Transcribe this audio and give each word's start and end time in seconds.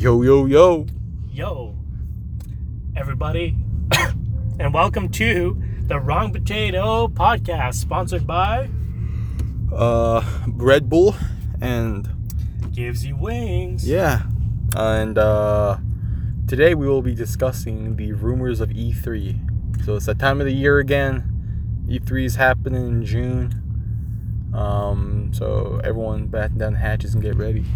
Yo, 0.00 0.22
yo, 0.22 0.46
yo. 0.46 0.86
Yo, 1.30 1.76
everybody, 2.96 3.54
and 4.58 4.72
welcome 4.72 5.10
to 5.10 5.62
the 5.88 6.00
Wrong 6.00 6.32
Potato 6.32 7.06
Podcast, 7.08 7.74
sponsored 7.74 8.26
by 8.26 8.70
Uh, 9.70 10.24
Red 10.48 10.88
Bull 10.88 11.14
and 11.60 12.08
Gives 12.72 13.04
You 13.04 13.14
Wings. 13.16 13.86
yeah, 13.86 14.22
and 14.74 15.18
uh, 15.18 15.76
today 16.48 16.74
we 16.74 16.88
will 16.88 17.02
be 17.02 17.14
discussing 17.14 17.96
the 17.96 18.14
rumors 18.14 18.60
of 18.60 18.70
E3. 18.70 19.84
So 19.84 19.96
it's 19.96 20.06
that 20.06 20.18
time 20.18 20.40
of 20.40 20.46
the 20.46 20.54
year 20.54 20.78
again. 20.78 21.84
E3 21.86 22.24
is 22.24 22.36
happening 22.36 22.88
in 22.88 23.04
June. 23.04 24.50
Um, 24.54 25.30
so 25.34 25.78
everyone 25.84 26.28
batten 26.28 26.56
down 26.56 26.72
the 26.72 26.78
hatches 26.78 27.12
and 27.12 27.22
get 27.22 27.36
ready. 27.36 27.66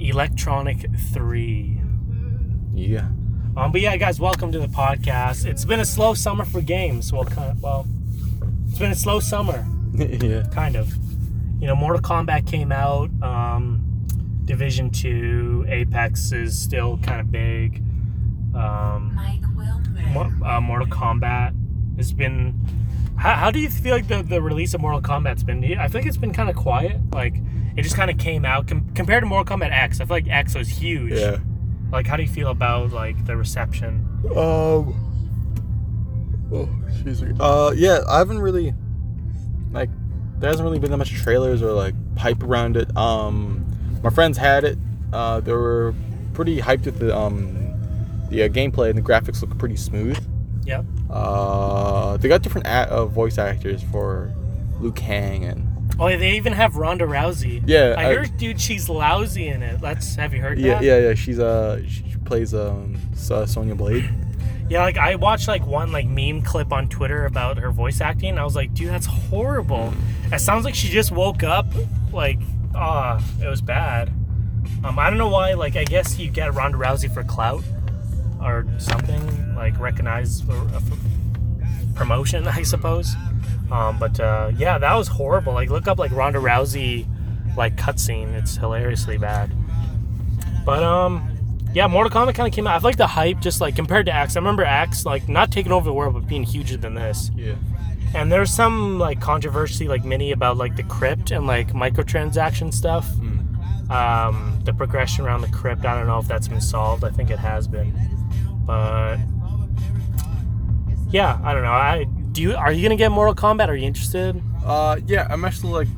Electronic 0.00 0.86
3. 1.12 1.80
Yeah. 2.74 3.08
Um, 3.56 3.72
but 3.72 3.80
yeah, 3.80 3.96
guys, 3.96 4.20
welcome 4.20 4.52
to 4.52 4.58
the 4.60 4.68
podcast. 4.68 5.44
It's 5.44 5.64
been 5.64 5.80
a 5.80 5.84
slow 5.84 6.14
summer 6.14 6.44
for 6.44 6.60
games. 6.60 7.12
Well, 7.12 7.24
kind 7.24 7.50
of, 7.50 7.62
well, 7.62 7.86
it's 8.68 8.78
been 8.78 8.92
a 8.92 8.96
slow 8.96 9.18
summer, 9.18 9.66
yeah. 9.94 10.44
kind 10.52 10.76
of. 10.76 10.94
You 11.60 11.66
know, 11.66 11.74
Mortal 11.74 12.00
Kombat 12.00 12.46
came 12.46 12.70
out. 12.70 13.10
Um, 13.20 13.84
Division 14.44 14.90
2, 14.90 15.66
Apex 15.68 16.30
is 16.32 16.56
still 16.56 16.98
kind 16.98 17.20
of 17.20 17.32
big. 17.32 17.82
Um, 18.54 19.14
Mike 19.16 19.42
Wilmer. 19.56 20.08
Mo- 20.30 20.46
uh, 20.46 20.60
Mortal 20.60 20.86
Kombat 20.86 21.54
has 21.96 22.12
been. 22.12 22.54
How, 23.16 23.34
how 23.34 23.50
do 23.50 23.58
you 23.58 23.68
feel 23.68 23.96
like 23.96 24.06
the, 24.06 24.22
the 24.22 24.40
release 24.40 24.72
of 24.74 24.80
Mortal 24.80 25.02
Kombat's 25.02 25.42
been? 25.42 25.64
I 25.76 25.88
feel 25.88 26.00
like 26.00 26.06
it's 26.08 26.16
been 26.16 26.32
kind 26.32 26.48
of 26.48 26.54
quiet. 26.54 27.00
Like 27.12 27.34
it 27.78 27.82
just 27.82 27.96
kind 27.96 28.10
of 28.10 28.18
came 28.18 28.44
out 28.44 28.66
com- 28.68 28.88
compared 28.94 29.22
to 29.22 29.26
Mortal 29.26 29.56
Kombat 29.56 29.70
X. 29.72 30.00
I 30.00 30.04
feel 30.04 30.16
like 30.16 30.28
X 30.28 30.54
was 30.54 30.68
huge. 30.68 31.12
Yeah. 31.12 31.38
Like 31.92 32.06
how 32.06 32.16
do 32.16 32.22
you 32.22 32.28
feel 32.28 32.48
about 32.48 32.92
like 32.92 33.24
the 33.24 33.36
reception? 33.36 34.06
Um. 34.36 35.04
Oh, 36.52 36.68
excuse 36.88 37.22
me. 37.22 37.34
Uh, 37.38 37.72
yeah, 37.76 38.00
I 38.08 38.18
haven't 38.18 38.38
really, 38.40 38.72
like, 39.70 39.90
there 40.38 40.48
hasn't 40.48 40.64
really 40.66 40.78
been 40.78 40.90
that 40.90 40.96
much 40.96 41.12
trailers 41.12 41.62
or 41.62 41.72
like 41.72 41.94
hype 42.16 42.42
around 42.42 42.76
it. 42.78 42.94
Um, 42.96 43.66
my 44.02 44.08
friends 44.10 44.38
had 44.38 44.64
it. 44.64 44.78
Uh, 45.12 45.40
they 45.40 45.52
were 45.52 45.94
pretty 46.32 46.58
hyped 46.58 46.86
with 46.86 46.98
the 47.00 47.14
um, 47.16 47.54
the 48.30 48.44
uh, 48.44 48.48
gameplay 48.48 48.88
and 48.88 48.96
the 48.98 49.02
graphics 49.02 49.42
look 49.42 49.56
pretty 49.58 49.76
smooth. 49.76 50.18
Yeah. 50.64 50.82
Uh, 51.10 52.16
they 52.16 52.28
got 52.28 52.42
different 52.42 52.66
a- 52.66 52.90
uh, 52.90 53.04
voice 53.06 53.36
actors 53.36 53.82
for 53.82 54.32
Liu 54.80 54.92
Kang 54.92 55.44
and 55.44 55.67
Oh, 56.00 56.08
they 56.08 56.36
even 56.36 56.52
have 56.52 56.76
Ronda 56.76 57.04
Rousey. 57.06 57.62
Yeah, 57.66 57.94
I, 57.98 58.10
I- 58.10 58.14
heard, 58.14 58.36
dude, 58.36 58.60
she's 58.60 58.88
lousy 58.88 59.48
in 59.48 59.62
it. 59.62 59.80
Let's 59.80 60.14
have 60.16 60.32
you 60.32 60.40
heard 60.40 60.58
yeah, 60.58 60.74
that? 60.74 60.82
yeah, 60.84 60.98
yeah. 60.98 61.14
She's 61.14 61.38
uh, 61.40 61.82
she 61.88 62.02
plays 62.24 62.54
um, 62.54 62.96
so- 63.14 63.46
Sonya 63.46 63.74
Blade. 63.74 64.08
Yeah, 64.70 64.82
like 64.82 64.98
I 64.98 65.14
watched 65.14 65.48
like 65.48 65.66
one 65.66 65.92
like 65.92 66.06
meme 66.06 66.42
clip 66.42 66.74
on 66.74 66.88
Twitter 66.90 67.24
about 67.24 67.56
her 67.56 67.70
voice 67.70 68.02
acting. 68.02 68.36
I 68.36 68.44
was 68.44 68.54
like, 68.54 68.74
dude, 68.74 68.90
that's 68.90 69.06
horrible. 69.06 69.94
It 70.30 70.40
sounds 70.40 70.66
like 70.66 70.74
she 70.74 70.88
just 70.88 71.10
woke 71.10 71.42
up. 71.42 71.64
Like, 72.12 72.38
ah, 72.74 73.18
it 73.42 73.48
was 73.48 73.62
bad. 73.62 74.10
Um, 74.84 74.98
I 74.98 75.08
don't 75.08 75.18
know 75.18 75.30
why. 75.30 75.54
Like, 75.54 75.74
I 75.76 75.84
guess 75.84 76.18
you 76.18 76.28
get 76.30 76.52
Ronda 76.52 76.76
Rousey 76.76 77.10
for 77.10 77.24
clout 77.24 77.64
or 78.42 78.66
something 78.76 79.54
like 79.56 79.80
recognized 79.80 80.44
for, 80.44 80.52
uh, 80.52 80.80
for 80.80 80.98
promotion, 81.94 82.46
I 82.48 82.60
suppose. 82.62 83.14
Um, 83.70 83.98
but 83.98 84.18
uh, 84.18 84.52
yeah, 84.56 84.78
that 84.78 84.94
was 84.94 85.08
horrible. 85.08 85.52
Like, 85.52 85.70
look 85.70 85.86
up 85.86 85.98
like 85.98 86.12
Ronda 86.12 86.38
Rousey 86.38 87.06
like 87.56 87.76
cutscene. 87.76 88.34
It's 88.34 88.56
hilariously 88.56 89.18
bad. 89.18 89.52
But 90.64 90.82
um, 90.82 91.36
yeah, 91.74 91.86
Mortal 91.86 92.10
Kombat 92.10 92.34
kind 92.34 92.48
of 92.48 92.54
came 92.54 92.66
out. 92.66 92.76
I 92.76 92.78
feel 92.78 92.88
like 92.88 92.96
the 92.96 93.06
hype, 93.06 93.40
just 93.40 93.60
like 93.60 93.76
compared 93.76 94.06
to 94.06 94.14
X. 94.14 94.36
I 94.36 94.40
remember 94.40 94.64
X 94.64 95.04
like 95.04 95.28
not 95.28 95.50
taking 95.50 95.72
over 95.72 95.84
the 95.84 95.92
world, 95.92 96.14
but 96.14 96.26
being 96.26 96.44
huger 96.44 96.76
than 96.76 96.94
this. 96.94 97.30
Yeah. 97.36 97.54
And 98.14 98.32
there's 98.32 98.50
some 98.50 98.98
like 98.98 99.20
controversy, 99.20 99.86
like 99.86 100.04
mini 100.04 100.32
about 100.32 100.56
like 100.56 100.76
the 100.76 100.82
crypt 100.84 101.30
and 101.30 101.46
like 101.46 101.72
microtransaction 101.72 102.72
stuff. 102.72 103.06
Um, 103.90 104.60
the 104.64 104.74
progression 104.74 105.24
around 105.24 105.40
the 105.40 105.48
crypt. 105.48 105.86
I 105.86 105.94
don't 105.96 106.06
know 106.06 106.18
if 106.18 106.28
that's 106.28 106.48
been 106.48 106.60
solved. 106.60 107.04
I 107.04 107.10
think 107.10 107.30
it 107.30 107.38
has 107.38 107.66
been, 107.66 107.94
but 108.66 109.16
yeah, 111.10 111.40
I 111.42 111.54
don't 111.54 111.62
know. 111.62 111.70
I 111.70 112.06
do. 112.38 112.50
You, 112.50 112.56
are 112.56 112.72
you 112.72 112.82
gonna 112.82 112.96
get 112.96 113.10
Mortal 113.10 113.34
Kombat? 113.34 113.68
Are 113.68 113.74
you 113.76 113.86
interested? 113.86 114.40
Uh, 114.64 114.98
yeah, 115.06 115.26
I'm 115.30 115.44
actually 115.44 115.72
like, 115.72 115.88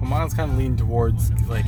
my 0.00 0.08
mind's 0.08 0.34
kind 0.34 0.50
of 0.50 0.58
leaning 0.58 0.76
towards 0.76 1.30
like 1.48 1.64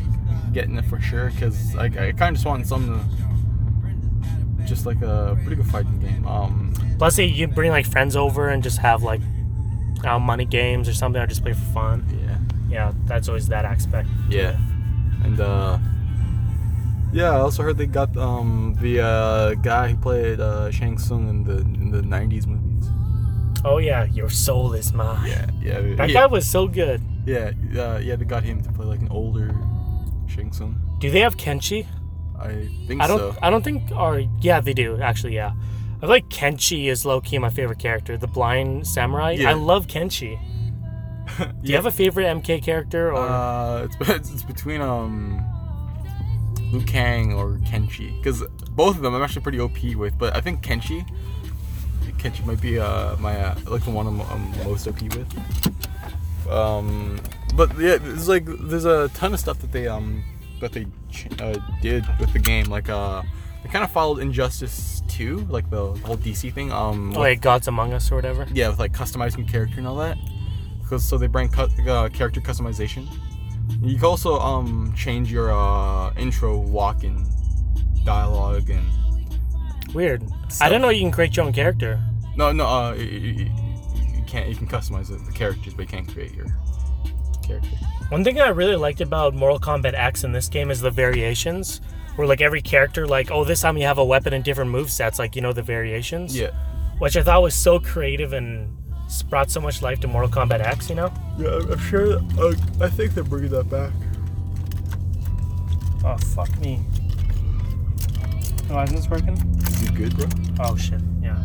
getting 0.53 0.77
it 0.77 0.84
for 0.87 1.00
sure 1.00 1.31
because 1.31 1.75
like 1.75 1.97
I 1.97 2.12
kind 2.12 2.31
of 2.31 2.34
just 2.37 2.47
want 2.47 2.66
something, 2.66 2.99
to, 2.99 4.65
just 4.66 4.87
like 4.87 5.00
a 5.03 5.38
pretty 5.43 5.56
good 5.56 5.66
fighting 5.66 5.99
game. 6.00 6.27
Um, 6.27 6.72
Let's 6.99 7.15
say 7.16 7.25
you 7.27 7.47
bring 7.47 7.71
like 7.71 7.87
friends 7.87 8.16
over 8.16 8.49
and 8.49 8.62
just 8.62 8.78
have 8.78 9.03
like, 9.03 9.21
uh, 10.04 10.19
money 10.19 10.44
games 10.44 10.88
or 10.88 10.94
something, 10.94 11.21
or 11.21 11.27
just 11.27 11.43
play 11.43 11.53
for 11.53 11.72
fun. 11.72 12.04
yeah, 12.22 12.38
Yeah, 12.71 12.93
that's 13.06 13.28
always 13.28 13.48
that 13.48 13.65
aspect. 13.65 14.09
yeah, 14.31 14.56
and 15.25 15.41
uh, 15.41 15.78
yeah, 17.12 17.31
I 17.33 17.41
also 17.41 17.62
heard 17.62 17.78
they 17.78 17.87
got 17.87 18.16
um 18.16 18.77
the 18.81 19.00
uh 19.00 19.54
guy 19.54 19.88
who 19.88 19.97
played 19.97 20.41
uh 20.41 20.71
Shang 20.71 20.98
Tsung 20.98 21.28
in 21.28 21.44
the 21.44 21.59
in 21.59 21.91
the 21.91 22.03
'90s 22.03 22.47
movies. 22.47 22.91
Oh 23.66 23.78
yeah, 23.78 24.04
your 24.04 24.31
soul 24.31 24.75
is 24.75 24.93
mine. 24.93 25.27
Yeah, 25.27 25.50
yeah, 25.60 25.97
That 25.97 26.09
yeah, 26.10 26.15
guy 26.15 26.27
was 26.27 26.49
so 26.49 26.69
good. 26.69 27.03
yeah, 27.27 27.50
uh, 27.77 27.99
yeah. 27.99 28.15
They 28.15 28.25
got 28.25 28.44
him 28.44 28.62
to 28.62 28.71
play 28.71 28.87
like 28.87 29.00
an 29.00 29.09
older 29.09 29.53
Shang 30.28 30.53
Tsung. 30.53 30.81
Do 31.00 31.10
they 31.10 31.19
have 31.21 31.37
Kenshi? 31.37 31.84
I 32.38 32.69
think 32.87 33.03
I 33.03 33.09
don't. 33.09 33.19
so. 33.19 33.34
I 33.43 33.50
don't 33.50 33.65
think. 33.65 33.91
Or 33.91 34.21
yeah, 34.41 34.60
they 34.60 34.72
do 34.72 35.00
actually. 35.03 35.34
Yeah, 35.34 35.53
I 35.97 36.00
feel 36.00 36.09
like 36.10 36.28
Kenshi 36.28 36.87
is 36.87 37.04
low 37.04 37.21
key 37.21 37.38
my 37.38 37.50
favorite 37.50 37.81
character. 37.81 38.16
The 38.16 38.28
blind 38.28 38.87
samurai. 38.87 39.32
Yeah. 39.32 39.50
I 39.50 39.54
love 39.54 39.88
Kenshi. 39.88 40.38
Do 41.38 41.47
you 41.65 41.75
have 41.75 41.87
a 41.87 41.91
favorite 41.91 42.27
MK 42.27 42.62
character 42.62 43.12
or? 43.12 43.16
Uh, 43.16 43.83
it's, 43.84 43.97
it's 44.10 44.31
it's 44.33 44.43
between 44.44 44.81
um 44.81 45.44
Liu 46.72 46.83
Kang 46.83 47.33
or 47.33 47.59
Kenshi 47.66 48.16
because 48.19 48.44
both 48.71 48.94
of 48.94 49.03
them 49.03 49.12
I'm 49.12 49.22
actually 49.22 49.43
pretty 49.43 49.59
OP 49.59 49.83
with, 49.97 50.16
but 50.16 50.37
I 50.37 50.41
think 50.41 50.62
Kenshi 50.62 51.04
Kenshi 52.19 52.44
might 52.44 52.60
be 52.60 52.78
uh 52.78 53.16
my 53.16 53.38
uh, 53.41 53.54
like 53.66 53.84
the 53.84 53.91
one 53.91 54.06
I'm, 54.06 54.21
I'm 54.22 54.50
most 54.65 54.87
OP 54.88 55.00
with. 55.03 55.27
Um, 56.50 57.19
but 57.54 57.71
yeah, 57.78 57.97
there's 57.99 58.28
like 58.28 58.44
there's 58.47 58.84
a 58.84 59.09
ton 59.15 59.34
of 59.34 59.41
stuff 59.41 59.59
that 59.60 59.72
they 59.72 59.88
um 59.88 60.22
that 60.60 60.72
they 60.72 60.87
ch- 61.10 61.28
uh, 61.41 61.54
did 61.82 62.04
with 62.19 62.32
the 62.32 62.38
game 62.38 62.66
like 62.66 62.88
uh 62.88 63.22
they 63.62 63.69
kind 63.69 63.84
of 63.84 63.91
followed 63.91 64.19
Injustice 64.21 65.03
2 65.09 65.47
like 65.50 65.69
the, 65.71 65.93
the 65.94 66.06
whole 66.06 66.16
DC 66.16 66.53
thing 66.53 66.71
um 66.72 67.09
with- 67.09 67.19
like 67.19 67.41
Gods 67.41 67.66
Among 67.69 67.93
Us 67.93 68.10
or 68.12 68.15
whatever. 68.16 68.47
yeah, 68.53 68.69
with 68.69 68.78
like 68.78 68.93
customizing 68.93 69.38
your 69.38 69.48
character 69.48 69.78
and 69.78 69.87
all 69.88 69.97
that. 69.97 70.16
Because 70.83 71.04
so 71.04 71.19
they 71.19 71.27
bring 71.27 71.48
cu- 71.48 71.62
uh, 71.91 72.09
character 72.10 72.41
customization. 72.41 73.09
You 73.83 73.97
can 73.97 74.04
also 74.04 74.38
um 74.38 74.93
change 74.97 75.33
your 75.33 75.50
uh, 75.53 76.12
intro 76.15 76.56
walk 76.59 77.03
and 77.03 77.27
dialogue 78.04 78.71
and 78.71 78.87
Weird. 79.97 80.23
I 80.23 80.49
Stuff. 80.49 80.69
didn't 80.69 80.83
know 80.83 80.91
you 80.91 81.01
can 81.01 81.11
create 81.11 81.37
your 81.37 81.47
own 81.47 81.53
character. 81.53 81.99
no 82.37 82.53
no 82.53 82.67
uh 82.67 82.93
you, 82.95 83.05
you, 83.05 83.45
you 84.15 84.23
can't 84.27 84.49
you 84.49 84.55
can 84.55 84.69
customize 84.69 85.09
the, 85.09 85.17
the 85.17 85.33
characters 85.33 85.73
but 85.75 85.83
you 85.83 85.89
can't 85.89 86.07
create 86.12 86.33
your 86.34 86.47
character. 87.45 87.71
One 88.11 88.23
thing 88.23 88.39
I 88.41 88.49
really 88.49 88.77
liked 88.77 89.01
about 89.01 89.34
Mortal 89.34 89.59
Kombat 89.59 89.95
X 89.95 90.23
in 90.23 90.33
this 90.33 90.49
game 90.49 90.71
is 90.71 90.81
the 90.81 90.91
variations. 90.91 91.81
Where 92.17 92.27
like 92.27 92.41
every 92.41 92.62
character, 92.62 93.07
like 93.07 93.31
oh, 93.31 93.45
this 93.45 93.61
time 93.62 93.77
you 93.77 93.84
have 93.87 93.99
a 93.99 94.05
weapon 94.05 94.33
and 94.33 94.45
different 94.45 94.71
move 94.71 94.91
sets, 94.91 95.19
like 95.19 95.34
you 95.37 95.43
know 95.43 95.53
the 95.53 95.62
variations. 95.62 96.37
Yeah. 96.39 96.51
Which 96.99 97.17
I 97.17 97.23
thought 97.23 97.43
was 97.43 97.55
so 97.55 97.78
creative 97.81 98.33
and 98.33 98.69
brought 99.28 99.51
so 99.51 99.61
much 99.61 99.83
life 99.83 100.01
to 100.01 100.09
Mortal 100.09 100.31
Kombat 100.31 100.61
X. 100.61 100.89
You 100.89 100.95
know. 100.97 101.13
Yeah, 101.39 101.59
I'm 101.73 101.78
sure. 101.78 102.19
Uh, 102.39 102.55
I 102.81 102.89
think 102.89 103.15
they're 103.15 103.25
bringing 103.25 103.51
that 103.51 103.69
back. 103.69 103.93
Oh 106.05 106.17
fuck 106.34 106.57
me. 106.61 106.81
Oh, 108.71 108.83
isn't 108.83 108.97
this 108.97 109.09
working? 109.09 109.36
You 109.83 109.91
good, 109.91 110.16
bro? 110.16 110.27
Oh 110.60 110.77
shit, 110.77 111.01
yeah. 111.22 111.39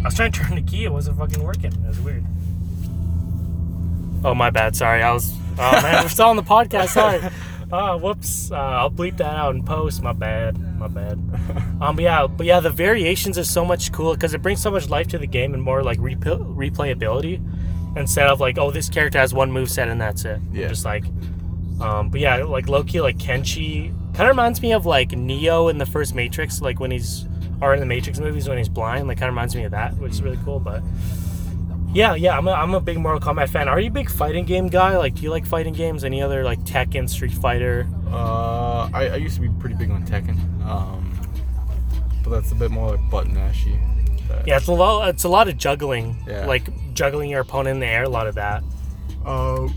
I 0.00 0.04
was 0.04 0.14
trying 0.14 0.32
to 0.32 0.40
turn 0.40 0.54
the 0.54 0.62
key, 0.62 0.84
it 0.84 0.92
wasn't 0.92 1.18
fucking 1.18 1.42
working. 1.42 1.72
It 1.72 1.88
was 1.88 2.00
weird. 2.00 2.24
Oh 4.24 4.34
my 4.34 4.50
bad, 4.50 4.76
sorry. 4.76 5.02
I 5.02 5.12
was 5.12 5.32
oh 5.58 5.82
man, 5.82 6.02
we're 6.04 6.08
still 6.08 6.26
on 6.26 6.36
the 6.36 6.42
podcast, 6.42 6.88
sorry. 6.90 7.20
Oh, 7.72 7.96
whoops. 8.02 8.50
Uh, 8.50 8.56
I'll 8.56 8.90
bleep 8.90 9.16
that 9.18 9.34
out 9.34 9.54
in 9.54 9.62
post. 9.64 10.02
My 10.02 10.12
bad. 10.12 10.58
My 10.78 10.88
bad. 10.88 11.18
Um, 11.80 11.96
but 11.96 12.02
yeah, 12.02 12.26
but 12.26 12.46
yeah, 12.46 12.60
the 12.60 12.70
variations 12.70 13.36
are 13.38 13.44
so 13.44 13.64
much 13.64 13.92
cool 13.92 14.14
because 14.14 14.34
it 14.34 14.42
brings 14.42 14.62
so 14.62 14.70
much 14.70 14.88
life 14.88 15.08
to 15.08 15.18
the 15.18 15.26
game 15.26 15.54
and 15.54 15.62
more 15.62 15.82
like 15.82 15.98
replay- 15.98 16.56
replayability 16.56 17.40
instead 17.96 18.28
of 18.28 18.40
like, 18.40 18.58
oh, 18.58 18.70
this 18.70 18.88
character 18.88 19.18
has 19.18 19.34
one 19.34 19.50
move 19.52 19.70
set 19.70 19.88
and 19.88 20.00
that's 20.00 20.24
it. 20.24 20.40
Yeah. 20.52 20.68
Just 20.68 20.84
like, 20.84 21.04
um, 21.80 22.10
but 22.10 22.20
yeah, 22.20 22.36
like 22.44 22.68
Loki, 22.68 23.00
like 23.00 23.18
Kenshi, 23.18 23.92
kind 24.18 24.28
of 24.28 24.34
reminds 24.36 24.60
me 24.60 24.72
of 24.72 24.84
like 24.84 25.12
Neo 25.12 25.68
in 25.68 25.78
the 25.78 25.86
first 25.86 26.12
Matrix, 26.14 26.60
like 26.60 26.80
when 26.80 26.90
he's, 26.90 27.24
or 27.62 27.72
in 27.72 27.78
the 27.80 27.86
Matrix 27.86 28.18
movies 28.18 28.48
when 28.48 28.58
he's 28.58 28.68
blind, 28.68 29.06
like 29.06 29.16
kind 29.18 29.28
of 29.28 29.32
reminds 29.34 29.54
me 29.54 29.62
of 29.62 29.70
that, 29.70 29.96
which 29.98 30.10
is 30.12 30.22
really 30.22 30.38
cool. 30.44 30.58
But 30.58 30.82
yeah, 31.92 32.14
yeah, 32.16 32.36
I'm 32.36 32.48
a, 32.48 32.50
I'm 32.50 32.74
a 32.74 32.80
big 32.80 32.98
Mortal 32.98 33.20
Kombat 33.20 33.48
fan. 33.48 33.68
Are 33.68 33.78
you 33.78 33.88
a 33.88 33.92
big 33.92 34.10
fighting 34.10 34.44
game 34.44 34.66
guy? 34.66 34.96
Like, 34.98 35.14
do 35.14 35.22
you 35.22 35.30
like 35.30 35.46
fighting 35.46 35.72
games? 35.72 36.02
Any 36.02 36.20
other 36.20 36.42
like 36.42 36.58
Tekken, 36.64 37.08
Street 37.08 37.32
Fighter? 37.32 37.86
Uh, 38.08 38.90
I, 38.92 39.10
I 39.12 39.16
used 39.16 39.36
to 39.36 39.40
be 39.40 39.48
pretty 39.60 39.76
big 39.76 39.90
on 39.90 40.04
Tekken, 40.04 40.36
um, 40.66 41.18
but 42.24 42.30
that's 42.30 42.50
a 42.50 42.56
bit 42.56 42.70
more 42.72 42.90
like 42.96 43.10
button 43.10 43.34
mashy. 43.36 43.78
That- 44.28 44.46
Yeah, 44.48 44.56
it's 44.56 44.66
a 44.66 44.72
lot. 44.72 45.08
It's 45.10 45.24
a 45.24 45.28
lot 45.28 45.46
of 45.48 45.56
juggling. 45.56 46.16
Yeah. 46.26 46.44
Like 46.46 46.68
juggling 46.92 47.30
your 47.30 47.40
opponent 47.40 47.74
in 47.76 47.80
the 47.80 47.86
air. 47.86 48.02
A 48.02 48.08
lot 48.08 48.26
of 48.26 48.34
that. 48.34 48.62
Um, 49.24 49.74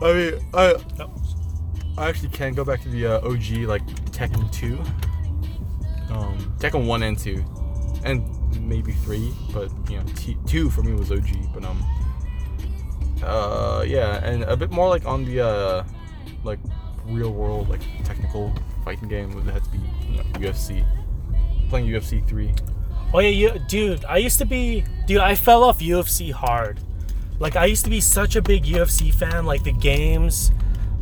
I 0.00 0.12
mean, 0.12 0.34
I 0.54 0.74
Oh. 1.00 1.10
I 1.96 2.08
actually 2.08 2.30
can 2.30 2.54
go 2.54 2.64
back 2.64 2.82
to 2.82 2.88
the 2.88 3.06
uh, 3.06 3.28
OG 3.28 3.68
like 3.68 3.86
Tekken 4.10 4.50
2, 4.52 4.78
um, 6.12 6.54
Tekken 6.58 6.86
1 6.86 7.02
and 7.02 7.18
2, 7.18 7.44
and 8.04 8.24
maybe 8.60 8.92
3, 8.92 9.32
but 9.52 9.70
you 9.88 9.98
know, 9.98 10.04
t- 10.16 10.36
2 10.46 10.70
for 10.70 10.82
me 10.82 10.92
was 10.92 11.12
OG. 11.12 11.52
But 11.52 11.64
um, 11.64 11.84
uh, 13.22 13.84
yeah, 13.86 14.24
and 14.24 14.42
a 14.44 14.56
bit 14.56 14.70
more 14.70 14.88
like 14.88 15.06
on 15.06 15.24
the 15.24 15.40
uh, 15.40 15.84
like 16.42 16.58
real 17.06 17.32
world 17.32 17.68
like 17.68 17.80
technical 18.04 18.52
fighting 18.84 19.08
game 19.08 19.34
would 19.34 19.44
have 19.44 19.62
to 19.62 19.70
be 19.70 19.78
you 20.08 20.16
know, 20.16 20.22
UFC. 20.34 20.84
Playing 21.68 21.88
UFC 21.88 22.26
3. 22.26 22.52
Oh 23.12 23.20
yeah, 23.20 23.28
you, 23.28 23.58
dude. 23.68 24.04
I 24.04 24.18
used 24.18 24.38
to 24.38 24.44
be, 24.44 24.84
dude. 25.06 25.18
I 25.18 25.34
fell 25.34 25.62
off 25.64 25.78
UFC 25.78 26.32
hard. 26.32 26.80
Like 27.38 27.56
I 27.56 27.66
used 27.66 27.84
to 27.84 27.90
be 27.90 28.00
such 28.00 28.36
a 28.36 28.42
big 28.42 28.64
UFC 28.64 29.12
fan. 29.14 29.46
Like 29.46 29.62
the 29.64 29.72
games, 29.72 30.50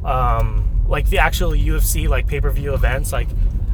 um, 0.05 0.69
like 0.87 1.09
the 1.09 1.19
actual 1.19 1.53
UFC 1.53 2.09
like 2.09 2.27
pay 2.27 2.41
per 2.41 2.51
view 2.51 2.75
events. 2.75 3.13
Like 3.13 3.29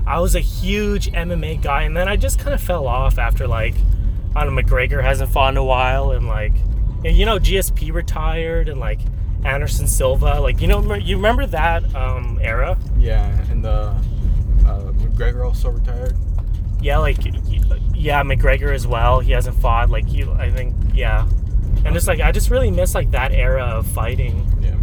I 0.07 0.21
was 0.21 0.35
a 0.35 0.41
huge 0.41 1.11
MMA 1.13 1.61
guy, 1.63 1.83
and 1.83 1.97
then 1.97 2.09
I 2.09 2.17
just 2.17 2.39
kind 2.39 2.55
of 2.55 2.61
fell 2.63 2.87
off 2.87 3.19
after 3.19 3.47
like, 3.47 3.75
I 4.35 4.45
don't 4.45 4.55
know, 4.55 4.63
McGregor 4.63 5.03
hasn't 5.03 5.31
fought 5.31 5.53
in 5.53 5.57
a 5.59 5.65
while, 5.65 6.13
and 6.13 6.27
like, 6.27 6.55
and, 7.05 7.17
you 7.17 7.27
know, 7.27 7.39
GSP 7.39 7.93
retired, 7.93 8.69
and 8.69 8.81
like 8.81 9.01
Anderson 9.45 9.87
Silva. 9.87 10.41
Like 10.41 10.61
you 10.61 10.67
know, 10.67 10.95
you 10.95 11.17
remember 11.17 11.47
that 11.47 11.95
um, 11.95 12.39
era? 12.41 12.79
Yeah, 12.99 13.27
and 13.51 13.65
uh, 13.67 13.95
uh, 14.67 14.93
McGregor 14.93 15.45
also 15.45 15.71
retired. 15.71 16.17
Yeah, 16.81 16.99
like 16.99 17.19
yeah, 17.95 18.23
McGregor 18.23 18.73
as 18.73 18.87
well. 18.87 19.21
He 19.21 19.33
hasn't 19.33 19.59
fought 19.61 19.91
like 19.91 20.13
you. 20.13 20.33
I 20.33 20.51
think 20.51 20.75
yeah, 20.95 21.29
and 21.85 21.93
just 21.95 22.07
like 22.07 22.21
I 22.21 22.33
just 22.33 22.51
really 22.51 22.71
miss 22.71 22.95
like 22.95 23.11
that 23.11 23.33
era 23.33 23.65
of 23.65 23.87
fighting, 23.87 24.47
Yeah. 24.61 24.75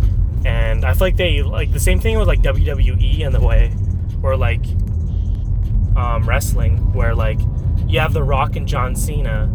And 0.46 0.86
I 0.86 0.94
feel 0.94 1.02
like 1.02 1.18
they 1.18 1.42
like 1.42 1.74
the 1.74 1.80
same 1.80 2.00
thing 2.00 2.20
with 2.20 2.28
like 2.28 2.42
WWE 2.42 3.22
in 3.22 3.34
the 3.34 3.42
way, 3.42 3.74
or 4.22 4.38
like 4.38 4.64
um, 5.96 6.24
wrestling, 6.28 6.94
where 6.94 7.16
like 7.16 7.40
you 7.88 8.00
have 8.00 8.14
The 8.14 8.24
Rock 8.24 8.56
and 8.56 8.68
John 8.68 8.96
Cena, 8.96 9.50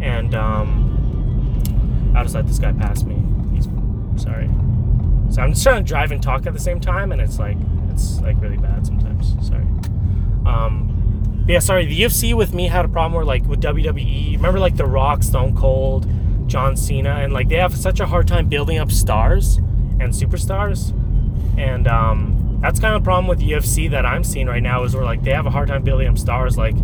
and 0.00 0.34
um, 0.36 2.12
I'll 2.16 2.22
just 2.22 2.36
let 2.36 2.46
this 2.46 2.60
guy 2.60 2.72
pass 2.72 3.02
me. 3.02 3.20
He's 3.52 3.64
sorry. 4.22 4.48
So 5.30 5.42
I'm 5.42 5.52
just 5.52 5.64
trying 5.64 5.84
to 5.84 5.88
drive 5.88 6.12
and 6.12 6.22
talk 6.22 6.46
at 6.46 6.52
the 6.52 6.60
same 6.60 6.80
time, 6.80 7.10
and 7.10 7.20
it's 7.20 7.40
like 7.40 7.56
it's 7.90 8.20
like 8.20 8.40
really 8.40 8.58
bad 8.58 8.86
sometimes. 8.86 9.34
Sorry. 9.46 9.66
Um, 10.46 11.44
yeah, 11.48 11.58
sorry. 11.58 11.86
The 11.86 12.00
UFC 12.00 12.32
with 12.32 12.54
me 12.54 12.68
had 12.68 12.84
a 12.84 12.88
problem 12.88 13.12
where 13.12 13.24
like 13.24 13.44
with 13.46 13.60
WWE. 13.60 14.36
Remember 14.36 14.60
like 14.60 14.76
The 14.76 14.86
Rock, 14.86 15.24
Stone 15.24 15.56
Cold, 15.56 16.08
John 16.46 16.76
Cena, 16.76 17.16
and 17.16 17.32
like 17.32 17.48
they 17.48 17.56
have 17.56 17.76
such 17.76 17.98
a 17.98 18.06
hard 18.06 18.28
time 18.28 18.48
building 18.48 18.78
up 18.78 18.92
stars 18.92 19.58
and 20.00 20.12
superstars, 20.12 20.90
and 21.58 21.86
um, 21.88 22.58
that's 22.60 22.80
kind 22.80 22.94
of 22.94 23.02
the 23.02 23.04
problem 23.04 23.26
with 23.26 23.40
UFC 23.40 23.90
that 23.90 24.04
I'm 24.06 24.24
seeing 24.24 24.46
right 24.46 24.62
now 24.62 24.84
is 24.84 24.94
where 24.94 25.04
like 25.04 25.22
they 25.22 25.32
have 25.32 25.46
a 25.46 25.50
hard 25.50 25.68
time 25.68 25.82
building 25.82 26.08
up 26.08 26.18
stars. 26.18 26.56
Like, 26.56 26.76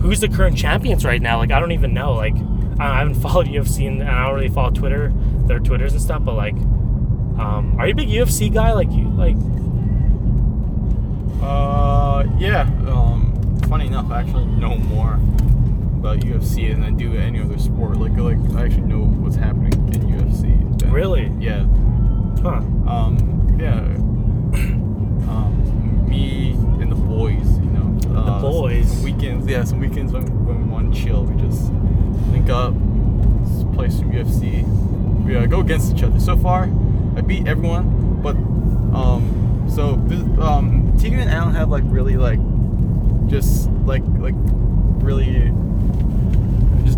who's 0.00 0.20
the 0.20 0.28
current 0.28 0.56
champions 0.56 1.04
right 1.04 1.20
now? 1.22 1.38
Like, 1.38 1.50
I 1.52 1.58
don't 1.60 1.72
even 1.72 1.92
know. 1.94 2.12
Like, 2.14 2.34
I 2.78 2.98
haven't 2.98 3.14
followed 3.22 3.46
UFC 3.46 3.86
and 3.88 4.02
I 4.02 4.24
don't 4.26 4.34
really 4.34 4.48
follow 4.48 4.70
Twitter, 4.70 5.12
their 5.46 5.58
Twitters 5.60 5.92
and 5.92 6.00
stuff. 6.02 6.24
But 6.24 6.34
like, 6.34 6.54
um, 6.54 7.76
are 7.78 7.86
you 7.86 7.92
a 7.92 7.96
big 7.96 8.08
UFC 8.08 8.52
guy? 8.52 8.72
Like 8.72 8.90
you 8.92 9.08
like? 9.10 9.36
Uh, 11.42 12.24
yeah. 12.38 12.62
Um, 12.88 13.58
funny 13.68 13.86
enough, 13.86 14.10
I 14.10 14.20
actually 14.22 14.46
know 14.46 14.76
more 14.76 15.14
about 15.14 16.20
UFC 16.20 16.70
than 16.72 16.82
I 16.82 16.90
do 16.90 17.14
any 17.14 17.40
other 17.40 17.58
sport. 17.58 17.96
Like, 17.96 18.12
like 18.16 18.38
I 18.56 18.64
actually 18.66 18.82
know 18.82 19.00
what's 19.04 19.36
happening 19.36 19.72
in 19.94 20.02
UFC. 20.18 20.78
than- 20.80 20.90
Really? 20.92 21.32
Yeah. 21.38 21.64
Huh. 22.42 22.62
Um, 22.86 23.56
yeah. 23.60 23.80
Um, 25.28 26.08
me 26.08 26.52
and 26.80 26.90
the 26.90 26.96
boys, 26.96 27.58
you 27.58 27.66
know. 27.66 27.98
Uh, 28.16 28.40
some- 28.40 28.40
boys? 28.40 29.02
Weekends, 29.02 29.46
yeah. 29.46 29.62
Some 29.64 29.78
weekends 29.80 30.10
when, 30.12 30.24
when 30.46 30.64
we 30.64 30.72
want 30.72 30.94
to 30.94 30.98
chill, 30.98 31.24
we 31.24 31.38
just 31.42 31.70
link 32.32 32.48
up, 32.48 32.72
play 33.74 33.90
some 33.90 34.10
UFC. 34.10 34.64
We 35.26 35.36
uh, 35.36 35.44
go 35.44 35.60
against 35.60 35.94
each 35.94 36.02
other. 36.02 36.18
So 36.18 36.34
far, 36.34 36.70
I 37.14 37.20
beat 37.20 37.46
everyone, 37.46 38.22
but 38.22 38.36
um, 38.96 39.66
so 39.68 39.96
this, 40.06 40.20
um, 40.38 40.96
Tegan 40.98 41.20
and 41.20 41.30
Alan 41.30 41.54
have 41.54 41.68
like 41.68 41.84
really 41.86 42.16
like 42.16 42.40
just 43.28 43.68
like 43.84 44.02
like 44.18 44.34
really 45.04 45.52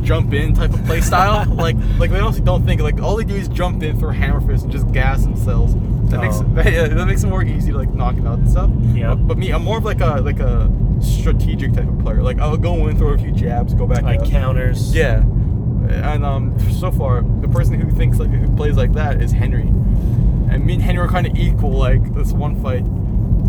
jump 0.02 0.32
in 0.32 0.54
type 0.54 0.72
of 0.72 0.84
play 0.86 1.00
style. 1.00 1.46
like 1.54 1.76
like 1.98 2.10
they 2.10 2.18
honestly 2.20 2.42
don't 2.44 2.64
think 2.66 2.80
like 2.80 3.00
all 3.00 3.16
they 3.16 3.24
do 3.24 3.34
is 3.34 3.48
jump 3.48 3.82
in 3.82 3.98
for 3.98 4.12
hammer 4.12 4.40
fist 4.40 4.64
and 4.64 4.72
just 4.72 4.90
gas 4.92 5.22
themselves. 5.22 5.74
That 6.10 6.20
makes 6.22 6.36
Oh. 6.40 6.46
yeah, 6.68 6.88
that 6.88 7.06
makes 7.06 7.22
it 7.22 7.28
more 7.28 7.42
easy 7.44 7.70
to 7.72 7.78
like 7.78 7.90
knock 7.94 8.14
him 8.16 8.26
out 8.26 8.38
and 8.38 8.50
stuff. 8.50 8.70
Yeah. 8.92 9.10
But, 9.14 9.28
but 9.28 9.38
me, 9.38 9.50
I'm 9.52 9.62
more 9.64 9.78
of 9.78 9.84
like 9.84 10.00
a 10.00 10.20
like 10.20 10.40
a 10.40 10.70
strategic 11.00 11.72
type 11.72 11.88
of 11.88 11.98
player. 12.00 12.22
Like 12.22 12.38
I'll 12.40 12.56
go 12.56 12.88
in, 12.88 12.96
throw 12.98 13.10
a 13.14 13.18
few 13.18 13.32
jabs, 13.32 13.74
go 13.74 13.86
back 13.86 14.02
Like 14.02 14.20
out. 14.20 14.26
counters. 14.28 14.94
Yeah. 14.94 15.22
And 15.22 16.24
um, 16.24 16.58
so 16.72 16.90
far, 16.92 17.22
the 17.40 17.48
person 17.48 17.80
who 17.80 17.90
thinks 17.90 18.18
like 18.18 18.30
who 18.30 18.54
plays 18.56 18.76
like 18.76 18.92
that 18.92 19.20
is 19.20 19.32
Henry. 19.32 19.62
And 19.62 20.64
me 20.66 20.74
and 20.74 20.82
Henry 20.82 21.04
are 21.04 21.08
kind 21.08 21.26
of 21.26 21.36
equal. 21.36 21.70
Like 21.72 22.14
this 22.14 22.32
one 22.32 22.60
fight, 22.62 22.84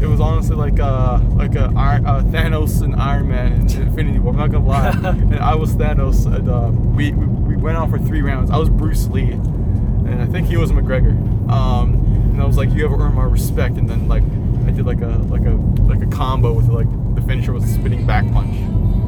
it 0.02 0.08
was 0.08 0.20
honestly 0.20 0.56
like 0.56 0.80
uh 0.80 1.20
like 1.36 1.56
a 1.56 1.66
uh, 1.66 2.24
Thanos 2.24 2.82
and 2.82 2.96
Iron 2.96 3.30
Man 3.30 3.54
in 3.54 3.62
Infinity 3.82 4.20
War. 4.20 4.34
I'm 4.34 4.40
not 4.40 4.52
gonna 4.52 4.66
lie. 4.66 4.90
and 5.10 5.36
I 5.36 5.56
was 5.56 5.76
Thanos. 5.76 6.26
And 6.26 6.50
uh, 6.50 6.72
we, 6.72 7.12
we 7.12 7.26
we 7.26 7.56
went 7.56 7.78
on 7.78 7.90
for 7.90 8.00
three 8.00 8.22
rounds. 8.22 8.50
I 8.50 8.58
was 8.58 8.70
Bruce 8.70 9.08
Lee, 9.08 9.32
and 9.32 10.22
I 10.22 10.26
think 10.26 10.48
he 10.48 10.58
was 10.58 10.72
McGregor. 10.72 11.12
Um, 11.50 11.94
and 12.32 12.42
I 12.42 12.46
was 12.46 12.58
like, 12.58 12.72
you 12.72 12.88
have 12.88 13.00
earned 13.00 13.16
my 13.16 13.24
respect. 13.24 13.78
And 13.78 13.90
then 13.90 14.08
like 14.08 14.24
I 14.66 14.72
did 14.72 14.86
like 14.86 15.02
a 15.02 15.18
like 15.30 15.46
a 15.46 15.52
like 15.84 16.02
a 16.02 16.08
combo 16.08 16.54
with 16.54 16.70
like 16.70 16.88
the 17.16 17.22
finisher 17.22 17.54
was 17.54 17.64
a 17.64 17.74
spinning 17.74 18.08
back 18.08 18.30
punch. 18.32 18.56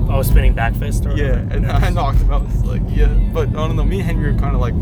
Oh, 0.10 0.22
spinning 0.22 0.54
back 0.54 0.76
fist. 0.76 1.06
Or 1.06 1.16
Yeah, 1.16 1.38
and 1.38 1.66
I 1.66 1.90
knocked 1.90 2.20
him 2.20 2.32
out. 2.32 2.44
It's 2.46 2.64
like, 2.64 2.82
yeah, 2.90 3.08
but 3.34 3.50
I 3.50 3.54
don't 3.54 3.76
know. 3.76 3.84
Me 3.84 4.00
and 4.00 4.06
Henry 4.06 4.30
are 4.30 4.38
kind 4.38 4.54
of 4.54 4.62
like, 4.62 4.76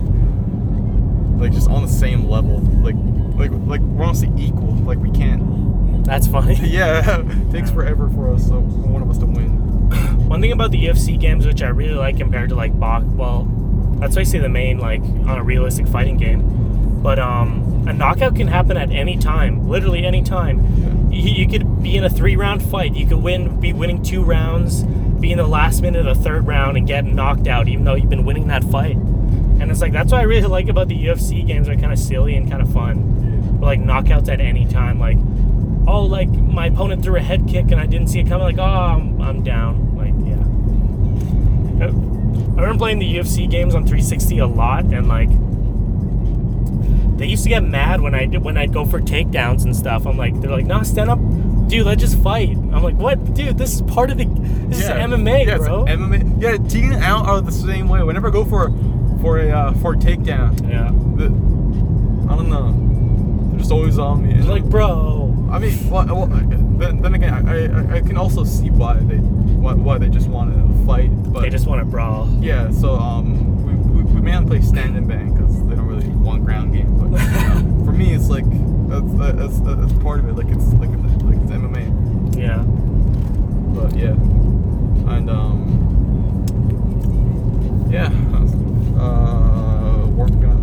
like 1.40 1.54
just 1.54 1.70
on 1.70 1.84
the 1.84 1.88
same 1.88 2.30
level. 2.30 2.60
Like, 2.60 2.96
like, 3.38 3.52
like 3.66 3.82
we're 3.82 4.04
honestly 4.04 4.30
equal. 4.36 4.74
Like 4.76 4.98
we 4.98 5.10
can't. 5.12 5.71
That's 6.04 6.28
funny. 6.28 6.56
Yeah, 6.72 7.22
it 7.22 7.52
takes 7.52 7.70
forever 7.70 8.10
for 8.10 8.34
us, 8.34 8.48
so 8.48 8.60
one 8.60 9.02
of 9.02 9.10
us 9.10 9.18
to 9.20 9.26
win. 9.26 9.50
One 10.30 10.40
thing 10.40 10.54
about 10.54 10.72
the 10.72 10.86
UFC 10.86 11.20
games, 11.20 11.46
which 11.46 11.62
I 11.62 11.68
really 11.68 11.96
like 11.96 12.18
compared 12.18 12.50
to 12.50 12.56
like 12.56 12.78
box, 12.80 13.06
well, 13.06 13.44
that's 14.00 14.16
why 14.16 14.22
I 14.22 14.24
say 14.24 14.40
the 14.40 14.48
main 14.48 14.78
like 14.78 15.02
on 15.02 15.38
a 15.38 15.44
realistic 15.44 15.88
fighting 15.88 16.18
game. 16.18 17.02
But 17.04 17.20
um, 17.20 17.86
a 17.88 17.94
knockout 17.94 18.36
can 18.36 18.48
happen 18.48 18.78
at 18.78 18.92
any 18.92 19.18
time, 19.18 19.68
literally 19.68 20.06
any 20.06 20.22
time. 20.24 21.12
You, 21.12 21.22
you 21.22 21.48
could 21.48 21.82
be 21.84 21.98
in 21.98 22.04
a 22.04 22.10
three-round 22.10 22.64
fight. 22.64 22.96
You 22.96 23.08
could 23.08 23.22
win, 23.22 23.60
be 23.60 23.74
winning 23.74 24.02
two 24.04 24.24
rounds, 24.24 24.84
be 24.84 25.32
in 25.32 25.38
the 25.38 25.48
last 25.48 25.82
minute 25.82 26.06
of 26.06 26.18
the 26.18 26.24
third 26.24 26.48
round 26.48 26.78
and 26.78 26.88
get 26.88 27.06
knocked 27.06 27.48
out, 27.48 27.68
even 27.68 27.84
though 27.84 27.96
you've 27.96 28.10
been 28.10 28.24
winning 28.24 28.48
that 28.48 28.64
fight. 28.64 28.96
And 28.96 29.70
it's 29.70 29.82
like 29.82 29.94
that's 29.94 30.12
what 30.12 30.22
I 30.22 30.24
really 30.24 30.48
like 30.48 30.68
about 30.70 30.88
the 30.88 31.06
UFC 31.06 31.46
games. 31.46 31.68
They're 31.68 31.76
kind 31.76 31.92
of 31.92 32.00
silly 32.00 32.36
and 32.36 32.50
kind 32.50 32.62
of 32.62 32.72
fun. 32.72 33.58
But, 33.60 33.66
like 33.66 33.80
knockouts 33.80 34.30
at 34.30 34.40
any 34.40 34.66
time, 34.66 35.00
like 35.00 35.18
oh, 35.88 36.06
like 36.06 36.30
my 36.30 36.68
opponent 36.68 37.04
threw 37.04 37.16
a 37.16 37.22
head 37.22 37.48
kick 37.48 37.72
and 37.72 37.80
I 37.80 37.86
didn't 37.86 38.08
see 38.08 38.20
it 38.20 38.28
coming. 38.28 38.46
Like, 38.46 38.58
oh, 38.58 38.64
I'm, 38.64 39.22
I'm 39.22 39.44
down. 39.44 39.98
Like, 39.98 40.14
yeah. 40.26 40.52
I 41.86 42.64
remember 42.64 42.78
playing 42.78 43.00
the 43.00 43.16
UFC 43.16 43.50
games 43.50 43.74
on 43.74 43.84
360 43.84 44.38
a 44.40 44.48
lot, 44.48 44.86
and 44.86 45.08
like, 45.08 45.30
they 47.18 47.28
used 47.28 47.44
to 47.44 47.50
get 47.50 47.64
mad 47.64 48.02
when 48.02 48.14
I 48.14 48.26
did 48.26 48.44
when 48.44 48.58
I'd 48.58 48.74
go 48.74 48.86
for 48.86 49.00
takedowns 49.00 49.64
and 49.64 49.76
stuff. 49.76 50.06
I'm 50.06 50.18
like, 50.18 50.40
they're 50.42 50.52
like, 50.52 50.66
no, 50.66 50.82
stand 50.84 51.10
up, 51.10 51.20
dude. 51.68 51.86
Let's 51.86 52.02
just 52.02 52.20
fight. 52.22 52.50
I'm 52.50 52.84
like, 52.84 52.96
what, 52.96 53.34
dude? 53.34 53.58
This 53.58 53.74
is 53.74 53.82
part 53.84 54.10
of 54.12 54.18
the. 54.18 54.26
This 54.26 54.80
is 54.80 54.90
MMA, 54.90 55.46
yeah, 55.46 55.58
bro. 55.58 55.86
MMA. 55.86 56.42
Yeah, 56.42 56.58
Tegan 56.68 56.94
and 56.94 57.04
Al 57.04 57.26
are 57.26 57.42
the 57.42 57.52
same 57.52 57.88
way. 57.90 58.04
Whenever 58.04 58.28
I 58.28 58.32
go 58.32 58.44
for 58.44 58.72
for 59.22 59.40
a 59.40 59.50
uh, 59.52 59.74
for 59.76 59.94
a 59.94 59.98
takedown, 59.98 60.70
yeah. 60.70 60.92
the, 61.16 61.26
I 62.32 62.36
don't 62.36 62.50
know, 62.50 62.72
they're 63.52 63.60
just 63.60 63.72
always 63.72 64.00
on 64.00 64.28
me. 64.28 64.34
Like, 64.42 64.64
bro. 64.64 65.21
I 65.52 65.60
mean, 65.60 65.90
well, 65.90 66.06
well, 66.06 66.28
then, 66.28 67.02
then 67.02 67.14
again, 67.14 67.34
I, 67.48 67.66
I, 67.68 67.98
I 67.98 68.02
can 68.02 68.18
also 68.18 68.44
see 68.46 68.70
why 68.70 68.94
they 68.96 69.18
why, 69.18 69.74
why 69.74 69.98
they 69.98 70.08
just 70.10 70.28
want 70.28 70.54
to 70.56 70.86
fight, 70.86 71.10
but 71.34 71.42
They 71.42 71.50
just 71.50 71.68
want 71.68 71.82
to 71.82 71.86
brawl. 71.86 72.30
yeah. 72.40 72.72
So 72.72 72.96
um, 72.96 73.66
we, 73.66 73.74
we, 73.74 74.04
we 74.14 74.22
mainly 74.22 74.48
play 74.48 74.62
stand 74.62 74.96
and 74.98 75.08
bang 75.08 75.34
because 75.34 75.62
they 75.68 75.76
don't 75.76 75.88
really 75.88 76.08
want 76.08 76.46
ground 76.46 76.74
game. 76.74 76.96
But 76.98 77.20
you 77.22 77.28
know, 77.28 77.84
for 77.86 77.92
me, 77.92 78.14
it's 78.14 78.30
like 78.30 78.46
that's, 78.90 79.14
that's, 79.38 79.60
that's 79.60 79.94
part 80.02 80.20
of 80.22 80.30
it. 80.30 80.34
Like 80.36 80.48
it's 80.56 80.72
like 80.76 80.90
like 80.90 81.38
it's 81.42 81.52
MMA. 81.52 82.38
Yeah. 82.38 82.64
But 83.76 83.96
yeah, 83.96 84.16
and 85.16 85.30
um, 85.30 85.78
yeah, 87.90 88.08
uh, 89.00 90.08
working 90.08 90.46
on. 90.46 90.62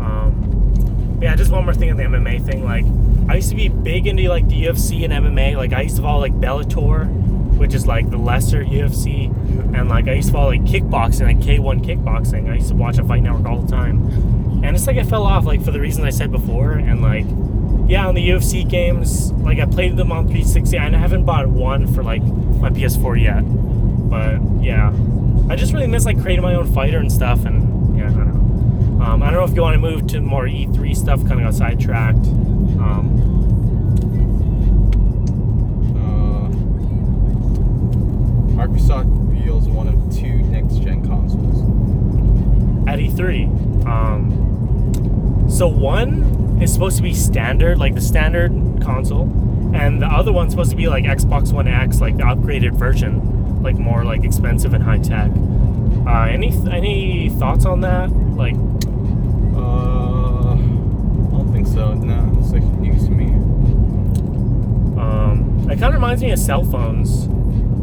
Um, 0.00 1.18
yeah, 1.22 1.34
just 1.36 1.50
one 1.50 1.64
more 1.64 1.74
thing 1.74 1.90
on 1.90 1.96
the 1.96 2.04
MMA 2.04 2.44
thing. 2.44 2.64
Like, 2.64 2.84
I 3.30 3.36
used 3.36 3.50
to 3.50 3.54
be 3.54 3.68
big 3.68 4.08
into 4.08 4.28
like 4.28 4.48
the 4.48 4.64
UFC 4.64 5.04
and 5.04 5.12
MMA. 5.12 5.56
Like 5.56 5.72
I 5.72 5.82
used 5.82 5.94
to 5.94 6.02
follow 6.02 6.20
like 6.20 6.32
Bellator, 6.40 7.06
which 7.56 7.74
is 7.74 7.86
like 7.86 8.10
the 8.10 8.16
lesser 8.16 8.64
UFC, 8.64 9.26
and 9.72 9.88
like 9.88 10.08
I 10.08 10.14
used 10.14 10.30
to 10.30 10.32
follow 10.32 10.48
like 10.48 10.64
kickboxing, 10.64 11.26
like 11.26 11.38
K1 11.38 11.84
kickboxing. 11.84 12.50
I 12.50 12.56
used 12.56 12.70
to 12.70 12.74
watch 12.74 12.98
a 12.98 13.04
Fight 13.04 13.22
Network 13.22 13.46
all 13.46 13.60
the 13.60 13.70
time, 13.70 14.04
and 14.64 14.74
it's 14.74 14.88
like 14.88 14.96
I 14.96 15.04
fell 15.04 15.22
off 15.22 15.44
like 15.44 15.62
for 15.64 15.70
the 15.70 15.78
reasons 15.78 16.06
I 16.06 16.10
said 16.10 16.32
before, 16.32 16.72
and 16.72 17.02
like 17.02 17.24
yeah, 17.88 18.08
on 18.08 18.16
the 18.16 18.28
UFC 18.30 18.68
games, 18.68 19.30
like 19.30 19.60
I 19.60 19.66
played 19.66 19.96
them 19.96 20.10
on 20.10 20.24
360, 20.24 20.76
and 20.76 20.96
I 20.96 20.98
haven't 20.98 21.24
bought 21.24 21.46
one 21.46 21.86
for 21.94 22.02
like 22.02 22.22
my 22.22 22.70
PS4 22.70 23.22
yet. 23.22 23.42
But 24.10 24.40
yeah, 24.60 24.92
I 25.48 25.54
just 25.54 25.72
really 25.72 25.86
miss 25.86 26.04
like 26.04 26.20
creating 26.20 26.42
my 26.42 26.56
own 26.56 26.66
fighter 26.74 26.98
and 26.98 27.12
stuff, 27.12 27.44
and 27.44 27.59
Um, 29.00 29.22
I 29.22 29.30
don't 29.30 29.40
know 29.40 29.44
if 29.44 29.54
you 29.54 29.62
want 29.62 29.74
to 29.74 29.80
move 29.80 30.06
to 30.08 30.20
more 30.20 30.46
E3 30.46 30.94
stuff, 30.96 31.20
kind 31.26 31.40
of 31.40 31.46
got 31.46 31.54
sidetracked. 31.54 32.26
Um, 32.78 33.16
Uh, 35.96 36.48
Microsoft 38.56 39.06
reveals 39.30 39.68
one 39.68 39.88
of 39.88 39.94
two 40.14 40.38
next-gen 40.44 41.06
consoles. 41.06 41.60
at 42.88 42.98
E3. 42.98 43.46
Um, 43.86 45.46
so 45.48 45.66
one 45.68 46.58
is 46.60 46.72
supposed 46.72 46.96
to 46.96 47.02
be 47.02 47.14
standard, 47.14 47.78
like 47.78 47.94
the 47.94 48.00
standard 48.00 48.52
console, 48.82 49.24
and 49.74 50.00
the 50.02 50.06
other 50.06 50.32
one's 50.32 50.52
supposed 50.52 50.70
to 50.70 50.76
be 50.76 50.88
like 50.88 51.04
Xbox 51.04 51.52
One 51.52 51.68
X, 51.68 52.00
like 52.00 52.16
the 52.16 52.24
upgraded 52.24 52.72
version, 52.72 53.62
like 53.62 53.76
more 53.78 54.04
like 54.04 54.24
expensive 54.24 54.74
and 54.74 54.82
high 54.82 54.98
tech. 54.98 55.30
Uh, 56.06 56.22
any 56.30 56.48
any 56.70 57.28
thoughts 57.30 57.64
on 57.64 57.80
that? 57.82 58.10
Like, 58.10 58.56
so. 61.80 61.94
No, 61.94 62.38
it's 62.38 62.52
like 62.52 62.62
news 62.62 63.04
to 63.04 63.10
me. 63.10 63.24
um, 65.00 65.66
it 65.70 65.78
kind 65.78 65.84
of 65.84 65.94
reminds 65.94 66.22
me 66.22 66.30
of 66.30 66.38
cell 66.38 66.62
phones. 66.62 67.26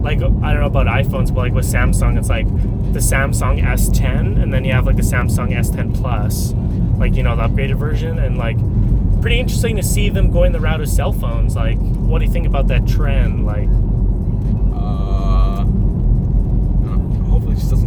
Like 0.04 0.20
I 0.20 0.22
don't 0.22 0.60
know 0.62 0.68
about 0.68 0.86
iPhones, 0.86 1.34
but 1.34 1.42
like 1.42 1.54
with 1.54 1.66
Samsung, 1.66 2.18
it's 2.18 2.30
like 2.30 2.46
the 2.94 3.00
Samsung 3.00 3.60
S10, 3.64 4.42
and 4.42 4.54
then 4.54 4.64
you 4.64 4.72
have 4.74 4.86
like 4.86 4.98
the 4.98 5.02
Samsung 5.02 5.50
S10 5.50 6.00
Plus, 6.00 6.54
like 7.00 7.16
you 7.16 7.24
know 7.24 7.36
the 7.36 7.42
upgraded 7.48 7.78
version, 7.78 8.20
and 8.20 8.38
like 8.38 8.58
pretty 9.22 9.40
interesting 9.40 9.76
to 9.78 9.84
see 9.84 10.10
them 10.10 10.30
going 10.32 10.52
the 10.52 10.60
route 10.60 10.80
of 10.80 10.88
cell 10.88 11.12
phones. 11.12 11.56
Like, 11.56 11.80
what 11.80 12.20
do 12.20 12.26
you 12.26 12.32
think 12.32 12.46
about 12.46 12.68
that 12.68 12.88
trend? 12.88 13.46
Like, 13.48 13.68
Uh, 14.74 15.66
hopefully, 17.32 17.54
it 17.54 17.58
just 17.58 17.72
doesn't 17.72 17.87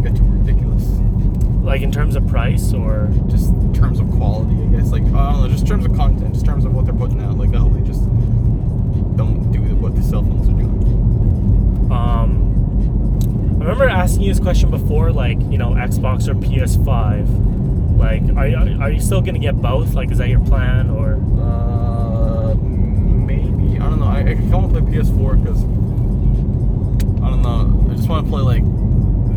Like 1.61 1.81
in 1.81 1.91
terms 1.91 2.15
of 2.15 2.27
price 2.27 2.73
or 2.73 3.09
Just 3.29 3.49
in 3.49 3.73
terms 3.73 3.99
of 3.99 4.09
quality, 4.11 4.55
I 4.63 4.65
guess. 4.77 4.91
Like 4.91 5.03
I 5.03 5.31
don't 5.31 5.41
know, 5.43 5.47
just 5.47 5.63
in 5.63 5.67
terms 5.69 5.85
of 5.85 5.95
content, 5.95 6.33
just 6.33 6.45
in 6.45 6.51
terms 6.51 6.65
of 6.65 6.73
what 6.73 6.85
they're 6.85 6.93
putting 6.93 7.21
out. 7.21 7.37
Like, 7.37 7.53
hope 7.53 7.73
they 7.73 7.81
just 7.81 8.03
don't 9.15 9.51
do 9.51 9.59
what 9.75 9.95
the 9.95 10.01
cell 10.01 10.23
phones 10.23 10.49
are 10.49 10.53
doing. 10.53 11.91
um. 11.91 12.47
I 13.61 13.63
remember 13.63 13.87
asking 13.87 14.23
you 14.23 14.33
this 14.33 14.41
question 14.41 14.71
before, 14.71 15.11
like 15.11 15.39
you 15.39 15.57
know 15.59 15.69
Xbox 15.71 16.27
or 16.27 16.33
PS5. 16.33 17.97
Like, 17.97 18.23
are 18.35 18.47
you, 18.47 18.81
are 18.81 18.89
you 18.89 18.99
still 18.99 19.21
gonna 19.21 19.37
get 19.37 19.61
both? 19.61 19.93
Like, 19.93 20.09
is 20.11 20.17
that 20.17 20.29
your 20.29 20.39
plan 20.39 20.89
or? 20.89 21.13
Uh, 21.39 22.55
maybe 22.55 23.77
I 23.79 23.87
don't 23.87 23.99
know. 23.99 24.07
I, 24.07 24.19
I 24.21 24.23
kind 24.33 24.45
of 24.45 24.51
want 24.51 24.73
to 24.73 24.81
play 24.81 24.91
PS4 24.97 25.43
because 25.43 25.63
I 27.23 27.29
don't 27.29 27.43
know. 27.43 27.91
I 27.91 27.95
just 27.95 28.09
want 28.09 28.25
to 28.25 28.31
play 28.31 28.41
like 28.41 28.63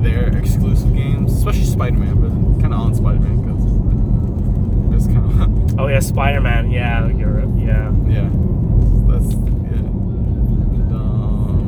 their 0.05 0.29
exclusive 0.37 0.95
games, 0.95 1.33
especially 1.33 1.65
Spider-Man. 1.65 2.21
But 2.21 2.31
kind 2.61 2.75
of 2.75 2.81
on 2.81 2.95
Spider-Man 2.95 3.37
because 3.43 3.65
it's 4.95 5.07
kind 5.13 5.43
of 5.43 5.75
Oh 5.81 5.89
yeah, 5.89 5.99
Spider 6.01 6.41
Man. 6.41 6.71
Yeah, 6.71 7.09
you're 7.09 7.41
yeah. 7.59 7.91
yeah. 8.07 8.31
That's 9.09 9.35
yeah. 9.35 9.83
And, 10.79 10.93
um, 10.93 11.61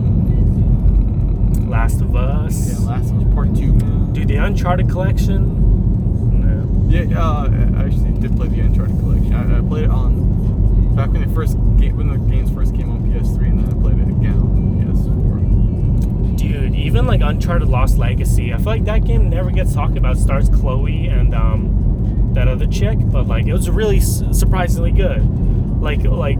Last 1.68 2.00
of 2.00 2.14
Us. 2.14 2.68
yeah, 2.70 2.78
Last 2.86 3.10
of 3.10 3.18
Us 3.26 3.34
Part 3.34 3.54
Two, 3.56 3.72
man. 3.72 4.12
Dude, 4.12 4.28
the 4.28 4.36
Uncharted 4.36 4.88
collection. 4.88 5.64
No. 6.40 6.64
Yeah, 6.88 7.20
uh, 7.20 7.48
I 7.76 7.84
actually 7.86 8.12
did 8.20 8.36
play 8.36 8.48
the 8.48 8.60
Uncharted 8.60 8.98
collection. 9.00 9.34
I, 9.34 9.58
I 9.58 9.60
played 9.60 9.84
it 9.84 9.90
on 9.90 10.26
back 10.94 11.10
when 11.10 11.22
it 11.22 11.30
first 11.34 11.56
game 11.78 11.96
when 11.96 12.08
the 12.08 12.16
games 12.16 12.50
first 12.50 12.74
came 12.74 12.90
on 12.90 12.95
Dude, 16.52 16.74
even 16.74 17.06
like 17.06 17.20
Uncharted 17.22 17.68
Lost 17.68 17.98
Legacy, 17.98 18.52
I 18.52 18.56
feel 18.56 18.66
like 18.66 18.84
that 18.84 19.04
game 19.04 19.28
never 19.30 19.50
gets 19.50 19.74
talked 19.74 19.96
about. 19.96 20.16
It 20.16 20.20
stars 20.20 20.48
Chloe 20.48 21.06
and 21.08 21.34
um, 21.34 22.30
that 22.34 22.48
other 22.48 22.66
chick, 22.66 22.98
but 23.02 23.26
like 23.26 23.46
it 23.46 23.52
was 23.52 23.68
really 23.70 24.00
surprisingly 24.00 24.92
good. 24.92 25.22
Like 25.80 26.02
like 26.04 26.38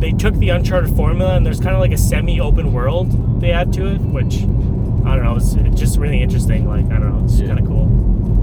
they 0.00 0.12
took 0.12 0.34
the 0.34 0.50
Uncharted 0.50 0.94
formula 0.96 1.34
and 1.36 1.44
there's 1.46 1.60
kind 1.60 1.74
of 1.74 1.80
like 1.80 1.92
a 1.92 1.96
semi-open 1.98 2.72
world 2.72 3.40
they 3.40 3.50
add 3.52 3.72
to 3.74 3.86
it, 3.86 4.00
which 4.00 4.36
I 5.06 5.16
don't 5.16 5.24
know, 5.24 5.36
it's, 5.36 5.54
it's 5.54 5.78
just 5.80 5.98
really 5.98 6.20
interesting. 6.22 6.66
Like 6.68 6.86
I 6.86 6.98
don't 7.00 7.18
know, 7.18 7.24
it's 7.24 7.38
Yeah. 7.40 7.46
kind 7.48 7.60
of 7.60 7.66
cool. 7.66 7.84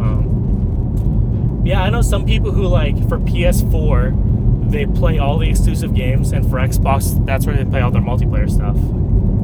Um, 0.01 1.61
yeah, 1.65 1.83
I 1.83 1.89
know 1.89 2.01
some 2.01 2.25
people 2.25 2.51
who 2.51 2.63
like 2.67 2.97
for 3.07 3.17
PS4 3.19 4.69
they 4.71 4.85
play 4.85 5.19
all 5.19 5.37
the 5.37 5.49
exclusive 5.49 5.93
games, 5.93 6.31
and 6.31 6.49
for 6.49 6.57
Xbox 6.57 7.23
that's 7.25 7.45
where 7.45 7.55
they 7.55 7.65
play 7.65 7.81
all 7.81 7.91
their 7.91 8.01
multiplayer 8.01 8.49
stuff. 8.49 8.77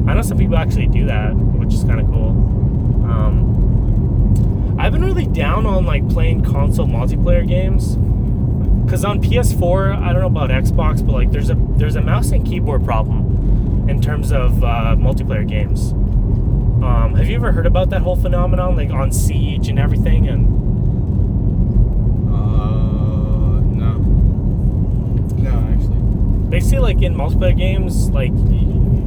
I 0.08 0.14
know 0.14 0.22
some 0.22 0.38
people 0.38 0.56
actually 0.56 0.86
do 0.86 1.04
that, 1.06 1.34
which 1.34 1.74
is 1.74 1.84
kind 1.84 2.00
of 2.00 2.06
cool. 2.06 2.30
Um, 3.08 4.76
I've 4.78 4.92
been 4.92 5.04
really 5.04 5.26
down 5.26 5.66
on 5.66 5.84
like 5.84 6.08
playing 6.08 6.44
console 6.44 6.86
multiplayer 6.86 7.46
games, 7.46 7.96
cause 8.90 9.04
on 9.04 9.20
PS4 9.20 9.96
I 10.00 10.12
don't 10.12 10.22
know 10.22 10.28
about 10.28 10.50
Xbox, 10.50 11.04
but 11.04 11.12
like 11.12 11.30
there's 11.30 11.50
a 11.50 11.56
there's 11.76 11.96
a 11.96 12.00
mouse 12.00 12.30
and 12.30 12.46
keyboard 12.46 12.84
problem 12.84 13.86
in 13.88 14.00
terms 14.00 14.32
of 14.32 14.62
uh, 14.64 14.96
multiplayer 14.98 15.46
games. 15.46 15.92
Um, 15.92 17.14
have 17.16 17.28
you 17.28 17.36
ever 17.36 17.52
heard 17.52 17.66
about 17.66 17.90
that 17.90 18.02
whole 18.02 18.16
phenomenon, 18.16 18.76
like 18.76 18.90
on 18.90 19.10
Siege 19.12 19.68
and 19.68 19.78
everything? 19.78 20.28
And 20.28 20.46
Uh, 22.32 23.60
no. 23.60 23.98
No, 25.36 25.50
actually. 25.72 26.48
basically, 26.50 26.78
like 26.78 27.02
in 27.02 27.14
multiplayer 27.14 27.56
games, 27.56 28.10
like 28.10 28.32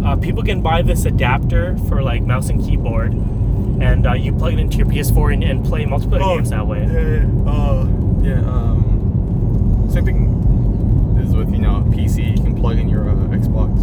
uh, 0.04 0.16
people 0.18 0.44
can 0.44 0.62
buy 0.62 0.82
this 0.82 1.06
adapter 1.06 1.78
for 1.90 2.02
like 2.02 2.22
mouse 2.24 2.50
and 2.50 2.64
keyboard, 2.64 3.14
and 3.14 4.06
uh, 4.08 4.14
you 4.14 4.34
plug 4.34 4.54
it 4.54 4.60
into 4.60 4.78
your 4.78 4.88
PS4 4.88 5.34
and, 5.34 5.44
and 5.44 5.66
play 5.66 5.86
multiplayer 5.86 6.22
Oh, 6.22 6.36
games 6.38 6.50
that 6.50 6.66
way. 6.68 6.82
Yeah, 6.82 7.26
yeah. 7.46 7.52
Uh, 7.52 7.86
yeah. 8.22 8.40
Um, 8.50 9.88
same 9.92 10.06
thing 10.06 11.18
is 11.24 11.36
with 11.36 11.52
you 11.52 11.60
know 11.60 11.84
PC. 11.90 12.38
You 12.38 12.44
can 12.44 12.56
plug 12.60 12.78
in 12.78 12.88
your 12.90 13.10
uh, 13.10 13.14
Xbox. 13.30 13.78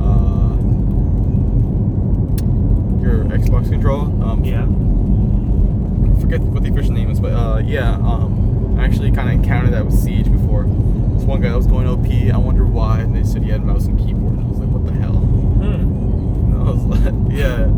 Uh, 0.00 0.56
your 3.02 3.24
Xbox 3.24 3.68
controller. 3.70 4.04
Um, 4.24 4.44
Yeah. 4.44 4.66
Forget 6.20 6.40
what 6.40 6.62
the 6.62 6.70
official 6.70 6.92
name 6.92 7.10
is, 7.10 7.18
but 7.20 7.32
uh, 7.32 7.58
yeah, 7.64 7.94
um, 7.96 8.76
I 8.78 8.84
actually 8.84 9.10
kind 9.10 9.28
of 9.28 9.34
encountered 9.34 9.72
that 9.72 9.84
with 9.84 9.94
Siege 9.98 10.30
before. 10.30 10.64
This 10.64 11.24
one 11.24 11.40
guy 11.40 11.48
that 11.50 11.56
was 11.56 11.66
going 11.66 11.86
OP. 11.88 12.06
I 12.32 12.36
wonder 12.38 12.64
why, 12.64 13.00
and 13.00 13.14
they 13.14 13.24
said 13.24 13.42
he 13.42 13.50
had 13.50 13.62
mouse 13.64 13.86
and 13.86 13.98
keyboard. 13.98 14.34
And 14.34 14.44
I 14.44 14.48
was 14.48 14.58
like, 14.58 14.68
what 14.68 14.86
the 14.86 14.92
hell? 14.92 15.12
Hmm. 15.16 15.64
And 16.51 16.51
I 16.68 16.70
was 16.70 16.84
like, 16.84 17.14
yeah. 17.30 17.68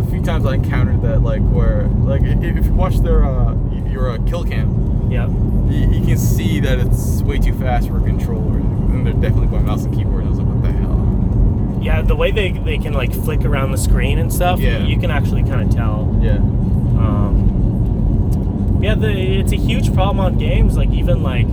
A 0.00 0.04
few 0.10 0.22
times 0.22 0.46
I 0.46 0.54
encountered 0.54 1.02
that, 1.02 1.22
like 1.22 1.42
where, 1.42 1.84
like 2.04 2.22
if 2.22 2.66
you 2.66 2.72
watch 2.72 2.98
their 2.98 3.24
uh, 3.24 3.54
your 3.88 4.10
uh, 4.10 4.18
kill 4.26 4.44
cam, 4.44 5.10
Yeah. 5.10 5.28
you, 5.68 6.00
you 6.00 6.06
can 6.06 6.18
see 6.18 6.60
that 6.60 6.78
it's 6.78 7.22
way 7.22 7.38
too 7.38 7.54
fast 7.54 7.88
for 7.88 7.98
a 7.98 8.02
controller, 8.02 8.58
and 8.58 9.06
they're 9.06 9.12
definitely 9.14 9.46
going 9.48 9.64
mouse 9.66 9.84
and 9.84 9.94
keyboard. 9.94 10.24
And 10.24 10.26
I 10.26 10.30
was 10.30 10.38
like, 10.38 10.48
what 10.48 10.62
the 10.62 10.72
hell? 10.72 11.78
Yeah, 11.82 12.02
the 12.02 12.16
way 12.16 12.30
they, 12.30 12.52
they 12.52 12.78
can 12.78 12.92
like 12.92 13.12
flick 13.12 13.44
around 13.44 13.72
the 13.72 13.78
screen 13.78 14.18
and 14.18 14.32
stuff, 14.32 14.60
Yeah. 14.60 14.84
you 14.84 14.98
can 14.98 15.10
actually 15.10 15.42
kind 15.44 15.62
of 15.62 15.70
tell. 15.74 16.16
Yeah. 16.20 16.36
Um, 16.36 17.46
yeah, 18.82 18.94
the, 18.94 19.10
it's 19.10 19.52
a 19.52 19.56
huge 19.56 19.92
problem 19.94 20.20
on 20.20 20.38
games. 20.38 20.76
Like 20.76 20.90
even 20.90 21.22
like 21.22 21.46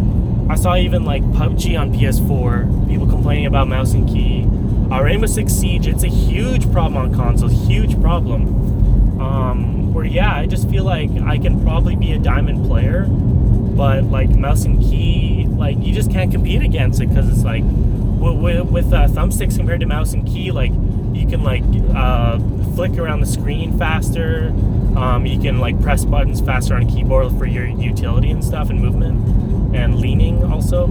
I 0.50 0.56
saw 0.56 0.76
even 0.78 1.04
like 1.06 1.24
PUBG 1.24 1.80
on 1.80 1.94
PS4, 1.94 2.88
people 2.90 3.08
complaining 3.08 3.46
about 3.46 3.68
mouse 3.68 3.94
and 3.94 4.08
key. 4.08 4.46
Rainbow 4.90 5.28
Six 5.28 5.54
Siege, 5.54 5.88
it's 5.88 6.04
a 6.04 6.10
huge 6.10 6.72
problem 6.72 6.98
on 6.98 7.14
consoles, 7.14 7.68
huge 7.68 8.00
problem. 8.02 9.22
Um, 9.22 9.94
where 9.94 10.06
yeah, 10.06 10.36
I 10.36 10.46
just 10.46 10.70
feel 10.70 10.84
like 10.84 11.10
I 11.24 11.38
can 11.38 11.62
probably 11.64 11.96
be 11.96 12.14
a 12.14 12.20
diamond 12.20 12.66
player, 12.68 13.06
but 13.08 14.04
like 14.04 14.30
mouse 14.30 14.64
and 14.66 14.82
key, 14.82 15.46
like 15.50 15.78
you 15.80 15.94
just 15.94 16.12
can't 16.12 16.32
compete 16.32 16.62
against 16.62 17.02
it 17.02 17.08
because 17.08 17.28
it's 17.30 17.44
like 17.44 17.64
with, 17.66 18.70
with, 18.70 18.94
uh, 18.94 19.08
thumbsticks 19.08 19.58
compared 19.58 19.80
to 19.82 19.86
mouse 19.86 20.14
and 20.14 20.28
key, 20.28 20.52
like 20.52 20.72
you 21.14 21.28
can 21.28 21.44
like 21.44 21.64
uh, 21.96 22.40
flick 22.76 22.98
around 22.98 23.20
the 23.22 23.26
screen 23.26 23.78
faster. 23.78 24.54
Um, 24.96 25.26
you 25.26 25.40
can 25.40 25.60
like 25.60 25.82
press 25.82 26.06
buttons 26.06 26.42
faster 26.42 26.76
on 26.76 26.88
keyboard 26.88 27.38
for 27.38 27.46
your 27.46 27.66
utility 27.66 28.32
and 28.32 28.44
stuff 28.44 28.70
and 28.70 28.82
movement 28.82 29.76
and 29.76 30.00
leaning 30.00 30.44
also. 30.44 30.86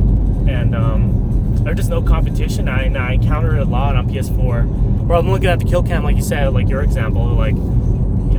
And 0.48 0.74
um, 0.74 1.25
there's 1.66 1.78
just 1.78 1.90
no 1.90 2.00
competition. 2.00 2.68
I, 2.68 2.84
and 2.84 2.96
I 2.96 3.14
encounter 3.14 3.56
it 3.56 3.60
a 3.60 3.64
lot 3.64 3.96
on 3.96 4.08
PS4. 4.08 5.06
Where 5.06 5.18
I'm 5.18 5.28
looking 5.28 5.48
at 5.48 5.58
the 5.58 5.64
kill 5.64 5.82
cam, 5.82 6.04
like 6.04 6.16
you 6.16 6.22
said, 6.22 6.52
like 6.52 6.68
your 6.68 6.82
example, 6.82 7.26
like 7.34 7.56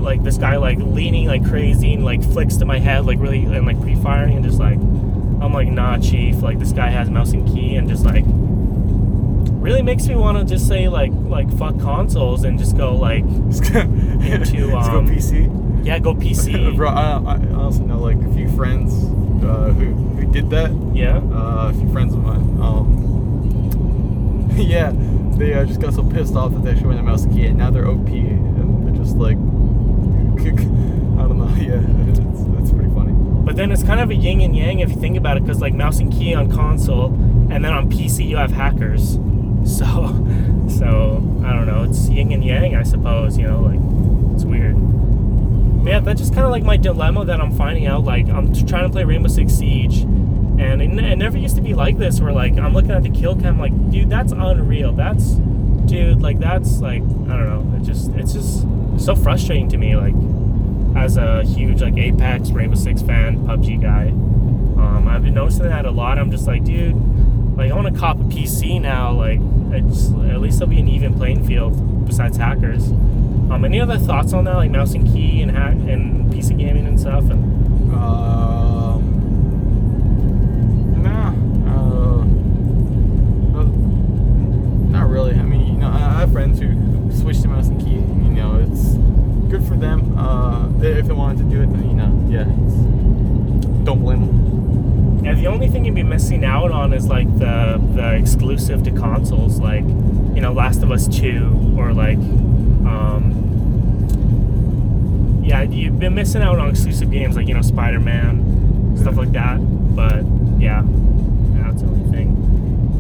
like 0.02 0.24
this 0.24 0.38
guy 0.38 0.56
like 0.56 0.78
leaning 0.78 1.28
like 1.28 1.46
crazy 1.46 1.94
and 1.94 2.06
like 2.06 2.24
flicks 2.24 2.56
to 2.56 2.66
my 2.66 2.80
head 2.80 3.06
like 3.06 3.20
really 3.20 3.44
and 3.44 3.66
like 3.66 3.82
pre-firing 3.82 4.38
and 4.38 4.46
just 4.46 4.58
like 4.58 4.78
I'm 4.78 5.54
like, 5.54 5.68
nah, 5.68 5.98
chief. 5.98 6.42
Like 6.42 6.60
this 6.60 6.72
guy 6.72 6.88
has 6.88 7.10
mouse 7.10 7.32
and 7.32 7.48
key, 7.48 7.76
and 7.76 7.88
just 7.90 8.06
like 8.06 8.24
really 8.26 9.82
makes 9.82 10.08
me 10.08 10.16
want 10.16 10.38
to 10.38 10.46
just 10.46 10.68
say 10.68 10.88
like 10.88 11.12
like 11.14 11.52
fuck 11.58 11.78
consoles 11.80 12.46
and 12.46 12.58
just 12.58 12.78
go 12.78 12.96
like 12.96 13.24
Into, 13.24 14.68
let's 14.74 14.88
go 14.88 15.00
um, 15.00 15.08
PC. 15.08 15.86
yeah, 15.86 16.00
go 16.00 16.14
PC. 16.14 16.76
Bro, 16.78 16.90
I, 16.90 17.36
I 17.36 17.54
also 17.56 17.84
know 17.84 18.00
like 18.00 18.18
a 18.18 18.34
few 18.34 18.50
friends 18.56 18.94
uh, 19.44 19.72
who, 19.72 19.94
who 19.94 20.32
did 20.32 20.50
that. 20.50 20.72
yeah. 20.94 21.18
Uh, 21.18 21.70
a 21.70 21.74
few 21.74 21.92
friends 21.92 22.14
of 22.14 22.24
mine. 22.24 22.42
Um, 22.62 24.50
yeah, 24.58 24.92
they 25.38 25.54
uh, 25.54 25.66
just 25.66 25.80
got 25.80 25.94
so 25.94 26.04
pissed 26.04 26.36
off 26.36 26.52
that 26.54 26.64
they're 26.64 26.78
showing 26.78 26.98
the 26.98 27.04
mouse 27.04 27.24
and 27.24 27.34
key, 27.34 27.46
and 27.46 27.58
now 27.58 27.70
they're 27.70 27.88
OP, 27.88 28.08
and 28.08 28.88
they're 28.88 28.96
just 28.96 29.16
like, 29.18 29.38
I 31.18 31.28
don't 31.28 31.38
know. 31.38 31.48
Yeah, 31.58 31.82
it's, 32.10 32.20
it's 32.20 32.72
pretty 32.72 32.94
funny. 32.94 33.14
But 33.46 33.56
then 33.56 33.72
it's 33.72 33.84
kind 33.84 34.00
of 34.00 34.10
a 34.10 34.16
yin 34.16 34.42
and 34.42 34.56
yang 34.56 34.80
if 34.80 34.90
you 34.90 34.96
think 34.96 35.18
about 35.18 35.38
it, 35.38 35.44
because 35.44 35.60
like 35.62 35.74
mouse 35.74 36.00
and 36.00 36.12
key 36.12 36.34
on 36.34 36.52
console, 36.52 37.08
and 37.52 37.64
then 37.64 37.74
on 37.74 37.90
PC 37.90 38.28
you 38.28 38.38
have 38.38 38.52
hackers. 38.52 39.20
So, 39.66 39.86
so 40.70 41.22
I 41.44 41.52
don't 41.54 41.66
know. 41.66 41.84
It's 41.90 42.08
yin 42.10 42.32
and 42.32 42.44
yang, 42.44 42.76
I 42.76 42.84
suppose. 42.84 43.38
You 43.38 43.48
know, 43.48 43.60
like 43.62 43.80
it's 44.36 44.46
weird. 44.46 44.76
Yeah, 45.88 46.00
that's 46.00 46.20
just 46.20 46.34
kind 46.34 46.46
of 46.46 46.52
like 46.52 46.64
my 46.64 46.76
dilemma 46.78 47.26
that 47.26 47.40
I'm 47.40 47.56
finding 47.56 47.88
out. 47.88 48.04
Like 48.04 48.28
I'm 48.28 48.54
trying 48.66 48.84
to 48.84 48.90
play 48.90 49.06
Rainbow 49.06 49.30
Six 49.30 49.54
Siege, 49.54 50.02
and 50.02 50.82
it, 50.82 50.92
it 50.92 51.16
never 51.18 51.38
used 51.38 51.56
to 51.56 51.62
be 51.62 51.74
like 51.74 51.98
this. 51.98 52.20
Where 52.20 52.34
like 52.34 52.58
I'm 52.58 52.74
looking 52.74 52.92
at 52.92 53.04
the 53.04 53.10
kill 53.10 53.36
cam, 53.36 53.60
like 53.60 53.72
dude, 53.90 54.10
that's 54.10 54.34
unreal. 54.34 54.92
That's 54.92 55.36
dude, 55.86 56.22
like 56.22 56.40
that's 56.40 56.80
like 56.80 57.02
I 57.02 57.38
don't 57.38 57.72
know. 57.72 57.78
It 57.78 57.84
just 57.84 58.12
it's 58.12 58.34
just 58.34 58.68
so 58.98 59.16
frustrating 59.16 59.70
to 59.70 59.78
me. 59.78 59.96
Like 59.96 60.14
as 60.98 61.16
a 61.16 61.44
huge 61.44 61.82
like 61.82 61.96
Apex 61.98 62.50
Rainbow 62.52 62.76
Six 62.76 63.02
fan, 63.02 63.46
PUBG 63.46 63.82
guy. 63.82 64.08
Um, 64.08 65.08
I've 65.08 65.24
been 65.24 65.34
noticing 65.34 65.64
that 65.64 65.86
a 65.86 65.92
lot. 65.92 66.20
I'm 66.20 66.32
just 66.32 66.48
like, 66.48 66.64
dude, 66.64 66.96
like 67.58 67.72
I 67.72 67.76
want 67.76 67.94
to 67.94 68.00
cop 68.00 68.18
a 68.18 68.24
PC 68.24 68.82
now. 68.82 69.14
Like, 69.14 69.40
it's, 69.72 70.10
at 70.32 70.40
least 70.42 70.60
there'll 70.60 70.70
be 70.70 70.80
an 70.80 70.88
even 70.88 71.16
playing 71.16 71.48
field 71.48 72.06
besides 72.06 72.38
hackers. 72.38 72.92
Um, 73.50 73.64
any 73.66 73.80
other 73.80 73.98
thoughts 73.98 74.34
on 74.34 74.44
that, 74.46 74.56
like 74.56 74.72
mouse 74.72 74.94
and 74.94 75.08
key 75.08 75.42
and 75.42 75.52
hack 75.52 75.74
and 75.74 76.32
PC 76.32 76.58
gaming 76.58 76.86
and 76.86 77.00
stuff? 77.00 77.24
And 77.30 77.94
Um, 77.94 79.02
nah, 81.02 81.30
uh, 81.72 82.24
not 84.92 85.10
really. 85.10 85.34
I 85.36 85.44
mean, 85.44 85.66
you 85.66 85.78
know, 85.80 85.88
I 85.88 86.20
have 86.20 86.32
friends 86.32 86.60
who, 86.60 86.76
switched 87.16 87.42
to 87.44 87.48
mouse 87.48 87.68
and 87.68 87.80
key. 87.80 87.96
You 87.96 88.34
know, 88.34 88.60
it's 88.60 88.96
good 89.50 89.64
for 89.66 89.76
them. 89.76 90.18
Uh, 90.18 90.68
if 90.82 91.08
they 91.08 91.14
wanted 91.14 91.38
to 91.38 91.44
do 91.56 91.62
it, 91.62 91.72
then 91.72 91.90
you 91.90 91.96
know, 91.96 92.26
yeah, 92.30 92.46
it's, 92.66 92.76
don't 93.86 94.02
blame 94.02 94.26
them. 94.28 95.26
yeah, 95.26 95.34
the 95.34 95.48
only 95.48 95.68
thing 95.70 95.86
you'd 95.86 95.96
be 95.96 96.04
missing 96.04 96.44
out 96.44 96.70
on 96.72 96.92
is 96.94 97.08
like 97.08 97.28
the 97.40 97.80
the 97.96 98.14
exclusive 98.16 98.84
to 98.84 98.92
consoles, 98.92 99.60
like 99.60 99.84
you 100.36 100.42
know, 100.42 100.52
Last 100.52 100.84
of 100.84 100.92
Us 100.92 101.08
Two 101.08 101.76
or 101.78 101.94
like. 101.94 102.20
Um, 102.88 103.34
yeah, 105.44 105.62
you've 105.64 106.00
been 106.00 106.14
missing 106.16 106.42
out 106.42 106.60
on 106.60 106.70
exclusive 106.70 107.12
games 107.12 107.36
like 107.36 107.48
you 107.48 107.54
know 107.54 107.62
Spider 107.62 108.00
Man, 108.00 108.96
stuff 108.98 109.16
like 109.18 109.32
that. 109.32 109.58
But 109.96 110.24
yeah, 110.60 110.84
that's 111.64 111.82
the 111.82 111.88
only 111.88 112.12
thing. 112.12 112.34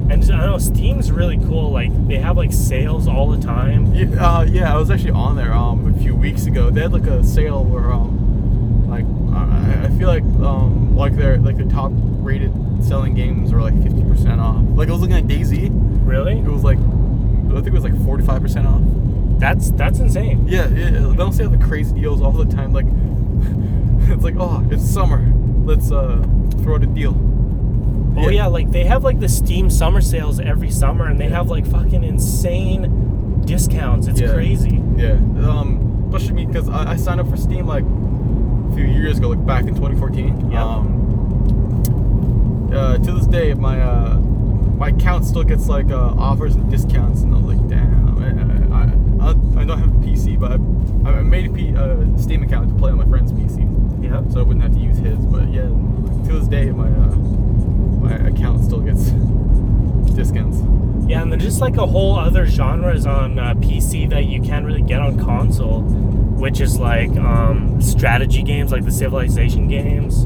And 0.10 0.24
I 0.24 0.28
don't 0.28 0.40
know, 0.40 0.58
Steam's 0.58 1.12
really 1.12 1.38
cool. 1.38 1.72
Like 1.72 1.92
they 2.08 2.18
have 2.20 2.38
like 2.38 2.54
sales 2.54 3.08
all 3.08 3.30
the 3.30 3.42
time. 3.46 3.94
Yeah, 3.94 4.08
uh, 4.26 4.44
yeah, 4.44 4.74
I 4.74 4.78
was 4.78 4.90
actually 4.90 5.12
on 5.12 5.36
there 5.36 5.54
um 5.54 5.94
a 5.94 5.98
few 6.00 6.16
weeks 6.16 6.46
ago. 6.46 6.70
They 6.70 6.82
had 6.82 6.94
like 6.94 7.08
a 7.08 7.24
sale 7.24 7.64
where 7.64 7.92
um 7.92 8.88
like 8.90 9.06
I, 9.36 9.86
I 9.86 9.90
feel 9.98 10.08
like 10.08 10.24
um 10.46 10.96
like 10.96 11.16
their 11.18 11.38
like 11.40 11.58
the 11.58 11.66
top 11.66 11.92
rated 11.94 12.54
selling 12.84 13.14
games 13.14 13.52
were 13.52 13.62
like 13.62 13.76
fifty 13.84 14.04
percent 14.04 14.40
off. 14.40 14.64
Like 14.76 14.88
I 14.88 14.92
was 14.94 15.02
looking 15.02 15.18
at 15.18 15.26
DayZ, 15.26 15.70
Really? 16.08 16.38
it 16.40 16.46
was 16.48 16.64
like 16.64 16.78
I 16.78 17.60
think 17.62 17.68
it 17.68 17.74
was 17.74 17.84
like 17.84 18.02
forty 18.06 18.24
five 18.26 18.42
percent 18.42 18.66
off. 18.68 18.82
That's 19.40 19.72
that's 19.72 20.00
insane. 20.00 20.48
Yeah, 20.48 20.68
yeah, 20.70 20.90
they 20.90 21.16
don't 21.16 21.34
say 21.34 21.46
the 21.46 21.58
crazy 21.58 21.94
deals 22.00 22.22
all 22.22 22.32
the 22.32 22.46
time. 22.46 22.74
Like 22.74 22.86
it's 24.12 24.24
like 24.24 24.36
oh 24.38 24.66
it's 24.72 24.84
summer, 24.84 25.32
let's 25.64 25.92
uh 25.92 26.18
throw 26.62 26.76
out 26.76 26.84
a 26.84 26.88
deal. 26.88 27.16
Oh 28.18 28.30
yeah, 28.30 28.48
like 28.48 28.72
they 28.72 28.84
have 28.86 29.04
like 29.04 29.20
the 29.20 29.30
Steam 29.30 29.70
summer 29.70 30.02
sales 30.02 30.40
every 30.40 30.72
summer, 30.72 31.08
and 31.08 31.20
they 31.22 31.30
have 31.30 31.50
like 31.50 31.68
fucking 31.68 32.04
insane 32.04 33.42
discounts. 33.46 34.08
It's 34.08 34.20
Yeah. 34.20 34.34
crazy. 34.34 34.82
Yeah, 34.96 35.12
um, 35.48 36.06
especially 36.08 36.34
me 36.34 36.46
because 36.48 36.68
I, 36.68 36.94
I 36.94 36.96
signed 36.96 37.20
up 37.20 37.30
for 37.30 37.38
Steam 37.38 37.68
like 37.68 37.84
a 37.84 38.76
few 38.76 38.86
years 38.86 39.20
ago, 39.20 39.30
like 39.30 39.46
back 39.46 39.66
in 39.68 39.76
2014. 39.76 40.50
Yeah. 40.52 40.64
Um, 40.64 42.72
uh, 42.74 42.98
to 42.98 43.12
this 43.14 43.28
day, 43.28 43.54
my 43.54 43.80
uh, 43.82 44.18
my 44.18 44.90
account 44.90 45.26
still 45.26 45.44
gets 45.44 45.68
like 45.68 45.92
uh, 45.92 46.16
offers 46.18 46.56
and 46.56 46.70
discounts, 46.72 47.22
and 47.22 47.36
I 47.36 47.38
was 47.38 47.56
like, 47.56 47.68
damn, 47.70 48.18
I, 49.22 49.30
I, 49.58 49.66
don't 49.66 49.80
have 49.80 49.90
a 49.90 50.06
PC, 50.06 50.40
but 50.40 50.52
I, 50.52 51.18
I 51.18 51.22
made 51.24 51.50
a 51.50 51.54
P, 51.54 51.76
uh, 51.76 52.18
Steam 52.18 52.44
account 52.44 52.70
to 52.70 52.76
play 52.76 52.92
on 52.92 52.98
my 52.98 53.06
friend's 53.06 53.32
PC, 53.32 54.04
Yeah. 54.04 54.24
so 54.32 54.40
I 54.40 54.44
wouldn't 54.44 54.64
have 54.64 54.74
to 54.74 54.80
use 54.80 54.98
his. 54.98 55.18
But 55.18 55.48
yeah, 55.50 55.64
to 55.64 56.40
this 56.40 56.48
day, 56.48 56.72
my 56.72 56.88
uh, 56.88 57.16
my 57.16 58.14
account 58.28 58.64
still 58.64 58.80
gets 58.80 59.10
discounts. 60.16 60.60
Yeah, 61.10 61.22
and 61.22 61.32
there's 61.32 61.44
just 61.44 61.62
like 61.62 61.78
a 61.78 61.86
whole 61.86 62.18
other 62.18 62.46
genres 62.46 63.06
on 63.06 63.40
uh, 63.40 63.54
PC 63.56 64.10
that 64.10 64.26
you 64.26 64.42
can't 64.42 64.66
really 64.66 64.82
get 64.82 65.00
on 65.00 65.18
console, 65.18 65.82
which 65.82 66.60
is 66.60 66.78
like 66.80 67.10
um, 67.18 67.82
strategy 67.82 68.44
games, 68.44 68.72
like 68.72 68.84
the 68.84 68.92
Civilization 68.92 69.68
games, 69.70 70.26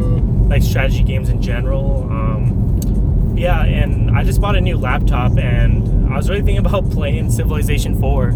like 0.49 0.63
strategy 0.63 1.03
games 1.03 1.29
in 1.29 1.41
general. 1.41 2.07
Um, 2.09 3.35
yeah, 3.37 3.63
and 3.63 4.09
I 4.17 4.23
just 4.23 4.41
bought 4.41 4.55
a 4.55 4.61
new 4.61 4.77
laptop, 4.77 5.37
and 5.37 6.11
I 6.11 6.17
was 6.17 6.29
really 6.29 6.41
thinking 6.41 6.65
about 6.65 6.89
playing 6.91 7.29
Civilization 7.31 7.99
4, 7.99 8.31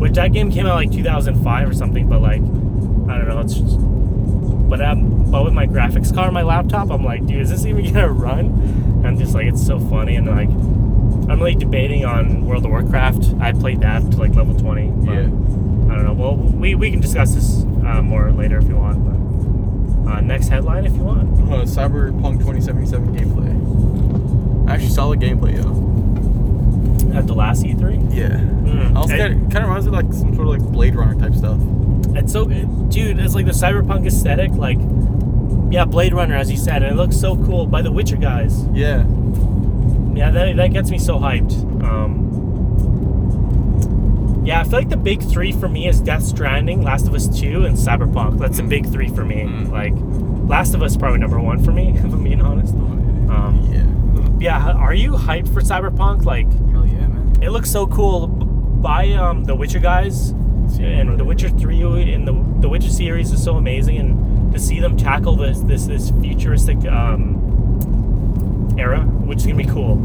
which 0.00 0.14
that 0.14 0.32
game 0.32 0.50
came 0.50 0.66
out 0.66 0.74
like 0.74 0.90
2005 0.90 1.68
or 1.68 1.74
something, 1.74 2.08
but 2.08 2.20
like 2.20 2.40
I 2.40 3.18
don't 3.18 3.28
know, 3.28 3.40
it's 3.40 3.54
just. 3.54 3.76
But 4.68 4.80
um, 4.82 5.30
but 5.30 5.44
with 5.44 5.52
my 5.52 5.66
graphics 5.66 6.14
card 6.14 6.28
on 6.28 6.34
my 6.34 6.42
laptop, 6.42 6.90
I'm 6.90 7.04
like, 7.04 7.26
dude, 7.26 7.40
is 7.42 7.50
this 7.50 7.66
even 7.66 7.84
gonna 7.92 8.08
run? 8.12 8.46
And 8.46 9.06
I'm 9.06 9.18
just 9.18 9.34
like 9.34 9.46
it's 9.46 9.64
so 9.64 9.78
funny, 9.78 10.16
and 10.16 10.26
like 10.26 10.48
I'm 11.30 11.40
like 11.40 11.58
debating 11.58 12.04
on 12.04 12.44
World 12.46 12.64
of 12.64 12.70
Warcraft. 12.70 13.34
I 13.40 13.52
played 13.52 13.80
that 13.82 14.00
to 14.12 14.16
like 14.16 14.34
level 14.34 14.56
20. 14.58 14.86
But 14.90 15.12
Yeah. 15.12 15.20
I 15.20 15.96
don't 15.96 16.04
know. 16.04 16.12
Well, 16.12 16.36
we, 16.36 16.74
we 16.76 16.90
can 16.90 17.00
discuss 17.00 17.34
this 17.34 17.62
uh, 17.84 18.00
more 18.02 18.30
later 18.32 18.58
if 18.58 18.68
you 18.68 18.76
want. 18.76 19.04
But 19.04 20.10
uh, 20.12 20.20
next 20.20 20.48
headline 20.48 20.86
if 20.86 20.92
you 20.94 21.02
want. 21.02 21.28
Uh, 21.50 21.64
Cyberpunk 21.64 22.38
2077 22.38 23.16
gameplay. 23.16 24.68
I 24.70 24.74
actually 24.74 24.90
saw 24.90 25.10
the 25.10 25.16
gameplay, 25.16 25.56
yo. 25.56 25.64
At 27.14 27.26
the 27.26 27.34
last 27.34 27.64
E3. 27.64 28.14
Yeah. 28.14 28.28
Mm. 28.28 28.96
I 28.96 29.00
was 29.00 29.10
It- 29.10 29.18
kind 29.18 29.34
of, 29.34 29.50
kind 29.50 29.64
of 29.64 29.68
reminds 29.68 29.86
me 29.86 29.98
of 29.98 30.04
like 30.04 30.12
some 30.14 30.34
sort 30.34 30.46
of 30.48 30.52
like 30.62 30.72
Blade 30.72 30.94
Runner 30.94 31.14
type 31.18 31.34
stuff. 31.34 31.58
It's 32.16 32.32
so, 32.32 32.48
it, 32.50 32.88
dude. 32.90 33.18
It's 33.18 33.34
like 33.34 33.46
the 33.46 33.52
cyberpunk 33.52 34.06
aesthetic, 34.06 34.52
like 34.52 34.78
yeah, 35.72 35.84
Blade 35.84 36.12
Runner, 36.14 36.34
as 36.34 36.50
you 36.50 36.56
said, 36.56 36.82
and 36.82 36.92
it 36.92 36.96
looks 36.96 37.16
so 37.16 37.36
cool 37.44 37.66
by 37.66 37.82
the 37.82 37.92
Witcher 37.92 38.16
guys. 38.16 38.64
Yeah. 38.72 39.04
Yeah, 40.14 40.30
that, 40.32 40.56
that 40.56 40.72
gets 40.72 40.90
me 40.90 40.98
so 40.98 41.18
hyped. 41.18 41.52
Um, 41.84 42.26
yeah, 44.44 44.60
I 44.60 44.64
feel 44.64 44.72
like 44.80 44.88
the 44.88 44.96
big 44.96 45.22
three 45.22 45.52
for 45.52 45.68
me 45.68 45.86
is 45.86 46.00
Death 46.00 46.22
Stranding, 46.24 46.82
Last 46.82 47.06
of 47.06 47.14
Us 47.14 47.28
2, 47.28 47.64
and 47.66 47.76
Cyberpunk. 47.76 48.38
That's 48.38 48.56
the 48.56 48.62
Mm. 48.64 48.68
big 48.68 48.86
three 48.86 49.08
for 49.08 49.24
me. 49.24 49.42
Mm. 49.42 49.70
Like, 49.70 49.92
Last 50.48 50.74
of 50.74 50.82
Us 50.82 50.96
probably 50.96 51.20
number 51.20 51.38
one 51.38 51.62
for 51.62 51.70
me, 51.72 51.90
if 51.94 52.02
I'm 52.04 52.24
being 52.24 52.40
honest. 52.42 52.74
Um, 52.74 53.68
yeah. 53.70 53.86
Yeah, 54.40 54.72
are 54.72 54.94
you 54.94 55.12
hyped 55.12 55.52
for 55.52 55.60
Cyberpunk? 55.60 56.24
Like, 56.24 56.50
Hell 56.72 56.86
yeah, 56.86 56.92
man. 56.94 56.99
It 57.40 57.50
looks 57.50 57.70
so 57.70 57.86
cool. 57.86 58.26
By 58.26 59.12
um, 59.12 59.44
the 59.44 59.54
Witcher 59.54 59.78
guys, 59.78 60.30
and 60.78 61.18
The 61.18 61.24
Witcher 61.24 61.50
3 61.50 62.12
in 62.12 62.24
the 62.24 62.32
The 62.60 62.68
Witcher 62.68 62.90
series 62.90 63.32
is 63.32 63.42
so 63.42 63.56
amazing, 63.56 63.98
and 63.98 64.52
to 64.52 64.58
see 64.58 64.80
them 64.80 64.96
tackle 64.96 65.36
this 65.36 65.60
this 65.60 65.86
this 65.86 66.10
futuristic 66.20 66.84
um, 66.86 68.74
era, 68.78 69.00
which 69.00 69.38
is 69.38 69.46
gonna 69.46 69.58
be 69.58 69.64
cool. 69.64 69.98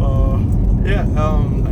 Uh, 0.00 0.38
yeah. 0.88 1.02
Um. 1.20 1.64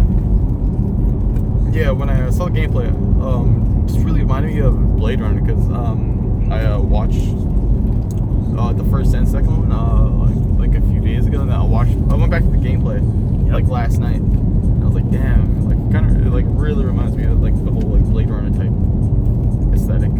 Yeah, 1.72 1.90
when 1.90 2.08
I 2.08 2.30
saw 2.30 2.44
the 2.44 2.52
gameplay, 2.52 2.86
um, 3.20 3.84
just 3.88 3.98
really 4.00 4.20
reminded 4.20 4.54
me 4.54 4.60
of 4.60 4.96
Blade 4.96 5.20
Runner 5.20 5.40
because 5.40 5.68
um, 5.70 6.52
I 6.52 6.66
uh, 6.66 6.78
watched 6.78 7.18
uh, 8.56 8.72
the 8.72 8.84
first 8.92 9.12
and 9.14 9.26
second 9.26 9.68
one 9.68 9.72
uh, 9.72 10.60
like, 10.60 10.68
like 10.70 10.78
a 10.80 10.86
few 10.86 11.00
days 11.00 11.26
ago, 11.26 11.40
and 11.40 11.52
I 11.52 11.62
watched. 11.64 11.96
I 12.10 12.14
went 12.14 12.30
back 12.30 12.42
to 12.42 12.48
the 12.48 12.58
gameplay 12.58 13.02
like 13.52 13.66
last 13.68 13.98
night. 13.98 14.16
I 14.20 14.84
was 14.86 14.94
like, 14.94 15.10
damn, 15.10 15.68
like 15.68 15.92
kind 15.92 16.26
of 16.26 16.32
like 16.32 16.44
really 16.48 16.84
reminds 16.84 17.16
me 17.16 17.24
of 17.24 17.40
like 17.42 17.54
the 17.64 17.70
whole 17.70 17.82
like 17.82 18.02
Blade 18.04 18.30
Runner 18.30 18.50
type 18.50 18.72
aesthetic. 19.74 20.10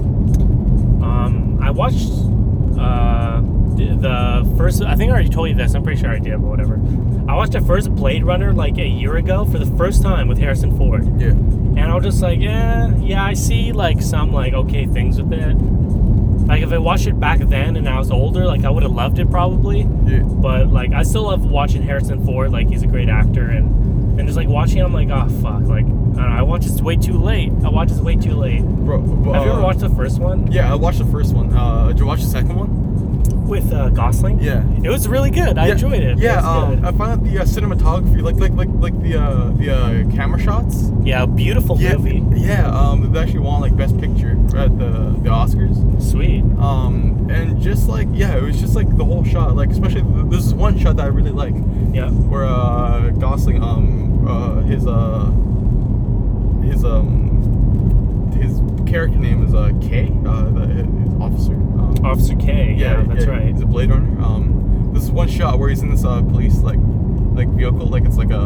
Um, 1.03 1.59
I 1.63 1.71
watched 1.71 2.09
uh, 2.79 3.41
the- 3.77 3.97
the 3.99 4.55
first. 4.57 4.83
I 4.83 4.95
think 4.97 5.11
I 5.11 5.15
already 5.15 5.29
told 5.29 5.49
you 5.49 5.55
this. 5.55 5.75
I'm 5.75 5.83
pretty 5.83 6.01
sure 6.01 6.11
I 6.11 6.19
did, 6.19 6.33
but 6.41 6.49
whatever. 6.49 6.75
I 7.29 7.35
watched 7.35 7.53
the 7.53 7.61
first 7.61 7.95
Blade 7.95 8.25
Runner 8.25 8.53
like 8.53 8.79
a 8.79 8.87
year 8.87 9.17
ago 9.17 9.45
for 9.45 9.59
the 9.59 9.67
first 9.77 10.03
time 10.03 10.29
with 10.29 10.39
Harrison 10.39 10.77
Ford, 10.77 11.05
Yeah. 11.21 11.29
and 11.31 11.81
I 11.81 11.95
was 11.95 12.05
just 12.05 12.23
like, 12.23 12.39
yeah, 12.41 12.95
yeah, 12.99 13.25
I 13.25 13.35
see 13.35 13.73
like 13.73 14.01
some 14.03 14.33
like 14.33 14.53
okay 14.55 14.87
things 14.87 15.21
with 15.21 15.33
it. 15.33 15.57
Like 16.47 16.63
if 16.63 16.73
I 16.73 16.79
watched 16.79 17.07
it 17.07 17.19
back 17.19 17.41
then 17.41 17.77
and 17.77 17.89
I 17.89 17.99
was 17.99 18.11
older, 18.11 18.45
like 18.47 18.65
I 18.65 18.71
would 18.71 18.83
have 18.83 18.93
loved 18.93 19.19
it 19.19 19.31
probably. 19.31 19.81
Yeah. 20.07 20.21
But 20.23 20.69
like 20.69 20.93
I 20.93 21.03
still 21.03 21.25
love 21.25 21.45
watching 21.45 21.83
Harrison 21.83 22.25
Ford. 22.25 22.53
Like 22.53 22.69
he's 22.69 22.83
a 22.83 22.87
great 22.87 23.09
actor, 23.09 23.49
and 23.51 24.19
and 24.19 24.29
just 24.29 24.37
like 24.37 24.49
watching, 24.49 24.79
it, 24.79 24.85
I'm 24.85 24.93
like, 24.93 25.09
oh 25.09 25.29
fuck, 25.43 25.63
like 25.63 25.85
I 25.85 25.89
don't 25.89 26.17
know, 26.17 26.23
I 26.23 26.43
watched 26.43 26.65
this 26.69 26.81
way 26.81 26.97
too 26.97 27.19
late. 27.19 27.51
I 27.65 27.69
watched 27.69 27.91
this 27.93 28.01
way 28.01 28.17
too 28.17 28.35
late. 28.35 28.63
Bro, 28.63 29.01
Have 29.01 29.45
you 29.45 29.51
ever 29.51 29.61
uh, 29.61 29.63
watched 29.63 29.81
the 29.81 29.89
first 29.89 30.21
one 30.21 30.51
Yeah, 30.53 30.71
I 30.71 30.77
watched 30.77 30.99
the 30.99 31.07
first 31.07 31.35
one. 31.35 31.57
Uh, 31.57 31.89
did 31.89 31.99
you 31.99 32.07
watch 32.07 32.21
the 32.21 32.29
second 32.29 32.55
one? 32.55 32.94
With 33.45 33.73
uh, 33.73 33.91
Gosling? 33.91 34.41
Yeah. 34.41 34.65
It 34.83 34.89
was 34.89 35.07
really 35.09 35.31
good. 35.31 35.59
I 35.59 35.67
yeah, 35.67 35.73
enjoyed 35.73 36.03
it. 36.03 36.19
Yeah, 36.19 36.39
it 36.39 36.45
um. 36.45 36.85
I 36.85 36.93
found 36.93 37.25
the 37.27 37.39
uh, 37.41 37.45
cinematography, 37.45 38.23
like 38.23 38.37
like 38.37 38.53
like 38.53 38.69
like 38.75 39.01
the 39.03 39.17
uh, 39.21 39.51
the 39.53 39.71
uh, 39.75 40.11
camera 40.17 40.39
shots. 40.41 40.91
yeah, 41.03 41.27
beautiful 41.27 41.81
Yeah, 41.81 41.97
movie. 41.97 42.23
yeah. 42.41 42.67
Um, 42.71 43.13
they 43.13 43.21
actually 43.21 43.41
won 43.41 43.61
like 43.61 43.77
best 43.77 43.99
picture 43.99 44.33
at 44.57 44.79
the 44.79 45.15
the 45.23 45.31
Oscars. 45.31 45.77
Sweet. 46.03 46.43
Um, 46.59 47.29
and 47.31 47.61
just 47.61 47.89
like 47.89 48.09
yeah, 48.13 48.37
it 48.37 48.43
was 48.43 48.61
just 48.61 48.75
like 48.75 48.89
the 48.97 49.05
whole 49.05 49.25
shot. 49.25 49.55
Like 49.57 49.71
especially 49.71 50.03
th- 50.03 50.27
this 50.27 50.45
is 50.47 50.55
one 50.55 50.79
shot 50.79 50.97
that 50.97 51.05
I 51.05 51.09
really 51.09 51.31
like, 51.33 51.55
Yeah. 51.93 52.11
where 52.11 52.45
uh 52.45 53.11
Gosling 53.19 53.63
um 53.63 54.27
uh 54.27 54.61
his 54.63 54.87
uh 54.87 55.27
his 56.63 56.85
um 56.85 58.33
his 58.41 58.59
character 58.87 59.19
name 59.19 59.45
is 59.45 59.55
uh 59.55 59.73
K 59.81 60.13
uh 60.27 60.45
the, 60.51 60.67
his 60.67 61.15
officer. 61.21 61.55
Um, 61.55 61.95
Officer 62.05 62.35
K. 62.37 62.75
Yeah, 62.79 63.03
that's 63.03 63.27
right. 63.27 63.49
He's 63.53 63.61
a 63.63 63.67
Blade 63.67 63.91
Runner. 63.91 64.23
Um, 64.23 64.91
this 64.93 65.03
is 65.05 65.11
one 65.11 65.29
shot 65.29 65.59
where 65.59 65.69
he's 65.69 65.83
in 65.83 65.91
this 65.91 66.05
uh 66.05 66.21
police 66.23 66.59
like 66.61 66.79
like 67.35 67.49
vehicle, 67.49 67.87
like 67.87 68.05
it's 68.05 68.17
like 68.17 68.31
a 68.31 68.45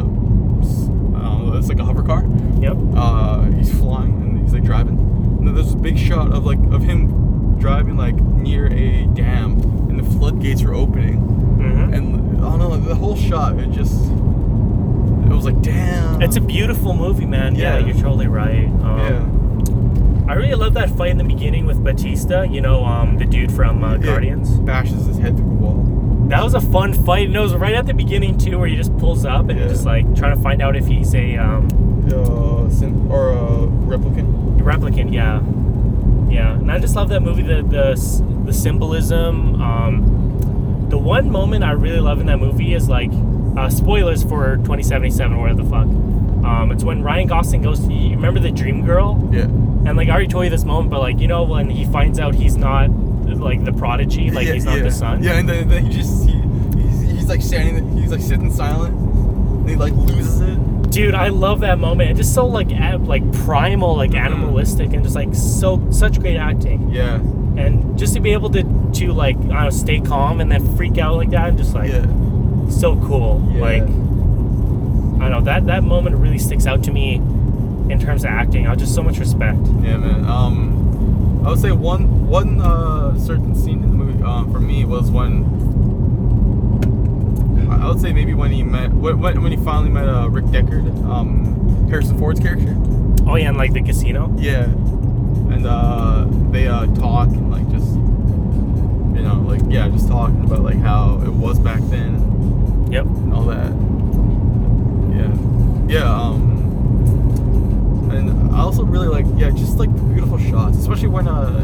s- 0.63 0.89
I 1.15 1.21
don't 1.23 1.47
know, 1.51 1.57
it's 1.59 1.69
like 1.69 1.79
a 1.79 1.85
hover 1.85 2.03
car. 2.03 2.25
Yep. 2.61 2.77
Uh, 2.97 3.43
he's 3.53 3.71
flying 3.77 4.13
and 4.23 4.41
he's 4.43 4.53
like 4.55 4.65
driving. 4.65 4.99
And 5.39 5.47
then 5.47 5.55
there's 5.55 5.75
a 5.75 5.77
big 5.77 5.99
shot 5.99 6.33
of 6.33 6.45
like 6.47 6.59
of 6.73 6.83
him 6.83 7.59
driving 7.59 7.97
like 7.97 8.15
near 8.15 8.67
a 8.73 9.05
dam, 9.15 9.53
and 9.91 9.99
the 9.99 10.05
floodgates 10.19 10.63
are 10.63 10.75
opening. 10.75 11.17
hmm 11.17 11.93
And 11.93 12.37
I 12.45 12.51
don't 12.57 12.59
know, 12.61 12.77
the 12.77 12.95
whole 12.95 13.17
shot, 13.17 13.59
it 13.59 13.71
just 13.73 13.95
it 14.05 15.35
was 15.35 15.45
like 15.45 15.61
damn. 15.61 16.23
It's 16.23 16.37
a 16.37 16.41
beautiful 16.41 16.95
movie, 16.95 17.27
man. 17.27 17.55
Yeah, 17.55 17.79
Yeah. 17.79 17.87
you're 17.87 17.97
totally 17.97 18.29
right. 18.29 18.67
Um, 18.67 18.99
yeah. 18.99 19.25
I 20.29 20.35
really 20.35 20.55
love 20.55 20.75
that 20.75 20.91
fight 20.91 21.11
in 21.11 21.19
the 21.19 21.25
beginning 21.25 21.65
with 21.67 21.83
Batista. 21.83 22.43
You 22.43 22.61
know, 22.61 22.85
um, 22.85 23.17
the 23.19 23.25
dude 23.25 23.51
from 23.53 23.83
uh. 23.83 23.97
Guardians. 23.97 24.51
bashes 24.61 25.07
his 25.07 25.19
head 25.19 25.37
through 25.37 25.47
the 25.47 25.53
wall. 25.53 25.85
That 26.29 26.45
was 26.45 26.53
a 26.55 26.61
fun 26.61 26.93
fight, 26.93 27.27
and 27.29 27.35
it 27.37 27.41
was 27.41 27.55
right 27.55 27.75
at 27.75 27.87
the 27.87 27.95
beginning 27.95 28.37
too, 28.37 28.59
where 28.59 28.69
he 28.69 28.77
just 28.77 28.95
pulls 28.99 29.25
up 29.25 29.49
and 29.49 29.59
Yeah. 29.59 29.69
just 29.69 29.87
like 29.87 30.05
trying 30.15 30.37
to 30.37 30.43
find 30.43 30.61
out 30.61 30.77
if 30.77 30.87
he's 30.87 31.15
a 31.15 31.37
um, 31.39 31.67
Uh, 32.07 32.69
synth 32.69 33.11
or 33.11 33.31
a 33.31 33.67
replicant. 33.89 34.59
replicant. 34.61 35.13
Yeah, 35.13 35.41
yeah. 36.31 36.53
And 36.55 36.71
I 36.71 36.79
just 36.79 36.95
love 36.97 37.09
that 37.09 37.23
movie. 37.23 37.43
The 37.43 37.63
the 37.63 37.93
s- 37.93 38.23
the 38.45 38.53
symbolism. 38.53 39.61
Um, 39.61 40.87
the 40.91 40.99
one 40.99 41.31
moment 41.31 41.65
I 41.65 41.73
really 41.73 42.01
love 42.01 42.21
in 42.21 42.27
that 42.27 42.39
movie 42.39 42.73
is 42.75 42.89
like 42.89 43.11
uh, 43.57 43.69
spoilers 43.71 44.23
for 44.23 44.57
2077 44.59 45.33
or 45.37 45.41
whatever 45.41 45.63
the 45.63 45.69
fuck. 45.69 45.87
Um, 46.45 46.71
it's 46.73 46.85
when 46.85 47.03
Ryan 47.03 47.27
Gosling 47.29 47.63
goes. 47.63 47.81
To, 47.87 47.93
you 47.93 48.15
remember 48.17 48.41
the 48.41 48.51
Dream 48.51 48.85
Girl? 48.85 49.19
Yeah. 49.33 49.49
And 49.87 49.97
like 49.97 50.09
I 50.09 50.13
already 50.13 50.29
told 50.29 50.45
you 50.45 50.51
this 50.51 50.65
moment, 50.65 50.91
but 50.91 51.01
like 51.01 51.19
you 51.21 51.29
know 51.29 51.45
when 51.45 51.71
he 51.71 51.85
finds 51.87 52.19
out 52.19 52.35
he's 52.35 52.57
not 52.57 52.91
like 53.27 53.65
the 53.65 53.73
prodigy, 53.73 54.31
like 54.31 54.47
yeah, 54.47 54.55
he's 54.55 54.65
not 54.65 54.79
yeah. 54.79 54.83
the 54.85 54.91
son. 54.91 55.23
Yeah, 55.23 55.39
and 55.39 55.49
then, 55.49 55.69
then 55.69 55.85
he 55.87 55.93
just 55.93 56.29
he, 56.29 56.33
he's, 56.81 57.01
he's 57.13 57.29
like 57.29 57.43
standing, 57.43 57.97
he's 57.97 58.11
like 58.11 58.21
sitting 58.21 58.53
silent, 58.53 58.95
and 58.95 59.69
he 59.71 59.77
like 59.77 59.93
loses 59.95 60.41
it. 60.41 60.91
Dude, 60.91 61.15
I 61.15 61.29
love 61.29 61.61
that 61.61 61.79
moment. 61.79 62.11
It's 62.11 62.19
just 62.19 62.35
so 62.35 62.47
like 62.47 62.73
ab- 62.73 63.07
like 63.07 63.31
primal, 63.45 63.97
like 63.97 64.11
Mhm. 64.13 64.25
animalistic, 64.25 64.93
and 64.93 65.03
just 65.05 65.15
like 65.15 65.35
so 65.35 65.81
such 65.91 66.19
great 66.21 66.37
acting. 66.39 66.89
Yeah, 66.91 67.17
And 67.57 67.99
just 67.99 68.15
to 68.15 68.21
be 68.21 68.33
able 68.33 68.51
to 68.51 68.63
to 68.95 69.13
like 69.13 69.37
I 69.37 69.41
don't 69.41 69.51
know, 69.65 69.71
stay 69.71 70.01
calm 70.01 70.41
and 70.41 70.51
then 70.51 70.77
freak 70.77 70.99
out 70.99 71.17
like 71.17 71.31
that, 71.31 71.57
just 71.57 71.75
like 71.75 71.91
yeah, 71.93 72.07
so 72.71 72.97
cool. 73.07 73.47
Yeah. 73.55 73.61
Like 73.61 73.83
I 73.83 75.29
don't 75.29 75.31
know 75.31 75.41
that 75.43 75.67
that 75.67 75.83
moment 75.85 76.17
really 76.17 76.39
sticks 76.39 76.67
out 76.67 76.83
to 76.85 76.93
me 76.93 77.21
in 77.91 77.99
terms 78.01 78.25
of 78.25 78.31
acting. 78.31 78.67
I 78.67 78.75
just 78.75 78.95
so 78.95 79.03
much 79.03 79.19
respect. 79.19 79.59
yeah, 79.83 79.97
man. 79.97 80.25
Um, 80.27 81.43
I 81.45 81.51
would 81.51 81.59
say 81.61 81.73
one 81.73 82.27
one 82.27 82.61
uh 82.61 83.17
certain 83.19 83.55
scene 83.55 83.83
in 83.83 83.91
the 83.91 83.97
movie 83.97 84.23
uh, 84.23 84.45
for 84.53 84.61
me 84.61 84.85
was 84.85 85.11
when 85.11 85.45
I 87.71 87.89
would 87.89 88.01
say 88.01 88.13
maybe 88.13 88.35
when 88.35 88.51
he 88.51 88.63
met 88.63 88.93
when 88.93 89.19
when 89.21 89.43
when 89.43 89.53
he 89.53 89.59
finally 89.65 89.91
met 89.91 90.09
uh, 90.09 90.29
Rick 90.29 90.47
Deckard, 90.47 90.87
um, 91.09 91.89
Harrison 91.89 92.19
Ford's 92.19 92.41
character. 92.41 92.75
Oh 93.27 93.37
yeah, 93.37 93.49
and 93.49 93.57
like 93.57 93.73
the 93.73 93.83
casino. 93.83 94.35
Yeah, 94.39 94.65
and 94.65 95.67
uh, 95.67 96.27
they 96.51 96.67
uh, 96.67 96.87
talk 96.97 97.29
and 97.29 97.51
like 97.51 97.69
just 97.71 97.95
you 97.95 99.23
know 99.25 99.43
like 99.47 99.61
yeah, 99.69 99.89
just 99.89 100.09
talking 100.09 100.43
about 100.45 100.61
like 100.63 100.79
how 100.79 101.21
it 101.25 101.31
was 101.33 101.59
back 101.59 101.81
then 101.85 102.89
Yep. 102.91 103.05
and 103.07 103.33
all 103.35 103.45
that. 103.45 103.73
Yeah, 105.15 105.99
yeah. 106.01 106.15
Um, 106.15 106.58
I 108.59 108.63
also 108.63 108.83
really 108.83 109.07
like 109.07 109.25
yeah, 109.37 109.51
just 109.51 109.79
like 109.79 109.95
the 109.95 110.03
beautiful 110.03 110.37
shots, 110.39 110.79
especially 110.79 111.07
when 111.09 111.29
uh, 111.29 111.61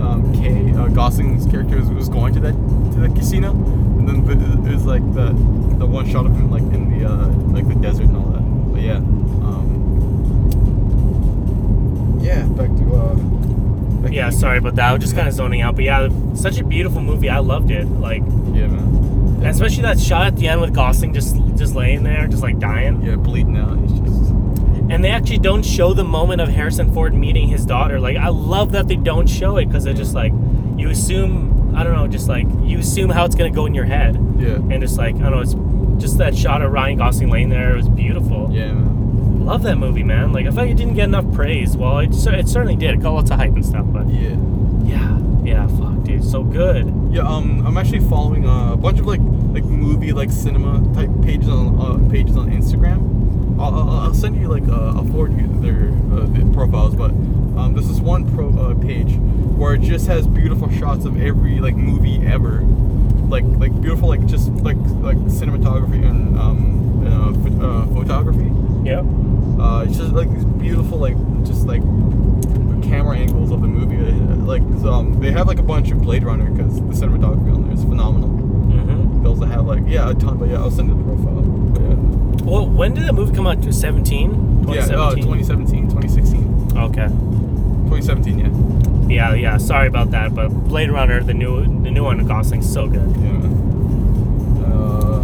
um, 0.00 0.32
K 0.34 0.72
uh, 0.72 0.88
Gosling's 0.88 1.44
character 1.46 1.76
was, 1.76 1.90
was 1.90 2.08
going 2.08 2.32
to 2.32 2.40
that 2.40 2.52
to 2.52 3.00
the 3.00 3.08
casino, 3.14 3.50
and 3.50 4.08
then 4.08 4.24
the, 4.24 4.70
it 4.70 4.74
was 4.74 4.86
like 4.86 5.02
the 5.12 5.32
the 5.78 5.86
one 5.86 6.08
shot 6.10 6.24
of 6.24 6.32
him 6.32 6.50
like 6.50 6.62
in 6.62 6.98
the 6.98 7.06
uh, 7.06 7.28
like 7.52 7.68
the 7.68 7.74
desert 7.74 8.06
and 8.06 8.16
all 8.16 8.24
that. 8.30 8.40
But 8.72 8.80
yeah, 8.80 8.96
um, 8.96 9.68
yeah. 12.22 12.46
Back 12.46 12.70
to 12.70 12.94
uh. 12.94 13.14
Back 14.02 14.12
Yeah, 14.12 14.30
sorry 14.30 14.58
about 14.58 14.76
that. 14.76 14.88
I 14.88 14.92
was 14.94 15.02
just 15.02 15.14
kind 15.14 15.28
of 15.28 15.34
zoning 15.34 15.60
out, 15.60 15.74
but 15.76 15.84
yeah, 15.84 16.08
such 16.34 16.58
a 16.58 16.64
beautiful 16.64 17.02
movie. 17.02 17.28
I 17.28 17.38
loved 17.40 17.70
it. 17.70 17.84
Like, 17.84 18.22
Yeah, 18.52 18.66
man. 18.66 18.78
and 19.36 19.46
especially 19.46 19.82
that 19.82 20.00
shot 20.00 20.26
at 20.26 20.36
the 20.36 20.48
end 20.48 20.62
with 20.62 20.74
Gosling 20.74 21.12
just 21.12 21.36
just 21.56 21.74
laying 21.74 22.02
there, 22.02 22.26
just 22.28 22.42
like 22.42 22.58
dying. 22.58 23.02
Yeah, 23.02 23.16
bleeding 23.16 23.58
out. 23.58 23.78
He's 23.78 23.92
just. 24.00 24.21
And 24.92 25.02
they 25.02 25.10
actually 25.10 25.38
don't 25.38 25.64
show 25.64 25.94
the 25.94 26.04
moment 26.04 26.40
of 26.42 26.48
Harrison 26.50 26.92
Ford 26.92 27.14
meeting 27.14 27.48
his 27.48 27.64
daughter. 27.64 27.98
Like, 27.98 28.16
I 28.18 28.28
love 28.28 28.72
that 28.72 28.88
they 28.88 28.96
don't 28.96 29.26
show 29.26 29.56
it 29.56 29.66
because 29.66 29.84
they're 29.84 29.94
just 29.94 30.14
like, 30.14 30.32
you 30.76 30.90
assume, 30.90 31.74
I 31.74 31.82
don't 31.82 31.94
know, 31.94 32.06
just 32.06 32.28
like 32.28 32.46
you 32.62 32.78
assume 32.78 33.08
how 33.08 33.24
it's 33.24 33.34
gonna 33.34 33.50
go 33.50 33.64
in 33.66 33.74
your 33.74 33.86
head, 33.86 34.14
Yeah. 34.38 34.56
and 34.56 34.80
just 34.80 34.98
like 34.98 35.14
I 35.16 35.30
don't 35.30 35.32
know, 35.32 35.40
it's 35.40 35.54
just 36.02 36.18
that 36.18 36.36
shot 36.36 36.60
of 36.60 36.70
Ryan 36.72 36.98
Gosling 36.98 37.30
laying 37.30 37.48
there. 37.48 37.72
It 37.72 37.76
was 37.76 37.88
beautiful. 37.88 38.50
Yeah, 38.52 38.72
man. 38.72 39.46
Love 39.46 39.62
that 39.62 39.76
movie, 39.78 40.02
man. 40.04 40.32
Like, 40.32 40.44
I 40.46 40.50
felt 40.50 40.58
like 40.66 40.70
it 40.70 40.76
didn't 40.76 40.94
get 40.94 41.04
enough 41.04 41.30
praise. 41.32 41.76
Well, 41.76 41.98
it, 42.00 42.10
it 42.14 42.48
certainly 42.48 42.76
did. 42.76 42.90
It 42.94 43.00
got 43.00 43.12
lots 43.14 43.30
of 43.30 43.38
hype 43.38 43.54
and 43.54 43.64
stuff, 43.64 43.86
but 43.88 44.08
Yeah. 44.10 44.36
yeah, 44.84 45.18
yeah, 45.42 45.66
fuck, 45.68 46.04
dude, 46.04 46.22
so 46.22 46.42
good. 46.44 46.92
Yeah, 47.10 47.22
um, 47.22 47.66
I'm 47.66 47.76
actually 47.78 48.00
following 48.00 48.46
uh, 48.46 48.74
a 48.74 48.76
bunch 48.76 49.00
of 49.00 49.06
like 49.06 49.20
like 49.52 49.64
movie 49.64 50.12
like 50.12 50.30
cinema 50.30 50.82
type 50.94 51.10
pages 51.22 51.48
on 51.48 51.78
uh, 51.80 52.10
pages 52.10 52.36
on 52.36 52.50
Instagram. 52.50 53.00
I'll, 53.62 53.90
I'll, 53.90 54.14
send 54.14 54.40
you 54.40 54.48
like 54.48 54.66
uh, 54.68 54.94
I'll 54.96 55.06
forward 55.06 55.38
you 55.38 55.46
their 55.60 55.88
uh, 56.12 56.26
the 56.26 56.50
profiles, 56.52 56.94
but 56.94 57.10
um, 57.10 57.74
this 57.74 57.88
is 57.88 58.00
one 58.00 58.32
pro 58.34 58.48
uh, 58.50 58.74
page 58.74 59.16
where 59.56 59.74
it 59.74 59.82
just 59.82 60.06
has 60.06 60.26
beautiful 60.26 60.70
shots 60.72 61.04
of 61.04 61.20
every 61.20 61.60
like 61.60 61.76
movie 61.76 62.24
ever, 62.26 62.60
like 63.28 63.44
like 63.44 63.78
beautiful 63.80 64.08
like 64.08 64.24
just 64.26 64.48
like 64.50 64.76
like 65.00 65.16
cinematography 65.28 66.04
and 66.08 66.38
um 66.38 67.06
uh, 67.06 67.32
ph- 67.42 67.60
uh, 67.60 67.86
photography. 67.94 68.50
Yeah. 68.84 69.00
Uh, 69.60 69.84
it's 69.86 69.96
just 69.96 70.12
like 70.12 70.32
these 70.32 70.44
beautiful 70.44 70.98
like 70.98 71.16
just 71.44 71.66
like 71.66 71.82
camera 72.82 73.16
angles 73.16 73.50
of 73.50 73.60
the 73.60 73.68
movie. 73.68 73.96
Uh, 73.96 74.36
Like 74.44 74.62
um, 74.84 75.20
they 75.20 75.30
have 75.30 75.46
like 75.46 75.58
a 75.58 75.62
bunch 75.62 75.90
of 75.92 76.02
Blade 76.02 76.24
Runner 76.24 76.50
because 76.50 76.76
the 76.76 76.94
cinematography 77.06 77.54
on 77.54 77.62
there 77.64 77.72
is 77.74 77.84
phenomenal. 77.84 78.28
Mm-hmm. 78.28 79.22
They 79.22 79.28
also 79.28 79.44
have 79.46 79.66
like 79.66 79.82
yeah 79.86 80.10
a 80.10 80.14
ton, 80.14 80.36
but 80.38 80.48
yeah 80.48 80.58
I'll 80.58 80.70
send 80.70 80.88
you 80.88 80.96
the 80.96 81.04
profile. 81.04 81.61
Well, 82.44 82.66
when 82.68 82.94
did 82.94 83.04
that 83.04 83.14
movie 83.14 83.34
come 83.34 83.46
out? 83.46 83.62
17? 83.62 84.68
yeah, 84.68 84.80
uh, 84.82 85.14
2017, 85.14 85.88
2016, 85.88 86.72
Okay. 86.76 87.06
2017, 87.88 88.38
yeah, 88.38 88.48
Yeah, 89.08 89.34
yeah. 89.34 89.56
Sorry 89.58 89.86
about 89.86 90.10
that, 90.12 90.34
but 90.34 90.48
Blade 90.48 90.90
Runner, 90.90 91.22
the 91.22 91.34
new 91.34 91.60
the 91.82 91.90
new 91.90 92.04
one, 92.04 92.26
Gosling's 92.26 92.70
so 92.72 92.86
good. 92.88 93.08
yeah. 93.20 93.30
Uh, 94.66 95.20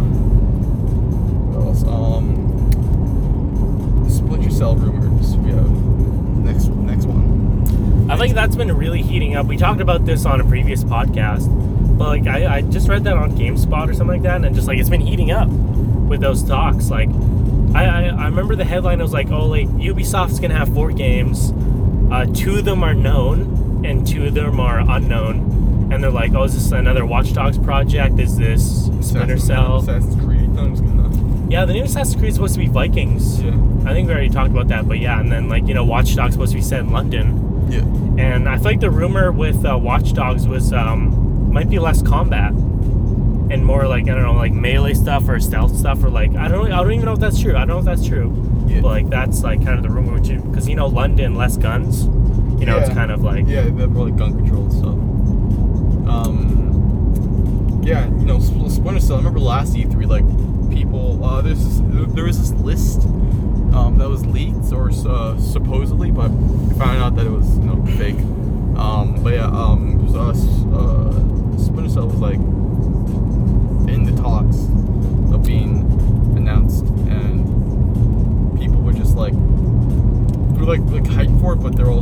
what 1.49 1.65
else? 1.67 1.83
Um, 1.83 2.35
Splinter 4.09 4.51
Cell 4.51 4.75
rumors. 4.75 5.35
We 5.37 5.51
have 5.51 5.69
next 6.45 6.67
next 6.67 7.05
one. 7.05 8.07
I 8.11 8.17
think 8.17 8.33
that's 8.35 8.55
been 8.55 8.71
really 8.75 9.01
heating 9.01 9.35
up. 9.35 9.45
We 9.47 9.57
talked 9.57 9.81
about 9.81 10.05
this 10.05 10.25
on 10.25 10.39
a 10.41 10.45
previous 10.45 10.83
podcast, 10.83 11.47
but 11.97 12.07
like 12.07 12.27
I, 12.27 12.57
I 12.57 12.61
just 12.61 12.87
read 12.87 13.03
that 13.05 13.17
on 13.17 13.31
GameSpot 13.37 13.89
or 13.89 13.93
something 13.93 14.21
like 14.21 14.23
that, 14.23 14.43
and 14.45 14.55
just 14.55 14.67
like 14.67 14.77
it's 14.79 14.89
been 14.89 15.01
heating 15.01 15.31
up 15.31 15.49
with 16.09 16.19
those 16.19 16.43
talks. 16.43 16.89
Like 16.89 17.09
I, 17.73 17.85
I, 17.85 18.03
I 18.07 18.25
remember 18.25 18.55
the 18.55 18.65
headline 18.65 18.99
was 18.99 19.13
like, 19.13 19.29
oh, 19.29 19.45
like 19.45 19.67
Ubisoft's 19.67 20.39
gonna 20.39 20.57
have 20.57 20.73
four 20.73 20.91
games, 20.91 21.53
uh, 22.11 22.25
two 22.33 22.57
of 22.57 22.65
them 22.65 22.83
are 22.83 22.93
known 22.93 23.85
and 23.85 24.05
two 24.05 24.25
of 24.25 24.33
them 24.33 24.59
are 24.59 24.79
unknown, 24.79 25.89
and 25.91 26.03
they're 26.03 26.11
like, 26.11 26.33
oh, 26.33 26.43
is 26.43 26.53
this 26.53 26.71
another 26.71 27.05
Watch 27.05 27.33
Dogs 27.33 27.57
project? 27.57 28.19
Is 28.19 28.35
this 28.35 28.87
Splinter 29.01 29.37
Cell? 29.37 29.77
Assassin's 29.77 30.21
Creed. 30.23 30.53
Gonna. 30.55 31.49
Yeah, 31.49 31.65
the 31.65 31.73
new 31.73 31.83
Assassin's 31.83 32.15
Creed 32.15 32.29
is 32.29 32.35
supposed 32.35 32.55
to 32.55 32.59
be 32.59 32.67
Vikings. 32.67 33.41
Yeah. 33.41 33.51
I 33.85 33.93
think 33.93 34.07
we 34.07 34.13
already 34.13 34.29
talked 34.29 34.51
about 34.51 34.67
that, 34.67 34.87
but 34.87 34.99
yeah, 34.99 35.19
and 35.19 35.31
then 35.31 35.47
like 35.47 35.67
you 35.67 35.73
know, 35.73 35.85
Watch 35.85 36.15
Dogs 36.15 36.33
supposed 36.33 36.51
to 36.51 36.57
be 36.57 36.63
set 36.63 36.81
in 36.81 36.91
London. 36.91 37.71
Yeah. 37.71 38.23
And 38.23 38.49
I 38.49 38.55
feel 38.57 38.65
like 38.65 38.79
the 38.81 38.91
rumor 38.91 39.31
with 39.31 39.63
uh, 39.63 39.77
Watch 39.77 40.13
Dogs 40.13 40.47
was 40.47 40.73
um, 40.73 41.53
might 41.53 41.69
be 41.69 41.79
less 41.79 42.01
combat 42.01 42.53
and 43.49 43.65
more 43.65 43.87
like 43.87 44.03
I 44.03 44.13
don't 44.13 44.23
know, 44.23 44.33
like 44.33 44.53
melee 44.53 44.93
stuff 44.93 45.27
or 45.27 45.39
stealth 45.39 45.75
stuff 45.75 46.03
or 46.03 46.09
like 46.09 46.35
I 46.35 46.47
don't 46.47 46.71
I 46.71 46.77
don't 46.77 46.91
even 46.93 47.05
know 47.05 47.13
if 47.13 47.19
that's 47.19 47.39
true. 47.39 47.55
I 47.55 47.59
don't 47.59 47.67
know 47.69 47.79
if 47.79 47.85
that's 47.85 48.07
true. 48.07 48.33
Yeah. 48.67 48.81
But 48.81 48.87
like 48.87 49.09
that's 49.09 49.41
like 49.41 49.63
kind 49.63 49.77
of 49.77 49.83
the 49.83 49.89
rumor 49.89 50.19
too, 50.19 50.41
because 50.41 50.67
you 50.67 50.75
know 50.75 50.87
London 50.87 51.35
less 51.35 51.57
guns. 51.57 52.05
You 52.59 52.65
know 52.65 52.77
it's 52.77 52.89
kind 52.89 53.11
of 53.11 53.21
like 53.21 53.47
Yeah, 53.47 53.63
they're 53.63 53.87
more 53.87 54.09
like 54.09 54.17
gun 54.17 54.37
control 54.37 54.63
and 54.63 54.73
stuff. 54.73 54.95
Um, 56.09 57.81
yeah, 57.83 58.05
you 58.05 58.25
know, 58.25 58.39
Sp- 58.41 58.69
Splinter 58.69 58.99
Cell. 58.99 59.15
I 59.15 59.19
remember 59.19 59.39
last 59.39 59.73
E3, 59.73 60.07
like 60.07 60.69
people. 60.69 61.23
Uh, 61.23 61.41
there's 61.41 61.63
this, 61.63 61.79
there 62.13 62.25
was 62.25 62.37
this 62.37 62.51
list 62.61 63.05
um, 63.73 63.97
that 63.99 64.09
was 64.09 64.25
leaked 64.25 64.71
or 64.73 64.89
uh, 64.89 65.39
supposedly, 65.39 66.11
but 66.11 66.29
we 66.29 66.75
found 66.77 67.01
out 67.01 67.15
that 67.15 67.25
it 67.25 67.31
was 67.31 67.57
you 67.57 67.65
know 67.65 67.85
fake. 67.97 68.19
Um, 68.77 69.21
but 69.23 69.33
yeah, 69.33 69.45
um, 69.47 69.99
it 69.99 70.03
was 70.03 70.15
us. 70.15 70.43
Uh, 70.73 70.88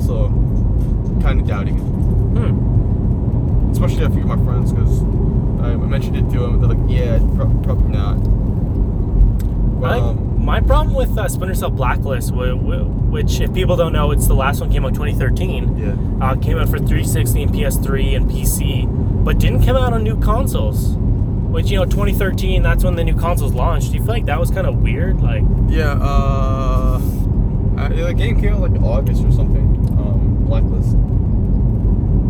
for 0.08 0.26
it, 0.26 0.30
but 0.30 1.12
also 1.12 1.22
kind 1.22 1.40
of 1.42 1.48
doubting 1.48 1.76
it. 1.78 1.82
hmm. 1.82 3.72
Especially 3.72 4.04
a 4.04 4.10
few 4.10 4.22
of 4.22 4.28
my 4.28 4.44
friends, 4.46 4.72
because 4.74 5.02
I 5.62 5.76
mentioned 5.76 6.16
it 6.18 6.30
to 6.34 6.40
them. 6.40 6.60
They're 6.60 6.70
like, 6.70 6.90
"Yeah, 6.90 7.20
pro- 7.36 7.54
probably 7.64 7.92
not." 7.96 8.18
I, 9.84 10.00
um, 10.00 10.44
my 10.44 10.60
problem 10.60 10.96
with 10.96 11.16
uh, 11.18 11.28
Splinter 11.28 11.54
Cell 11.54 11.70
Blacklist, 11.70 12.32
wh- 12.32 12.58
wh- 12.58 13.12
which 13.12 13.40
if 13.42 13.54
people 13.54 13.76
don't 13.76 13.94
know, 13.94 14.10
it's 14.12 14.26
the 14.28 14.34
last 14.34 14.60
one 14.60 14.72
came 14.72 14.84
out 14.86 14.96
2013. 14.96 15.78
yeah, 15.78 15.96
Uh, 16.26 16.36
came 16.36 16.58
out 16.58 16.68
for 16.70 16.80
360 16.80 17.44
and 17.44 17.52
PS3 17.54 18.16
and 18.16 18.30
PC, 18.32 18.86
but 19.24 19.38
didn't 19.38 19.64
come 19.64 19.76
out 19.78 19.94
on 19.94 20.04
new 20.04 20.16
consoles. 20.20 20.96
Which 20.98 21.70
you 21.70 21.78
know, 21.78 21.86
2013, 21.86 22.64
that's 22.64 22.84
when 22.84 22.96
the 22.96 23.04
new 23.04 23.16
consoles 23.16 23.54
launched. 23.54 23.92
Do 23.92 23.98
you 23.98 24.04
feel 24.04 24.14
like 24.16 24.26
that 24.26 24.40
was 24.40 24.50
kind 24.50 24.66
of 24.68 24.82
weird? 24.82 25.22
Like, 25.22 25.44
yeah. 25.70 25.92
Uh, 25.94 27.00
I, 27.78 27.90
the 27.90 28.14
game 28.16 28.40
came 28.42 28.54
out 28.54 28.62
like 28.62 28.82
August 28.82 29.24
or 29.24 29.32
something. 29.32 29.67
Blacklist. 30.48 30.96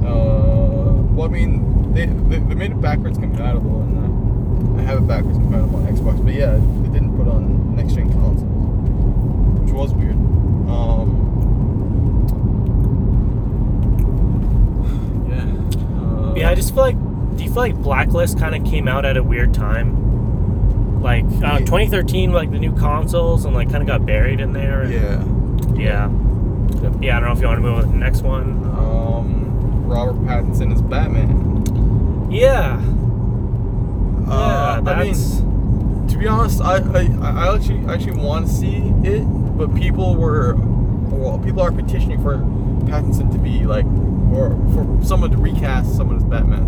Uh, 0.06 1.02
well, 1.14 1.26
I 1.28 1.30
mean, 1.30 1.94
they, 1.94 2.06
they, 2.06 2.40
they 2.40 2.56
made 2.56 2.72
it 2.72 2.82
backwards 2.82 3.18
compatible, 3.18 3.82
and 3.82 4.78
uh, 4.78 4.82
I 4.82 4.84
have 4.86 4.98
it 5.00 5.08
backwards 5.08 5.38
compatible 5.38 5.78
on 5.78 5.86
Xbox. 5.96 6.24
But 6.24 6.34
yeah, 6.34 6.54
they 6.56 6.90
didn't 6.94 7.16
put 7.18 7.28
on 7.28 7.76
next 7.76 7.94
gen 7.94 8.12
consoles, 8.12 8.42
which 9.62 9.72
was 9.74 9.94
weird. 9.94 10.16
Um, 10.70 11.24
yeah. 15.30 15.44
Uh, 16.02 16.34
yeah, 16.36 16.50
I 16.50 16.56
just 16.56 16.74
feel 16.74 16.84
like. 16.84 16.98
Do 17.38 17.44
you 17.44 17.50
feel 17.52 17.62
like 17.62 17.76
Blacklist 17.76 18.40
kind 18.40 18.56
of 18.56 18.64
came 18.70 18.88
out 18.88 19.06
at 19.06 19.16
a 19.16 19.22
weird 19.22 19.54
time? 19.54 21.02
Like, 21.04 21.24
uh, 21.44 21.60
2013, 21.60 22.32
like 22.32 22.50
the 22.50 22.58
new 22.58 22.72
consoles, 22.76 23.46
and 23.46 23.54
like 23.54 23.70
kind 23.70 23.84
of 23.84 23.88
got 23.88 24.08
buried 24.08 24.40
in 24.40 24.54
there. 24.54 24.82
and- 24.82 24.92
Yeah. 25.78 26.08
yeah, 26.08 26.10
yeah. 27.02 27.18
I 27.18 27.20
don't 27.20 27.30
know 27.30 27.36
if 27.36 27.40
you 27.42 27.48
want 27.48 27.58
to 27.58 27.62
move 27.62 27.76
on 27.78 27.82
to 27.84 27.88
the 27.90 27.96
next 27.96 28.22
one. 28.22 28.64
Um, 28.66 29.86
Robert 29.88 30.16
Pattinson 30.26 30.74
is 30.74 30.82
Batman. 30.82 32.30
Yeah, 32.32 32.80
Uh, 34.30 34.82
yeah. 34.84 34.92
I 34.92 35.04
mean, 35.04 36.08
to 36.10 36.18
be 36.18 36.28
honest, 36.28 36.62
I, 36.62 36.78
I, 36.78 37.08
I 37.22 37.56
actually 37.56 37.86
actually 37.88 38.18
want 38.22 38.48
to 38.48 38.54
see 38.54 38.78
it, 39.04 39.24
but 39.58 39.74
people 39.76 40.16
were, 40.16 40.56
well, 40.58 41.40
people 41.40 41.62
are 41.62 41.72
petitioning 41.72 42.22
for 42.22 42.38
Pattinson 42.90 43.32
to 43.32 43.38
be 43.38 43.66
like, 43.66 43.86
or 44.34 44.52
for 44.74 45.06
someone 45.06 45.32
to 45.32 45.38
recast 45.38 45.96
someone 45.96 46.18
as 46.18 46.24
Batman. 46.26 46.66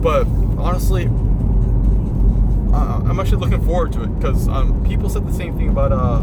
But 0.00 0.26
honestly, 0.58 1.06
uh, 2.72 3.02
I'm 3.04 3.18
actually 3.20 3.38
looking 3.38 3.64
forward 3.64 3.92
to 3.92 4.02
it 4.04 4.18
because 4.18 4.48
um, 4.48 4.82
people 4.86 5.08
said 5.10 5.26
the 5.28 5.34
same 5.34 5.56
thing 5.56 5.68
about 5.68 5.92
uh, 5.92 6.16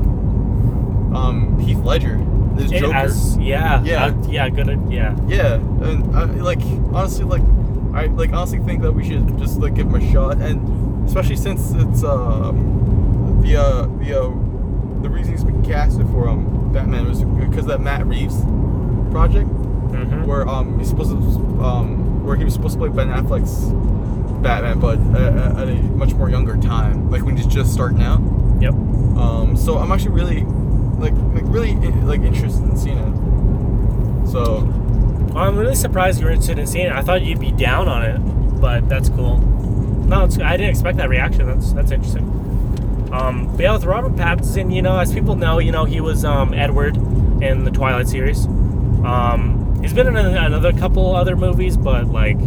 um, 1.16 1.60
Heath 1.60 1.78
Ledger, 1.78 2.18
it 2.58 2.80
Joker. 2.80 2.94
has- 2.94 3.38
yeah, 3.38 3.82
Yeah. 3.84 4.06
uh, 4.06 4.14
yeah, 4.30 4.50
good, 4.50 4.68
yeah. 4.90 5.16
Yeah, 5.28 5.56
and 5.56 6.16
I, 6.16 6.24
like 6.26 6.62
honestly, 6.94 7.26
like 7.26 7.42
I 7.94 8.08
like 8.08 8.34
honestly 8.34 8.60
think 8.60 8.82
that 8.82 8.92
we 8.92 9.04
should 9.08 9.38
just 9.38 9.60
like 9.60 9.74
give 9.76 9.88
him 9.88 9.96
a 9.96 10.12
shot, 10.12 10.38
and 10.38 11.08
especially 11.08 11.36
since 11.38 11.72
it's 11.72 12.04
um 12.04 13.40
the 13.44 13.56
uh, 13.58 13.86
the 14.00 14.22
uh, 14.22 14.30
the 15.02 15.10
reason 15.10 15.34
he's 15.34 15.44
been 15.44 15.64
casted 15.64 16.08
for 16.10 16.28
um 16.30 16.72
Batman 16.74 17.08
was 17.08 17.24
because 17.24 17.66
that 17.68 17.80
Matt 17.82 18.06
Reeves 18.06 18.42
project 19.12 19.48
hmm 19.50 20.26
where 20.26 20.48
um 20.48 20.78
he's 20.80 20.90
supposed 20.90 21.12
to 21.12 21.16
um 21.64 22.26
where 22.26 22.36
he 22.36 22.44
was 22.44 22.54
supposed 22.54 22.74
to 22.74 22.80
play 22.80 22.90
Ben 22.90 23.08
Affleck's 23.10 23.72
Batman, 24.42 24.80
but 24.80 24.98
uh, 25.16 25.62
at 25.62 25.68
a 25.70 25.76
much 25.96 26.14
more 26.16 26.30
younger 26.30 26.58
time, 26.58 27.10
like 27.10 27.24
when 27.24 27.36
he's 27.38 27.48
just 27.48 27.72
starting 27.74 28.02
out. 28.02 28.20
Yep. 28.60 28.74
Um, 28.74 29.56
so 29.58 29.78
I'm 29.78 29.92
actually 29.92 30.12
really 30.12 30.42
like 30.98 31.14
like 31.34 31.44
really 31.46 31.76
like 31.76 32.22
interested 32.22 32.64
in 32.64 32.78
seeing 32.78 32.98
it. 32.98 34.28
So 34.28 34.64
Well, 35.34 35.38
I'm 35.44 35.58
really 35.58 35.76
surprised 35.76 36.22
you're 36.22 36.32
interested 36.32 36.60
in 36.60 36.68
seeing 36.68 36.88
it. 36.88 36.92
I 36.92 37.02
thought 37.02 37.22
you'd 37.22 37.40
be 37.40 37.52
down 37.52 37.88
on 37.88 38.04
it, 38.04 38.18
but 38.60 38.88
that's 38.88 39.10
cool. 39.10 39.38
No, 39.38 40.24
I 40.24 40.58
didn't 40.58 40.70
expect 40.70 40.98
that 40.98 41.10
reaction. 41.10 41.48
That's 41.48 41.74
that's 41.74 41.92
interesting. 41.92 43.10
Um, 43.12 43.48
but 43.52 43.62
yeah, 43.62 43.74
with 43.74 43.86
Robert 43.86 44.14
Pattinson, 44.14 44.74
you 44.74 44.82
know, 44.82 44.98
as 45.00 45.14
people 45.14 45.36
know, 45.36 45.60
you 45.60 45.72
know, 45.72 45.86
he 45.86 46.02
was 46.02 46.26
um, 46.26 46.54
Edward 46.54 46.98
in 47.42 47.64
the 47.64 47.72
Twilight 47.72 48.08
series. 48.08 48.46
Um, 48.46 49.78
he's 49.82 49.94
been 49.94 50.08
in 50.08 50.18
another 50.18 50.74
couple 50.74 51.16
other 51.16 51.36
movies, 51.36 51.78
but 51.78 52.08
like, 52.08 52.38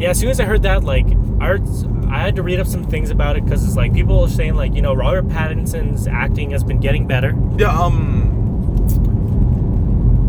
yeah, 0.00 0.10
as 0.10 0.18
soon 0.18 0.30
as 0.30 0.40
I 0.40 0.44
heard 0.44 0.62
that, 0.62 0.84
like, 0.84 1.06
I, 1.40 1.46
heard, 1.46 1.66
I 2.10 2.18
had 2.20 2.36
to 2.36 2.42
read 2.42 2.58
up 2.60 2.66
some 2.66 2.84
things 2.84 3.10
about 3.10 3.36
it 3.36 3.44
because 3.44 3.64
it's 3.64 3.76
like 3.76 3.92
people 3.92 4.20
are 4.24 4.28
saying 4.28 4.54
like, 4.54 4.74
you 4.74 4.82
know, 4.82 4.94
Robert 4.94 5.28
Pattinson's 5.28 6.06
acting 6.06 6.50
has 6.50 6.64
been 6.64 6.78
getting 6.78 7.06
better. 7.06 7.34
Yeah, 7.56 7.68
um 7.78 8.34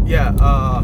Yeah, 0.06 0.34
uh 0.40 0.84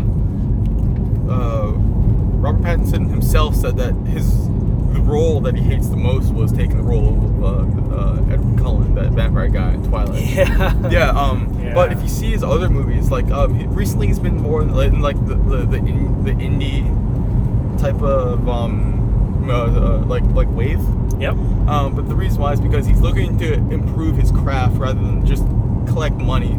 uh 1.29 1.71
Robert 1.75 2.61
Pattinson 2.61 3.09
himself 3.09 3.55
said 3.55 3.77
that 3.77 3.93
his 4.07 4.47
the 4.93 5.01
role 5.01 5.41
that 5.41 5.55
he 5.55 5.61
hates 5.61 5.89
the 5.89 5.97
most 5.97 6.33
was 6.33 6.51
taking 6.53 6.77
the 6.77 6.83
role 6.83 7.09
of 7.09 7.43
uh, 7.43 7.95
uh, 7.95 8.33
Edward 8.33 8.57
Cullen, 8.57 8.95
that 8.95 9.11
vampire 9.11 9.49
guy 9.49 9.73
in 9.73 9.83
Twilight. 9.83 10.23
Yeah. 10.35 10.89
Yeah, 10.89 11.09
um, 11.09 11.59
Yeah. 11.61 11.73
but 11.73 11.91
if 11.91 12.01
you 12.01 12.07
see 12.07 12.31
his 12.31 12.43
other 12.43 12.69
movies, 12.69 13.11
like 13.11 13.29
um, 13.29 13.57
recently 13.75 14.07
he's 14.07 14.19
been 14.19 14.37
more 14.37 14.61
in, 14.61 14.69
like, 15.01 15.17
the 15.27 15.35
the 15.35 15.57
the, 15.65 15.77
in, 15.77 16.23
the 16.23 16.31
indie 16.31 16.85
type 17.77 18.01
of 18.01 18.47
um, 18.47 19.04
uh, 19.49 19.65
uh, 19.65 19.97
like 20.05 20.23
like 20.25 20.47
wave. 20.49 20.81
Yep. 21.19 21.35
Um, 21.67 21.95
but 21.95 22.07
the 22.07 22.15
reason 22.15 22.41
why 22.41 22.53
is 22.53 22.61
because 22.61 22.85
he's 22.85 23.01
looking 23.01 23.37
to 23.39 23.53
improve 23.53 24.17
his 24.17 24.31
craft 24.31 24.77
rather 24.77 24.99
than 24.99 25.25
just 25.25 25.43
collect 25.87 26.15
money. 26.15 26.53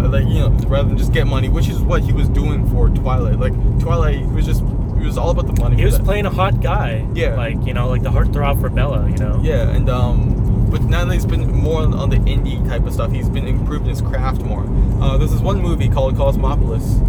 Uh, 0.00 0.08
like 0.08 0.26
you 0.26 0.40
know, 0.40 0.50
rather 0.68 0.88
than 0.88 0.98
just 0.98 1.12
get 1.12 1.26
money, 1.26 1.48
which 1.48 1.68
is 1.68 1.80
what 1.80 2.02
he 2.02 2.12
was 2.12 2.28
doing 2.28 2.68
for 2.70 2.88
Twilight. 2.90 3.38
Like 3.38 3.54
Twilight 3.80 4.26
was 4.28 4.46
just 4.46 4.62
it 5.00 5.06
was 5.06 5.18
all 5.18 5.30
about 5.30 5.46
the 5.46 5.60
money. 5.60 5.76
He 5.76 5.84
was 5.84 5.98
that. 5.98 6.04
playing 6.04 6.26
a 6.26 6.30
hot 6.30 6.60
guy. 6.60 7.06
Yeah. 7.14 7.34
Like, 7.36 7.64
you 7.64 7.72
know, 7.72 7.88
like 7.88 8.02
the 8.02 8.10
heartthrob 8.10 8.60
for 8.60 8.68
Bella, 8.68 9.08
you 9.08 9.16
know? 9.16 9.40
Yeah, 9.42 9.70
and 9.70 9.88
um, 9.88 10.47
but 10.70 10.82
now 10.82 11.04
that 11.04 11.14
he's 11.14 11.26
been 11.26 11.50
more 11.50 11.82
on, 11.82 11.94
on 11.94 12.10
the 12.10 12.16
indie 12.18 12.66
type 12.68 12.84
of 12.86 12.92
stuff, 12.92 13.10
he's 13.12 13.28
been 13.28 13.46
improving 13.46 13.88
his 13.88 14.00
craft 14.00 14.42
more. 14.42 14.64
Uh, 15.00 15.16
there's 15.16 15.32
this 15.32 15.40
one 15.40 15.60
movie 15.60 15.88
called 15.88 16.16
Cosmopolis. 16.16 17.00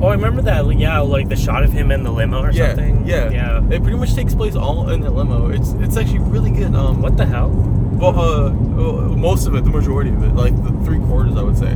Oh, 0.00 0.06
I 0.08 0.12
remember 0.14 0.42
that. 0.42 0.64
Yeah, 0.76 1.00
like 1.00 1.28
the 1.28 1.36
shot 1.36 1.62
of 1.62 1.72
him 1.72 1.90
in 1.90 2.04
the 2.04 2.10
limo 2.10 2.42
or 2.42 2.50
yeah, 2.52 2.68
something. 2.68 3.06
yeah, 3.06 3.30
Yeah. 3.30 3.58
It 3.70 3.82
pretty 3.82 3.98
much 3.98 4.14
takes 4.14 4.34
place 4.34 4.56
all 4.56 4.88
in 4.90 5.00
the 5.00 5.10
limo. 5.10 5.48
It's 5.50 5.72
it's 5.72 5.96
actually 5.96 6.20
really 6.20 6.50
good. 6.50 6.74
Um, 6.74 7.02
What 7.02 7.16
the 7.16 7.26
hell? 7.26 7.48
Well, 7.50 8.18
uh, 8.18 8.46
uh, 8.48 8.52
most 9.14 9.46
of 9.46 9.54
it, 9.54 9.64
the 9.64 9.70
majority 9.70 10.10
of 10.10 10.22
it, 10.22 10.34
like 10.34 10.54
the 10.64 10.70
three 10.86 10.98
quarters, 11.00 11.36
I 11.36 11.42
would 11.42 11.58
say. 11.58 11.72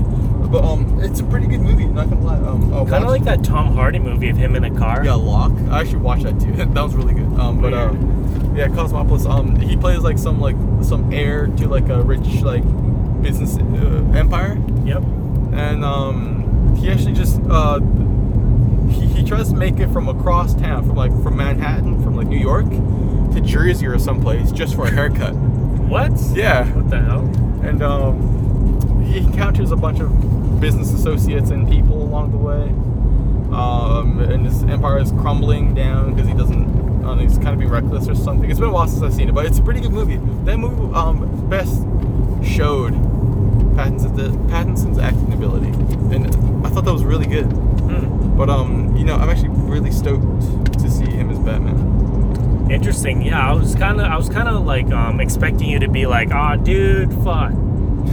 But 0.55 0.63
um, 0.63 1.01
it's 1.03 1.19
a 1.19 1.25
pretty 1.25 1.49
good 1.49 1.63
movie. 1.63 1.85
Not 1.85 2.09
gonna 2.11 2.25
lie. 2.25 2.37
Um, 2.37 2.73
I'll 2.73 2.87
Kind 2.87 3.03
of 3.03 3.11
like 3.11 3.25
that 3.25 3.43
Tom 3.43 3.75
Hardy 3.75 3.99
movie 3.99 4.29
of 4.29 4.37
him 4.37 4.55
in 4.55 4.63
a 4.63 4.71
car. 4.71 5.05
Yeah, 5.05 5.15
Locke. 5.15 5.51
I 5.69 5.81
actually 5.81 5.97
watched 5.99 6.23
that 6.23 6.39
too. 6.41 6.53
that 6.57 6.73
was 6.81 6.95
really 6.95 7.13
good. 7.13 7.27
Um, 7.41 7.61
but 7.61 7.75
uh, 7.75 7.93
yeah, 8.55 8.69
Cosmopolis. 8.69 9.27
Um, 9.27 9.57
he 9.57 9.77
plays 9.77 9.99
like 9.99 10.17
some 10.17 10.41
like 10.41 10.55
some 10.81 11.13
heir 11.13 11.49
to 11.49 11.67
like 11.67 11.89
a 11.89 12.01
rich 12.03 12.43
like 12.43 12.63
business 13.21 13.57
uh, 13.59 14.13
empire, 14.17 14.57
Yep. 14.85 15.03
and 15.55 15.85
um, 15.85 16.77
he 16.77 16.89
actually 16.89 17.15
just 17.15 17.41
uh, 17.51 17.81
he, 18.91 19.07
he 19.09 19.25
tries 19.25 19.49
to 19.49 19.57
make 19.57 19.81
it 19.81 19.89
from 19.89 20.09
across 20.09 20.55
town, 20.55 20.87
from 20.87 20.95
like 20.95 21.11
from 21.25 21.37
Manhattan, 21.37 22.01
from 22.05 22.15
like 22.15 22.29
New 22.29 22.39
York 22.39 22.67
to 23.35 23.41
Jersey 23.41 23.89
or 23.89 23.99
someplace, 23.99 24.53
just 24.53 24.77
for 24.77 24.87
a 24.87 24.91
haircut. 24.93 25.35
What? 25.35 26.13
Yeah. 26.33 26.65
What 26.75 26.91
the 26.91 27.01
hell? 27.01 27.23
and 27.65 27.83
um, 27.83 29.03
he 29.05 29.19
encounters 29.19 29.73
a 29.73 29.77
bunch 29.77 29.99
of 29.99 30.13
business 30.61 30.93
associates 30.93 31.51
and 31.51 31.69
people 31.69 32.03
along 32.03 32.31
the 32.31 32.39
way. 32.39 32.73
Um, 33.55 34.19
and 34.21 34.45
his 34.45 34.65
empire 34.65 34.99
is 34.99 35.13
crumbling 35.13 35.75
down 35.75 36.15
because 36.15 36.29
he 36.29 36.35
doesn't. 36.35 37.05
Um, 37.05 37.19
he's 37.21 37.37
kind 37.37 37.51
of 37.51 37.59
being 37.59 37.71
reckless 37.71 38.09
or 38.09 38.15
something. 38.15 38.51
It's 38.51 38.59
been 38.59 38.71
a 38.71 38.73
while 38.73 38.89
since 38.89 39.03
I've 39.03 39.15
seen 39.15 39.29
it, 39.29 39.35
but 39.35 39.47
it's 39.47 39.59
a 39.59 39.63
pretty 39.63 39.81
good 39.81 39.93
movie. 39.93 40.17
That 40.45 40.59
movie 40.59 40.95
um, 40.95 41.49
best 41.49 41.83
showed 42.45 42.95
Pattinson's 43.77 44.37
Pattinson's 44.51 44.99
acting 44.99 45.33
ability, 45.33 45.69
and 46.15 46.27
I 46.67 46.71
thought 46.71 46.85
that 46.85 46.93
was 46.93 47.05
really 47.05 47.27
good. 47.27 47.45
Hmm. 47.45 48.37
But 48.37 48.51
um, 48.51 48.97
you 48.97 49.05
know, 49.05 49.15
I'm 49.15 49.29
actually 49.29 49.51
really 49.51 49.93
stoked 49.93 50.73
to 50.81 50.91
see 50.91 51.07
him 51.07 51.31
as 51.31 51.39
Batman. 51.39 52.71
Interesting. 52.71 53.23
Yeah, 53.23 53.51
I 53.51 53.53
was 53.53 53.75
kind 53.75 54.01
of, 54.01 54.07
I 54.07 54.17
was 54.17 54.29
kind 54.29 54.49
of 54.49 54.65
like 54.65 54.91
um, 54.91 55.21
expecting 55.21 55.69
you 55.69 55.79
to 55.79 55.89
be 55.89 56.07
like, 56.07 56.33
"Ah, 56.33 56.57
dude, 56.57 57.13
fuck," 57.23 57.53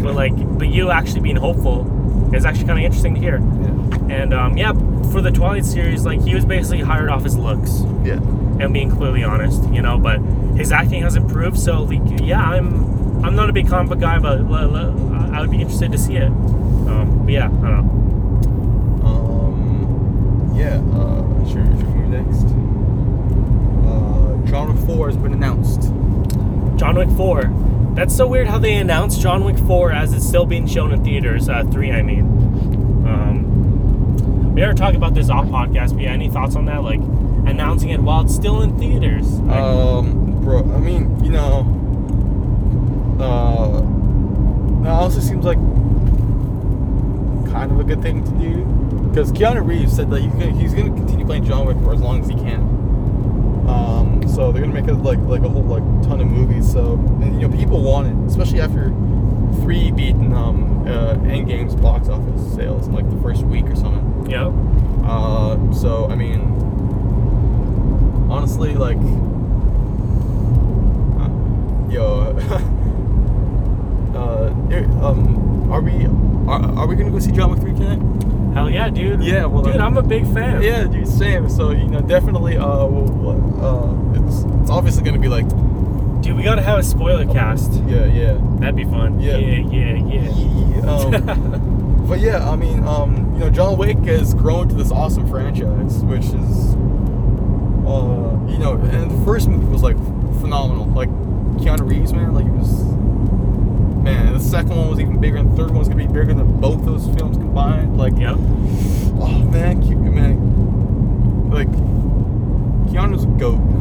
but 0.03 0.13
like, 0.13 0.35
but 0.59 0.67
you 0.67 0.91
actually 0.91 1.21
being 1.21 1.37
hopeful 1.37 1.85
is 2.33 2.45
actually 2.45 2.65
kind 2.65 2.79
of 2.79 2.85
interesting 2.85 3.13
to 3.15 3.19
hear. 3.19 3.37
Yeah. 3.39 4.15
And 4.15 4.33
um, 4.33 4.57
yeah, 4.57 4.73
for 5.11 5.21
the 5.21 5.31
Twilight 5.31 5.65
series, 5.65 6.05
like 6.05 6.21
he 6.23 6.33
was 6.35 6.45
basically 6.45 6.81
hired 6.81 7.09
off 7.09 7.23
his 7.23 7.37
looks, 7.37 7.81
Yeah. 8.03 8.15
and 8.59 8.73
being 8.73 8.89
clearly 8.91 9.23
honest, 9.23 9.63
you 9.71 9.81
know. 9.81 9.97
But 9.97 10.19
his 10.57 10.71
acting 10.71 11.01
has 11.03 11.15
improved, 11.15 11.57
so 11.59 11.83
like, 11.83 12.01
yeah, 12.21 12.41
I'm, 12.41 13.23
I'm 13.25 13.35
not 13.35 13.49
a 13.49 13.53
big 13.53 13.67
comic 13.67 13.89
book 13.89 13.99
guy, 13.99 14.19
but 14.19 14.39
l- 14.39 14.75
l- 14.75 15.33
I 15.33 15.41
would 15.41 15.51
be 15.51 15.61
interested 15.61 15.91
to 15.91 15.97
see 15.97 16.15
it. 16.17 16.27
Um, 16.27 17.21
but 17.23 17.31
yeah, 17.33 17.45
I 17.45 17.49
don't 17.49 17.61
know. 19.01 19.07
Um. 19.07 20.53
Yeah. 20.55 20.77
Uh. 20.97 21.45
Sure. 21.49 21.65
Should 21.65 21.95
we 21.95 22.07
next? 22.09 22.45
Uh. 23.85 24.37
John 24.49 24.73
Wick 24.75 24.85
Four 24.85 25.07
has 25.07 25.17
been 25.17 25.33
announced. 25.33 25.81
John 26.77 26.95
Wick 26.95 27.09
4. 27.15 27.43
That's 27.95 28.15
so 28.15 28.25
weird 28.25 28.47
how 28.47 28.57
they 28.57 28.75
announced 28.75 29.19
John 29.21 29.43
Wick 29.43 29.57
4 29.57 29.91
as 29.91 30.13
it's 30.13 30.25
still 30.25 30.45
being 30.45 30.65
shown 30.65 30.93
in 30.93 31.03
theaters. 31.03 31.49
Uh, 31.49 31.63
3, 31.71 31.91
I 31.91 32.01
mean. 32.01 32.21
Um, 33.05 34.53
we 34.55 34.61
ever 34.63 34.73
talk 34.73 34.93
about 34.95 35.13
this 35.13 35.29
off 35.29 35.45
podcast, 35.47 35.93
but 35.93 36.01
yeah, 36.03 36.11
any 36.11 36.29
thoughts 36.29 36.55
on 36.55 36.65
that? 36.65 36.83
Like, 36.83 36.99
announcing 37.45 37.89
it 37.89 37.99
while 38.01 38.21
it's 38.21 38.33
still 38.33 38.61
in 38.61 38.77
theaters. 38.79 39.39
Like, 39.41 39.59
Um, 39.59 40.41
bro, 40.41 40.59
I 40.59 40.79
mean, 40.79 41.23
you 41.23 41.31
know, 41.31 41.67
uh, 43.19 43.81
that 44.83 44.91
also 44.91 45.19
seems 45.19 45.45
like 45.45 45.57
kind 47.51 47.71
of 47.71 47.79
a 47.79 47.83
good 47.83 48.01
thing 48.01 48.23
to 48.23 48.31
do 48.31 48.63
because 49.09 49.31
Keanu 49.33 49.67
Reeves 49.67 49.93
said 49.95 50.09
that 50.11 50.21
he's 50.21 50.73
gonna, 50.73 50.89
continue 50.89 51.25
playing 51.25 51.43
John 51.45 51.65
Wick 51.65 51.77
for 51.83 51.93
as 51.93 52.01
long 52.01 52.21
as 52.21 52.29
he 52.29 52.35
can. 52.35 52.61
Um, 53.67 54.00
so 54.27 54.51
they're 54.51 54.61
gonna 54.61 54.73
make 54.73 54.87
it 54.87 54.95
like 54.95 55.19
like 55.19 55.41
a 55.41 55.49
whole 55.49 55.63
like 55.63 55.83
ton 56.07 56.21
of 56.21 56.27
movies. 56.27 56.71
So 56.71 56.93
and, 57.21 57.39
you 57.41 57.47
know, 57.47 57.55
people 57.55 57.81
want 57.81 58.07
it, 58.07 58.15
especially 58.27 58.61
after 58.61 58.89
three 59.61 59.91
beaten 59.91 60.33
um 60.33 60.87
uh, 60.87 61.15
Endgame's 61.15 61.75
box 61.75 62.09
office 62.09 62.55
sales 62.55 62.87
in 62.87 62.93
like 62.93 63.09
the 63.09 63.21
first 63.21 63.43
week 63.43 63.65
or 63.65 63.75
something. 63.75 64.29
yeah. 64.29 64.51
Uh, 65.07 65.57
so 65.73 66.07
I 66.09 66.15
mean, 66.15 66.39
honestly, 68.29 68.73
like, 68.75 68.97
uh, 71.19 71.29
yo, 71.91 72.35
uh, 74.15 75.05
um, 75.05 75.71
are 75.71 75.81
we 75.81 76.05
are, 76.47 76.79
are 76.79 76.87
we 76.87 76.95
gonna 76.95 77.11
go 77.11 77.19
see 77.19 77.31
John 77.31 77.51
Wick 77.51 77.59
three 77.59 77.73
tonight? 77.73 77.99
Hell 78.53 78.69
yeah, 78.69 78.89
dude. 78.89 79.23
Yeah, 79.23 79.45
well, 79.45 79.63
dude, 79.63 79.77
uh, 79.77 79.85
I'm 79.85 79.97
a 79.97 80.01
big 80.03 80.25
fan. 80.33 80.61
Yeah, 80.61 80.83
dude, 80.83 81.07
same. 81.07 81.49
So 81.49 81.71
you 81.71 81.85
know, 81.87 82.01
definitely, 82.01 82.57
uh, 82.57 82.85
we'll, 82.85 83.63
uh, 83.63 84.10
it's 84.61 84.69
obviously 84.69 85.03
gonna 85.03 85.19
be 85.19 85.27
like, 85.27 85.47
Dude, 86.21 86.37
we 86.37 86.43
gotta 86.43 86.61
have 86.61 86.79
a 86.79 86.83
spoiler 86.83 87.25
cast. 87.25 87.73
yeah, 87.87 88.05
yeah, 88.05 88.37
That'd 88.59 88.75
be 88.75 88.83
fun. 88.83 89.19
Yeah. 89.19 89.37
Yeah, 89.37 89.97
yeah, 89.97 90.29
yeah. 90.29 90.91
um, 90.91 92.05
but 92.07 92.19
yeah, 92.19 92.47
I 92.47 92.55
mean, 92.55 92.83
um, 92.83 93.33
you 93.33 93.39
know, 93.39 93.49
John 93.49 93.75
Wick 93.77 93.97
has 93.99 94.35
grown 94.35 94.69
to 94.69 94.75
this 94.75 94.91
awesome 94.91 95.27
franchise, 95.27 96.03
which 96.03 96.25
is, 96.25 96.75
uh, 97.87 98.37
you 98.47 98.59
know, 98.59 98.79
and 98.91 99.09
the 99.09 99.25
first 99.25 99.47
movie 99.47 99.65
was 99.65 99.81
like 99.81 99.97
phenomenal. 100.41 100.85
Like 100.85 101.09
Keanu 101.57 101.89
Reeves, 101.89 102.13
man, 102.13 102.35
like 102.35 102.45
it 102.45 102.51
was, 102.51 102.83
man. 104.03 104.33
The 104.33 104.39
second 104.39 104.75
one 104.75 104.89
was 104.89 104.99
even 104.99 105.19
bigger, 105.19 105.37
and 105.37 105.51
the 105.51 105.55
third 105.55 105.69
one 105.69 105.79
was 105.79 105.87
gonna 105.87 106.05
be 106.05 106.13
bigger 106.13 106.35
than 106.35 106.61
both 106.61 106.85
those 106.85 107.07
films 107.15 107.37
combined. 107.37 107.97
Like, 107.97 108.15
yep. 108.17 108.35
oh 108.35 109.49
man, 109.51 109.79
man, 110.13 111.49
like 111.49 111.69
Keanu's 112.91 113.23
a 113.23 113.27
goat. 113.39 113.80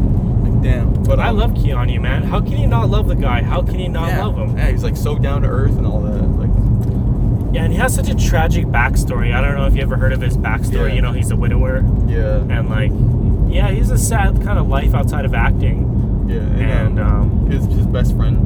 Damn. 0.62 1.03
But 1.05 1.18
I 1.20 1.29
um, 1.29 1.37
love 1.38 1.51
Keanu, 1.53 2.01
man. 2.01 2.23
How 2.23 2.40
can 2.40 2.57
you 2.59 2.66
not 2.66 2.90
love 2.90 3.07
the 3.09 3.14
guy? 3.16 3.42
How 3.42 3.62
can 3.62 3.79
you 3.81 3.88
not 3.88 4.09
yeah, 4.09 4.25
love 4.25 4.37
him? 4.37 4.57
Yeah, 4.59 4.70
he's 4.70 4.85
like 4.85 4.96
so 4.96 5.16
down 5.18 5.42
to 5.42 5.49
earth 5.49 5.77
and 5.79 5.87
all 5.87 6.01
that. 6.03 6.23
Like, 6.23 6.51
Yeah, 7.55 7.64
and 7.64 7.73
he 7.73 7.79
has 7.79 7.94
such 7.94 8.09
a 8.09 8.14
tragic 8.14 8.66
backstory. 8.66 9.33
I 9.35 9.40
don't 9.40 9.57
know 9.57 9.66
if 9.66 9.75
you 9.75 9.83
ever 9.83 9.96
heard 9.96 10.12
of 10.12 10.20
his 10.20 10.37
backstory. 10.37 10.88
Yeah. 10.90 10.94
You 10.94 11.03
know, 11.03 11.12
he's 11.12 11.31
a 11.31 11.37
widower. 11.37 11.83
yeah, 12.07 12.37
and 12.49 12.68
like 12.68 12.92
yeah 13.53 13.68
he's 13.73 13.90
a 13.90 13.99
sad 13.99 14.40
kind 14.42 14.59
of 14.61 14.68
life 14.68 14.94
outside 14.94 15.25
of 15.25 15.35
acting 15.35 16.27
yeah, 16.29 16.37
and, 16.37 16.61
and 16.62 17.01
um, 17.01 17.20
um 17.44 17.51
his 17.51 17.64
his 17.66 17.85
best 17.87 18.14
friend 18.14 18.37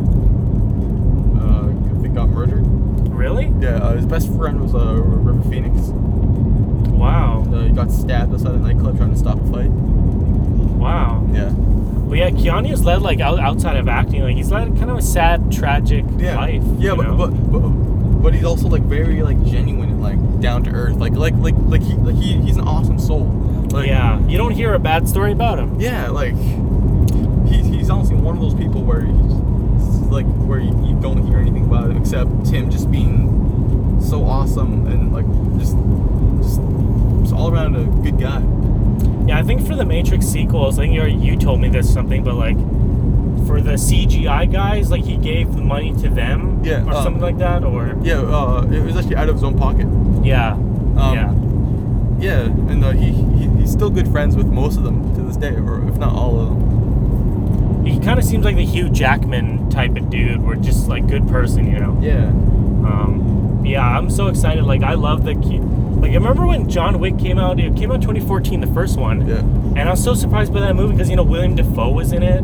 uh 1.39 1.69
I 1.99 2.03
think 2.03 2.15
got 2.15 2.31
murdered. 2.31 2.65
really 3.11 3.53
Yeah, 3.61 3.77
uh, 3.83 3.97
his 3.97 4.07
best 4.07 4.33
friend 4.35 4.63
was 4.63 4.75
uh 4.75 4.95
River 5.03 5.43
Phoenix. 5.51 5.89
wow 6.89 7.45
Uh, 7.53 7.65
he 7.65 7.73
got 7.73 7.91
stabbed 7.91 8.33
outside 8.33 8.55
a 8.55 8.59
nightclub 8.59 8.97
trying 8.97 9.13
to 9.13 9.19
stop 9.19 9.39
a 9.39 9.45
fight. 9.53 9.69
wow 9.71 11.27
Yeah. 11.33 11.51
But 12.09 12.19
yeah 12.19 12.31
Keanu's 12.31 12.85
led 12.85 13.03
like 13.03 13.21
out, 13.21 13.39
outside 13.41 13.77
of 13.77 13.89
acting 13.89 14.23
like 14.23 14.37
he's 14.37 14.51
led 14.51 14.69
kind 14.79 14.91
of 14.91 14.99
a 14.99 15.03
sad 15.03 15.51
tragic 15.53 16.05
Yeah. 16.19 16.37
life 16.37 16.63
Yeah, 16.79 16.95
but, 16.95 17.17
but 17.17 17.31
but 17.53 17.69
but 18.23 18.35
he's 18.35 18.45
also 18.45 18.69
like 18.69 18.83
very 18.83 19.23
like 19.23 19.43
genuine 19.45 19.91
and 19.91 20.03
like 20.03 20.41
down 20.41 20.65
to 20.65 20.71
earth. 20.71 20.97
Like 20.97 21.13
like 21.13 21.35
like 21.35 21.55
like 21.59 21.83
he 21.83 21.95
like 21.95 22.15
he 22.17 22.35
he's 22.41 22.57
an 22.57 22.67
awesome 22.67 22.99
soul. 22.99 23.25
Like 23.71 23.87
yeah 23.87 24.19
you 24.27 24.39
don't 24.39 24.53
hear 24.53 24.75
a 24.75 24.79
bad 24.79 25.09
story 25.09 25.33
about 25.33 25.59
him 25.59 25.79
Yeah, 25.81 26.09
like 26.11 26.35
he, 27.49 27.63
he's 27.63 27.91
honestly 27.91 28.17
one 28.17 28.37
of 28.37 28.41
those 28.43 28.55
people 28.55 28.83
where 28.83 29.03
he's 29.03 29.35
like 30.11 30.27
where 30.47 30.61
you, 30.61 30.71
you 30.87 30.99
don't 31.01 31.27
hear 31.27 31.39
anything 31.39 31.65
about 31.65 31.91
him 31.91 31.97
except 31.97 32.31
him 32.49 32.71
just 32.71 32.91
being 32.91 34.01
so 34.01 34.25
awesome 34.25 34.87
and 34.87 35.13
like 35.13 35.27
just 35.59 35.77
just, 36.43 36.61
just 37.23 37.35
all 37.35 37.51
around 37.53 37.75
a 37.77 37.85
good 38.03 38.19
guy. 38.21 38.41
Yeah 39.27 39.39
i 39.39 39.43
think 39.43 39.67
for 39.67 39.75
the 39.75 39.85
matrix 39.85 40.27
sequels 40.27 40.79
i 40.79 40.83
think 40.83 40.95
you 40.95 41.05
you 41.05 41.37
told 41.37 41.61
me 41.61 41.69
this 41.69 41.93
something 41.93 42.23
but 42.25 42.35
like 42.35 42.57
for 43.47 43.61
the 43.61 43.73
cgi 43.73 44.51
guys 44.51 44.91
like 44.91 45.05
he 45.05 45.17
gave 45.17 45.55
the 45.55 45.61
money 45.63 45.93
to 45.95 46.09
them 46.09 46.63
Yeah, 46.65 46.83
or 46.87 46.95
um, 46.95 47.03
something 47.05 47.23
like 47.23 47.39
that 47.39 47.63
or 47.65 47.95
Yeah, 48.03 48.21
uh, 48.21 48.67
it 48.71 48.83
was 48.83 48.97
actually 48.97 49.17
out 49.17 49.29
of 49.29 49.35
his 49.37 49.45
own 49.45 49.59
pocket. 49.59 49.87
yeah 50.25 50.53
Um, 50.53 51.15
yeah 51.15 51.33
Yeah, 52.19 52.41
and 52.71 52.83
uh, 52.85 52.93
he, 52.93 53.13
he 53.13 53.49
he's 53.59 53.71
still 53.73 53.91
good 53.91 54.09
friends 54.09 54.35
with 54.37 54.47
most 54.47 54.79
of 54.79 54.85
them 54.85 55.15
to 55.17 55.21
this 55.23 55.37
day, 55.37 55.55
or 55.57 55.87
if 55.89 55.97
not 55.99 56.15
all 56.15 56.41
of 56.41 56.49
them. 56.51 57.85
he 57.85 57.99
kind 58.01 58.19
of 58.19 58.25
seems 58.25 58.45
like 58.45 58.57
the 58.57 58.65
hugh 58.65 58.89
jackman 58.89 59.69
type 59.69 59.95
of 59.97 60.09
dude 60.09 60.41
where 60.43 60.57
just 60.57 60.89
like 60.89 61.07
good 61.07 61.27
person 61.29 61.67
you 61.71 61.79
know 61.79 61.99
Yeah. 62.01 62.29
Um, 62.89 63.63
yeah, 63.65 63.81
I'm 63.99 64.11
so 64.11 64.27
excited. 64.29 64.65
Like, 64.65 64.83
I 64.83 64.93
love 64.95 65.25
the 65.25 65.35
key. 65.35 65.59
Like, 66.05 66.13
I 66.13 66.17
remember 66.17 66.45
when 66.47 66.69
John 66.69 66.99
Wick 66.99 67.19
came 67.19 67.39
out. 67.39 67.59
It 67.59 67.75
came 67.77 67.91
out 67.91 68.03
2014, 68.03 68.61
the 68.61 68.67
first 68.69 68.99
one. 68.99 69.27
Yeah. 69.27 69.39
And 69.39 69.81
I 69.81 69.91
was 69.91 70.05
so 70.05 70.13
surprised 70.15 70.53
by 70.53 70.61
that 70.61 70.77
movie 70.77 70.93
because 70.93 71.09
you 71.09 71.17
know 71.17 71.23
William 71.23 71.55
Dafoe 71.55 71.91
was 71.91 72.13
in 72.13 72.23
it, 72.23 72.41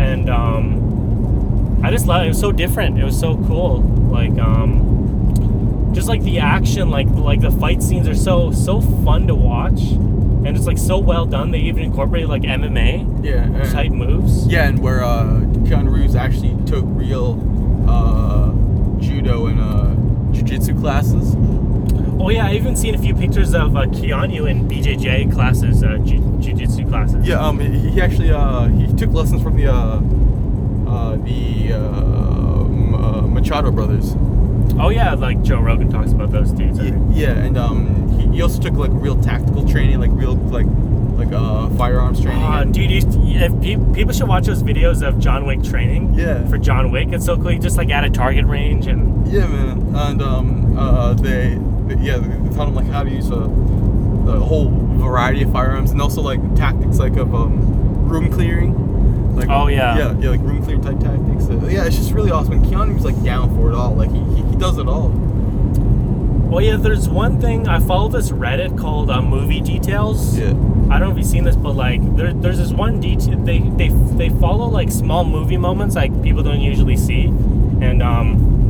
and 0.00 0.30
um, 0.30 1.80
I 1.84 1.90
just 1.90 2.06
love 2.06 2.22
it. 2.22 2.26
It 2.26 2.28
was 2.28 2.40
so 2.40 2.50
different. 2.50 2.98
It 2.98 3.04
was 3.04 3.18
so 3.20 3.36
cool. 3.46 3.80
Like, 4.10 4.38
um, 4.38 5.90
just 5.94 6.08
like 6.08 6.22
the 6.22 6.38
action, 6.38 6.88
like 6.88 7.06
like 7.10 7.42
the 7.42 7.50
fight 7.50 7.82
scenes 7.82 8.08
are 8.08 8.14
so 8.14 8.50
so 8.52 8.80
fun 8.80 9.26
to 9.26 9.34
watch, 9.34 9.80
and 9.82 10.48
it's 10.48 10.66
like 10.66 10.78
so 10.78 10.96
well 10.98 11.26
done. 11.26 11.50
They 11.50 11.58
even 11.60 11.82
incorporated 11.82 12.30
like 12.30 12.42
MMA 12.42 13.22
Yeah. 13.22 13.42
and- 13.44 13.70
type 13.70 13.92
moves. 13.92 14.46
Yeah, 14.48 14.66
and 14.66 14.78
where 14.78 15.04
uh, 15.04 15.24
Keanu 15.66 15.92
Reeves 15.94 16.16
actually 16.16 16.56
took 16.64 16.84
real 16.86 17.38
uh, 17.86 18.50
judo 18.98 19.44
and 19.46 19.60
uh, 19.60 20.32
jiu-jitsu 20.32 20.80
classes. 20.80 21.36
Oh 22.20 22.30
yeah, 22.30 22.46
I 22.46 22.54
even 22.54 22.76
seen 22.76 22.94
a 22.94 22.98
few 22.98 23.14
pictures 23.14 23.54
of 23.54 23.76
uh, 23.76 23.82
Keanu 23.86 24.48
in 24.50 24.68
BJJ 24.68 25.32
classes, 25.32 25.82
uh, 25.82 25.98
jiu- 25.98 26.38
jiu-jitsu 26.40 26.88
classes. 26.88 27.26
Yeah, 27.26 27.44
um, 27.44 27.58
he 27.58 27.90
he 27.90 28.00
actually 28.00 28.30
uh, 28.30 28.68
he 28.68 28.92
took 28.94 29.10
lessons 29.12 29.42
from 29.42 29.56
the 29.56 29.66
uh, 29.66 30.00
uh, 30.88 31.16
the 31.16 31.72
uh, 31.72 31.78
uh, 31.78 33.20
Machado 33.26 33.70
brothers. 33.70 34.14
Oh 34.78 34.88
yeah, 34.90 35.14
like 35.14 35.42
Joe 35.42 35.60
Rogan 35.60 35.90
talks 35.90 36.12
about 36.12 36.30
those 36.32 36.50
dudes. 36.52 36.78
Yeah, 36.78 36.96
yeah, 37.10 37.30
and 37.44 37.58
um, 37.58 38.08
he, 38.18 38.26
he 38.36 38.42
also 38.42 38.60
took 38.60 38.74
like 38.74 38.90
real 38.92 39.20
tactical 39.20 39.68
training, 39.68 40.00
like 40.00 40.10
real 40.12 40.34
like 40.36 40.66
like 41.18 41.32
uh, 41.32 41.68
firearms 41.70 42.20
training. 42.20 42.42
Uh, 42.42 42.64
dude, 42.64 42.90
you, 42.90 43.00
if 43.40 43.52
pe- 43.60 43.92
people 43.94 44.12
should 44.12 44.28
watch 44.28 44.46
those 44.46 44.62
videos 44.62 45.06
of 45.06 45.18
John 45.20 45.46
Wick 45.46 45.62
training. 45.62 46.14
Yeah. 46.14 46.44
For 46.48 46.58
John 46.58 46.90
Wick, 46.90 47.08
it's 47.12 47.24
so 47.24 47.36
cool. 47.36 47.48
He 47.48 47.58
just 47.58 47.76
like 47.76 47.90
at 47.90 48.02
a 48.04 48.10
target 48.10 48.46
range 48.46 48.86
and 48.86 49.26
Yeah, 49.30 49.46
man, 49.46 49.94
and 49.94 50.22
um, 50.22 50.78
uh, 50.78 51.14
they 51.14 51.56
yeah, 52.00 52.18
they 52.18 52.54
taught 52.56 52.68
him 52.68 52.74
like 52.74 52.86
how 52.86 53.02
to 53.02 53.10
use 53.10 53.30
a, 53.30 53.34
a 53.34 54.40
whole 54.40 54.68
variety 54.98 55.42
of 55.42 55.52
firearms, 55.52 55.90
and 55.90 56.00
also 56.00 56.20
like 56.22 56.40
tactics 56.56 56.98
like 56.98 57.16
of 57.16 57.34
um, 57.34 58.08
room 58.08 58.30
clearing. 58.32 58.82
Like, 59.36 59.48
Oh, 59.50 59.66
yeah. 59.66 59.96
yeah, 59.98 60.18
yeah, 60.20 60.30
like 60.30 60.40
room 60.42 60.62
clear 60.62 60.78
type 60.78 61.00
tactics. 61.00 61.46
Uh, 61.50 61.66
yeah, 61.68 61.84
it's 61.86 61.96
just 61.96 62.12
really 62.12 62.30
awesome. 62.30 62.52
And 62.54 62.64
Keanu's 62.66 63.04
like 63.04 63.20
down 63.24 63.52
for 63.56 63.68
it 63.68 63.74
all. 63.74 63.92
Like 63.94 64.10
he, 64.12 64.20
he, 64.36 64.42
he 64.42 64.56
does 64.56 64.78
it 64.78 64.86
all. 64.86 65.08
well, 65.08 66.60
yeah. 66.60 66.76
There's 66.76 67.08
one 67.08 67.40
thing 67.40 67.66
I 67.66 67.80
follow 67.80 68.08
this 68.08 68.30
Reddit 68.30 68.78
called 68.78 69.10
uh, 69.10 69.20
Movie 69.20 69.60
Details. 69.60 70.38
Yeah, 70.38 70.50
I 70.50 70.98
don't 70.98 71.00
know 71.00 71.10
if 71.10 71.16
you've 71.18 71.26
seen 71.26 71.42
this, 71.44 71.56
but 71.56 71.72
like 71.74 72.00
there, 72.16 72.32
there's 72.32 72.58
this 72.58 72.70
one 72.72 73.00
detail 73.00 73.36
they 73.38 73.58
they 73.58 73.88
they 73.88 74.28
follow 74.28 74.68
like 74.68 74.92
small 74.92 75.24
movie 75.24 75.56
moments 75.56 75.96
like 75.96 76.12
people 76.22 76.44
don't 76.44 76.60
usually 76.60 76.96
see, 76.96 77.24
and 77.24 78.02
um, 78.04 78.63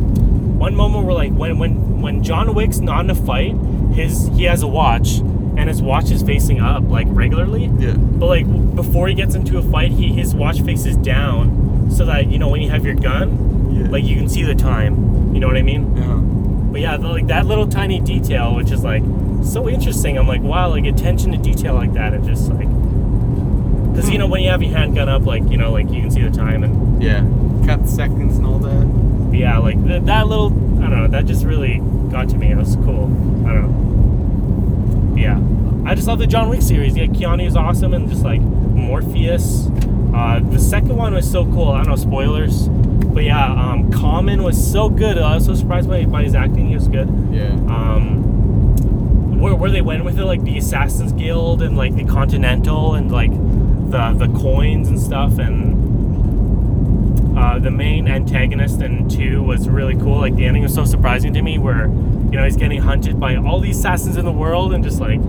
one 0.58 0.74
moment 0.74 1.04
where 1.04 1.14
like 1.14 1.32
when 1.32 1.58
when 1.58 2.00
when 2.00 2.22
John 2.22 2.54
Wick's 2.54 2.78
not 2.78 3.04
in 3.04 3.10
a 3.10 3.14
fight, 3.14 3.54
his 3.94 4.28
he 4.28 4.44
has 4.44 4.62
a 4.62 4.66
watch 4.68 5.18
and 5.56 5.68
his 5.68 5.80
watch 5.80 6.10
is 6.10 6.22
facing 6.22 6.60
up 6.60 6.84
like 6.88 7.06
regularly. 7.10 7.66
Yeah. 7.78 7.94
But 7.96 8.26
like 8.26 8.74
before 8.74 9.08
he 9.08 9.14
gets 9.14 9.34
into 9.34 9.58
a 9.58 9.62
fight, 9.62 9.92
he 9.92 10.12
his 10.12 10.34
watch 10.34 10.60
faces 10.62 10.96
down 10.96 11.90
so 11.90 12.04
that 12.06 12.30
you 12.30 12.38
know 12.38 12.48
when 12.48 12.60
you 12.60 12.70
have 12.70 12.84
your 12.84 12.94
gun, 12.94 13.72
Yeah. 13.72 13.88
like 13.88 14.04
you 14.04 14.16
can 14.16 14.28
see 14.28 14.42
the 14.42 14.54
time. 14.54 15.34
You 15.34 15.40
know 15.40 15.46
what 15.46 15.56
I 15.56 15.62
mean? 15.62 15.96
Yeah. 15.96 16.20
But 16.72 16.80
yeah, 16.80 16.96
the, 16.96 17.08
like 17.08 17.26
that 17.28 17.46
little 17.46 17.68
tiny 17.68 18.00
detail, 18.00 18.54
which 18.56 18.70
is 18.70 18.82
like 18.82 19.02
so 19.44 19.68
interesting. 19.68 20.18
I'm 20.18 20.26
like, 20.26 20.42
wow, 20.42 20.70
like 20.70 20.86
attention 20.86 21.32
to 21.32 21.38
detail 21.38 21.74
like 21.74 21.92
that, 21.94 22.14
and 22.14 22.24
just 22.24 22.48
like, 22.50 22.68
because 23.92 24.08
you 24.08 24.14
hmm. 24.14 24.20
know 24.20 24.26
when 24.26 24.42
you 24.42 24.50
have 24.50 24.62
your 24.62 24.72
handgun 24.72 25.08
up, 25.08 25.24
like 25.24 25.48
you 25.50 25.56
know, 25.56 25.72
like 25.72 25.90
you 25.90 26.00
can 26.00 26.10
see 26.10 26.22
the 26.22 26.30
time, 26.30 26.64
and 26.64 27.02
Yeah. 27.02 27.24
cut 27.66 27.88
seconds 27.88 28.38
and 28.38 28.46
all 28.46 28.58
that. 28.58 29.03
Yeah, 29.34 29.58
like 29.58 29.82
th- 29.84 30.02
that 30.04 30.26
little, 30.28 30.46
I 30.82 30.88
don't 30.88 31.02
know, 31.02 31.08
that 31.08 31.26
just 31.26 31.44
really 31.44 31.78
got 32.10 32.28
to 32.30 32.36
me. 32.38 32.50
It 32.52 32.56
was 32.56 32.76
cool. 32.76 33.04
I 33.46 33.52
don't 33.52 35.14
know. 35.14 35.16
Yeah, 35.20 35.40
I 35.90 35.94
just 35.94 36.06
love 36.08 36.18
the 36.18 36.26
John 36.26 36.48
Wick 36.48 36.62
series. 36.62 36.96
Yeah, 36.96 37.06
Keanu 37.06 37.46
is 37.46 37.56
awesome, 37.56 37.94
and 37.94 38.08
just 38.08 38.22
like 38.24 38.40
Morpheus. 38.40 39.68
Uh, 40.14 40.40
the 40.40 40.58
second 40.58 40.96
one 40.96 41.14
was 41.14 41.30
so 41.30 41.44
cool. 41.46 41.70
I 41.70 41.78
don't 41.78 41.88
know 41.88 41.96
spoilers, 41.96 42.68
but 42.68 43.24
yeah, 43.24 43.52
um, 43.52 43.90
Common 43.92 44.42
was 44.42 44.56
so 44.72 44.88
good. 44.88 45.18
I 45.18 45.34
was 45.34 45.46
so 45.46 45.54
surprised 45.54 45.88
by, 45.88 46.04
by 46.04 46.22
his 46.22 46.34
acting. 46.34 46.68
He 46.68 46.74
was 46.74 46.88
good. 46.88 47.08
Yeah. 47.32 47.50
um, 47.68 48.22
where, 49.40 49.54
where 49.54 49.70
they 49.70 49.82
went 49.82 50.04
with 50.04 50.18
it, 50.18 50.24
like 50.24 50.42
the 50.44 50.56
Assassin's 50.56 51.12
Guild 51.12 51.62
and 51.62 51.76
like 51.76 51.94
the 51.96 52.04
Continental 52.04 52.94
and 52.94 53.10
like 53.12 53.30
the 53.32 54.14
the 54.26 54.38
coins 54.38 54.88
and 54.88 54.98
stuff, 55.00 55.38
and 55.38 55.83
uh, 57.36 57.58
the 57.58 57.70
main 57.70 58.08
antagonist 58.08 58.80
in 58.80 59.08
two 59.08 59.42
was 59.42 59.68
really 59.68 59.96
cool. 59.96 60.18
Like 60.18 60.36
the 60.36 60.46
ending 60.46 60.62
was 60.62 60.74
so 60.74 60.84
surprising 60.84 61.34
to 61.34 61.42
me, 61.42 61.58
where 61.58 61.86
you 61.86 62.38
know 62.38 62.44
he's 62.44 62.56
getting 62.56 62.80
hunted 62.80 63.18
by 63.18 63.36
all 63.36 63.60
these 63.60 63.78
assassins 63.78 64.16
in 64.16 64.24
the 64.24 64.32
world, 64.32 64.72
and 64.72 64.84
just 64.84 65.00
like 65.00 65.20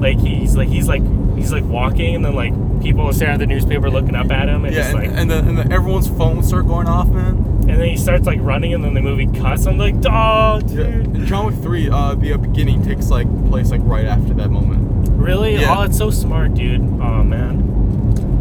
like 0.00 0.18
he's 0.18 0.56
like 0.56 0.68
he's 0.68 0.88
like 0.88 1.02
he's 1.36 1.52
like 1.52 1.64
walking, 1.64 2.14
and 2.14 2.24
then 2.24 2.34
like 2.34 2.52
people 2.82 3.02
are 3.02 3.12
staring 3.12 3.34
at 3.34 3.40
the 3.40 3.46
newspaper, 3.46 3.90
looking 3.90 4.14
up 4.14 4.30
at 4.30 4.48
him, 4.48 4.64
and 4.64 4.74
yeah, 4.74 4.82
just 4.82 4.94
and, 4.94 4.98
like 4.98 5.18
and 5.18 5.30
then 5.30 5.48
and 5.48 5.58
then 5.58 5.72
everyone's 5.72 6.08
phones 6.08 6.48
start 6.48 6.66
going 6.66 6.86
off, 6.86 7.08
man. 7.08 7.36
and 7.68 7.80
then 7.80 7.88
he 7.88 7.96
starts 7.96 8.26
like 8.26 8.38
running, 8.40 8.74
and 8.74 8.84
then 8.84 8.94
the 8.94 9.02
movie 9.02 9.26
cuts. 9.26 9.66
I'm 9.66 9.78
like, 9.78 9.94
oh, 10.08 10.60
dude. 10.60 10.78
Yeah. 10.78 10.86
In 10.86 11.26
John 11.26 11.46
Wick 11.46 11.56
three, 11.62 11.88
uh, 11.88 12.14
the 12.14 12.32
uh, 12.34 12.36
beginning 12.36 12.82
takes 12.84 13.10
like 13.10 13.26
place 13.48 13.70
like 13.70 13.80
right 13.84 14.04
after 14.04 14.34
that 14.34 14.50
moment. 14.50 15.08
Really? 15.10 15.56
Yeah. 15.56 15.78
Oh, 15.78 15.82
it's 15.82 15.98
so 15.98 16.10
smart, 16.10 16.54
dude. 16.54 16.80
Oh 16.80 17.22
man. 17.24 17.85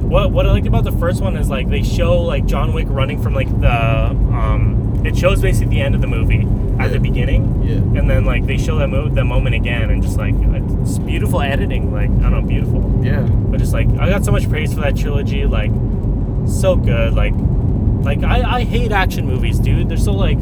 What 0.07 0.31
what 0.31 0.45
I 0.45 0.51
liked 0.51 0.67
about 0.67 0.83
the 0.83 0.91
first 0.91 1.21
one 1.21 1.35
is 1.35 1.49
like 1.49 1.69
they 1.69 1.83
show 1.83 2.21
like 2.21 2.45
John 2.45 2.73
Wick 2.73 2.87
running 2.89 3.21
from 3.21 3.33
like 3.33 3.49
the 3.59 3.71
um 4.11 5.01
it 5.05 5.15
shows 5.17 5.41
basically 5.41 5.75
the 5.75 5.81
end 5.81 5.93
of 5.95 6.01
the 6.01 6.07
movie 6.07 6.41
at 6.79 6.87
Yeah. 6.87 6.87
the 6.89 6.99
beginning. 6.99 7.63
Yeah. 7.63 7.75
And 7.99 8.09
then 8.09 8.25
like 8.25 8.45
they 8.45 8.57
show 8.57 8.77
that 8.79 8.87
mo- 8.89 9.09
that 9.09 9.25
moment 9.25 9.55
again 9.55 9.89
and 9.89 10.01
just 10.03 10.17
like 10.17 10.33
it's 10.81 10.97
beautiful 10.99 11.41
editing, 11.41 11.91
like 11.93 12.09
I 12.09 12.29
don't 12.29 12.31
know, 12.31 12.41
beautiful. 12.41 13.01
Yeah. 13.03 13.21
But 13.21 13.59
just 13.59 13.73
like 13.73 13.87
I 13.99 14.09
got 14.09 14.23
so 14.25 14.31
much 14.31 14.47
praise 14.49 14.73
for 14.73 14.81
that 14.81 14.95
trilogy, 14.95 15.45
like 15.45 15.71
so 16.47 16.75
good. 16.75 17.13
Like 17.13 17.33
like 18.03 18.23
I, 18.23 18.57
I 18.57 18.63
hate 18.63 18.91
action 18.91 19.25
movies, 19.25 19.57
dude. 19.59 19.89
They're 19.89 19.97
so 19.97 20.11
like 20.13 20.37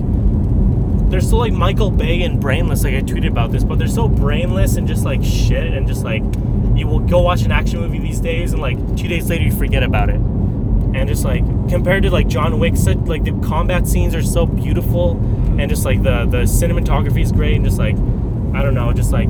they're 1.10 1.22
so 1.22 1.38
like 1.38 1.54
Michael 1.54 1.92
Bay 1.92 2.24
and 2.24 2.40
brainless. 2.40 2.84
Like 2.84 2.96
I 2.96 3.02
tweeted 3.02 3.28
about 3.28 3.52
this, 3.52 3.64
but 3.64 3.78
they're 3.80 3.88
so 3.88 4.08
brainless 4.08 4.76
and 4.78 4.88
just 4.88 5.06
like 5.06 5.24
shit 5.24 5.74
and 5.74 5.88
just 5.88 6.04
like 6.04 6.24
you 6.76 6.88
will 6.88 7.00
go 7.00 7.22
watch 7.22 7.44
an 7.44 7.52
action 7.52 7.80
movie 7.80 8.00
these 8.00 8.20
days 8.20 8.54
and 8.54 8.62
like 8.62 8.78
two 8.98 9.08
days 9.08 9.30
later 9.30 9.44
you 9.46 9.52
forget 9.52 9.84
about 9.84 10.10
it. 10.10 10.16
And 10.96 11.08
just 11.08 11.24
like 11.26 11.44
compared 11.70 12.04
to 12.04 12.12
like 12.12 12.28
John 12.28 12.60
Wick, 12.60 12.76
such 12.76 12.98
like 13.00 13.24
the 13.24 13.32
combat 13.48 13.88
scenes 13.88 14.14
are 14.16 14.22
so 14.24 14.46
beautiful 14.46 15.12
and 15.60 15.70
just 15.70 15.86
like 15.86 16.04
the 16.04 16.26
the 16.26 16.44
cinematography 16.44 17.22
is 17.22 17.32
great 17.32 17.56
and 17.56 17.66
just 17.66 17.78
like 17.80 17.96
I 18.56 18.62
don't 18.62 18.74
know, 18.76 18.92
just 18.94 19.12
like 19.12 19.30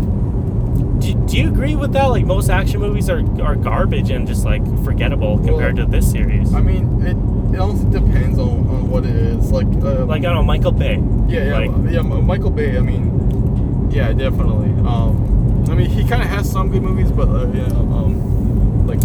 do, 1.00 1.14
do 1.28 1.38
you 1.38 1.48
agree 1.50 1.76
with 1.76 1.94
that? 1.94 2.06
Like 2.08 2.26
most 2.26 2.50
action 2.50 2.80
movies 2.80 3.10
are, 3.10 3.20
are 3.41 3.56
garbage 3.56 4.10
and 4.10 4.28
just 4.28 4.46
like 4.46 4.64
forgettable 4.84 5.38
compared 5.39 5.76
to 5.78 5.86
this 5.86 6.10
series. 6.10 6.54
I 6.54 6.62
mean, 6.62 7.02
it, 7.06 7.18
it 7.56 7.60
also 7.60 7.84
depends 7.86 8.39
on, 8.39 8.48
on 8.70 8.89
what 8.89 9.06
it 9.06 9.16
is. 9.16 9.52
Like, 9.52 9.68
uh, 9.84 10.06
Like 10.06 10.22
I 10.22 10.26
don't 10.26 10.36
know, 10.36 10.44
Michael 10.44 10.72
Bay. 10.72 11.02
yeah, 11.28 11.44
yeah, 11.46 11.58
like- 11.70 11.91
yeah. 11.94 12.02
Michael 12.02 12.52
Bay. 12.52 12.78
I 12.78 12.82
mean, 12.82 13.89
yeah, 13.91 14.12
definitely. 14.14 14.70
Um, 14.88 15.43
I 15.70 15.76
mean, 15.76 15.89
he 15.89 16.07
kind 16.07 16.22
of 16.22 16.30
has 16.30 16.49
some 16.51 16.70
good 16.70 16.82
movies, 16.84 17.11
but 17.11 17.30
uh, 17.30 17.47
yeah, 17.53 17.66
um, 17.66 18.86
like, 18.88 18.99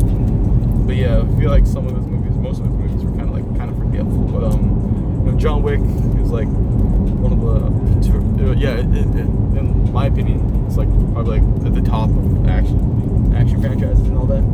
but 0.87 0.97
yeah, 0.97 1.19
I 1.21 1.39
feel 1.41 1.51
like 1.51 1.67
some 1.67 1.87
of 1.87 1.97
his 1.97 2.07
movies, 2.07 2.33
most 2.37 2.61
of 2.61 2.67
his 2.67 2.75
movies, 2.75 3.05
were 3.05 3.17
kind 3.17 3.29
of 3.29 3.35
like 3.35 3.59
kind 3.59 3.71
of 3.71 3.79
forgetful. 3.79 4.25
But 4.25 4.45
um, 4.45 5.25
you 5.27 5.33
know, 5.33 5.39
John 5.39 5.63
Wick 5.63 5.81
is 5.81 6.31
like 6.31 6.49
one 6.49 7.33
of 7.33 7.41
the, 7.41 8.09
two, 8.09 8.19
uh, 8.51 8.53
yeah, 8.55 8.75
it, 8.75 8.87
it, 8.87 9.07
it, 9.17 9.27
in 9.59 9.93
my 9.93 10.07
opinion, 10.07 10.65
it's 10.67 10.77
like 10.77 10.89
probably 11.13 11.41
like 11.41 11.67
at 11.67 11.75
the 11.75 11.83
top 11.83 12.11
of 12.11 12.49
action, 12.49 13.35
action 13.37 13.61
franchises 13.61 14.07
and 14.07 14.19
all 14.19 14.27
that. 14.27 14.45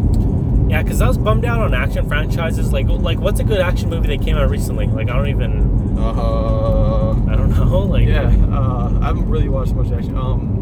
Yeah, 0.70 0.82
because 0.82 1.00
I 1.00 1.08
was 1.08 1.18
bummed 1.18 1.44
out 1.44 1.60
on 1.60 1.74
action 1.74 2.06
franchises. 2.08 2.72
Like, 2.72 2.86
like 2.88 3.18
what's 3.18 3.38
a 3.40 3.44
good 3.44 3.60
action 3.60 3.90
movie 3.90 4.14
that 4.16 4.24
came 4.24 4.36
out 4.36 4.48
recently? 4.50 4.86
Like, 4.86 5.08
I 5.08 5.16
don't 5.16 5.28
even, 5.28 5.96
Uh, 5.98 7.12
I 7.30 7.36
don't 7.36 7.50
know. 7.50 7.64
Like, 7.84 8.08
Yeah, 8.08 8.28
uh, 8.50 8.98
I 9.02 9.06
haven't 9.06 9.28
really 9.28 9.48
watched 9.48 9.74
much 9.74 9.92
action. 9.92 10.16
Um, 10.16 10.53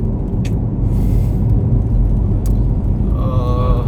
uh, 3.32 3.82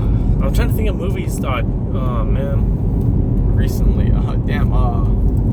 I'm 0.44 0.54
trying 0.54 0.68
to 0.68 0.74
think 0.74 0.88
of 0.88 0.96
movies. 0.96 1.38
Thought, 1.38 1.64
oh 1.64 2.24
man, 2.24 3.54
recently, 3.54 4.10
uh, 4.12 4.34
damn. 4.46 4.72
Uh, 4.72 5.04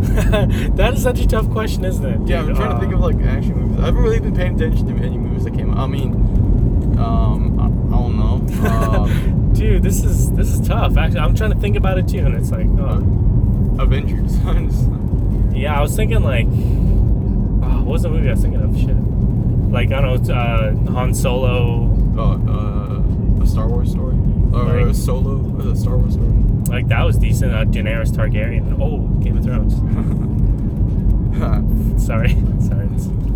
that 0.75 0.93
is 0.95 1.03
such 1.03 1.19
a 1.19 1.27
tough 1.27 1.49
question, 1.51 1.85
isn't 1.85 2.03
it? 2.05 2.27
yeah, 2.27 2.39
I'm 2.39 2.47
dude? 2.47 2.55
trying 2.55 2.73
to 2.73 2.79
think 2.79 2.93
of 2.93 2.99
like 2.99 3.15
action 3.21 3.55
movies. 3.55 3.79
I 3.79 3.85
haven't 3.85 4.01
really 4.01 4.19
been 4.19 4.35
paying 4.35 4.55
attention 4.55 4.87
to 4.87 5.03
any 5.03 5.17
movies 5.17 5.43
that 5.43 5.53
came 5.53 5.71
out. 5.71 5.77
I 5.77 5.87
mean, 5.87 6.13
um, 6.97 7.59
I, 7.59 7.65
I 7.65 7.99
don't 7.99 8.17
know. 8.17 8.67
Uh, 8.67 9.07
dude, 9.53 9.83
this 9.83 10.03
is 10.03 10.31
this 10.31 10.47
is 10.51 10.67
tough. 10.67 10.97
Actually, 10.97 11.19
I'm 11.19 11.35
trying 11.35 11.51
to 11.51 11.59
think 11.59 11.75
about 11.75 11.97
it 11.97 12.07
too, 12.07 12.19
and 12.19 12.35
it's 12.35 12.51
like, 12.51 12.67
oh. 12.79 13.77
Avengers. 13.79 14.37
Yeah, 15.53 15.77
I 15.77 15.81
was 15.81 15.95
thinking 15.95 16.23
like, 16.23 16.47
oh, 16.47 17.83
what 17.83 17.85
was 17.85 18.01
the 18.03 18.09
movie 18.09 18.29
I 18.29 18.31
was 18.31 18.41
thinking 18.41 18.61
of? 18.61 18.75
Shit, 18.79 18.95
like 19.69 19.91
I 19.91 20.01
don't 20.01 20.23
know, 20.25 20.33
uh, 20.33 20.91
Han 20.93 21.13
Solo. 21.13 21.93
oh, 22.17 22.31
uh, 22.49 22.80
Star 23.51 23.67
Wars 23.67 23.91
story, 23.91 24.15
or 24.53 24.63
Like- 24.63 24.87
a 24.87 24.93
Solo, 24.93 25.69
a 25.71 25.75
Star 25.75 25.97
Wars 25.97 26.13
story. 26.13 26.27
Like 26.67 26.87
that 26.87 27.03
was 27.03 27.17
decent. 27.17 27.53
Uh, 27.53 27.65
Daenerys 27.65 28.11
Targaryen. 28.11 28.77
Oh, 28.81 28.99
Game 29.23 29.37
of 29.37 29.43
Thrones. 29.43 29.75
Sorry, 32.05 32.35
sorry. 32.59 32.89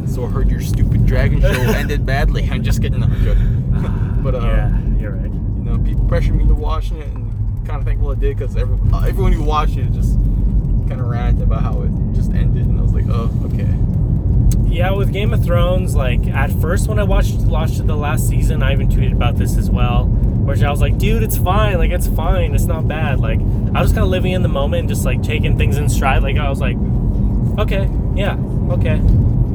So 0.07 0.26
I 0.26 0.28
heard 0.30 0.49
your 0.51 0.61
stupid 0.61 1.05
dragon 1.05 1.41
show 1.41 1.47
ended 1.51 2.05
badly. 2.05 2.47
I'm 2.49 2.61
just 2.63 2.82
kidding. 2.82 2.99
No, 2.99 3.07
I'm 3.07 3.24
joking. 3.24 4.20
but 4.24 4.36
uh, 4.36 4.39
yeah, 4.41 4.80
you're 4.99 5.11
right. 5.13 5.32
you 5.32 5.63
know, 5.63 5.78
people 5.80 6.05
pressured 6.07 6.36
me 6.36 6.45
to 6.47 6.53
watching 6.53 6.97
it, 6.97 7.07
and 7.07 7.66
kind 7.66 7.80
of 7.80 7.86
thankful 7.86 8.11
I 8.11 8.16
did 8.16 8.38
because 8.38 8.55
every, 8.55 8.78
uh, 8.93 9.01
everyone 9.05 9.34
who 9.34 9.43
watched 9.43 9.78
it 9.78 9.91
just 9.91 10.13
kind 10.88 10.93
of 11.01 11.07
ranted 11.07 11.43
about 11.43 11.61
how 11.63 11.82
it 11.82 11.91
just 12.13 12.32
ended, 12.32 12.66
and 12.68 12.78
I 12.80 12.82
was 12.84 12.93
like, 12.93 13.05
oh, 13.09 13.32
okay. 13.45 13.74
Yeah, 14.68 14.91
with 14.91 15.14
Game 15.14 15.34
of 15.34 15.43
Thrones, 15.43 15.95
like 15.95 16.28
at 16.28 16.51
first 16.51 16.88
when 16.88 16.99
I 16.99 17.03
watched 17.03 17.36
watched 17.36 17.86
the 17.86 17.95
last 17.95 18.28
season, 18.28 18.62
I 18.62 18.74
even 18.74 18.89
tweeted 18.89 19.14
about 19.14 19.38
this 19.38 19.58
as 19.58 19.70
well. 19.70 20.06
Where 20.06 20.56
I 20.68 20.70
was 20.70 20.82
like, 20.82 20.97
dude, 20.97 21.24
it's 21.24 21.38
fine. 21.38 21.78
Like 21.78 21.91
it's 21.91 22.08
fine. 22.08 22.53
It's 22.53 22.66
not 22.66 22.88
bad. 22.88 23.20
Like 23.20 23.39
I 23.74 23.82
was 23.82 23.91
kind 23.93 24.03
of 24.03 24.10
living 24.10 24.34
in 24.34 24.41
the 24.41 24.49
moment, 24.49 24.89
just 24.89 25.06
like 25.06 25.24
taking 25.24 25.58
things 25.58 25.78
in 25.78 25.89
stride. 25.89 26.24
Like 26.24 26.38
I 26.38 26.49
was 26.49 26.60
like, 26.60 26.78
okay, 27.58 27.89
yeah, 28.16 28.38
okay, 28.72 28.95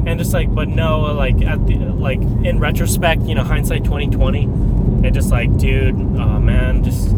and 0.05 0.17
just 0.17 0.33
like, 0.33 0.53
but 0.53 0.67
no, 0.67 1.01
like 1.13 1.41
at 1.43 1.65
the 1.67 1.75
like 1.77 2.19
in 2.19 2.59
retrospect, 2.59 3.21
you 3.21 3.35
know, 3.35 3.43
hindsight 3.43 3.83
twenty 3.83 4.07
twenty, 4.07 4.49
it 5.07 5.11
just 5.11 5.29
like, 5.31 5.55
dude, 5.57 5.95
oh 5.95 6.39
man, 6.39 6.83
just. 6.83 7.15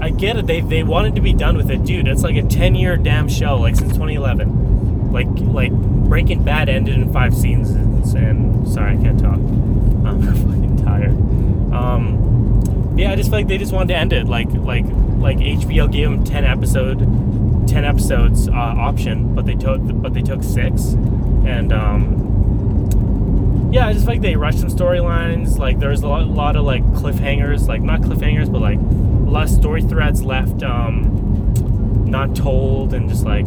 I 0.00 0.10
get 0.10 0.36
it. 0.36 0.46
They, 0.46 0.60
they 0.60 0.84
wanted 0.84 1.16
to 1.16 1.20
be 1.20 1.32
done 1.32 1.56
with 1.56 1.72
it, 1.72 1.84
dude. 1.84 2.06
It's 2.06 2.22
like 2.22 2.36
a 2.36 2.42
ten 2.44 2.76
year 2.76 2.96
damn 2.96 3.28
show, 3.28 3.56
like 3.56 3.74
since 3.74 3.92
2011. 3.94 4.67
Like 5.10 5.26
like 5.28 5.72
Breaking 5.72 6.42
Bad 6.44 6.68
ended 6.68 6.94
in 6.94 7.12
five 7.12 7.34
seasons, 7.34 8.14
and 8.14 8.66
sorry, 8.68 8.96
I 8.96 9.02
can't 9.02 9.18
talk. 9.18 9.34
I'm 9.34 10.22
fucking 10.22 10.76
tired. 10.84 11.10
Um, 11.72 12.94
yeah, 12.96 13.12
I 13.12 13.16
just 13.16 13.30
feel 13.30 13.38
like 13.38 13.48
they 13.48 13.58
just 13.58 13.72
wanted 13.72 13.88
to 13.88 13.96
end 13.96 14.12
it. 14.12 14.26
Like 14.26 14.48
like 14.52 14.84
like 15.18 15.38
HBO 15.38 15.90
gave 15.90 16.10
them 16.10 16.24
ten 16.24 16.44
episode, 16.44 16.98
ten 17.68 17.84
episodes 17.84 18.48
uh, 18.48 18.52
option, 18.52 19.34
but 19.34 19.46
they 19.46 19.54
took 19.54 19.80
but 19.82 20.14
they 20.14 20.22
took 20.22 20.42
six, 20.42 20.92
and 21.46 21.72
um, 21.72 23.70
yeah, 23.72 23.86
I 23.86 23.92
just 23.92 24.06
feel 24.06 24.14
like 24.14 24.22
they 24.22 24.36
rushed 24.36 24.60
some 24.60 24.70
storylines. 24.70 25.58
Like 25.58 25.78
there's 25.78 26.02
a 26.02 26.08
lot, 26.08 26.22
a 26.22 26.24
lot 26.24 26.56
of 26.56 26.64
like 26.64 26.82
cliffhangers, 26.86 27.68
like 27.68 27.82
not 27.82 28.00
cliffhangers, 28.00 28.50
but 28.50 28.60
like 28.60 28.78
a 28.78 29.30
lot 29.30 29.44
of 29.44 29.50
story 29.50 29.82
threads 29.82 30.22
left 30.22 30.62
um, 30.62 32.04
not 32.06 32.34
told, 32.34 32.94
and 32.94 33.08
just 33.08 33.24
like 33.24 33.46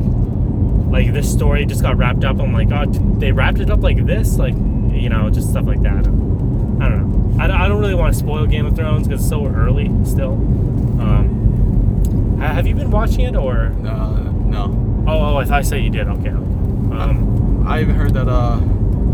like 0.91 1.13
this 1.13 1.31
story 1.31 1.65
just 1.65 1.81
got 1.81 1.97
wrapped 1.97 2.23
up. 2.23 2.39
I'm 2.39 2.53
like, 2.53 2.69
oh, 2.71 2.85
they 3.19 3.31
wrapped 3.31 3.59
it 3.59 3.69
up 3.69 3.81
like 3.81 4.05
this, 4.05 4.37
like 4.37 4.53
you 4.53 5.09
know, 5.09 5.29
just 5.29 5.49
stuff 5.49 5.65
like 5.65 5.81
that. 5.83 5.97
I 5.97 6.01
don't 6.01 7.37
know. 7.37 7.41
I, 7.41 7.65
I 7.65 7.67
don't 7.67 7.79
really 7.79 7.95
want 7.95 8.13
to 8.13 8.19
spoil 8.19 8.45
Game 8.45 8.65
of 8.65 8.75
Thrones 8.75 9.07
because 9.07 9.21
it's 9.21 9.29
so 9.29 9.47
early 9.47 9.87
still. 10.05 10.33
Um, 11.01 12.37
have 12.39 12.67
you 12.67 12.75
been 12.75 12.91
watching 12.91 13.21
it 13.21 13.35
or? 13.35 13.73
Uh, 13.85 14.31
no. 14.45 15.05
Oh, 15.07 15.17
oh, 15.17 15.37
I 15.37 15.45
thought 15.45 15.59
I 15.59 15.61
said 15.61 15.83
you 15.83 15.89
did. 15.89 16.07
Okay. 16.07 16.29
Um, 16.29 17.65
I 17.65 17.81
even 17.81 17.95
heard 17.95 18.13
that 18.15 18.27
uh, 18.27 18.59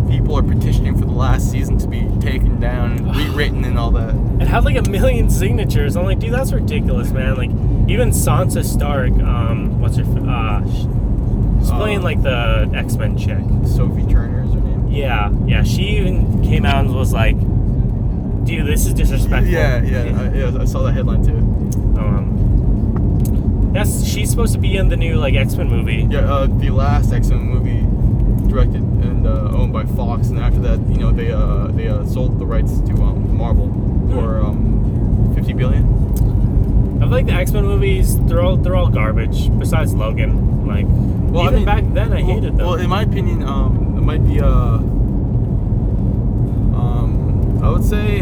people 0.09 0.35
are 0.35 0.43
petitioning 0.43 0.97
for 0.97 1.05
the 1.05 1.11
last 1.11 1.51
season 1.51 1.77
to 1.77 1.87
be 1.87 2.07
taken 2.19 2.59
down 2.59 2.93
and 2.93 3.15
rewritten 3.15 3.63
and 3.65 3.77
all 3.77 3.91
that. 3.91 4.15
It 4.41 4.47
had 4.47 4.65
like 4.65 4.77
a 4.77 4.89
million 4.89 5.29
signatures. 5.29 5.95
I'm 5.95 6.05
like, 6.05 6.19
dude, 6.19 6.33
that's 6.33 6.51
ridiculous, 6.51 7.11
man. 7.11 7.35
Like, 7.35 7.51
even 7.89 8.09
Sansa 8.09 8.63
Stark, 8.65 9.11
um, 9.19 9.79
what's 9.79 9.97
her, 9.97 10.03
f- 10.03 10.27
uh, 10.27 10.61
sh- 11.59 11.63
she's 11.63 11.71
playing 11.71 11.99
Uh, 11.99 12.03
like 12.03 12.21
the 12.21 12.69
X 12.73 12.95
Men 12.95 13.17
chick. 13.17 13.39
Sophie 13.65 14.05
Turner 14.07 14.43
is 14.43 14.53
her 14.53 14.59
name. 14.59 14.87
Yeah, 14.89 15.31
yeah. 15.45 15.63
She 15.63 15.83
even 15.97 16.41
came 16.43 16.65
out 16.65 16.85
and 16.85 16.95
was 16.95 17.13
like, 17.13 17.37
dude, 18.45 18.65
this 18.67 18.85
is 18.85 18.93
disrespectful. 18.93 19.51
Yeah, 19.53 19.81
yeah, 19.83 20.19
I, 20.21 20.33
yeah. 20.33 20.57
I 20.61 20.65
saw 20.65 20.81
that 20.83 20.93
headline 20.93 21.23
too. 21.25 21.37
Um, 21.99 23.71
yes, 23.75 24.03
she's 24.05 24.29
supposed 24.29 24.53
to 24.53 24.59
be 24.59 24.77
in 24.77 24.89
the 24.89 24.97
new 24.97 25.15
like 25.15 25.35
X 25.35 25.55
Men 25.55 25.69
movie. 25.69 26.07
Yeah, 26.09 26.19
uh, 26.31 26.45
the 26.47 26.69
last 26.69 27.11
X 27.13 27.27
Men 27.29 27.41
movie 27.41 27.85
directed 28.49 28.81
and 28.81 29.27
uh, 29.27 29.51
owned 29.51 29.73
by 29.73 29.83
Fox, 29.85 30.29
and 30.29 30.39
after 30.39 30.59
that, 30.61 30.79
you 30.89 30.97
know, 30.99 31.11
they 31.11 31.31
uh, 31.31 31.67
they 31.67 31.87
uh, 31.89 32.05
sold 32.05 32.39
the 32.39 32.45
rights 32.45 32.79
to 32.81 32.93
um, 33.03 33.35
Marvel 33.37 33.67
for 34.13 34.39
um, 34.41 35.31
fifty 35.35 35.53
billion. 35.53 35.85
I 36.97 36.99
feel 37.01 37.09
like 37.09 37.25
the 37.27 37.33
X 37.33 37.51
Men 37.51 37.65
movies, 37.65 38.17
they're 38.25 38.41
all 38.41 38.57
they're 38.57 38.75
all 38.75 38.89
garbage. 38.89 39.49
Besides 39.59 39.93
Logan, 39.93 40.65
like 40.67 40.85
Well, 40.87 41.43
I 41.43 41.45
even 41.47 41.55
mean- 41.57 41.65
back 41.65 41.83
then, 41.93 42.11
I 42.11 42.21
well, 42.23 42.25
hated 42.35 42.57
them. 42.57 42.65
Well, 42.65 42.73
in 42.75 42.89
my 42.89 43.03
opinion, 43.03 43.43
um, 43.43 43.95
it 43.97 44.01
might 44.01 44.25
be 44.27 44.39
uh, 44.41 44.79
um, 46.75 47.59
I 47.63 47.69
would 47.69 47.83
say 47.85 48.21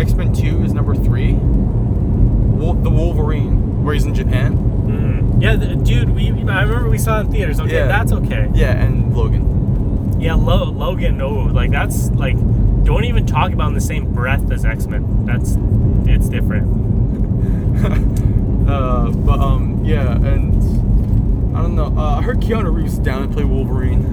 X 0.00 0.12
Men 0.14 0.32
Two 0.32 0.62
is 0.62 0.72
number 0.72 0.94
three. 0.94 1.32
Wol- 1.34 2.74
the 2.74 2.90
Wolverine, 2.90 3.84
where 3.84 3.94
he's 3.94 4.04
in 4.04 4.14
Japan. 4.14 4.56
Mm. 4.56 5.42
Yeah, 5.42 5.56
the, 5.56 5.74
dude, 5.76 6.10
we 6.10 6.28
I 6.30 6.62
remember 6.62 6.88
we 6.88 6.98
saw 6.98 7.18
it 7.18 7.26
in 7.26 7.32
theaters. 7.32 7.60
Okay, 7.60 7.74
Yeah. 7.74 7.86
that's 7.88 8.12
okay. 8.12 8.48
Yeah, 8.54 8.72
and 8.72 9.14
Logan. 9.16 10.16
Yeah, 10.20 10.34
Lo- 10.34 10.70
Logan, 10.70 11.16
no, 11.18 11.30
like 11.30 11.70
that's 11.70 12.10
like 12.10 12.36
don't 12.84 13.04
even 13.04 13.26
talk 13.26 13.52
about 13.52 13.68
in 13.68 13.74
the 13.74 13.80
same 13.80 14.12
breath 14.12 14.50
as 14.50 14.64
X 14.64 14.86
Men. 14.86 15.24
That's 15.26 15.56
it's 16.06 16.28
different. 16.28 16.87
uh, 18.68 19.10
but 19.10 19.38
um, 19.40 19.82
yeah, 19.84 20.12
and 20.16 20.54
I 21.56 21.62
don't 21.62 21.74
know. 21.76 21.94
Uh, 21.96 22.18
I 22.18 22.22
heard 22.22 22.40
Keanu 22.40 22.74
Reeves 22.74 22.98
down 22.98 23.26
to 23.26 23.32
play 23.32 23.44
Wolverine. 23.44 24.04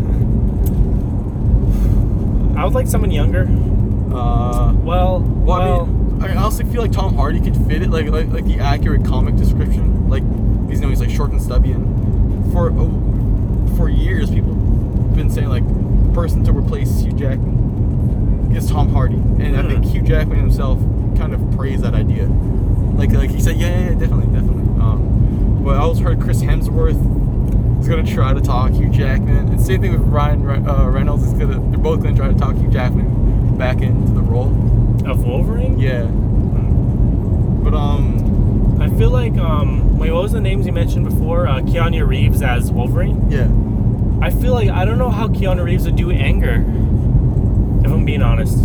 I 2.57 2.63
would 2.63 2.73
like 2.73 2.87
someone 2.87 3.11
younger. 3.11 3.43
Uh, 4.13 4.71
Well, 4.73 5.19
well, 5.19 5.19
well, 5.45 5.81
I, 6.23 6.27
mean, 6.27 6.37
I 6.37 6.41
honestly 6.43 6.65
feel 6.65 6.81
like 6.81 6.91
Tom 6.93 7.15
Hardy 7.15 7.41
could 7.41 7.57
fit 7.67 7.81
it, 7.81 7.89
like 7.89 8.07
like, 8.07 8.27
like 8.29 8.45
the 8.45 8.59
accurate 8.59 9.03
comic 9.05 9.35
description. 9.35 10.09
Like, 10.09 10.23
he's 10.69 10.79
you 10.79 10.83
know 10.85 10.89
he's 10.89 11.01
like 11.01 11.09
short 11.09 11.31
and 11.31 11.41
stubby, 11.41 11.71
and 11.71 12.51
for 12.53 12.69
uh, 12.71 13.75
for 13.75 13.89
years 13.89 14.29
people 14.29 14.53
have 14.53 15.15
been 15.15 15.29
saying 15.29 15.49
like 15.49 15.65
the 15.67 16.13
person 16.13 16.43
to 16.45 16.53
replace 16.53 17.01
Hugh 17.01 17.11
Jackman 17.13 18.53
is 18.55 18.69
Tom 18.69 18.89
Hardy, 18.93 19.15
and 19.15 19.57
I 19.57 19.63
think 19.63 19.83
Hmm. 19.83 19.91
Hugh 19.91 20.01
Jackman 20.03 20.39
himself 20.39 20.79
kind 21.17 21.33
of 21.33 21.41
praised 21.57 21.83
that 21.83 21.93
idea. 21.93 22.27
Like 22.97 23.11
like 23.11 23.29
he 23.29 23.39
said, 23.41 23.57
yeah, 23.57 23.67
yeah, 23.69 23.89
yeah 23.89 23.95
definitely, 23.95 24.27
definitely. 24.33 24.63
Um, 24.81 25.61
but 25.63 25.75
I 25.75 25.79
also 25.79 26.03
heard 26.03 26.19
Chris 26.21 26.41
Hemsworth 26.41 27.79
is 27.81 27.87
gonna 27.87 28.05
try 28.05 28.33
to 28.33 28.41
talk 28.41 28.71
Hugh 28.71 28.89
Jackman, 28.89 29.49
and 29.49 29.61
same 29.61 29.81
thing 29.81 29.91
with 29.91 30.01
Ryan 30.01 30.67
uh, 30.67 30.87
Reynolds 30.89 31.23
is 31.23 31.33
gonna. 31.33 31.59
They're 31.69 31.77
both 31.79 32.01
gonna 32.03 32.15
try 32.15 32.27
to 32.27 32.35
talk 32.35 32.55
Hugh 32.55 32.69
Jackman 32.71 33.57
back 33.57 33.81
into 33.81 34.11
the 34.13 34.21
role. 34.21 34.49
of 35.05 35.23
Wolverine. 35.25 35.77
Yeah. 35.79 36.05
But 37.63 37.73
um, 37.73 38.81
I 38.81 38.89
feel 38.97 39.09
like 39.09 39.35
um, 39.37 39.97
wait, 39.97 40.11
what 40.11 40.23
was 40.23 40.31
the 40.33 40.41
names 40.41 40.65
you 40.67 40.71
mentioned 40.71 41.05
before? 41.05 41.47
Uh, 41.47 41.61
Keanu 41.61 42.07
Reeves 42.07 42.41
as 42.41 42.71
Wolverine. 42.71 43.29
yeah. 43.29 43.49
I 44.21 44.29
feel 44.29 44.53
like 44.53 44.69
I 44.69 44.85
don't 44.85 44.97
know 44.97 45.09
how 45.09 45.27
Keanu 45.27 45.63
Reeves 45.63 45.85
would 45.85 45.95
do 45.97 46.09
anger. 46.11 46.63
If 47.83 47.91
I'm 47.91 48.05
being 48.05 48.21
honest. 48.21 48.57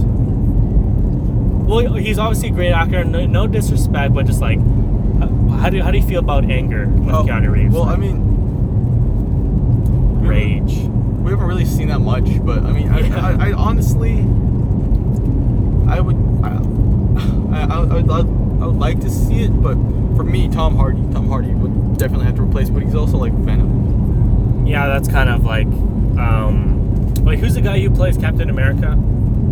Well, 1.70 1.94
he's 1.94 2.18
obviously 2.18 2.48
a 2.48 2.52
great 2.52 2.72
actor. 2.72 3.04
No, 3.04 3.26
no 3.26 3.46
disrespect, 3.46 4.12
but 4.12 4.26
just 4.26 4.40
like, 4.40 4.58
uh, 4.58 5.28
how 5.58 5.70
do 5.70 5.80
how 5.82 5.92
do 5.92 5.98
you 5.98 6.04
feel 6.04 6.18
about 6.18 6.44
anger 6.50 6.88
with 6.88 7.14
Oh, 7.14 7.22
Keanu 7.22 7.50
Reeves? 7.52 7.72
Well, 7.72 7.84
I 7.84 7.94
mean, 7.96 8.16
we 10.20 10.26
haven't- 10.26 10.28
rage. 10.28 10.78
We 11.22 11.30
haven't 11.30 11.46
really 11.46 11.64
seen 11.64 11.88
that 11.88 12.00
much, 12.00 12.24
but 12.44 12.64
I 12.64 12.72
mean, 12.72 12.88
I, 12.88 12.98
Yeah. 13.00 13.36
I, 13.38 13.50
I 13.50 13.52
honestly, 13.52 14.14
I 15.88 16.00
would, 16.00 16.16
I, 16.42 16.48
I, 17.56 17.76
I, 17.76 17.78
would, 18.02 18.10
I 18.10 18.66
would 18.66 18.76
like 18.78 19.00
to 19.00 19.10
see 19.10 19.42
it, 19.42 19.50
but 19.62 19.74
for 20.16 20.24
me, 20.24 20.48
Tom 20.48 20.74
Hardy, 20.76 21.02
Tom 21.12 21.28
Hardy 21.28 21.52
would 21.52 21.96
definitely 21.98 22.26
have 22.26 22.34
to 22.36 22.42
replace, 22.42 22.68
but 22.68 22.82
he's 22.82 22.94
also 22.96 23.16
like 23.18 23.32
Venom. 23.32 24.66
Yeah, 24.66 24.88
that's 24.88 25.08
kind 25.08 25.28
of 25.30 25.44
like, 25.44 25.66
um, 26.18 27.14
like 27.24 27.38
who's 27.38 27.54
the 27.54 27.60
guy 27.60 27.78
who 27.78 27.90
plays 27.90 28.16
Captain 28.16 28.50
America? 28.50 28.98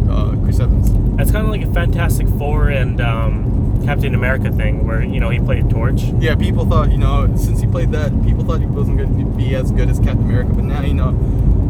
Uh, 0.09 0.37
Chris 0.45 0.61
Evans. 0.61 0.91
That's 1.17 1.31
kind 1.31 1.45
of 1.45 1.51
like 1.51 1.63
a 1.63 1.73
Fantastic 1.73 2.29
Four 2.39 2.69
and 2.69 3.01
um, 3.01 3.83
Captain 3.85 4.15
America 4.15 4.51
thing, 4.51 4.87
where 4.87 5.03
you 5.03 5.21
know 5.21 5.31
he 5.31 5.39
played 5.39 5.69
Torch. 5.71 6.03
Yeah, 6.19 6.35
people 6.35 6.67
thought, 6.67 6.91
you 6.91 6.99
know, 6.99 7.35
since 7.37 7.61
he 7.61 7.67
played 7.67 7.93
that, 7.93 8.11
people 8.25 8.45
thought 8.45 8.61
he 8.61 8.67
wasn't 8.67 8.99
going 8.99 9.19
to 9.19 9.37
be 9.37 9.55
as 9.55 9.71
good 9.71 9.89
as 9.89 9.99
Captain 9.99 10.25
America, 10.25 10.53
but 10.53 10.65
now, 10.65 10.83
you 10.83 10.95
know, 10.95 11.11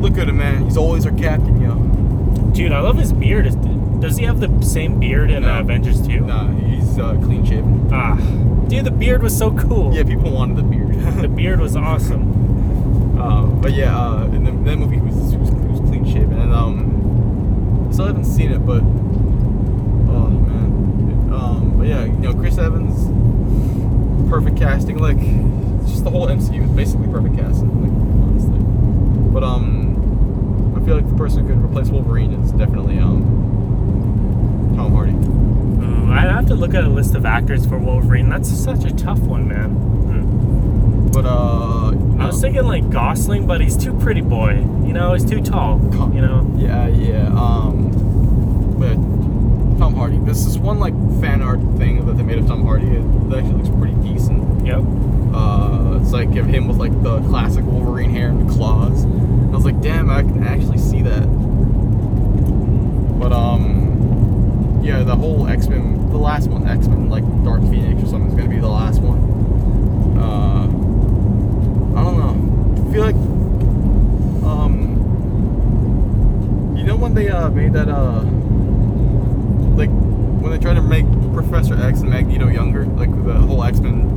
look 0.01 0.16
at 0.18 0.28
him, 0.28 0.39
man. 0.39 0.64
He's 0.64 0.76
always 0.76 1.07
our 1.07 1.12
captain, 1.12 1.61
yo. 1.61 1.74
Dude, 2.53 2.72
I 2.72 2.80
love 2.80 2.97
his 2.97 3.12
beard. 3.12 3.45
Does 4.01 4.16
he 4.16 4.24
have 4.24 4.41
the 4.41 4.62
same 4.64 5.01
beard 5.01 5.30
in 5.30 5.45
uh, 5.45 5.61
Avengers 5.61 6.07
2? 6.07 6.20
Nah, 6.20 6.53
he's 6.53 6.99
uh, 6.99 7.14
clean 7.24 7.45
shaven. 7.45 7.89
Ah, 7.93 8.16
dude, 8.68 8.84
the 8.84 8.91
beard 8.91 9.22
was 9.22 9.36
so 9.36 9.53
cool. 9.57 9.95
Yeah, 9.95 10.05
people 10.05 10.30
wanted 10.30 10.57
the 10.57 10.62
beard. 10.62 10.89
The 11.22 11.28
beard 11.28 11.61
was 11.61 11.76
awesome. 11.76 12.36
Uh, 13.18 13.43
but 13.47 13.72
yeah, 13.72 13.99
uh, 13.99 14.26
in 14.26 14.45
the, 14.45 14.53
that 14.70 14.76
movie, 14.76 14.95
he 14.95 15.01
was, 15.03 15.32
he 15.32 15.36
was, 15.36 15.49
he 15.49 15.57
was 15.57 15.80
clean 15.80 16.05
shaven, 16.05 16.39
and 16.39 16.55
um, 16.55 16.97
still 17.99 18.07
haven't 18.07 18.26
seen 18.26 18.53
it, 18.53 18.64
but 18.64 18.80
oh 18.80 20.30
man, 20.30 21.32
um, 21.32 21.74
but 21.76 21.88
yeah, 21.88 22.05
you 22.05 22.12
know, 22.12 22.32
Chris 22.32 22.57
Evans, 22.57 22.94
perfect 24.30 24.57
casting, 24.57 24.99
like 24.99 25.18
just 25.84 26.05
the 26.05 26.11
whole 26.11 26.28
MCU 26.28 26.62
is 26.62 26.70
basically 26.70 27.09
perfect 27.09 27.34
casting, 27.34 27.68
like 27.82 27.90
honestly. 28.22 28.61
But 29.32 29.42
um, 29.42 30.76
I 30.80 30.86
feel 30.86 30.94
like 30.94 31.09
the 31.09 31.16
person 31.16 31.44
who 31.44 31.53
could 31.53 31.64
replace 31.64 31.88
Wolverine 31.88 32.34
is 32.34 32.53
definitely 32.53 33.01
um, 33.01 34.74
Tom 34.76 34.92
Hardy. 34.92 35.11
Mm, 35.11 36.12
I'd 36.12 36.30
have 36.30 36.46
to 36.46 36.55
look 36.55 36.74
at 36.74 36.84
a 36.84 36.88
list 36.88 37.16
of 37.16 37.26
actors 37.26 37.66
for 37.66 37.78
Wolverine. 37.78 38.28
That's 38.28 38.49
such 38.49 38.84
a 38.84 38.94
tough 38.94 39.18
one, 39.18 39.49
man. 39.49 39.70
Hmm. 39.70 41.09
But 41.09 41.26
uh, 41.26 41.90
I 42.19 42.27
was 42.27 42.41
thinking 42.41 42.64
like 42.64 42.91
Gosling, 42.91 43.47
but 43.47 43.61
he's 43.61 43.77
too 43.77 43.93
pretty 43.99 44.21
boy. 44.21 44.55
You 44.55 44.93
know, 44.93 45.14
he's 45.14 45.25
too 45.25 45.41
tall. 45.41 45.81
You 46.12 46.21
know. 46.21 46.53
Yeah, 46.57 46.89
yeah. 46.89 47.29
Um, 47.29 48.77
but 48.79 48.97
Tom 49.79 49.95
Hardy. 49.95 50.19
This 50.19 50.45
is 50.45 50.59
one 50.59 50.81
like 50.81 50.95
fan 51.21 51.41
art 51.43 51.61
thing 51.79 52.05
that 52.05 52.14
they 52.14 52.23
made 52.25 52.39
of 52.39 52.47
Tom 52.49 52.64
Hardy. 52.64 52.87
It 52.87 53.05
actually 53.33 53.62
looks 53.62 53.69
pretty 53.69 53.95
decent. 54.03 54.66
Yep. 54.66 54.83
Uh, 55.33 55.99
it's 56.01 56.12
like 56.12 56.35
of 56.37 56.47
him 56.47 56.66
with 56.66 56.79
like 56.79 57.03
the 57.03 57.21
classic 57.29 57.64
Wolverine 57.64 58.11
hair 58.11 58.31
and 58.31 58.51
claws. 58.51 59.05
I 59.05 59.57
was 59.57 59.64
like, 59.64 59.81
damn, 59.81 60.11
I 60.11 60.23
can 60.23 60.43
actually 60.43 60.79
see 60.79 61.03
that. 61.03 61.23
But 63.21 63.33
um, 63.33 64.81
yeah, 64.83 65.05
the 65.05 65.14
whole 65.14 65.47
X 65.47 65.69
Men, 65.69 66.11
the 66.11 66.19
last 66.19 66.49
one, 66.49 66.66
X 66.66 66.89
Men, 66.89 67.09
like 67.09 67.25
Dark 67.45 67.61
Phoenix 67.62 68.03
or 68.03 68.07
something, 68.07 68.31
is 68.31 68.35
gonna 68.35 68.49
be 68.49 68.59
the 68.59 68.69
last 68.69 69.01
one. 69.01 69.19
Uh, 70.19 70.64
I 71.99 72.03
don't 72.03 72.19
know. 72.19 72.78
I 72.78 72.78
feel 72.93 73.03
like 73.03 73.14
um, 74.45 74.95
you 76.76 76.84
know 76.84 76.97
when 76.97 77.14
they 77.14 77.28
uh 77.28 77.51
made 77.51 77.72
that 77.74 77.89
uh 77.89 78.22
like 79.76 79.91
when 79.91 80.51
they 80.53 80.59
tried 80.59 80.74
to 80.74 80.82
make 80.82 81.05
Professor 81.32 81.74
X 81.80 82.01
and 82.01 82.11
Magneto 82.11 82.49
younger, 82.49 82.84
like 82.86 83.11
the 83.24 83.34
whole 83.34 83.62
X 83.64 83.78
Men. 83.80 84.14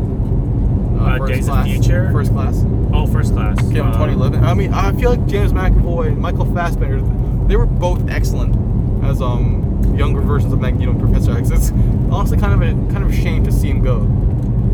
Uh, 0.99 1.17
Days 1.25 1.49
of 1.49 1.63
Future? 1.65 2.11
First 2.11 2.31
class. 2.31 2.63
Oh, 2.93 3.07
first 3.07 3.33
class. 3.33 3.57
Came 3.59 3.77
in 3.77 3.81
Uh, 3.87 3.91
2011. 3.93 4.43
I 4.43 4.53
mean, 4.53 4.71
I 4.73 4.91
feel 4.93 5.09
like 5.09 5.25
James 5.25 5.51
McAvoy 5.51 6.07
and 6.09 6.19
Michael 6.19 6.45
Fassbender, 6.53 7.01
they 7.47 7.55
were 7.55 7.65
both 7.65 8.07
excellent 8.09 8.55
as 9.03 9.19
um 9.21 9.67
younger 9.97 10.21
versions 10.21 10.53
of 10.53 10.61
Magneto 10.61 10.91
and 10.91 10.99
Professor 10.99 11.35
X. 11.35 11.49
It's 11.49 11.71
honestly 12.11 12.37
kind 12.37 12.53
of 12.53 12.61
a 12.61 12.73
kind 12.93 13.03
of 13.03 13.09
a 13.09 13.15
shame 13.15 13.43
to 13.45 13.51
see 13.51 13.69
him 13.69 13.81
go. 13.81 14.05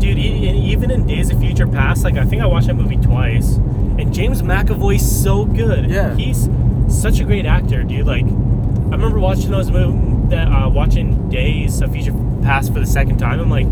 Dude, 0.00 0.18
even 0.18 0.90
in 0.90 1.06
Days 1.06 1.30
of 1.30 1.40
Future 1.40 1.66
Past, 1.66 2.04
like 2.04 2.16
I 2.18 2.24
think 2.26 2.42
I 2.42 2.46
watched 2.46 2.66
that 2.66 2.74
movie 2.74 2.98
twice, 2.98 3.56
and 3.98 4.12
James 4.14 4.42
McAvoy's 4.42 5.22
so 5.22 5.44
good. 5.44 5.90
Yeah. 5.90 6.14
he's 6.14 6.48
such 6.88 7.20
a 7.20 7.24
great 7.24 7.44
actor, 7.46 7.82
dude. 7.82 8.06
Like, 8.06 8.24
I 8.24 8.92
remember 8.96 9.18
watching 9.18 9.50
those 9.50 9.70
movies, 9.70 10.30
that 10.30 10.48
uh, 10.48 10.68
watching 10.68 11.28
Days 11.30 11.80
of 11.80 11.92
Future 11.92 12.12
Past 12.42 12.72
for 12.72 12.80
the 12.80 12.86
second 12.86 13.18
time. 13.18 13.40
I'm 13.40 13.50
like, 13.50 13.66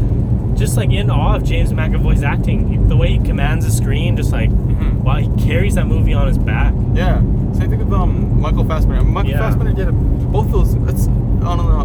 just 0.57 0.77
like 0.77 0.91
in 0.91 1.11
awe 1.11 1.37
of 1.37 1.45
James 1.45 1.73
McAvoy's 1.73 2.23
acting, 2.23 2.89
the 2.89 2.97
way 2.97 3.09
he 3.13 3.19
commands 3.19 3.65
the 3.67 3.71
screen, 3.71 4.17
just 4.17 4.33
like, 4.33 4.49
Mhm. 4.51 5.03
wow, 5.03 5.17
he 5.17 5.29
carries 5.47 5.75
that 5.75 5.87
movie 5.87 6.15
on 6.15 6.27
his 6.27 6.39
back. 6.39 6.73
Yeah. 6.95 7.21
Same 7.53 7.71
thing 7.71 7.79
with 7.79 7.93
um 7.93 8.41
Michael 8.41 8.65
Fassbender. 8.65 9.03
Michael 9.05 9.31
Yeah. 9.33 9.39
Fassbender 9.39 9.73
did. 9.73 10.33
Both 10.33 10.51
those. 10.51 10.75
It's 10.89 11.09
I 11.09 11.57
don't 11.57 11.59
know. 11.59 11.85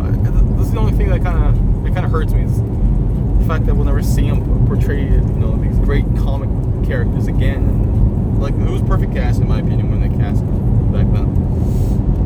This 0.58 0.68
is 0.68 0.74
the 0.74 0.80
only 0.80 0.94
thing 0.94 1.10
that 1.10 1.22
kind 1.22 1.38
of 1.44 1.86
it 1.86 1.94
kind 1.94 2.06
of 2.06 2.12
hurts 2.12 2.34
me 2.34 2.44
is 2.44 2.58
the 2.62 3.46
fact 3.48 3.66
that 3.66 3.76
we'll 3.76 3.86
never 3.86 4.02
see 4.02 4.24
him 4.24 4.66
portray 4.68 5.04
you 5.04 5.20
know 5.20 5.56
these 5.58 5.78
great 5.80 6.06
comic 6.18 6.50
characters 6.88 7.28
again. 7.28 8.11
Like 8.42 8.54
it 8.54 8.70
was 8.70 8.82
perfect 8.82 9.14
cast 9.14 9.39
in 9.42 9.48
my 9.48 9.60
opinion 9.60 9.89
when 9.92 10.02
they 10.02 10.18
cast 10.18 10.42
him 10.42 10.92
back 10.92 11.06
then. 11.14 11.28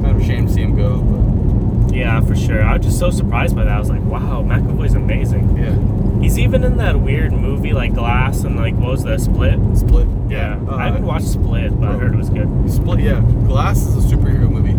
Kind 0.01 0.15
of 0.15 0.21
a 0.21 0.25
shame 0.25 0.47
to 0.47 0.53
see 0.53 0.61
him 0.61 0.75
go, 0.75 1.01
but 1.01 1.93
Yeah, 1.95 2.19
for 2.21 2.35
sure. 2.35 2.61
I 2.63 2.77
was 2.77 2.85
just 2.85 2.99
so 2.99 3.09
surprised 3.11 3.55
by 3.55 3.63
that. 3.65 3.73
I 3.75 3.79
was 3.79 3.89
like, 3.89 4.01
wow, 4.03 4.43
McAvoy's 4.47 4.93
amazing. 4.95 5.57
yeah, 5.57 6.21
He's 6.21 6.37
even 6.39 6.63
in 6.63 6.77
that 6.77 6.99
weird 6.99 7.31
movie 7.33 7.73
like 7.73 7.93
Glass 7.93 8.43
and 8.43 8.55
like 8.55 8.75
what 8.75 8.91
was 8.91 9.03
that 9.03 9.19
Split? 9.21 9.59
Split. 9.77 10.07
Yeah, 10.29 10.59
Uh, 10.67 10.75
I 10.75 10.85
haven't 10.85 11.05
watched 11.05 11.27
Split, 11.27 11.77
but 11.79 11.89
I 11.89 11.93
heard 11.97 12.13
it 12.13 12.17
was 12.17 12.29
good. 12.29 12.49
Split. 12.71 12.99
Yeah, 13.01 13.21
Glass 13.47 13.77
is 13.85 13.95
a 14.11 14.15
superhero 14.15 14.49
movie. 14.49 14.73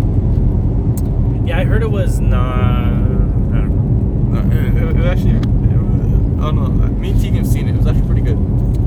Yeah, 1.48 1.58
I 1.60 1.64
heard 1.64 1.82
it 1.82 1.90
was 1.90 2.18
not. 2.18 2.86
I 2.86 2.88
don't 2.90 4.32
know. 4.32 4.38
Uh, 4.40 4.46
it, 4.52 4.96
it, 4.96 5.00
it 5.00 5.06
actually, 5.06 5.30
it, 5.36 5.46
I 6.40 6.50
don't 6.50 6.56
know. 6.56 6.86
Me 6.98 7.10
and 7.10 7.20
Tegan 7.20 7.36
have 7.36 7.46
seen 7.46 7.68
it. 7.68 7.74
It 7.74 7.78
was 7.78 7.86
actually 7.86 8.06
pretty 8.06 8.22
good. 8.22 8.36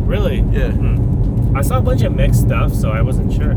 Really? 0.07 0.39
Yeah. 0.51 0.71
Hmm. 0.71 1.18
I 1.55 1.61
saw 1.61 1.79
a 1.79 1.81
bunch 1.81 2.03
of 2.03 2.15
mixed 2.15 2.41
stuff, 2.41 2.73
so 2.73 2.91
I 2.91 3.01
wasn't 3.01 3.33
sure. 3.33 3.55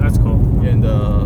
That's 0.00 0.18
cool. 0.18 0.40
And 0.66 0.84
uh, 0.84 1.24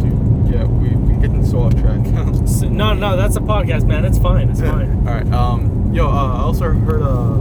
dude, 0.00 0.54
yeah, 0.54 0.64
we 0.64 0.88
we 0.90 1.14
getting 1.20 1.44
so 1.44 1.60
off 1.60 1.74
track. 1.74 2.04
So, 2.48 2.68
no, 2.70 2.94
no, 2.94 3.16
that's 3.16 3.36
a 3.36 3.40
podcast, 3.40 3.84
man. 3.86 4.04
It's 4.04 4.18
fine. 4.18 4.48
It's 4.48 4.60
fine. 4.60 4.96
All 5.06 5.14
right. 5.14 5.32
Um. 5.32 5.92
Yo. 5.92 6.08
Uh, 6.08 6.10
I 6.10 6.40
also 6.40 6.70
heard. 6.72 7.02
Uh. 7.02 7.36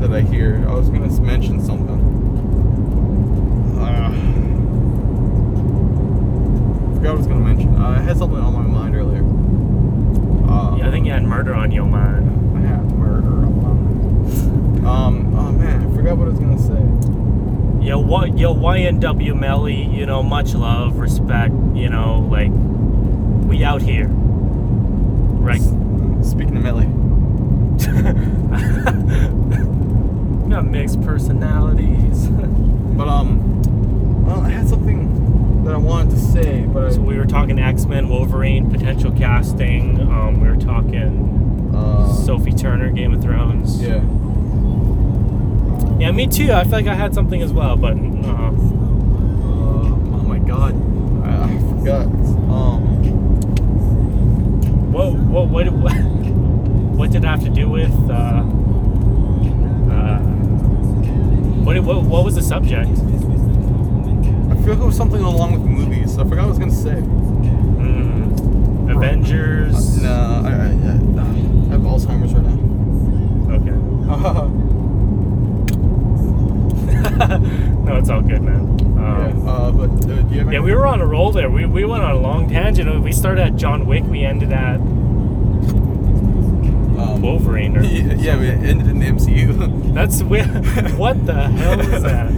That 0.00 0.12
I 0.12 0.20
hear. 0.22 0.64
I 0.68 0.74
was 0.74 0.88
gonna 0.88 1.08
mention 1.20 1.60
something. 1.64 2.00
Uh, 3.78 4.10
forgot 6.94 7.02
what 7.02 7.06
I 7.08 7.12
was 7.14 7.26
gonna 7.26 7.40
mention. 7.40 7.74
Uh, 7.76 7.88
I 7.88 7.98
had 7.98 8.16
something 8.16 8.38
on 8.38 8.44
my 8.44 8.50
mind 8.50 8.51
earlier. 8.51 8.51
Uh, 10.52 10.76
Yeah, 10.78 10.88
I 10.88 10.90
think 10.90 11.06
you 11.06 11.12
had 11.12 11.22
murder 11.24 11.54
on 11.54 11.70
your 11.72 11.86
mind. 11.86 12.56
I 12.56 12.60
have 12.68 12.84
murder. 12.98 13.28
on 13.28 13.62
my 13.62 13.72
mind. 13.72 14.86
Um. 14.86 15.34
Oh 15.36 15.52
man, 15.52 15.86
I 15.90 15.96
forgot 15.96 16.16
what 16.18 16.28
I 16.28 16.30
was 16.30 16.38
gonna 16.40 16.58
say. 16.58 17.86
Yo, 17.86 17.98
what? 17.98 18.38
Yo, 18.38 18.54
YNW 18.54 19.38
Melly. 19.38 19.82
You 19.84 20.06
know, 20.06 20.22
much 20.22 20.54
love, 20.54 20.98
respect. 20.98 21.52
You 21.74 21.88
know, 21.88 22.20
like 22.30 22.50
we 23.48 23.64
out 23.64 23.82
here, 23.82 24.06
right? 24.08 25.60
S- 25.60 26.30
Speaking 26.30 26.56
of 26.56 26.62
Melly. 26.62 26.86
Got 30.48 30.66
mixed 30.66 31.00
personalities. 31.02 32.28
But 32.92 33.08
um, 33.08 34.22
well, 34.26 34.42
I 34.42 34.50
had 34.50 34.68
something 34.68 35.64
that 35.64 35.72
I 35.72 35.78
wanted 35.78 36.10
to 36.10 36.18
say, 36.18 36.66
but 36.70 36.84
I, 36.84 36.90
so 36.90 37.00
we 37.00 37.16
were 37.16 37.24
talking 37.24 37.58
X 37.58 37.86
Men, 37.86 38.10
Wolverine, 38.10 38.70
potential 38.70 39.01
casting. 39.42 40.00
Um, 40.02 40.40
we 40.40 40.48
were 40.48 40.56
talking 40.56 41.72
uh, 41.74 42.12
Sophie 42.12 42.52
Turner, 42.52 42.90
Game 42.92 43.12
of 43.12 43.20
Thrones. 43.22 43.82
yeah. 43.82 44.00
Yeah, 45.98 46.10
me 46.12 46.26
too. 46.28 46.52
I 46.52 46.62
feel 46.64 46.72
like 46.72 46.86
I 46.86 46.94
had 46.94 47.12
something 47.14 47.42
as 47.42 47.52
well, 47.52 47.76
but 47.76 47.94
uh, 47.94 47.96
Uh, 47.96 48.50
oh 50.14 50.24
my 50.26 50.38
god, 50.38 50.74
I, 51.24 51.44
I 51.44 51.58
forgot. 51.58 52.06
Um, 52.06 52.82
what, 54.92 55.12
what, 55.14 55.48
what, 55.48 55.72
what, 55.72 55.92
what 56.96 57.10
did 57.10 57.24
it 57.24 57.26
have 57.26 57.42
to 57.42 57.50
do 57.50 57.68
with? 57.68 57.90
Uh, 58.10 58.42
uh, 59.92 60.18
what, 61.64 61.78
what, 61.80 62.02
what 62.04 62.24
was 62.24 62.34
the 62.36 62.42
subject? 62.42 62.88
I 62.90 62.94
feel 64.62 64.74
like 64.74 64.82
it 64.82 64.86
was 64.86 64.96
something 64.96 65.22
along 65.22 65.52
with 65.52 65.62
movies. 65.62 66.16
I 66.18 66.22
forgot 66.24 66.36
what 66.36 66.44
I 66.44 66.46
was 66.48 66.58
gonna 66.58 66.72
say. 66.72 67.00
Avengers. 68.90 69.98
Uh, 69.98 70.02
no, 70.02 70.48
I, 70.48 70.50
I, 70.50 71.72
have 71.72 71.82
Alzheimer's 71.82 72.32
right 72.34 72.44
now. 72.44 73.54
Okay. 73.54 73.76
no, 77.84 77.96
it's 77.96 78.10
all 78.10 78.20
good, 78.22 78.42
man. 78.42 78.78
yeah. 78.78 79.28
Um, 79.28 79.48
Uh, 79.48 79.70
but 79.72 79.90
uh, 79.90 80.22
do 80.22 80.34
you 80.34 80.40
have 80.40 80.52
yeah, 80.52 80.60
we 80.60 80.72
were 80.74 80.86
on 80.86 81.00
a 81.00 81.06
roll 81.06 81.32
there. 81.32 81.50
We, 81.50 81.66
we 81.66 81.84
went 81.84 82.02
on 82.02 82.12
a 82.12 82.18
long 82.20 82.48
tangent. 82.48 83.02
We 83.02 83.12
started 83.12 83.42
at 83.42 83.56
John 83.56 83.86
Wick. 83.86 84.04
We 84.04 84.24
ended 84.24 84.52
at 84.52 84.76
um, 86.98 87.22
Wolverine. 87.22 87.76
Or 87.76 87.82
Yeah, 87.82 88.14
yeah, 88.14 88.38
we 88.38 88.48
ended 88.48 88.88
in 88.88 88.98
the 88.98 89.06
MCU. 89.06 89.94
That's 89.94 90.22
weird. 90.22 90.46
what 90.96 91.24
the 91.26 91.48
hell 91.48 91.80
is 91.80 92.02
that? 92.02 92.30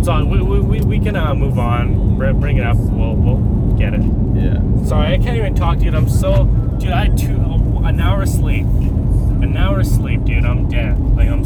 It's 0.00 0.08
all. 0.08 0.24
We, 0.24 0.40
we, 0.40 0.60
we, 0.60 0.80
we 0.80 0.98
can 0.98 1.14
uh, 1.14 1.34
move 1.34 1.58
on. 1.58 2.16
Br- 2.16 2.32
Bring 2.32 2.56
it 2.56 2.64
up. 2.64 2.76
We'll 2.78 3.14
we'll 3.14 3.76
get 3.76 3.92
it. 3.92 4.00
yeah. 4.34 4.58
Sorry, 4.86 5.12
I 5.12 5.18
can't 5.18 5.36
even 5.36 5.54
talk, 5.54 5.78
dude. 5.78 5.94
I'm 5.94 6.08
so, 6.08 6.44
dude. 6.78 6.90
I 6.90 7.04
had 7.04 7.18
two 7.18 7.36
an 7.84 8.00
hour 8.00 8.22
of 8.22 8.28
sleep. 8.28 8.64
An 8.64 9.56
hour 9.56 9.80
of 9.80 9.86
sleep, 9.86 10.24
dude. 10.24 10.44
I'm 10.46 10.68
dead. 10.68 10.98
Like 11.16 11.28
I'm 11.28 11.44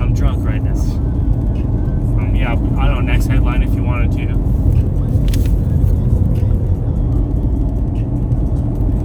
I'm 0.00 0.12
drunk 0.12 0.44
right 0.44 0.60
now. 0.62 0.72
Um, 0.72 2.32
yeah. 2.34 2.52
I 2.52 2.54
don't 2.56 2.76
know. 3.06 3.12
Next 3.12 3.26
headline, 3.26 3.62
if 3.62 3.72
you 3.74 3.82
wanted 3.84 4.12
to. 4.12 5.34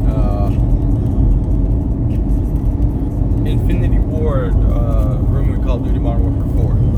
Uh, 0.09 0.47
Infinity 3.45 3.99
Ward, 3.99 4.53
uh, 4.53 5.17
rumored 5.21 5.63
Call 5.63 5.77
of 5.77 5.83
Duty 5.85 5.99
Modern 5.99 6.35
Warfare 6.55 6.75
4. 6.75 6.88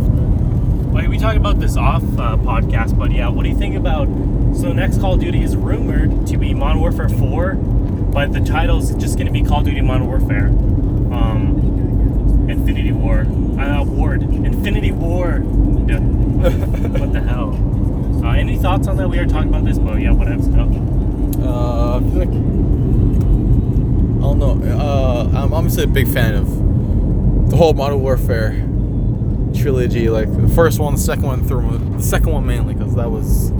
We 1.11 1.17
talked 1.17 1.35
about 1.35 1.59
this 1.59 1.75
off 1.75 2.03
uh, 2.03 2.37
podcast, 2.37 2.97
but 2.97 3.11
yeah, 3.11 3.27
what 3.27 3.43
do 3.43 3.49
you 3.49 3.57
think 3.57 3.75
about? 3.75 4.05
So 4.55 4.71
next 4.71 5.01
Call 5.01 5.15
of 5.15 5.19
Duty 5.19 5.43
is 5.43 5.57
rumored 5.57 6.25
to 6.27 6.37
be 6.37 6.53
Modern 6.53 6.79
Warfare 6.79 7.09
4, 7.09 7.55
but 7.55 8.31
the 8.31 8.39
title 8.39 8.79
is 8.79 8.95
just 8.95 9.15
going 9.17 9.27
to 9.27 9.33
be 9.33 9.43
Call 9.43 9.59
of 9.59 9.65
Duty 9.65 9.81
Modern 9.81 10.07
Warfare. 10.07 10.45
Um, 11.11 12.47
Infinity 12.49 12.93
War. 12.93 13.27
Uh, 13.59 13.83
Ward. 13.83 14.21
Infinity 14.21 14.93
War. 14.93 15.39
What 15.41 17.11
the 17.11 17.21
hell? 17.21 17.55
Uh, 18.23 18.31
any 18.31 18.57
thoughts 18.57 18.87
on 18.87 18.95
that? 18.95 19.09
We 19.09 19.19
were 19.19 19.25
talking 19.25 19.49
about 19.49 19.65
this, 19.65 19.77
but 19.77 19.99
yeah, 19.99 20.11
whatever. 20.11 20.41
Go. 20.43 20.61
Uh, 21.43 21.97
I 21.97 21.99
don't 24.21 24.39
know. 24.39 24.61
Uh, 24.79 25.29
I'm 25.35 25.53
obviously 25.53 25.83
a 25.83 25.87
big 25.87 26.07
fan 26.07 26.35
of 26.35 27.49
the 27.49 27.57
whole 27.57 27.73
Modern 27.73 27.99
Warfare 27.99 28.70
trilogy. 29.53 30.09
Like 30.09 30.31
the 30.31 30.47
first 30.49 30.79
one, 30.79 30.93
the 30.95 30.99
second 30.99 31.23
one, 31.23 31.43
the 31.43 31.49
third 31.49 31.63
one. 31.63 31.97
The 31.97 32.03
second 32.03 32.31
one 32.31 32.45
mainly 32.45 32.73
because 32.73 32.95
that 32.95 33.09
was 33.11 33.51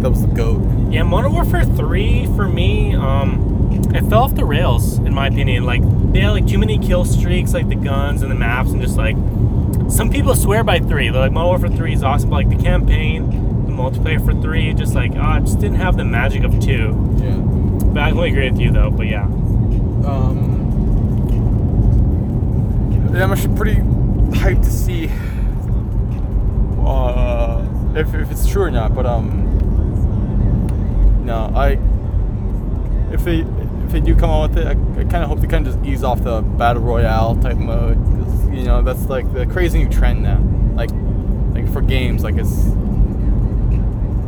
that 0.00 0.10
was 0.10 0.22
the 0.26 0.32
goat. 0.34 0.62
Yeah, 0.90 1.02
Modern 1.02 1.32
Warfare 1.32 1.64
3 1.64 2.26
for 2.34 2.48
me, 2.48 2.94
um, 2.94 3.68
it 3.94 4.02
fell 4.08 4.22
off 4.24 4.34
the 4.34 4.44
rails 4.44 4.98
in 4.98 5.14
my 5.14 5.28
opinion. 5.28 5.64
Like 5.64 5.82
they 6.12 6.20
had 6.20 6.30
like 6.30 6.46
too 6.46 6.58
many 6.58 6.78
kill 6.78 7.04
streaks, 7.04 7.52
like 7.54 7.68
the 7.68 7.76
guns 7.76 8.22
and 8.22 8.30
the 8.30 8.34
maps, 8.34 8.70
and 8.70 8.80
just 8.80 8.96
like 8.96 9.16
some 9.90 10.10
people 10.10 10.34
swear 10.34 10.64
by 10.64 10.78
three. 10.78 11.10
They're 11.10 11.20
like 11.20 11.32
Modern 11.32 11.60
Warfare 11.60 11.76
3 11.76 11.92
is 11.92 12.02
awesome, 12.02 12.30
but 12.30 12.36
like 12.44 12.50
the 12.50 12.62
campaign, 12.62 13.30
the 13.66 13.72
multiplayer 13.72 14.24
for 14.24 14.32
three, 14.40 14.72
just 14.74 14.94
like 14.94 15.12
ah, 15.16 15.38
it 15.38 15.42
just 15.42 15.60
didn't 15.60 15.76
have 15.78 15.96
the 15.96 16.04
magic 16.04 16.44
of 16.44 16.58
two. 16.60 17.16
Yeah. 17.20 17.36
But 17.92 18.02
I 18.02 18.08
completely 18.10 18.30
agree 18.30 18.50
with 18.50 18.60
you 18.60 18.70
though. 18.72 18.90
But 18.90 19.06
yeah, 19.06 19.24
Um, 19.24 20.48
yeah, 23.12 23.24
I'm 23.24 23.32
actually 23.32 23.56
pretty 23.56 23.80
hyped 24.32 24.64
to 24.64 24.70
see 24.70 25.08
uh, 26.84 27.64
if, 27.96 28.14
if 28.14 28.30
it's 28.30 28.46
true 28.48 28.62
or 28.62 28.70
not. 28.70 28.94
But 28.94 29.06
um, 29.06 29.46
no, 31.24 31.52
I 31.54 31.78
if 33.12 33.24
they 33.24 33.40
if 33.40 33.92
they 33.92 34.00
do 34.00 34.14
come 34.14 34.30
out 34.30 34.50
with 34.50 34.58
it, 34.58 34.66
I, 34.66 34.70
I 34.70 35.04
kind 35.04 35.22
of 35.22 35.28
hope 35.28 35.40
they 35.40 35.48
kind 35.48 35.66
of 35.66 35.74
just 35.74 35.84
ease 35.84 36.04
off 36.04 36.22
the 36.22 36.42
battle 36.42 36.82
royale 36.82 37.36
type 37.36 37.56
mode 37.56 37.98
because 38.18 38.48
you 38.48 38.64
know 38.64 38.82
that's 38.82 39.06
like 39.06 39.32
the 39.32 39.46
crazy 39.46 39.82
new 39.82 39.88
trend 39.90 40.22
now. 40.22 40.38
Like 40.74 40.90
like 41.52 41.72
for 41.72 41.80
games, 41.80 42.22
like 42.22 42.36
it's 42.36 42.66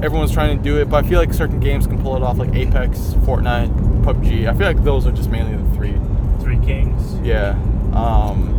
everyone's 0.05 0.33
trying 0.33 0.57
to 0.57 0.63
do 0.63 0.79
it, 0.81 0.91
but 0.91 1.05
I 1.05 1.09
feel 1.09 1.21
like 1.21 1.33
certain 1.33 1.61
games 1.61 1.87
can 1.87 2.03
pull 2.03 2.17
it 2.17 2.23
off, 2.23 2.39
like 2.39 2.55
Apex, 2.55 2.99
Fortnite, 3.21 4.03
PUBG. 4.03 4.49
I 4.49 4.55
feel 4.55 4.67
like 4.67 4.83
those 4.83 5.07
are 5.07 5.13
just 5.13 5.31
mainly 5.31 5.57
the 5.57 5.77
three. 5.77 5.99
Three 6.41 6.59
Kings. 6.59 7.15
Yeah. 7.21 7.51
Um. 7.95 8.52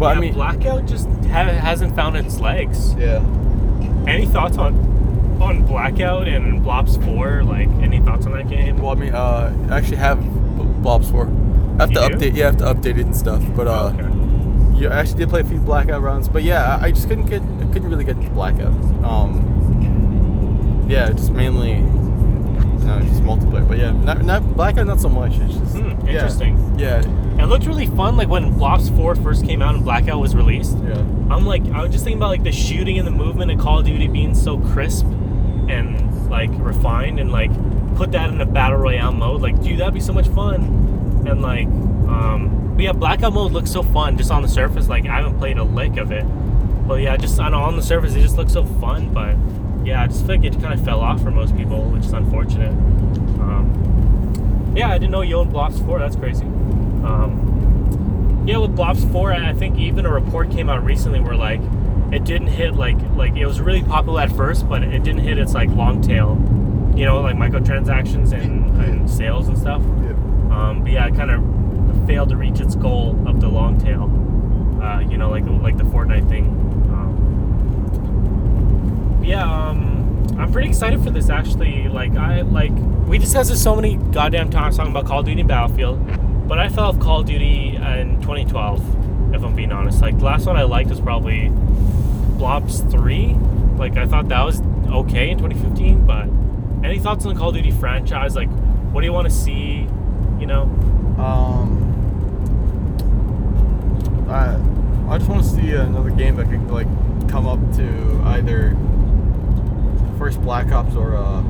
But 0.00 0.12
yeah, 0.12 0.16
I 0.16 0.20
mean, 0.20 0.32
Blackout 0.34 0.86
just 0.86 1.06
ha- 1.30 1.44
hasn't 1.44 1.94
found 1.94 2.16
its 2.16 2.40
legs. 2.40 2.94
yeah. 2.94 3.22
Any 4.08 4.26
thoughts 4.26 4.56
on 4.58 4.74
on 5.40 5.64
Blackout 5.66 6.26
and 6.26 6.62
Blops 6.64 7.02
4? 7.04 7.44
Like 7.44 7.68
any 7.82 8.00
thoughts 8.00 8.26
on 8.26 8.32
that 8.32 8.48
game? 8.48 8.78
Well, 8.78 8.90
I 8.92 8.94
mean, 8.94 9.14
uh, 9.14 9.54
I 9.70 9.76
actually 9.78 9.98
have 9.98 10.20
B- 10.22 10.64
Blops 10.82 11.10
4. 11.10 11.26
I 11.78 11.82
have 11.84 11.92
to 11.92 12.00
You 12.00 12.08
do? 12.08 12.14
update. 12.16 12.34
Yeah, 12.36 12.44
I 12.44 12.46
have 12.46 12.56
to 12.58 12.64
update 12.64 12.98
it 12.98 13.06
and 13.06 13.14
stuff. 13.16 13.42
But 13.54 13.68
uh, 13.68 13.92
okay. 13.94 14.80
yeah, 14.80 14.88
I 14.88 15.00
actually 15.00 15.18
did 15.20 15.28
play 15.28 15.40
a 15.42 15.44
few 15.44 15.58
Blackout 15.60 16.00
runs. 16.02 16.28
But 16.28 16.42
yeah, 16.42 16.78
I 16.80 16.90
just 16.90 17.06
couldn't 17.08 17.26
get. 17.26 17.42
I 17.42 17.64
couldn't 17.72 17.88
really 17.90 18.04
get 18.04 18.16
into 18.16 18.30
Blackout. 18.30 18.72
Um. 19.04 20.86
Yeah, 20.88 21.10
just 21.12 21.30
mainly. 21.32 21.76
No, 21.76 22.98
just 23.00 23.22
multiplayer. 23.22 23.66
But 23.68 23.78
yeah, 23.78 23.92
not, 23.92 24.24
not 24.24 24.42
Blackout. 24.56 24.86
Not 24.86 25.00
so 25.00 25.08
much. 25.08 25.36
It's 25.38 25.54
just. 25.54 25.76
Hmm, 25.76 25.90
yeah. 26.06 26.12
interesting. 26.12 26.78
Yeah. 26.78 27.02
It 27.42 27.46
looked 27.46 27.66
really 27.66 27.86
fun, 27.86 28.16
like 28.16 28.28
when 28.28 28.52
Blops 28.54 28.94
4 28.96 29.16
first 29.16 29.44
came 29.44 29.62
out 29.62 29.74
and 29.74 29.84
Blackout 29.84 30.20
was 30.20 30.34
released. 30.34 30.76
Yeah. 30.78 30.98
I'm 31.30 31.46
like, 31.46 31.64
I 31.66 31.82
was 31.82 31.90
just 31.90 32.04
thinking 32.04 32.18
about 32.18 32.28
like 32.28 32.42
the 32.44 32.52
shooting 32.52 32.98
and 32.98 33.06
the 33.06 33.12
movement 33.12 33.50
of 33.50 33.58
Call 33.58 33.78
of 33.80 33.86
Duty 33.86 34.08
being 34.08 34.34
so 34.34 34.58
crisp 34.58 35.06
and 35.68 36.28
like 36.30 36.50
refined, 36.54 37.18
and 37.20 37.30
like 37.32 37.50
put 37.96 38.12
that 38.12 38.30
in 38.30 38.40
a 38.40 38.46
battle 38.46 38.78
royale 38.78 39.12
mode. 39.12 39.40
Like, 39.42 39.60
dude, 39.62 39.80
that'd 39.80 39.94
be 39.94 40.00
so 40.00 40.12
much 40.12 40.28
fun. 40.28 40.62
And 41.26 41.42
like, 41.42 41.66
um, 41.66 42.72
but 42.74 42.84
yeah, 42.84 42.92
blackout 42.92 43.32
mode 43.32 43.52
looks 43.52 43.70
so 43.70 43.82
fun 43.82 44.16
just 44.16 44.30
on 44.30 44.42
the 44.42 44.48
surface. 44.48 44.88
Like, 44.88 45.06
I 45.06 45.16
haven't 45.16 45.38
played 45.38 45.58
a 45.58 45.64
lick 45.64 45.96
of 45.96 46.12
it, 46.12 46.24
but 46.86 47.00
yeah, 47.00 47.16
just 47.16 47.38
on 47.38 47.52
on 47.54 47.76
the 47.76 47.82
surface, 47.82 48.14
it 48.14 48.22
just 48.22 48.36
looks 48.36 48.52
so 48.52 48.64
fun. 48.64 49.12
But 49.12 49.36
yeah, 49.86 50.02
I 50.02 50.06
just 50.06 50.26
feel 50.26 50.36
like 50.36 50.44
it 50.44 50.60
kind 50.60 50.74
of 50.74 50.84
fell 50.84 51.00
off 51.00 51.22
for 51.22 51.30
most 51.30 51.56
people, 51.56 51.82
which 51.90 52.04
is 52.04 52.12
unfortunate. 52.12 52.70
Um, 53.40 54.72
yeah, 54.76 54.90
I 54.90 54.98
didn't 54.98 55.10
know 55.10 55.22
you 55.22 55.36
owned 55.36 55.52
Blops 55.52 55.84
Four. 55.84 55.98
That's 55.98 56.16
crazy. 56.16 56.46
Um, 57.04 58.44
yeah, 58.46 58.58
with 58.58 58.76
Blops 58.76 59.10
Four, 59.12 59.32
I 59.32 59.50
I 59.50 59.52
think 59.54 59.78
even 59.78 60.06
a 60.06 60.12
report 60.12 60.50
came 60.50 60.68
out 60.68 60.84
recently 60.84 61.20
where 61.20 61.36
like 61.36 61.60
it 62.12 62.24
didn't 62.24 62.48
hit 62.48 62.74
like 62.74 62.96
like 63.14 63.36
it 63.36 63.46
was 63.46 63.60
really 63.60 63.82
popular 63.82 64.22
at 64.22 64.32
first, 64.32 64.68
but 64.68 64.82
it 64.82 65.02
didn't 65.02 65.20
hit 65.20 65.38
its 65.38 65.54
like 65.54 65.68
long 65.70 66.02
tail, 66.02 66.36
you 66.96 67.04
know, 67.04 67.20
like 67.20 67.36
microtransactions 67.36 68.32
and, 68.32 68.80
and 68.82 69.08
sales 69.10 69.48
and 69.48 69.56
stuff. 69.56 69.82
Yeah. 69.82 70.10
Um, 70.50 70.82
but 70.82 70.90
yeah, 70.92 71.06
it 71.06 71.14
kind 71.14 71.30
of 71.30 72.06
failed 72.06 72.30
to 72.30 72.36
reach 72.36 72.60
its 72.60 72.74
goal 72.74 73.16
of 73.28 73.40
the 73.40 73.48
long 73.48 73.78
tail. 73.78 74.10
Uh, 74.82 75.00
you 75.00 75.16
know, 75.16 75.30
like 75.30 75.44
like 75.62 75.76
the 75.76 75.84
Fortnite 75.84 76.28
thing. 76.28 76.46
Um, 76.90 77.10
yeah, 79.22 79.44
um, 79.44 80.26
I'm 80.38 80.50
pretty 80.50 80.68
excited 80.68 81.02
for 81.02 81.10
this 81.10 81.28
actually. 81.30 81.88
Like 81.88 82.16
I 82.16 82.40
like 82.40 82.72
we 83.06 83.18
just 83.18 83.32
this 83.34 83.62
so 83.62 83.76
many 83.76 83.96
goddamn 83.96 84.50
times 84.50 84.76
talking 84.76 84.90
about 84.90 85.06
Call 85.06 85.20
of 85.20 85.26
Duty 85.26 85.42
Battlefield, 85.42 85.98
but 86.50 86.58
I 86.58 86.68
fell 86.68 86.86
off 86.86 86.98
Call 86.98 87.20
of 87.20 87.26
Duty 87.26 87.76
in 87.76 88.20
2012. 88.22 89.34
If 89.36 89.44
I'm 89.44 89.54
being 89.54 89.70
honest, 89.70 90.02
like 90.02 90.18
the 90.18 90.24
last 90.24 90.46
one 90.46 90.56
I 90.56 90.64
liked 90.64 90.90
was 90.90 91.00
probably 91.00 91.48
Blops 92.38 92.90
3. 92.90 93.34
Like 93.78 93.96
I 93.96 94.04
thought 94.04 94.26
that 94.30 94.42
was 94.42 94.60
okay 94.88 95.30
in 95.30 95.38
2015, 95.38 96.04
but 96.04 96.26
any 96.84 96.98
thoughts 96.98 97.24
on 97.24 97.34
the 97.34 97.38
Call 97.38 97.50
of 97.50 97.54
Duty 97.54 97.70
franchise? 97.70 98.34
Like, 98.34 98.48
what 98.90 99.02
do 99.02 99.06
you 99.06 99.12
want 99.12 99.28
to 99.28 99.32
see? 99.32 99.86
You 100.40 100.46
know? 100.46 100.62
Um, 101.20 101.86
I 104.28 104.56
I 105.08 105.18
just 105.18 105.30
want 105.30 105.44
to 105.44 105.48
see 105.48 105.70
another 105.70 106.10
game 106.10 106.34
that 106.34 106.46
can 106.46 106.66
like 106.66 106.88
come 107.28 107.46
up 107.46 107.60
to 107.76 108.22
either 108.24 108.76
first 110.18 110.42
Black 110.42 110.72
Ops 110.72 110.96
or 110.96 111.14
uh, 111.14 111.42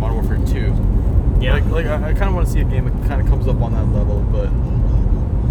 Modern 0.00 0.16
Warfare 0.16 0.44
Two. 0.48 0.99
Yeah. 1.40 1.54
Like 1.54 1.64
like 1.66 1.86
I, 1.86 2.10
I 2.10 2.12
kind 2.12 2.24
of 2.24 2.34
want 2.34 2.46
to 2.46 2.52
see 2.52 2.60
a 2.60 2.64
game 2.64 2.84
that 2.84 3.08
kind 3.08 3.20
of 3.20 3.26
comes 3.28 3.48
up 3.48 3.60
on 3.60 3.72
that 3.72 3.86
level, 3.96 4.20
but 4.30 4.50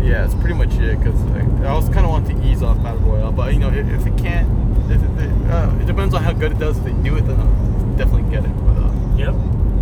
yeah, 0.06 0.24
it's 0.24 0.36
pretty 0.36 0.54
much 0.54 0.74
it. 0.76 1.02
Cause 1.04 1.20
like, 1.32 1.44
I 1.66 1.70
also 1.70 1.92
kind 1.92 2.06
of 2.06 2.12
want 2.12 2.28
to 2.28 2.48
ease 2.48 2.62
off 2.62 2.82
Battle 2.84 3.00
Royale, 3.02 3.32
but 3.32 3.54
you 3.54 3.60
know 3.60 3.70
if, 3.70 3.88
if 3.88 4.06
it 4.06 4.18
can't, 4.18 4.48
if 4.92 5.02
it, 5.02 5.10
it, 5.20 5.52
uh, 5.52 5.76
it 5.82 5.88
depends 5.88 6.14
on 6.14 6.24
how 6.24 6.32
good 6.32 6.52
it 6.52 6.60
does. 6.60 6.78
If 6.78 6.84
they 6.86 6.94
do 6.94 7.18
it, 7.18 7.22
then 7.22 7.40
I'll 7.40 7.96
definitely 7.98 8.30
get 8.30 8.46
it. 8.46 8.52
But 8.66 8.78
uh, 8.78 8.92
yep. 9.18 9.34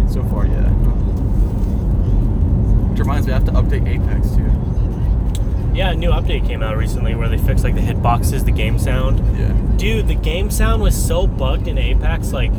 so 0.10 0.24
far, 0.30 0.46
yeah. 0.46 0.70
Which 2.90 3.00
reminds 3.00 3.28
me, 3.28 3.34
I 3.34 3.36
have 3.36 3.46
to 3.46 3.52
update 3.52 3.88
Apex 3.88 4.32
too. 4.32 4.52
Yeah, 5.76 5.92
a 5.92 5.96
new 5.96 6.10
update 6.10 6.48
came 6.48 6.64
out 6.64 6.78
recently 6.78 7.14
where 7.14 7.30
they 7.30 7.38
fixed 7.38 7.64
like 7.64 7.76
the 7.76 7.82
hitboxes, 7.82 8.46
the 8.46 8.52
game 8.52 8.80
sound. 8.80 9.20
Yeah. 9.38 9.54
Dude, 9.78 10.08
the 10.08 10.16
game 10.16 10.50
sound 10.50 10.82
was 10.82 10.96
so 10.96 11.28
bugged 11.28 11.68
in 11.68 11.78
Apex. 11.78 12.32
Like, 12.34 12.52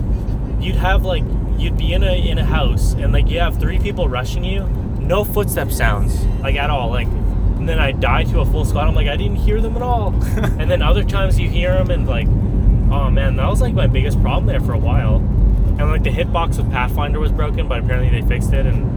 you'd 0.60 0.76
have 0.76 1.04
like 1.04 1.24
you'd 1.58 1.76
be 1.76 1.92
in 1.92 2.02
a 2.02 2.14
in 2.14 2.38
a 2.38 2.44
house 2.44 2.92
and 2.94 3.12
like 3.12 3.28
you 3.28 3.40
have 3.40 3.58
three 3.58 3.78
people 3.78 4.08
rushing 4.08 4.44
you, 4.44 4.64
no 5.00 5.24
footstep 5.24 5.70
sounds 5.70 6.24
like 6.40 6.56
at 6.56 6.70
all. 6.70 6.90
Like, 6.90 7.08
and 7.08 7.68
then 7.68 7.78
I 7.78 7.92
die 7.92 8.24
to 8.24 8.40
a 8.40 8.46
full 8.46 8.64
squad. 8.64 8.86
I'm 8.86 8.94
like 8.94 9.08
I 9.08 9.16
didn't 9.16 9.36
hear 9.36 9.60
them 9.60 9.76
at 9.76 9.82
all. 9.82 10.08
and 10.58 10.70
then 10.70 10.82
other 10.82 11.04
times 11.04 11.38
you 11.38 11.48
hear 11.48 11.72
them 11.74 11.90
and 11.90 12.06
like, 12.06 12.28
oh 12.92 13.10
man, 13.10 13.36
that 13.36 13.48
was 13.48 13.60
like 13.60 13.74
my 13.74 13.86
biggest 13.86 14.20
problem 14.22 14.46
there 14.46 14.60
for 14.60 14.72
a 14.72 14.78
while. 14.78 15.16
And 15.16 15.90
like 15.90 16.02
the 16.02 16.10
hitbox 16.10 16.58
with 16.58 16.70
Pathfinder 16.70 17.20
was 17.20 17.32
broken, 17.32 17.68
but 17.68 17.80
apparently 17.80 18.20
they 18.20 18.26
fixed 18.26 18.52
it 18.52 18.66
and. 18.66 18.96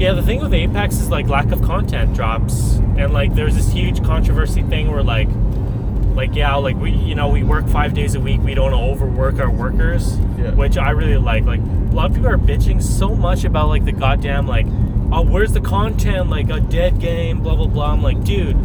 Yeah, 0.00 0.12
the 0.12 0.22
thing 0.22 0.40
with 0.40 0.52
Apex 0.52 0.96
is 0.96 1.08
like 1.08 1.28
lack 1.28 1.52
of 1.52 1.62
content 1.62 2.14
drops, 2.14 2.74
and 2.98 3.12
like 3.12 3.34
there's 3.36 3.54
this 3.54 3.70
huge 3.70 4.02
controversy 4.02 4.62
thing 4.64 4.90
where 4.90 5.04
like, 5.04 5.28
like 6.14 6.34
yeah, 6.34 6.54
like 6.56 6.76
we 6.76 6.90
you 6.92 7.14
know 7.14 7.28
we 7.28 7.42
work 7.42 7.68
five 7.68 7.94
days 7.94 8.14
a 8.14 8.20
week, 8.20 8.40
we 8.42 8.54
don't 8.54 8.72
overwork 8.72 9.38
our 9.40 9.50
workers, 9.50 10.16
Yeah. 10.38 10.52
which 10.52 10.76
I 10.78 10.90
really 10.90 11.16
like. 11.18 11.44
Like 11.44 11.60
a 11.60 11.94
lot 11.94 12.06
of 12.10 12.14
people 12.16 12.28
are 12.30 12.38
bitching 12.38 12.82
so 12.82 13.14
much 13.14 13.44
about 13.44 13.68
like 13.68 13.84
the 13.84 13.92
goddamn 13.92 14.46
like, 14.46 14.66
oh 15.12 15.22
where's 15.22 15.52
the 15.52 15.60
content? 15.60 16.30
Like 16.30 16.50
a 16.50 16.60
dead 16.60 17.00
game, 17.00 17.42
blah 17.42 17.56
blah 17.56 17.66
blah. 17.66 17.92
I'm 17.92 18.02
like, 18.02 18.22
dude, 18.24 18.56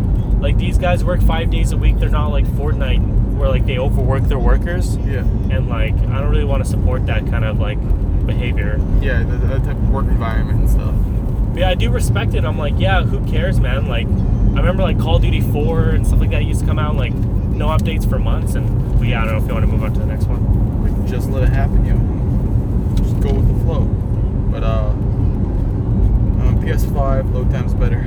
like 0.42 0.58
these 0.58 0.78
guys 0.78 1.04
work 1.04 1.22
five 1.22 1.50
days 1.50 1.72
a 1.72 1.78
week. 1.78 1.98
They're 2.00 2.10
not 2.10 2.28
like 2.30 2.46
Fortnite 2.46 3.18
where 3.38 3.50
like 3.50 3.66
they 3.66 3.78
overwork 3.80 4.24
their 4.24 4.40
workers, 4.40 4.98
Yeah. 4.98 5.20
and 5.50 5.70
like 5.70 5.94
I 5.94 6.20
don't 6.20 6.30
really 6.30 6.44
want 6.46 6.64
to 6.64 6.70
support 6.70 7.06
that 7.08 7.26
kind 7.28 7.46
of 7.46 7.60
like 7.60 7.78
behavior. 8.28 8.80
Yeah, 9.02 9.24
the, 9.24 9.38
the 9.38 9.60
type 9.60 9.70
of 9.78 9.90
work 9.90 10.06
environment 10.06 10.60
and 10.60 10.70
stuff. 10.70 10.94
But 11.54 11.60
yeah, 11.62 11.70
I 11.70 11.76
do 11.76 11.90
respect 11.90 12.36
it. 12.36 12.46
I'm 12.46 12.60
like, 12.60 12.76
yeah, 12.78 13.02
who 13.04 13.26
cares, 13.32 13.60
man? 13.60 13.88
Like, 13.88 14.06
I 14.08 14.60
remember 14.60 14.84
like 14.84 15.00
Call 15.00 15.16
of 15.16 15.24
Duty 15.24 15.42
4 15.42 15.90
and 15.90 16.06
stuff 16.06 16.20
like 16.20 16.30
that 16.30 16.44
used 16.46 16.60
to 16.60 16.66
come 16.68 16.78
out, 16.78 16.96
like, 16.96 17.14
no 17.60 17.68
updates 17.68 18.10
for 18.10 18.18
months. 18.18 18.56
And 18.56 19.06
yeah, 19.06 19.22
I 19.22 19.26
don't 19.26 19.34
know 19.34 19.44
if 19.44 19.48
you 19.48 19.54
want 19.54 19.66
to 19.66 19.72
move 19.72 19.84
on 19.84 19.94
to 19.94 20.00
the 20.00 20.06
next 20.06 20.26
one. 20.26 20.82
Like 20.82 21.10
just 21.10 21.30
let 21.30 21.44
it 21.44 21.50
happen, 21.50 21.86
you 21.86 21.94
know. 21.94 22.96
Just 22.96 23.20
go 23.20 23.34
with 23.34 23.48
the 23.48 23.64
flow. 23.66 23.82
But 24.50 24.64
uh, 24.64 24.88
um, 24.88 26.60
PS5 26.64 27.34
load 27.34 27.52
time's 27.52 27.74
better. 27.74 28.02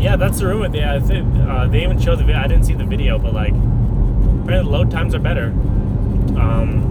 Yeah, 0.00 0.16
that's 0.16 0.40
the 0.40 0.48
rumor. 0.48 0.76
Yeah, 0.76 0.94
I 0.94 1.00
think, 1.00 1.32
uh, 1.48 1.68
they 1.68 1.84
even 1.84 1.98
showed 1.98 2.18
the 2.18 2.24
video. 2.24 2.40
I 2.42 2.48
didn't 2.48 2.64
see 2.64 2.74
the 2.74 2.84
video, 2.84 3.18
but 3.18 3.32
like, 3.32 3.52
apparently 3.52 4.70
load 4.70 4.90
times 4.90 5.14
are 5.14 5.20
better. 5.20 5.46
Um, 6.36 6.90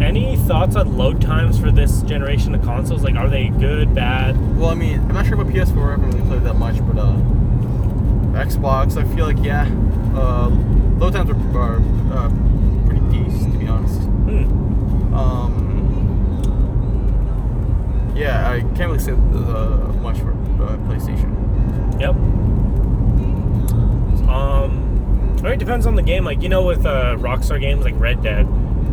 any 0.00 0.36
thoughts 0.36 0.74
on 0.74 0.96
load 0.96 1.20
times 1.20 1.58
for 1.60 1.70
this 1.70 2.02
generation 2.02 2.54
of 2.54 2.62
consoles? 2.62 3.04
Like, 3.04 3.14
are 3.14 3.28
they 3.28 3.48
good, 3.48 3.94
bad? 3.94 4.58
Well, 4.58 4.70
I 4.70 4.74
mean, 4.74 5.00
I'm 5.00 5.12
not 5.12 5.26
sure 5.26 5.34
about 5.34 5.52
PS4. 5.52 5.86
I 5.86 5.90
haven't 5.90 6.10
really 6.10 6.26
played 6.26 6.44
that 6.44 6.54
much, 6.54 6.78
but 6.86 6.98
uh, 6.98 7.12
Xbox, 8.38 8.96
I 8.96 9.04
feel 9.14 9.26
like 9.26 9.44
yeah, 9.44 9.68
uh, 10.14 10.48
load 10.98 11.12
times 11.12 11.30
are, 11.30 11.58
are 11.58 11.80
uh, 12.12 12.30
pretty 12.86 13.04
decent 13.10 13.52
to 13.52 13.58
be 13.58 13.66
honest. 13.68 14.00
Hmm. 14.00 15.14
Um, 15.14 15.74
yeah, 18.16 18.50
I 18.50 18.60
can't 18.76 18.90
really 18.90 18.98
say 18.98 19.12
uh, 19.12 19.16
much 20.02 20.18
for 20.18 20.32
uh, 20.32 20.76
PlayStation. 20.88 21.34
Yep. 22.00 22.14
Um, 24.28 25.40
or 25.44 25.52
it 25.52 25.58
depends 25.58 25.86
on 25.86 25.94
the 25.94 26.02
game. 26.02 26.24
Like 26.24 26.42
you 26.42 26.48
know, 26.48 26.64
with 26.64 26.84
uh, 26.84 27.16
Rockstar 27.18 27.60
games 27.60 27.84
like 27.84 27.94
Red 27.98 28.22
Dead, 28.22 28.46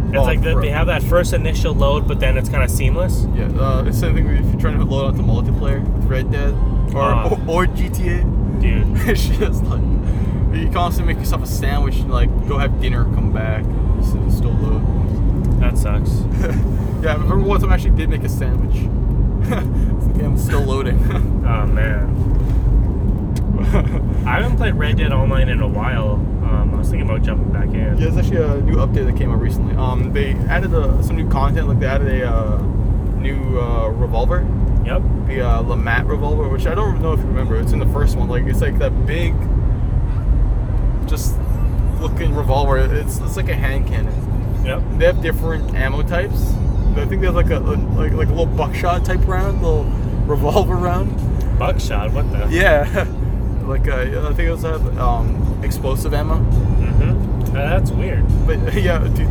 it's 0.09 0.17
Oh, 0.17 0.23
like 0.23 0.41
the, 0.41 0.59
they 0.59 0.69
have 0.69 0.87
that 0.87 1.03
first 1.03 1.33
initial 1.33 1.73
load, 1.73 2.07
but 2.07 2.19
then 2.19 2.37
it's 2.37 2.49
kind 2.49 2.63
of 2.63 2.69
seamless. 2.71 3.25
Yeah, 3.35 3.45
uh, 3.59 3.83
it's 3.85 3.99
the 3.99 4.07
same 4.07 4.15
thing 4.15 4.27
if 4.27 4.45
you're 4.45 4.59
trying 4.61 4.77
to 4.77 4.85
load 4.85 5.07
out 5.07 5.17
the 5.17 5.23
multiplayer 5.23 5.81
with 5.93 6.05
Red 6.05 6.31
Dead 6.31 6.53
or 6.93 7.01
Ah. 7.01 7.29
or, 7.47 7.63
or 7.63 7.65
GTA. 7.65 8.61
Dude, 8.61 8.85
it's 9.09 9.27
just 9.27 9.63
like 9.65 9.81
you 10.55 10.69
constantly 10.71 11.13
make 11.13 11.21
yourself 11.21 11.43
a 11.43 11.47
sandwich 11.47 11.97
and 11.97 12.11
like 12.11 12.29
go 12.47 12.57
have 12.57 12.79
dinner, 12.81 13.03
come 13.05 13.31
back, 13.33 13.63
and 13.63 14.31
still 14.33 14.51
load. 14.53 15.59
that 15.61 15.77
sucks. 15.77 16.09
yeah, 17.03 17.11
I 17.11 17.15
remember 17.15 17.39
one 17.39 17.59
time 17.61 17.71
I 17.71 17.75
actually 17.75 17.95
did 17.95 18.09
make 18.09 18.23
a 18.23 18.29
sandwich. 18.29 18.75
I'm 20.23 20.37
still 20.37 20.61
loading. 20.61 20.97
Oh 21.45 21.67
man, 21.67 22.09
I 24.25 24.41
haven't 24.41 24.57
played 24.57 24.73
Red 24.75 24.97
Dead 24.97 25.11
Online 25.11 25.47
in 25.49 25.61
a 25.61 25.67
while. 25.67 26.13
Um, 26.43 26.71
I 26.73 26.77
was 26.77 26.89
thinking 26.89 27.07
about 27.07 27.21
jumping 27.23 27.51
back 27.51 27.67
in. 27.67 27.75
Yeah, 27.75 27.93
there's 27.93 28.17
actually 28.17 28.37
a 28.37 28.61
new 28.61 28.75
update 28.77 29.05
that 29.05 29.15
came 29.15 29.31
out 29.31 29.39
recently. 29.39 29.75
Um, 29.75 30.11
they 30.11 30.33
added 30.49 30.73
uh 30.73 31.01
some 31.03 31.15
new 31.15 31.29
content, 31.29 31.67
like 31.67 31.79
they 31.79 31.85
added 31.85 32.21
a 32.21 32.27
uh, 32.29 32.57
new 33.19 33.59
uh, 33.59 33.89
revolver, 33.89 34.39
Yep. 34.85 35.01
the 35.27 35.41
uh, 35.41 35.61
LeMat 35.63 36.07
revolver, 36.07 36.49
which 36.49 36.65
I 36.65 36.73
don't 36.75 36.99
know 37.01 37.13
if 37.13 37.19
you 37.19 37.25
remember. 37.27 37.55
It's 37.57 37.71
in 37.73 37.79
the 37.79 37.85
first 37.87 38.15
one. 38.17 38.27
Like 38.27 38.45
it's 38.45 38.61
like 38.61 38.77
that 38.79 39.05
big, 39.05 39.33
just 41.15 41.37
looking 42.01 42.35
revolver. 42.35 42.77
It's 42.77 43.19
it's 43.19 43.37
like 43.37 43.49
a 43.49 43.55
hand 43.55 43.87
cannon. 43.87 44.65
Yep. 44.65 44.83
They 44.97 45.05
have 45.05 45.21
different 45.21 45.73
ammo 45.73 46.01
types. 46.03 46.51
I 46.97 47.05
think 47.05 47.21
they 47.21 47.27
have 47.27 47.35
like 47.35 47.49
a 47.51 47.59
like 47.59 48.11
like 48.11 48.27
a 48.27 48.33
little 48.33 48.45
buckshot 48.45 49.05
type 49.05 49.25
round, 49.25 49.61
little 49.61 49.83
revolver 50.25 50.75
round. 50.75 51.09
Buckshot. 51.57 52.11
What 52.11 52.29
the? 52.31 52.47
Yeah, 52.51 53.07
like 53.65 53.87
uh, 53.87 54.27
I 54.27 54.33
think 54.33 54.39
it 54.39 54.51
was 54.51 54.63
have 54.63 54.97
um, 54.97 55.61
explosive 55.63 56.13
ammo. 56.13 56.35
Mm-hmm. 56.35 57.53
that's 57.53 57.91
weird. 57.91 58.25
But 58.45 58.73
yeah, 58.81 58.99
dude, 58.99 59.29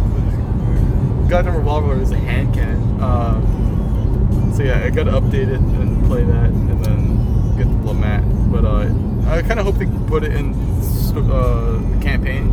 Goddamn 1.28 1.56
Revolver 1.56 2.00
is 2.00 2.12
a 2.12 2.16
hand 2.16 2.54
cannon. 2.54 3.00
Uh, 3.00 4.54
so 4.54 4.62
yeah, 4.62 4.84
I 4.84 4.90
gotta 4.90 5.12
update 5.12 5.48
it 5.48 5.60
and 5.60 6.04
play 6.06 6.24
that, 6.24 6.46
and 6.46 6.84
then 6.84 7.56
get 7.56 7.66
the 7.66 7.92
LeMat. 7.92 8.52
But 8.52 8.64
uh, 8.64 9.30
I 9.30 9.42
kind 9.42 9.58
of 9.58 9.66
hope 9.66 9.76
they 9.76 9.86
put 10.06 10.22
it 10.22 10.32
in 10.32 10.54
uh, 11.22 11.78
the 11.96 11.98
campaign, 12.02 12.48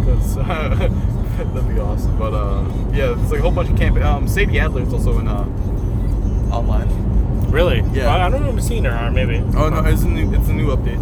because 0.00 0.34
that'd 0.36 1.68
be 1.68 1.78
awesome. 1.80 2.18
But 2.18 2.34
uh, 2.34 2.64
yeah, 2.92 3.12
it's 3.20 3.30
like 3.30 3.40
a 3.40 3.42
whole 3.42 3.50
bunch 3.52 3.70
of 3.70 3.76
campaign. 3.76 4.02
Um, 4.02 4.28
Sadie 4.28 4.58
Adler 4.60 4.82
is 4.82 4.92
also 4.92 5.18
in 5.18 5.28
uh, 5.28 5.44
online. 6.52 6.88
Really? 7.50 7.80
Yeah. 7.92 8.08
I, 8.14 8.26
I 8.26 8.30
don't 8.30 8.40
remember 8.40 8.62
seeing 8.62 8.84
her. 8.84 9.06
Or 9.06 9.10
maybe. 9.10 9.38
Oh 9.56 9.68
no, 9.68 9.84
it's 9.84 10.02
a 10.02 10.08
new, 10.08 10.32
it's 10.34 10.48
a 10.48 10.52
new 10.54 10.68
update. 10.68 11.00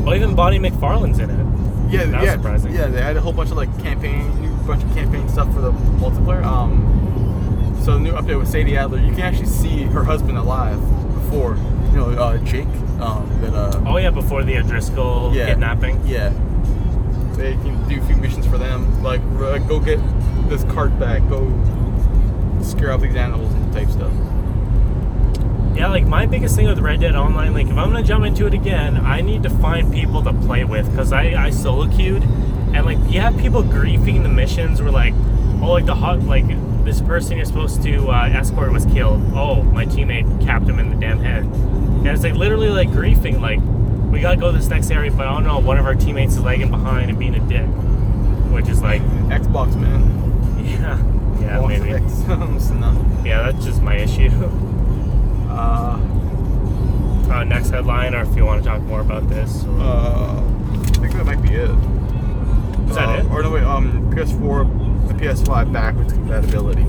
Well, 0.00 0.14
even 0.14 0.34
Bonnie 0.34 0.58
MacFarlane's 0.58 1.18
in 1.18 1.30
it. 1.30 1.90
Yeah, 1.92 2.04
That 2.06 2.20
was 2.20 2.26
yeah, 2.26 2.32
surprising. 2.36 2.72
yeah. 2.74 2.86
They 2.86 3.00
had 3.00 3.16
a 3.16 3.20
whole 3.20 3.32
bunch 3.32 3.50
of 3.50 3.56
like 3.56 3.70
campaign, 3.82 4.40
new 4.40 4.54
bunch 4.66 4.82
of 4.82 4.92
campaign 4.94 5.28
stuff 5.28 5.52
for 5.54 5.60
the 5.60 5.70
multiplayer. 5.72 6.42
Um, 6.44 7.80
so 7.84 7.92
the 7.94 8.00
new 8.00 8.12
update 8.12 8.38
with 8.38 8.48
Sadie 8.48 8.76
Adler, 8.76 8.98
you 8.98 9.10
can 9.12 9.20
actually 9.20 9.46
see 9.46 9.82
her 9.84 10.02
husband 10.02 10.38
alive 10.38 10.80
before, 11.14 11.54
you 11.94 12.00
know, 12.00 12.10
uh, 12.10 12.38
Jake. 12.38 12.66
Um, 13.00 13.28
that 13.40 13.54
uh, 13.54 13.82
Oh 13.86 13.96
yeah, 13.98 14.10
before 14.10 14.42
the 14.42 14.58
O'Driscoll 14.58 15.34
yeah, 15.34 15.46
kidnapping. 15.46 16.04
Yeah. 16.06 16.30
They 17.36 17.52
can 17.52 17.88
do 17.88 18.00
a 18.00 18.06
few 18.06 18.16
missions 18.16 18.46
for 18.46 18.58
them, 18.58 19.02
like 19.02 19.20
uh, 19.38 19.58
go 19.58 19.78
get 19.78 20.00
this 20.48 20.64
cart 20.64 20.98
back, 20.98 21.26
go 21.28 21.46
scare 22.62 22.92
off 22.92 23.00
these 23.00 23.16
animals 23.16 23.52
and 23.54 23.72
type 23.72 23.88
stuff. 23.88 24.12
Yeah, 25.76 25.88
like 25.88 26.06
my 26.06 26.26
biggest 26.26 26.54
thing 26.54 26.66
with 26.66 26.78
Red 26.78 27.00
Dead 27.00 27.16
Online, 27.16 27.52
like 27.52 27.66
if 27.66 27.76
I'm 27.76 27.92
gonna 27.92 28.02
jump 28.02 28.24
into 28.24 28.46
it 28.46 28.54
again, 28.54 28.96
I 28.96 29.20
need 29.20 29.42
to 29.42 29.50
find 29.50 29.92
people 29.92 30.22
to 30.22 30.32
play 30.32 30.64
with 30.64 30.88
because 30.90 31.12
I, 31.12 31.46
I 31.46 31.50
solo 31.50 31.88
queued 31.88 32.22
and 32.22 32.84
like 32.84 32.98
you 33.08 33.20
have 33.20 33.36
people 33.38 33.62
griefing 33.62 34.22
the 34.22 34.28
missions 34.28 34.80
where 34.80 34.92
like, 34.92 35.14
oh 35.60 35.72
like 35.72 35.86
the 35.86 35.94
hot 35.94 36.22
like 36.22 36.44
this 36.84 37.00
person 37.00 37.36
you're 37.36 37.46
supposed 37.46 37.82
to 37.82 38.08
uh, 38.10 38.28
escort 38.32 38.72
was 38.72 38.84
killed. 38.86 39.22
Oh, 39.34 39.62
my 39.62 39.86
teammate 39.86 40.44
capped 40.44 40.66
him 40.66 40.78
in 40.78 40.90
the 40.90 40.96
damn 40.96 41.18
head, 41.20 41.44
and 41.44 42.06
it's 42.08 42.22
like 42.22 42.34
literally 42.34 42.68
like 42.68 42.88
griefing 42.90 43.40
like 43.40 43.60
we 44.12 44.20
gotta 44.20 44.36
go 44.36 44.52
to 44.52 44.56
this 44.58 44.68
next 44.68 44.90
area, 44.90 45.10
but 45.10 45.26
I 45.26 45.32
don't 45.34 45.44
know 45.44 45.58
one 45.58 45.78
of 45.78 45.86
our 45.86 45.94
teammates 45.94 46.34
is 46.34 46.40
lagging 46.40 46.70
behind 46.70 47.10
and 47.10 47.18
being 47.18 47.34
a 47.34 47.40
dick, 47.48 47.66
which 48.52 48.68
is 48.68 48.80
like 48.82 49.02
Xbox 49.28 49.74
man. 49.76 50.64
yeah 50.64 50.98
yeah 51.40 51.58
Wants 51.58 51.80
maybe 51.80 51.94
X. 51.94 52.22
yeah 53.26 53.50
that's 53.50 53.64
just 53.64 53.82
my 53.82 53.96
issue. 53.96 54.30
Uh, 55.54 56.00
uh, 57.30 57.44
next 57.44 57.70
headline, 57.70 58.12
or 58.12 58.22
if 58.22 58.36
you 58.36 58.44
want 58.44 58.60
to 58.60 58.68
talk 58.68 58.82
more 58.82 59.00
about 59.00 59.28
this. 59.28 59.62
Or... 59.64 59.78
uh, 59.80 60.40
I 60.40 60.76
think 60.98 61.12
that 61.12 61.24
might 61.24 61.40
be 61.42 61.50
it. 61.50 61.70
Is 62.90 62.96
that 62.96 63.08
Uh, 63.08 63.18
it? 63.22 63.26
Or 63.30 63.42
no, 63.44 63.50
wait. 63.52 63.62
Um, 63.62 64.10
PS4, 64.12 64.66
the 65.08 65.14
PS5 65.14 65.72
backwards 65.72 66.12
compatibility. 66.12 66.86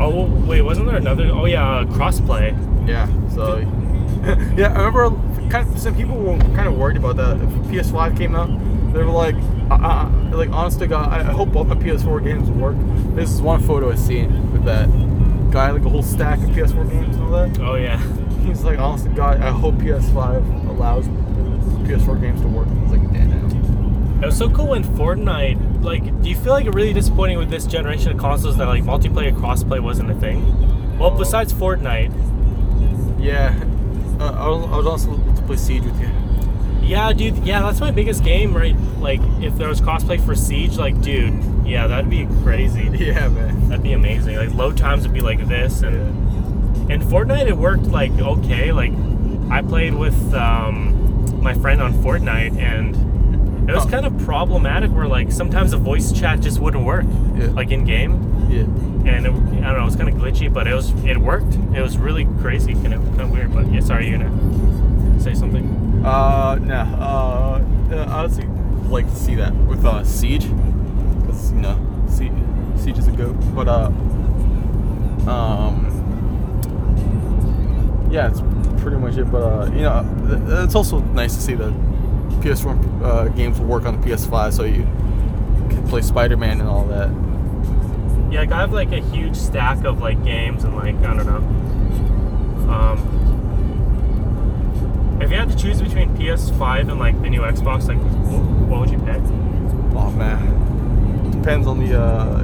Oh 0.00 0.24
wait, 0.46 0.62
wasn't 0.62 0.86
there 0.86 0.96
another? 0.96 1.26
Oh 1.26 1.46
yeah, 1.46 1.78
uh, 1.78 1.84
crossplay. 1.84 2.52
Yeah. 2.86 3.06
So, 3.30 3.58
yeah, 4.56 4.72
I 4.72 4.84
remember 4.84 5.10
kind 5.50 5.68
of 5.68 5.78
some 5.78 5.94
people 5.96 6.16
were 6.16 6.38
kind 6.54 6.68
of 6.68 6.76
worried 6.76 6.96
about 6.96 7.16
that. 7.16 7.36
If 7.36 7.48
PS5 7.70 8.16
came 8.16 8.34
out, 8.34 8.48
they 8.92 9.02
were 9.02 9.10
like, 9.10 9.34
uh, 9.70 9.74
uh, 9.74 10.36
like 10.36 10.50
honest 10.50 10.78
to 10.80 10.86
God, 10.86 11.12
I 11.12 11.20
I 11.20 11.32
hope 11.32 11.52
both 11.52 11.68
my 11.68 11.74
PS4 11.76 12.22
games 12.22 12.50
work. 12.50 12.76
This 13.14 13.30
is 13.30 13.40
one 13.40 13.62
photo 13.62 13.90
I 13.90 13.94
seen 13.94 14.52
with 14.52 14.64
that 14.64 14.88
guy, 15.50 15.70
like 15.70 15.84
a 15.84 15.88
whole 15.88 16.02
stack 16.02 16.38
of 16.38 16.50
PS4 16.50 16.90
games 16.90 17.16
and 17.16 17.24
all 17.24 17.30
that. 17.30 17.58
Oh 17.60 17.74
yeah. 17.76 17.98
He's 18.46 18.62
like, 18.62 18.78
honest 18.78 19.04
to 19.06 19.10
God, 19.10 19.40
I 19.40 19.50
hope 19.50 19.74
PS5 19.76 20.68
allows 20.68 21.08
PS4 21.88 22.20
games 22.20 22.40
to 22.42 22.48
work. 22.48 22.68
It's 22.82 22.92
like, 22.92 23.12
damn. 23.12 24.22
It 24.22 24.26
was 24.26 24.36
so 24.38 24.48
cool 24.50 24.68
when 24.68 24.84
Fortnite. 24.84 25.75
Like, 25.86 26.02
do 26.22 26.28
you 26.28 26.36
feel 26.36 26.52
like 26.52 26.66
really 26.74 26.92
disappointing 26.92 27.38
with 27.38 27.48
this 27.48 27.64
generation 27.64 28.10
of 28.10 28.18
consoles 28.18 28.56
that 28.58 28.66
like 28.66 28.82
multiplayer 28.82 29.32
crossplay 29.32 29.80
wasn't 29.80 30.10
a 30.10 30.14
thing? 30.14 30.98
Well, 30.98 31.12
Oh. 31.14 31.18
besides 31.18 31.52
Fortnite, 31.52 32.12
Yeah. 33.18 33.54
Uh, 34.20 34.32
I 34.32 34.48
was, 34.48 34.64
I 34.72 34.76
was 34.78 34.86
also 34.86 35.16
to 35.16 35.42
play 35.42 35.56
Siege 35.56 35.82
with 35.84 36.00
you. 36.00 36.08
yeah, 36.82 37.12
dude, 37.12 37.36
yeah, 37.46 37.60
that's 37.62 37.80
my 37.80 37.90
biggest 37.90 38.24
game, 38.24 38.54
right? 38.56 38.74
Like, 38.98 39.20
if 39.40 39.56
there 39.56 39.68
was 39.68 39.80
crossplay 39.80 40.18
for 40.24 40.34
Siege, 40.34 40.76
like, 40.76 41.00
dude, 41.02 41.34
yeah, 41.64 41.86
that'd 41.86 42.10
be 42.10 42.26
crazy. 42.42 42.88
Yeah, 42.98 43.28
man. 43.28 43.68
That'd 43.68 43.82
be 43.82 43.92
amazing. 43.92 44.36
Like, 44.36 44.54
load 44.54 44.76
times 44.76 45.02
would 45.04 45.12
be 45.14 45.20
like 45.20 45.46
this, 45.46 45.82
and 45.82 45.96
in 46.90 47.00
Fortnite 47.02 47.46
it 47.46 47.56
worked 47.56 47.84
like 47.84 48.12
okay. 48.12 48.72
Like, 48.72 48.92
I 49.50 49.62
played 49.62 49.94
with 49.94 50.34
um, 50.34 51.40
my 51.42 51.54
friend 51.54 51.80
on 51.82 51.92
Fortnite, 51.94 52.56
and 52.58 52.96
it 53.68 53.74
was 53.74 53.84
Huh. 53.84 53.90
kind 53.90 54.06
of 54.06 54.16
problematic. 54.24 54.90
Where 54.92 55.06
like 55.08 55.30
sometimes 55.32 55.70
the 55.72 55.76
voice 55.78 56.12
chat 56.12 56.40
just 56.40 56.58
wouldn't 56.60 56.84
work, 56.84 57.04
Yeah. 57.36 57.46
like 57.48 57.70
in 57.70 57.84
game. 57.84 58.32
Yeah. 58.48 58.62
and 59.06 59.24
it, 59.26 59.30
I 59.30 59.32
don't 59.32 59.76
know, 59.76 59.82
it 59.82 59.84
was 59.84 59.94
kind 59.96 60.08
of 60.08 60.16
glitchy, 60.16 60.52
but 60.52 60.66
it 60.66 60.74
was 60.74 60.90
it 61.04 61.16
worked. 61.18 61.54
It 61.74 61.80
was 61.82 61.96
really 61.96 62.24
crazy, 62.40 62.74
kind 62.74 62.92
of 62.94 63.04
kind 63.10 63.22
of 63.22 63.30
weird. 63.30 63.52
But 63.54 63.70
yeah, 63.72 63.80
sorry, 63.80 64.08
you're 64.08 64.18
gonna 64.18 65.20
say 65.20 65.32
something. 65.34 66.02
Uh, 66.04 66.56
nah. 66.62 66.82
Uh, 66.98 67.60
uh, 67.92 68.06
honestly, 68.08 68.46
like 68.88 69.08
to 69.08 69.14
see 69.16 69.34
that 69.36 69.54
with 69.54 69.84
uh 69.84 70.02
Siege, 70.04 70.48
because 71.20 71.52
you 71.52 71.60
know, 71.60 71.78
Siege, 72.08 72.32
Siege 72.76 72.98
is 72.98 73.06
a 73.08 73.12
goat. 73.12 73.36
But 73.54 73.68
uh, 73.68 73.90
um, 75.30 75.86
yeah, 78.10 78.28
it's 78.28 78.40
pretty 78.82 78.96
much 78.96 79.16
it. 79.16 79.30
But 79.30 79.42
uh, 79.42 79.66
you 79.72 79.82
know, 79.82 80.02
th- 80.28 80.64
it's 80.64 80.74
also 80.74 80.98
nice 81.00 81.34
to 81.36 81.40
see 81.40 81.54
that 81.54 81.72
PS4 82.36 83.02
uh, 83.02 83.28
games 83.28 83.58
will 83.58 83.66
work 83.66 83.84
on 83.84 84.00
the 84.00 84.06
PS5, 84.06 84.52
so 84.52 84.64
you 84.64 84.82
can 85.70 85.86
play 85.88 86.00
Spider-Man 86.02 86.60
and 86.60 86.68
all 86.68 86.84
that. 86.86 87.10
Yeah, 88.32 88.40
like 88.40 88.52
I 88.52 88.60
have 88.60 88.72
like 88.72 88.92
a 88.92 89.00
huge 89.00 89.36
stack 89.36 89.84
of 89.84 90.00
like 90.00 90.22
games 90.24 90.64
and 90.64 90.74
like 90.76 90.96
I 90.96 91.14
don't 91.14 91.26
know. 91.26 91.42
Um, 92.72 92.98
if 95.22 95.30
you 95.30 95.36
had 95.36 95.48
to 95.50 95.56
choose 95.56 95.80
between 95.80 96.10
PS5 96.16 96.90
and 96.90 96.98
like 96.98 97.20
the 97.22 97.30
new 97.30 97.40
Xbox, 97.42 97.86
like 97.88 97.98
wh- 97.98 98.68
what 98.68 98.80
would 98.80 98.90
you 98.90 98.98
pick? 98.98 99.22
Oh 99.96 100.10
man, 100.16 101.30
depends 101.30 101.66
on 101.66 101.78
the 101.78 101.98
uh, 101.98 102.42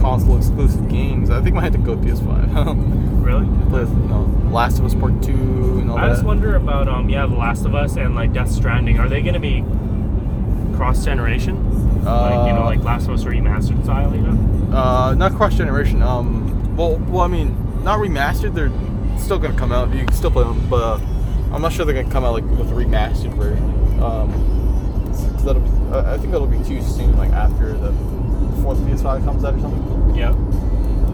console 0.00 0.36
exclusive 0.36 0.88
games. 0.88 1.30
I 1.30 1.40
think 1.40 1.56
I 1.56 1.60
had 1.60 1.72
to 1.72 1.78
go 1.78 1.96
PS5. 1.96 3.10
Really? 3.22 3.46
You 3.46 4.08
know, 4.08 4.48
Last 4.50 4.78
of 4.78 4.84
Us 4.84 4.94
Part 4.94 5.22
Two 5.22 5.32
and 5.32 5.90
all 5.90 5.96
I 5.98 6.08
that. 6.08 6.14
just 6.14 6.24
wonder 6.24 6.56
about 6.56 6.88
um 6.88 7.08
yeah, 7.08 7.26
The 7.26 7.34
Last 7.34 7.64
of 7.64 7.74
Us 7.74 7.96
and 7.96 8.14
like 8.14 8.32
Death 8.32 8.50
Stranding. 8.50 8.98
Are 8.98 9.08
they 9.08 9.22
gonna 9.22 9.40
be 9.40 9.64
cross 10.76 11.04
generation? 11.04 11.56
like 12.04 12.46
you 12.48 12.52
know, 12.52 12.62
Uh, 12.62 12.64
like 12.64 12.82
Last 12.82 13.04
of 13.06 13.14
Us 13.14 13.24
remastered 13.24 13.82
style, 13.84 14.12
you 14.14 14.22
know? 14.22 14.76
Uh, 14.76 15.14
not 15.14 15.34
cross 15.36 15.54
generation. 15.54 16.02
Um, 16.02 16.76
well, 16.76 16.96
well, 17.08 17.20
I 17.22 17.28
mean, 17.28 17.56
not 17.84 17.98
remastered. 18.00 18.54
They're 18.54 18.72
still 19.18 19.38
gonna 19.38 19.54
come 19.54 19.70
out. 19.72 19.90
You 19.94 20.04
can 20.04 20.12
still 20.12 20.30
play 20.30 20.44
them, 20.44 20.66
but 20.68 20.82
uh, 20.82 21.00
I'm 21.52 21.62
not 21.62 21.72
sure 21.72 21.84
they're 21.84 21.94
gonna 21.94 22.12
come 22.12 22.24
out 22.24 22.32
like 22.32 22.44
with 22.44 22.70
a 22.70 22.74
remastered 22.74 23.34
version. 23.34 24.02
Um, 24.02 24.32
'cause 25.12 25.44
that'll 25.44 25.62
be, 25.62 25.70
I 25.92 26.14
I 26.14 26.18
think 26.18 26.32
that'll 26.32 26.46
be 26.48 26.58
too 26.64 26.82
soon, 26.82 27.16
like 27.16 27.30
after 27.30 27.72
the 27.74 27.92
fourth 28.62 28.78
PS5 28.86 29.24
comes 29.24 29.44
out 29.44 29.54
or 29.54 29.60
something. 29.60 30.14
Yeah. 30.16 30.34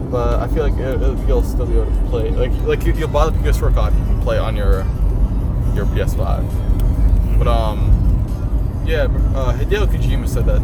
But 0.09 0.39
I 0.39 0.47
feel 0.47 0.63
like 0.63 0.73
it, 0.73 1.01
it, 1.01 1.27
you'll 1.27 1.43
still 1.43 1.67
be 1.67 1.73
able 1.73 1.85
to 1.85 2.09
play. 2.09 2.31
Like, 2.31 2.51
like 2.63 2.83
you, 2.83 2.93
you'll 2.93 3.09
buy 3.09 3.29
the 3.29 3.37
PS4 3.37 3.73
card, 3.73 3.93
you 3.93 4.03
can 4.03 4.21
play 4.21 4.37
on 4.37 4.55
your 4.55 4.85
your 5.75 5.85
PS5. 5.85 7.37
But 7.37 7.47
um, 7.47 8.83
yeah, 8.85 9.03
uh, 9.35 9.53
Hideo 9.53 9.85
Kojima 9.85 10.27
said 10.27 10.45
that 10.45 10.61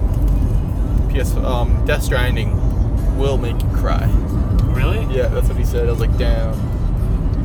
PS 1.14 1.36
um 1.38 1.86
Death 1.86 2.04
Stranding 2.04 2.52
will 3.18 3.38
make 3.38 3.62
you 3.62 3.70
cry. 3.70 4.06
Really? 4.64 5.02
Yeah, 5.16 5.28
that's 5.28 5.48
what 5.48 5.58
he 5.58 5.64
said. 5.64 5.88
I 5.88 5.92
was 5.92 6.00
like, 6.00 6.18
damn. 6.18 6.54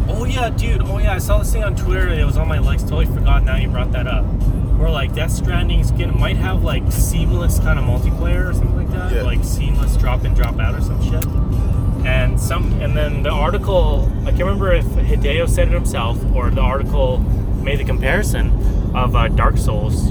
Oh 0.08 0.24
yeah, 0.24 0.50
dude. 0.50 0.82
Oh 0.82 0.98
yeah, 0.98 1.14
I 1.14 1.18
saw 1.18 1.38
this 1.38 1.52
thing 1.52 1.62
on 1.62 1.76
Twitter. 1.76 2.08
It 2.08 2.24
was 2.24 2.36
on 2.36 2.48
my 2.48 2.58
likes. 2.58 2.82
Totally 2.82 3.06
forgot. 3.06 3.44
Now 3.44 3.56
you 3.56 3.68
brought 3.68 3.92
that 3.92 4.06
up. 4.06 4.24
Where 4.24 4.90
like 4.90 5.14
Death 5.14 5.30
Stranding 5.30 5.84
skin 5.84 6.18
might 6.18 6.36
have 6.36 6.64
like 6.64 6.90
seamless 6.90 7.58
kind 7.60 7.78
of 7.78 7.84
multiplayer 7.84 8.48
or 8.50 8.54
something 8.54 8.76
like 8.76 8.90
that. 8.90 9.12
Yeah. 9.12 9.22
Like 9.22 9.44
seamless 9.44 9.96
drop 9.96 10.24
in, 10.24 10.34
drop 10.34 10.58
out 10.58 10.74
or 10.74 10.80
some 10.80 11.00
shit. 11.02 11.24
And 12.06 12.40
some, 12.40 12.80
and 12.80 12.96
then 12.96 13.22
the 13.22 13.30
article. 13.30 14.10
I 14.22 14.30
can't 14.30 14.40
remember 14.40 14.72
if 14.72 14.84
Hideo 14.84 15.48
said 15.48 15.68
it 15.68 15.74
himself 15.74 16.18
or 16.34 16.50
the 16.50 16.60
article 16.60 17.18
made 17.62 17.78
the 17.78 17.84
comparison 17.84 18.50
of 18.96 19.14
uh, 19.14 19.28
Dark 19.28 19.56
Souls 19.58 20.10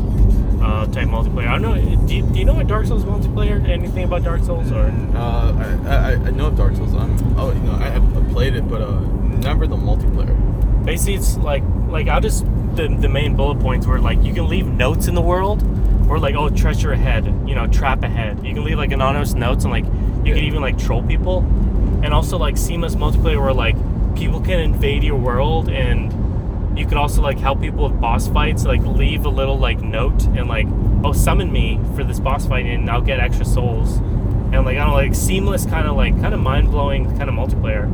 uh, 0.61 0.85
type 0.87 1.07
multiplayer. 1.07 1.47
I 1.47 1.57
don't 1.57 1.61
know. 1.61 2.07
Do 2.07 2.15
you, 2.15 2.23
do 2.23 2.39
you 2.39 2.45
know 2.45 2.53
what 2.53 2.67
Dark 2.67 2.85
Souls 2.85 3.03
multiplayer? 3.03 3.67
Anything 3.67 4.03
about 4.03 4.23
Dark 4.23 4.43
Souls 4.43 4.71
or? 4.71 4.85
Uh, 5.15 5.79
I, 5.85 5.95
I, 5.95 6.11
I 6.13 6.29
know 6.31 6.47
of 6.47 6.57
Dark 6.57 6.75
Souls. 6.75 6.93
I'm, 6.93 7.17
oh, 7.39 7.51
you 7.51 7.59
know, 7.61 7.73
I 7.73 7.89
have 7.89 8.29
played 8.31 8.55
it, 8.55 8.67
but 8.69 8.81
uh, 8.81 8.99
never 9.39 9.67
the 9.67 9.75
multiplayer. 9.77 10.35
basically 10.85 11.15
it's 11.15 11.37
like 11.37 11.63
like 11.89 12.07
i'll 12.07 12.21
just 12.21 12.45
the, 12.75 12.87
the 12.99 13.09
main 13.09 13.35
bullet 13.35 13.59
points 13.59 13.85
were 13.85 13.99
like 13.99 14.21
you 14.23 14.33
can 14.33 14.47
leave 14.47 14.65
notes 14.67 15.07
in 15.07 15.15
the 15.15 15.21
world 15.21 15.61
or 16.09 16.19
like 16.19 16.35
oh 16.35 16.49
treasure 16.49 16.91
ahead 16.91 17.25
you 17.47 17.55
know 17.55 17.67
trap 17.67 18.03
ahead 18.03 18.43
you 18.45 18.53
can 18.53 18.63
leave 18.63 18.77
like 18.77 18.91
anonymous 18.91 19.33
notes 19.33 19.63
and 19.65 19.71
like 19.71 19.85
you 20.25 20.33
can 20.33 20.43
even 20.43 20.61
like 20.61 20.77
troll 20.77 21.03
people 21.03 21.41
and 22.03 22.13
also 22.13 22.37
like 22.37 22.57
seamless 22.57 22.95
multiplayer 22.95 23.41
where 23.41 23.53
like 23.53 23.75
people 24.15 24.41
can 24.41 24.59
invade 24.59 25.03
your 25.03 25.17
world 25.17 25.69
and 25.69 26.77
you 26.77 26.85
could 26.85 26.97
also 26.97 27.21
like 27.21 27.37
help 27.39 27.59
people 27.61 27.89
with 27.89 27.99
boss 27.99 28.27
fights 28.27 28.65
like 28.65 28.81
leave 28.81 29.25
a 29.25 29.29
little 29.29 29.57
like 29.57 29.79
note 29.81 30.23
and 30.27 30.47
like 30.47 30.67
oh 31.03 31.13
summon 31.13 31.51
me 31.51 31.79
for 31.95 32.03
this 32.03 32.19
boss 32.19 32.45
fight 32.45 32.65
and 32.65 32.89
i'll 32.89 33.01
get 33.01 33.19
extra 33.19 33.45
souls 33.45 33.97
and 33.97 34.65
like 34.65 34.77
i 34.77 34.79
don't 34.79 34.89
know 34.89 34.93
like 34.93 35.15
seamless 35.15 35.65
kind 35.65 35.87
of 35.87 35.95
like 35.95 36.19
kind 36.21 36.33
of 36.33 36.39
mind-blowing 36.39 37.05
kind 37.17 37.29
of 37.29 37.35
multiplayer 37.35 37.85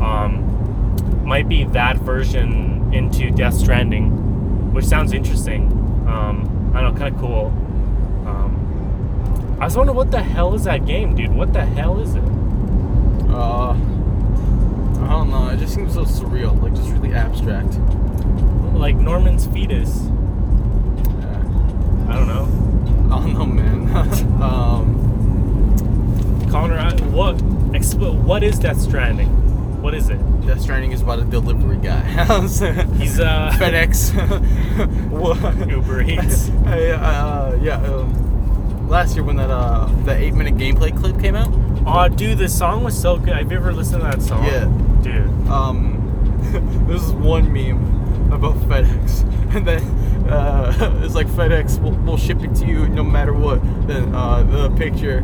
um 0.00 0.46
might 1.26 1.48
be 1.48 1.64
that 1.64 1.96
version 1.96 2.92
into 2.94 3.30
Death 3.30 3.54
Stranding, 3.54 4.72
which 4.72 4.84
sounds 4.84 5.12
interesting. 5.12 5.64
Um, 6.06 6.72
I 6.74 6.80
don't 6.80 6.94
know, 6.94 7.00
kind 7.00 7.14
of 7.14 7.20
cool. 7.20 7.46
Um, 8.26 9.56
I 9.60 9.64
was 9.64 9.76
wondering 9.76 9.96
what 9.96 10.10
the 10.10 10.22
hell 10.22 10.54
is 10.54 10.64
that 10.64 10.86
game, 10.86 11.16
dude? 11.16 11.32
What 11.32 11.52
the 11.52 11.64
hell 11.64 12.00
is 12.00 12.14
it? 12.14 12.22
Uh, 13.36 13.72
I 15.04 15.08
don't 15.10 15.30
know. 15.30 15.48
It 15.50 15.58
just 15.58 15.74
seems 15.74 15.92
so 15.94 16.04
surreal, 16.04 16.60
like 16.62 16.74
just 16.74 16.88
really 16.90 17.12
abstract. 17.12 17.78
Like 18.74 18.96
Norman's 18.96 19.46
fetus? 19.46 20.04
Yeah. 20.06 21.42
I 22.08 22.14
don't 22.14 22.28
know. 22.28 22.48
I 23.14 23.18
don't 23.20 23.34
know, 23.34 23.46
man. 23.46 23.96
um, 24.42 24.96
Connor, 26.50 26.78
I- 26.78 26.94
what 27.10 27.36
expl- 27.72 28.16
what 28.22 28.42
is 28.42 28.58
Death 28.58 28.80
Stranding? 28.80 29.28
What 29.82 29.94
is 29.94 30.08
it? 30.08 30.18
Death 30.46 30.60
Stranding 30.62 30.92
is 30.92 31.02
about 31.02 31.18
a 31.18 31.24
delivery 31.24 31.76
guy. 31.76 32.00
He's 32.96 33.20
uh 33.20 33.50
FedEx. 33.58 34.12
what? 35.10 35.68
Uber 35.68 36.00
Eats. 36.02 36.48
I, 36.64 36.86
uh, 36.88 37.58
yeah. 37.62 37.80
Um, 37.82 38.25
last 38.88 39.14
year 39.14 39.24
when 39.24 39.36
that 39.36 39.50
uh 39.50 39.86
that 40.04 40.20
eight 40.20 40.34
minute 40.34 40.56
gameplay 40.56 40.96
clip 40.96 41.20
came 41.20 41.34
out. 41.34 41.48
Oh, 41.86 42.08
dude, 42.08 42.38
the 42.38 42.48
song 42.48 42.82
was 42.82 43.00
so 43.00 43.16
good. 43.16 43.34
Have 43.34 43.50
you 43.50 43.58
ever 43.58 43.72
listened 43.72 44.00
to 44.02 44.06
that 44.08 44.20
song? 44.22 44.44
Yeah. 44.44 44.64
Dude. 45.02 45.48
Um, 45.48 46.86
this 46.88 47.02
is 47.02 47.12
one 47.12 47.52
meme 47.52 48.32
about 48.32 48.54
FedEx, 48.56 49.22
and 49.54 49.66
then 49.66 49.82
uh, 50.28 51.00
it's 51.04 51.14
like 51.14 51.28
FedEx 51.28 51.80
will 51.80 51.92
we'll 51.92 52.16
ship 52.16 52.42
it 52.42 52.54
to 52.56 52.66
you 52.66 52.88
no 52.88 53.04
matter 53.04 53.32
what. 53.32 53.60
Then 53.86 54.14
uh, 54.14 54.42
the 54.42 54.70
picture 54.76 55.20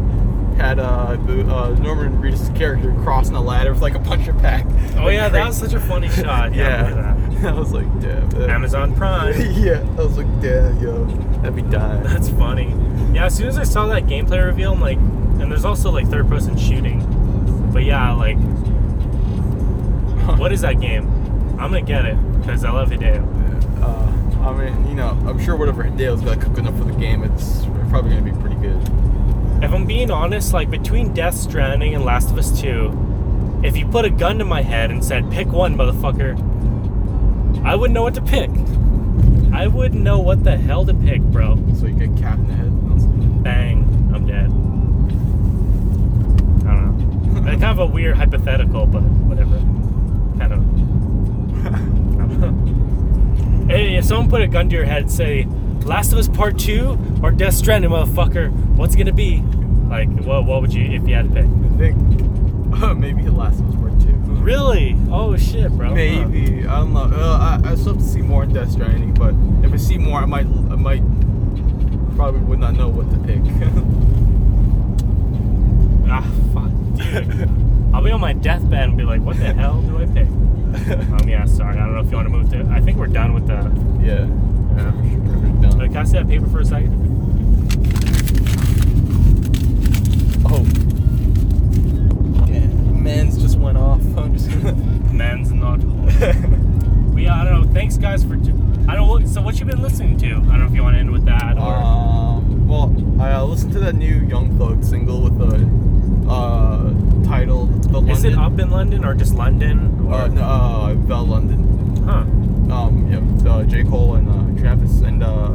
had 0.57 0.79
uh, 0.79 1.17
the 1.27 1.43
uh, 1.51 1.71
Norman 1.81 2.21
Reedus' 2.23 2.55
character 2.57 2.93
crossing 3.03 3.35
a 3.35 3.41
ladder 3.41 3.73
with 3.73 3.81
like 3.83 3.95
a 3.95 4.01
puncher 4.01 4.35
pack. 4.35 4.67
Oh 4.97 5.05
Like, 5.07 5.15
yeah, 5.15 5.29
that 5.31 5.47
was 5.47 5.57
such 5.57 5.73
a 5.73 5.81
funny 5.81 6.09
shot. 6.11 6.55
Yeah. 6.55 7.17
I. 7.19 7.23
I 7.49 7.53
was 7.55 7.73
like, 7.73 7.87
damn. 8.01 8.29
that- 8.31 8.51
Amazon 8.51 8.95
Prime. 8.95 9.35
yeah, 9.55 9.81
I 9.81 10.03
was 10.05 10.17
like, 10.17 10.29
damn, 10.41 10.81
yo, 10.81 11.07
that'd 11.41 11.57
be 11.57 11.63
dying. 11.63 12.05
That's 12.05 12.29
funny. 12.29 12.73
Yeah, 13.13 13.27
as 13.27 13.37
soon 13.37 13.49
as 13.49 13.59
I 13.59 13.65
saw 13.65 13.87
that 13.89 14.05
gameplay 14.05 14.45
reveal, 14.45 14.73
I'm 14.73 14.81
like, 14.81 14.97
and 14.97 15.51
there's 15.51 15.65
also 15.65 15.91
like 15.91 16.09
third 16.09 16.29
person 16.29 16.57
shooting. 16.57 17.01
But 17.73 17.85
yeah, 17.85 18.13
like, 18.13 18.39
what 20.39 20.53
is 20.53 20.63
that 20.63 20.81
game? 20.81 21.09
I'm 21.59 21.71
gonna 21.71 21.83
get 21.83 22.07
it 22.07 22.17
because 22.41 22.65
I 22.65 22.71
love 22.71 22.91
Hideo. 22.91 23.23
Uh, 23.83 24.49
I 24.49 24.53
mean, 24.55 24.89
you 24.89 24.95
know, 24.95 25.11
I'm 25.27 25.39
sure 25.39 25.57
whatever 25.57 25.85
Hideo's 25.85 26.23
got 26.23 26.41
cooking 26.41 26.67
up 26.67 26.77
for 26.79 26.85
the 26.85 26.93
game, 26.95 27.23
it's 27.23 27.65
probably 27.91 28.11
gonna 28.11 28.23
be 28.23 28.41
pretty 28.41 28.57
good. 28.57 28.81
If 29.63 29.73
I'm 29.73 29.87
being 29.87 30.11
honest, 30.11 30.53
like 30.53 30.71
between 30.71 31.13
Death 31.13 31.35
Stranding 31.35 31.95
and 31.95 32.05
Last 32.05 32.31
of 32.31 32.39
Us 32.39 32.61
2, 32.61 33.61
if 33.63 33.77
you 33.77 33.87
put 33.87 34.05
a 34.05 34.11
gun 34.11 34.39
to 34.39 34.45
my 34.45 34.63
head 34.63 34.91
and 34.91 35.05
said, 35.05 35.31
pick 35.31 35.49
one, 35.49 35.77
motherfucker, 35.77 36.37
I 37.65 37.77
wouldn't 37.77 37.95
know 37.95 38.03
what 38.03 38.15
to 38.15 38.23
pick. 38.23 38.51
I 39.53 39.69
wouldn't 39.69 40.03
know 40.03 40.19
what 40.19 40.43
the 40.43 40.57
hell 40.57 40.85
to 40.87 40.95
pick, 40.95 41.21
bro. 41.21 41.57
So 41.79 41.87
you 41.87 41.95
get 41.95 42.17
capped 42.17 42.41
in 42.41 42.49
the 42.49 42.55
head. 42.55 42.82
Bang, 43.43 44.11
I'm 44.15 44.27
dead. 44.27 44.51
I 46.67 46.75
don't 46.75 46.87
know. 46.87 46.93
It's 47.53 47.61
kind 47.61 47.65
of 47.65 47.79
a 47.81 47.87
weird 47.87 48.17
hypothetical, 48.17 48.87
but 48.87 49.03
whatever. 49.03 49.57
Kind 50.39 50.53
of. 50.53 50.63
hey, 53.69 53.97
if 53.97 54.05
someone 54.05 54.29
put 54.31 54.43
a 54.43 54.47
gun 54.47 54.69
to 54.69 54.77
your 54.77 54.85
head 54.85 55.11
say, 55.11 55.47
Last 55.85 56.13
of 56.13 56.19
Us 56.19 56.29
Part 56.29 56.59
2 56.59 57.21
or 57.23 57.31
Death 57.33 57.55
Stranding, 57.55 57.91
motherfucker, 57.91 58.51
what's 58.77 58.95
it 58.95 58.99
gonna 58.99 59.13
be? 59.13 59.43
Like, 59.89 60.09
what, 60.21 60.45
what 60.47 60.61
would 60.61 60.73
you, 60.73 60.85
if 60.85 61.07
you 61.09 61.15
had 61.15 61.29
to 61.29 61.35
pick? 61.35 61.47
I 61.47 61.79
think 61.79 61.97
uh, 62.83 62.95
maybe 62.99 63.23
Last 63.29 63.61
of 63.61 63.69
Us 63.69 63.75
Part 63.77 63.99
2. 64.01 64.07
Really? 64.43 64.97
Oh 65.11 65.37
shit, 65.37 65.71
bro. 65.73 65.93
Maybe. 65.93 66.65
I 66.67 66.77
don't 66.81 66.93
know. 66.93 67.11
Uh, 67.13 67.61
I, 67.65 67.71
I 67.71 67.75
still 67.75 67.95
have 67.95 68.03
to 68.03 68.09
see 68.09 68.23
more 68.23 68.45
in 68.45 68.53
Death 68.53 68.71
Stranding, 68.71 69.15
but 69.15 69.35
if 69.67 69.73
I 69.73 69.77
see 69.77 69.99
more, 69.99 70.21
I 70.21 70.27
might, 70.27 70.47
I 70.47 70.77
might, 70.77 71.03
probably 72.17 72.41
would 72.41 72.59
not 72.59 72.75
know 72.75 72.89
what 72.89 73.11
to 73.11 73.19
pick. 73.19 73.43
Ah, 76.15 76.21
fuck, 76.53 76.71
dude. 76.99 77.49
I'll 77.95 78.03
be 78.03 78.11
on 78.11 78.21
my 78.21 78.35
deathbed 78.35 78.91
and 78.91 78.99
be 78.99 79.05
like, 79.05 79.23
what 79.23 79.39
the 79.39 79.55
hell 79.55 79.81
do 79.83 79.97
I 79.99 80.07
pick? 80.07 80.27
Um, 81.13 81.29
yeah, 81.29 81.45
sorry. 81.47 81.77
I 81.77 81.81
don't 81.87 81.95
know 81.95 82.01
if 82.01 82.11
you 82.11 82.17
want 82.17 82.27
to 82.27 82.31
move 82.31 82.51
to. 82.51 82.65
I 82.71 82.81
think 82.81 82.97
we're 82.99 83.07
done 83.07 83.33
with 83.35 83.47
the. 83.47 83.55
yeah. 84.05 84.27
Yeah. 84.77 84.91
For 84.91 85.09
sure, 85.09 85.21
we're 85.39 85.63
done. 85.63 85.79
Can 85.81 85.97
I 85.97 86.05
see 86.05 86.13
that 86.15 86.27
paper 86.29 86.47
for 86.49 86.61
a 86.61 86.65
second? 86.65 86.93
Oh. 90.47 90.65
Damn. 92.47 93.03
Men's 93.03 93.39
just 93.41 93.59
went 93.59 93.77
off. 93.79 94.01
I'm 94.17 94.33
just 94.37 94.51
Men's 95.13 95.53
not. 95.53 95.81
Yeah, 97.19 97.35
I 97.41 97.45
don't 97.45 97.63
know. 97.63 97.73
Thanks, 97.73 97.97
guys, 97.99 98.25
for. 98.25 98.37
I 98.89 98.97
don't. 98.97 99.27
So, 99.29 99.41
what 99.43 99.59
you 99.61 99.67
been 99.67 99.83
listening 99.83 100.17
to? 100.19 100.27
I 100.27 100.31
don't 100.31 100.61
know 100.61 100.67
if 100.67 100.75
you 100.75 100.83
want 100.83 100.97
to 100.97 101.01
end 101.01 101.11
with 101.11 101.25
that 101.27 101.57
or. 101.59 101.75
Um, 101.75 102.69
well, 102.69 102.95
I 103.21 103.33
uh, 103.33 103.45
listened 103.45 103.73
to 103.75 103.81
that 103.81 103.95
new 103.95 104.15
Young 104.27 104.57
Thug 104.59 104.83
single 104.85 105.21
with 105.21 105.39
the 105.39 106.31
uh, 106.31 107.25
title 107.25 107.67
"The 107.67 107.93
London." 108.01 108.11
is 108.17 108.25
it 108.25 108.35
up 108.37 108.59
in 108.59 108.71
London 108.71 109.05
or 109.05 109.15
just 109.15 109.35
London? 109.35 110.07
Or, 110.07 110.15
Uh, 110.15 110.27
no, 110.29 110.43
uh, 110.43 110.95
The 110.95 111.17
London. 111.23 111.97
Huh. 112.05 112.25
Um, 112.75 113.09
yeah, 113.45 113.51
uh, 113.51 113.65
J 113.65 113.85
Cole 113.85 114.15
and 114.15 114.29
uh, 114.29 114.61
Travis, 114.61 115.01
and 115.03 115.23
uh, 115.23 115.51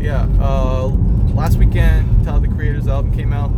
yeah. 0.00 0.26
Uh, 0.40 0.86
last 1.34 1.56
weekend, 1.58 2.24
Tyler 2.24 2.40
the 2.40 2.48
Creator's 2.48 2.86
album 2.88 3.12
came 3.12 3.32
out. 3.32 3.50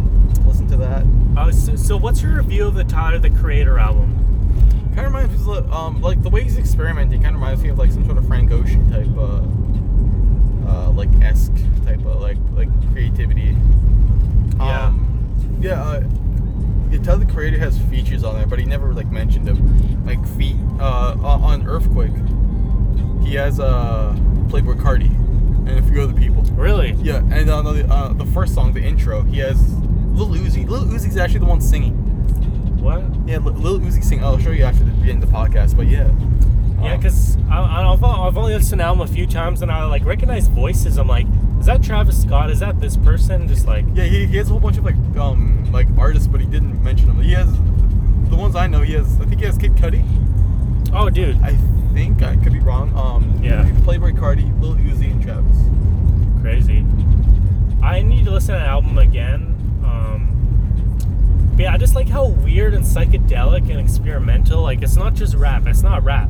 Listen 0.47 0.67
to 0.69 0.77
that. 0.79 1.05
Uh, 1.37 1.53
so, 1.53 1.77
so, 1.77 1.97
what's 1.97 2.23
your 2.23 2.37
review 2.39 2.67
of 2.67 2.75
the 2.75 2.85
Tyler 2.85 3.19
the 3.19 3.31
Creator 3.31 3.79
album? 3.79 4.22
Kind 4.95 5.07
of 5.07 5.15
reminds 5.15 5.47
me, 5.47 5.57
of, 5.57 5.73
um, 5.73 6.01
like 6.01 6.23
the 6.23 6.29
way 6.29 6.43
he's 6.43 6.59
experimenting. 6.59 7.23
Kind 7.23 7.35
of 7.35 7.41
reminds 7.41 7.63
me 7.63 7.71
of 7.71 7.79
like 7.79 7.91
some 7.91 8.05
sort 8.05 8.19
of 8.19 8.27
Frank 8.27 8.51
Ocean 8.51 8.91
type, 8.91 9.09
uh, 9.17 9.41
uh, 10.71 10.91
like 10.91 11.09
esque 11.23 11.55
type 11.85 12.05
of 12.05 12.21
like 12.21 12.37
like 12.55 12.69
creativity. 12.93 13.57
Yeah. 14.57 14.87
Um, 14.87 15.59
yeah. 15.61 15.83
Uh, 15.83 16.05
yeah, 16.91 16.99
Tyler 16.99 17.25
the 17.25 17.33
Creator 17.33 17.59
has 17.59 17.79
features 17.85 18.23
on 18.23 18.35
there, 18.37 18.47
but 18.47 18.59
he 18.59 18.67
never 18.67 18.93
like 18.93 19.11
mentioned 19.11 19.47
them. 19.47 20.05
Like 20.05 20.23
feet 20.37 20.57
uh, 20.79 21.17
on 21.23 21.67
Earthquake, 21.67 22.13
he 23.27 23.35
has 23.37 23.59
uh, 23.59 24.15
Playboi 24.49 24.79
Carti 24.79 25.09
and 25.67 25.79
a 25.79 25.83
few 25.83 26.03
other 26.03 26.13
people. 26.13 26.43
Really? 26.53 26.93
Yeah, 27.01 27.23
and 27.31 27.49
on 27.49 27.65
the 27.65 27.87
uh, 27.91 28.13
the 28.13 28.27
first 28.27 28.53
song, 28.55 28.75
the 28.75 28.83
intro, 28.83 29.23
he 29.23 29.39
has 29.39 29.59
Lil 30.13 30.29
Uzi. 30.29 30.69
Lil 30.69 30.85
Uzi's 30.85 31.17
actually 31.17 31.39
the 31.41 31.47
one 31.47 31.63
singing. 31.63 31.97
What? 32.83 33.03
Yeah, 33.27 33.39
Lil 33.39 33.79
Uzi 33.81 34.03
sing. 34.03 34.23
I'll 34.25 34.39
show 34.39 34.51
you 34.51 34.65
after 34.65 34.83
the 34.85 35.11
end 35.11 35.23
of 35.23 35.31
the 35.31 35.37
podcast. 35.37 35.77
But 35.77 35.87
yeah. 35.87 36.11
Yeah, 36.83 36.95
Um, 36.95 37.01
because 37.01 37.37
I've, 37.51 38.03
I've 38.03 38.37
only 38.37 38.55
listened 38.55 38.71
to 38.71 38.77
the 38.79 38.83
album 38.83 39.03
a 39.03 39.07
few 39.07 39.27
times 39.27 39.63
and 39.63 39.71
I 39.71 39.85
like 39.85 40.05
recognize 40.05 40.49
voices. 40.49 40.99
I'm 40.99 41.07
like, 41.07 41.27
is 41.61 41.67
that 41.67 41.81
Travis 41.83 42.21
Scott? 42.21 42.51
Is 42.51 42.59
that 42.59 42.81
this 42.81 42.97
person? 42.97 43.47
Just 43.47 43.67
like, 43.69 43.85
yeah, 43.95 44.05
he, 44.05 44.27
he 44.27 44.37
has 44.39 44.49
a 44.49 44.51
whole 44.51 44.59
bunch 44.61 44.79
of 44.79 44.85
like 44.85 44.97
um 45.17 45.71
like 45.73 45.87
artists, 45.97 46.27
but 46.27 46.41
he 46.41 46.47
didn't 46.47 46.83
mention 46.83 47.07
them. 47.07 47.21
He 47.21 47.33
has 47.35 47.47
the 48.31 48.37
ones 48.37 48.57
I 48.57 48.67
know. 48.67 48.81
He 48.83 48.95
has 48.95 49.07
I 49.21 49.27
think 49.27 49.39
he 49.41 49.47
has 49.47 49.57
Kid 49.59 49.77
Cudi. 49.77 50.03
oh, 50.93 51.09
dude, 51.09 51.41
I 51.43 51.55
think 51.95 52.21
I 52.23 52.35
could 52.37 52.53
be 52.53 52.59
wrong. 52.59 52.93
Um, 52.97 53.39
Yeah. 53.41 53.63
Playboi 53.85 54.19
Carti, 54.19 54.51
Lil 54.61 54.75
Uzi, 54.75 55.13
and 55.13 55.23
Travis. 55.23 55.57
crazy. 56.41 56.85
I 57.81 58.03
need 58.03 58.25
to 58.25 58.33
listen 58.33 58.55
to 58.55 58.61
the 58.61 58.67
album 58.67 58.99
again. 58.99 59.52
Yeah, 61.63 61.75
I 61.75 61.77
just 61.79 61.95
like 61.95 62.09
how 62.09 62.27
weird 62.27 62.75
and 62.75 62.85
psychedelic 62.85 63.71
and 63.71 63.79
experimental. 63.79 64.63
Like, 64.63 64.83
it's 64.83 64.97
not 64.97 65.15
just 65.15 65.37
rap. 65.37 65.65
It's 65.69 65.83
not 65.83 66.03
rap. 66.03 66.29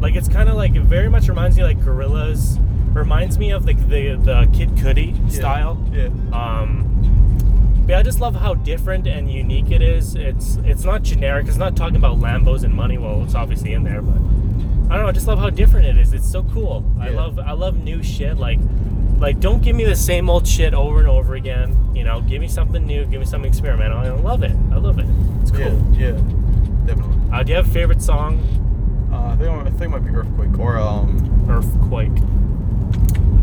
Like, 0.00 0.16
it's 0.16 0.26
kind 0.26 0.48
of 0.48 0.56
like 0.56 0.74
it 0.74 0.82
very 0.82 1.08
much 1.08 1.28
reminds 1.28 1.56
me 1.56 1.62
like 1.62 1.78
Gorillaz. 1.78 2.60
Reminds 2.92 3.38
me 3.38 3.52
of 3.52 3.64
like 3.64 3.78
the 3.88 4.16
the 4.16 4.50
Kid 4.52 4.70
Cudi 4.70 5.16
Yeah, 5.30 5.38
style. 5.38 5.86
Yeah. 5.92 6.06
Um, 6.32 7.84
but 7.86 7.94
I 7.94 8.02
just 8.02 8.18
love 8.20 8.34
how 8.34 8.54
different 8.54 9.06
and 9.06 9.30
unique 9.30 9.70
it 9.70 9.82
is. 9.82 10.16
It's 10.16 10.56
it's 10.64 10.82
not 10.82 11.04
generic. 11.04 11.46
It's 11.46 11.58
not 11.58 11.76
talking 11.76 11.94
about 11.94 12.18
Lambos 12.18 12.64
and 12.64 12.74
money. 12.74 12.98
Well, 12.98 13.22
it's 13.22 13.36
obviously 13.36 13.72
in 13.72 13.84
there, 13.84 14.02
but 14.02 14.16
I 14.16 14.96
don't 14.96 15.02
know. 15.02 15.08
I 15.08 15.12
just 15.12 15.28
love 15.28 15.38
how 15.38 15.50
different 15.50 15.86
it 15.86 15.96
is. 15.96 16.12
It's 16.12 16.28
so 16.28 16.42
cool. 16.42 16.90
Yeah. 16.96 17.04
I 17.04 17.08
love 17.10 17.38
I 17.38 17.52
love 17.52 17.76
new 17.84 18.02
shit. 18.02 18.36
Like 18.36 18.58
like 19.18 19.40
don't 19.40 19.62
give 19.62 19.74
me 19.76 19.84
the 19.84 19.96
same 19.96 20.28
old 20.30 20.46
shit 20.46 20.74
over 20.74 20.98
and 21.00 21.08
over 21.08 21.34
again. 21.34 21.76
You 21.94 22.04
know, 22.04 22.20
give 22.20 22.40
me 22.40 22.48
something 22.48 22.84
new. 22.86 23.04
Give 23.06 23.20
me 23.20 23.26
something 23.26 23.48
experimental. 23.48 23.98
I 23.98 24.10
love 24.10 24.42
it. 24.42 24.52
I 24.72 24.76
love 24.76 24.98
it. 24.98 25.06
It's 25.42 25.50
cool. 25.50 25.60
Yeah. 25.94 26.08
Yeah. 26.08 26.12
Definitely. 26.86 27.16
Uh, 27.32 27.42
do 27.42 27.50
you 27.50 27.56
have 27.56 27.68
a 27.68 27.72
favorite 27.72 28.02
song? 28.02 28.38
Uh, 29.12 29.32
I 29.32 29.36
think 29.36 29.48
I 29.50 29.70
think 29.70 29.82
it 29.82 29.88
might 29.88 30.04
be 30.04 30.10
Earthquake 30.10 30.58
or 30.58 30.78
um. 30.78 31.46
Earthquake. 31.48 32.12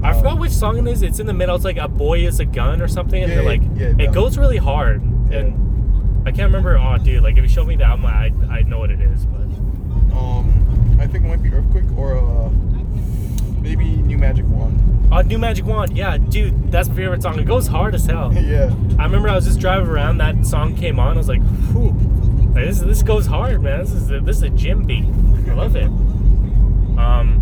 I 0.04 0.12
Uh, 0.12 0.18
forgot 0.18 0.40
which 0.40 0.52
song 0.52 0.78
it 0.78 0.92
is. 0.92 1.02
It's 1.02 1.20
in 1.20 1.28
the 1.28 1.34
middle. 1.34 1.56
It's 1.56 1.66
like 1.66 1.78
a 1.78 1.88
boy 1.88 2.20
is 2.26 2.40
a 2.40 2.46
gun 2.46 2.82
or 2.82 2.88
something, 2.88 3.22
and 3.24 3.32
Yeah, 3.32 3.38
they're 3.40 3.46
like 3.48 3.62
yeah, 3.76 3.88
it 3.88 3.98
that 3.98 4.14
goes 4.14 4.38
really 4.38 4.58
hard. 4.58 5.02
Yeah. 5.32 5.40
And 5.40 6.28
I 6.28 6.32
can't 6.32 6.48
remember. 6.48 6.78
Oh, 6.78 6.98
dude! 6.98 7.24
Like 7.24 7.36
if 7.38 7.44
you 7.44 7.50
show 7.50 7.66
me 7.66 7.76
the 7.76 7.86
album, 7.86 8.06
I 8.06 8.32
I 8.50 8.62
know 8.64 8.80
what 8.80 8.92
it 8.92 9.00
is. 9.02 9.26
But 9.26 9.42
Um, 10.18 10.98
I 11.00 11.08
think 11.08 11.26
it 11.26 11.28
might 11.28 11.42
be 11.42 11.50
Earthquake 11.54 11.86
or 11.98 12.18
uh, 12.18 12.50
maybe 13.64 13.86
New 13.86 14.18
Magic 14.18 14.46
Wand. 14.48 15.10
oh, 15.12 15.22
New 15.22 15.40
Magic 15.40 15.66
Wand. 15.66 15.98
Yeah, 15.98 16.18
dude, 16.18 16.72
that's 16.72 16.90
my 16.90 16.96
favorite 16.96 17.24
song. 17.24 17.40
It 17.40 17.46
goes 17.46 17.66
hard 17.66 17.96
as 17.96 18.06
hell. 18.06 18.32
yeah. 18.36 18.74
I 19.00 19.06
remember 19.06 19.30
I 19.30 19.36
was 19.36 19.46
just 19.46 19.60
driving 19.60 19.88
around. 19.90 20.18
That 20.20 20.46
song 20.46 20.76
came 20.76 21.00
on. 21.00 21.14
I 21.16 21.18
was 21.18 21.30
like, 21.30 21.42
whew. 21.72 21.92
Like, 22.54 22.66
this 22.66 22.80
this 22.82 23.02
goes 23.02 23.26
hard, 23.26 23.64
man. 23.64 23.80
This 23.80 23.94
is 23.94 24.12
a, 24.12 24.20
this 24.20 24.38
is 24.38 24.44
a 24.44 24.50
gym 24.50 24.84
beat. 24.84 25.06
I 25.50 25.54
love 25.54 25.76
it. 25.76 25.90
Um, 26.98 27.40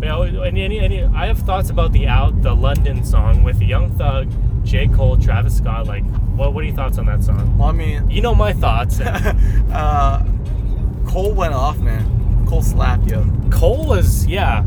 but 0.00 0.06
yeah, 0.06 0.44
any, 0.44 0.62
any, 0.62 0.80
any, 0.80 1.02
I 1.04 1.26
have 1.26 1.38
thoughts 1.38 1.70
about 1.70 1.92
the 1.92 2.06
out 2.06 2.42
the 2.42 2.54
London 2.54 3.04
song 3.04 3.42
with 3.42 3.60
Young 3.62 3.90
Thug, 3.96 4.30
J 4.64 4.86
Cole, 4.88 5.16
Travis 5.16 5.56
Scott. 5.56 5.86
Like, 5.86 6.04
what 6.36 6.52
what 6.52 6.62
are 6.62 6.66
your 6.66 6.76
thoughts 6.76 6.98
on 6.98 7.06
that 7.06 7.22
song? 7.24 7.56
Well, 7.56 7.68
I 7.68 7.72
mean, 7.72 8.10
You 8.10 8.20
know 8.22 8.34
my 8.34 8.52
thoughts. 8.52 9.00
uh, 9.72 10.24
Cole 11.06 11.32
went 11.32 11.54
off, 11.54 11.78
man. 11.78 12.46
Cole 12.46 12.62
slapped 12.62 13.10
yo. 13.10 13.24
Cole 13.50 13.86
was 13.86 14.26
yeah. 14.26 14.62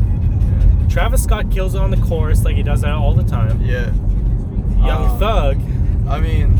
Travis 0.88 1.22
Scott 1.24 1.50
kills 1.50 1.74
it 1.74 1.80
on 1.80 1.90
the 1.90 1.96
chorus 1.98 2.44
like 2.44 2.56
he 2.56 2.62
does 2.62 2.82
that 2.82 2.92
all 2.92 3.14
the 3.14 3.24
time. 3.24 3.60
Yeah. 3.62 3.92
Young 4.84 5.10
Um, 5.10 5.18
Thug, 5.18 5.56
I 6.08 6.20
mean, 6.20 6.58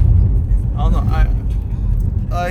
I 0.77 0.83
don't 0.91 0.93
know. 0.93 1.13
I 1.13 1.29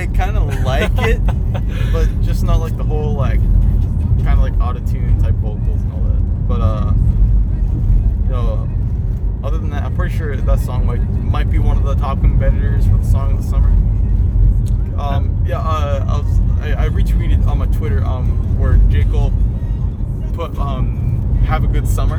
I 0.02 0.06
kind 0.14 0.36
of 0.36 0.62
like 0.64 0.90
it, 0.98 1.20
but 1.92 2.08
just 2.22 2.44
not 2.44 2.60
like 2.60 2.76
the 2.76 2.84
whole 2.84 3.14
like 3.14 3.40
kind 4.24 4.28
of 4.30 4.38
like 4.40 4.52
auto 4.60 4.78
tune 4.86 5.20
type 5.20 5.34
vocals 5.36 5.80
and 5.82 5.92
all 5.92 6.00
that. 6.00 6.48
But 6.48 6.60
uh, 6.60 6.92
you 8.24 8.30
know, 8.30 8.68
other 9.42 9.58
than 9.58 9.70
that, 9.70 9.82
I'm 9.82 9.96
pretty 9.96 10.16
sure 10.16 10.36
that 10.36 10.58
song 10.60 10.86
might 10.86 11.00
might 11.02 11.50
be 11.50 11.58
one 11.58 11.76
of 11.78 11.84
the 11.84 11.94
top 11.96 12.20
competitors 12.20 12.86
for 12.86 12.98
the 12.98 13.04
song 13.04 13.32
of 13.32 13.42
the 13.42 13.48
summer. 13.48 13.70
Um, 15.00 15.42
yeah, 15.46 15.58
uh, 15.58 16.04
I 16.06 16.18
was 16.18 16.40
I, 16.60 16.84
I 16.84 16.88
retweeted 16.90 17.44
on 17.46 17.58
my 17.58 17.66
Twitter 17.66 18.04
um 18.04 18.58
where 18.58 18.76
J 18.88 19.04
Cole 19.04 19.32
put 20.34 20.56
um 20.58 21.11
have 21.44 21.64
a 21.64 21.66
good 21.68 21.86
summer, 21.88 22.16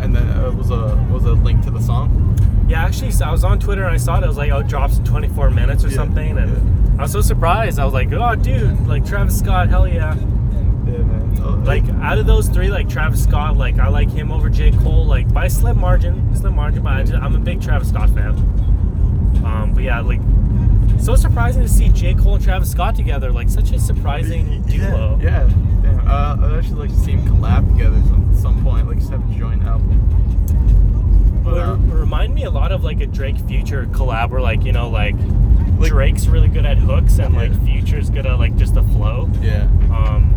and 0.00 0.14
then 0.14 0.26
it 0.44 0.54
was 0.54 0.70
a 0.70 0.96
was 1.10 1.24
a 1.24 1.32
link 1.32 1.62
to 1.64 1.70
the 1.70 1.80
song. 1.80 2.36
Yeah, 2.68 2.84
actually, 2.84 3.12
so 3.12 3.24
I 3.24 3.30
was 3.32 3.44
on 3.44 3.58
Twitter 3.58 3.84
and 3.84 3.94
I 3.94 3.96
saw 3.96 4.18
it. 4.18 4.24
It 4.24 4.26
was 4.26 4.36
like, 4.36 4.50
oh, 4.50 4.58
it 4.58 4.66
drops 4.68 4.98
in 4.98 5.04
24 5.04 5.50
minutes 5.50 5.84
or 5.84 5.88
Yeah, 5.88 5.94
something. 5.96 6.36
And 6.36 6.50
yeah. 6.50 6.98
I 6.98 7.02
was 7.02 7.12
so 7.12 7.22
surprised. 7.22 7.78
I 7.78 7.84
was 7.86 7.94
like, 7.94 8.12
oh, 8.12 8.34
dude, 8.34 8.86
like 8.86 9.06
Travis 9.06 9.38
Scott, 9.38 9.70
hell 9.70 9.88
yeah. 9.88 10.14
Yeah, 10.14 10.98
man. 10.98 11.38
Uh, 11.42 11.56
Like, 11.64 11.88
out 12.02 12.18
of 12.18 12.26
those 12.26 12.48
three, 12.48 12.68
like 12.68 12.86
Travis 12.88 13.22
Scott, 13.24 13.56
like, 13.56 13.78
I 13.78 13.88
like 13.88 14.10
him 14.10 14.30
over 14.30 14.50
J. 14.50 14.70
Cole, 14.72 15.06
like, 15.06 15.32
by 15.32 15.46
a 15.46 15.50
slim 15.50 15.80
margin. 15.80 16.34
Slim 16.36 16.54
margin, 16.56 16.82
but 16.82 16.92
I 16.92 17.02
just, 17.04 17.14
I'm 17.14 17.34
a 17.34 17.38
big 17.38 17.62
Travis 17.62 17.88
Scott 17.88 18.10
fan. 18.10 18.34
Um, 19.44 19.72
but 19.74 19.82
yeah, 19.82 20.00
like, 20.00 20.20
so 21.00 21.14
surprising 21.16 21.62
to 21.62 21.68
see 21.68 21.88
J. 21.88 22.12
Cole 22.14 22.34
and 22.34 22.44
Travis 22.44 22.70
Scott 22.70 22.96
together. 22.96 23.32
Like, 23.32 23.48
such 23.48 23.70
a 23.72 23.78
surprising 23.78 24.60
duo. 24.62 25.18
Yeah. 25.22 25.48
Uh, 26.08 26.36
I'd 26.40 26.58
actually 26.58 26.80
like 26.88 26.90
to 26.90 26.96
see 26.96 27.14
them 27.16 27.26
collab 27.28 27.70
together 27.72 28.00
some 28.08 28.34
some 28.34 28.64
point, 28.64 28.86
like 28.88 28.98
just 28.98 29.10
have 29.10 29.28
a 29.30 29.34
joint 29.38 29.62
album. 29.64 30.00
But, 31.44 31.54
It 31.54 31.60
uh, 31.60 31.74
remind 31.76 32.34
me 32.34 32.44
a 32.44 32.50
lot 32.50 32.72
of 32.72 32.82
like 32.84 33.00
a 33.00 33.06
Drake 33.06 33.38
Future 33.46 33.86
collab 33.86 34.30
where 34.30 34.40
like 34.40 34.64
you 34.64 34.72
know 34.72 34.88
like, 34.88 35.14
Like- 35.78 35.90
Drake's 35.90 36.26
really 36.26 36.48
good 36.48 36.64
at 36.66 36.78
hooks 36.78 37.18
and 37.18 37.34
like 37.34 37.52
Future's 37.64 38.10
good 38.10 38.26
at 38.26 38.38
like 38.38 38.56
just 38.56 38.74
the 38.74 38.82
flow. 38.82 39.28
yeah, 39.42 39.64
Um, 39.92 40.34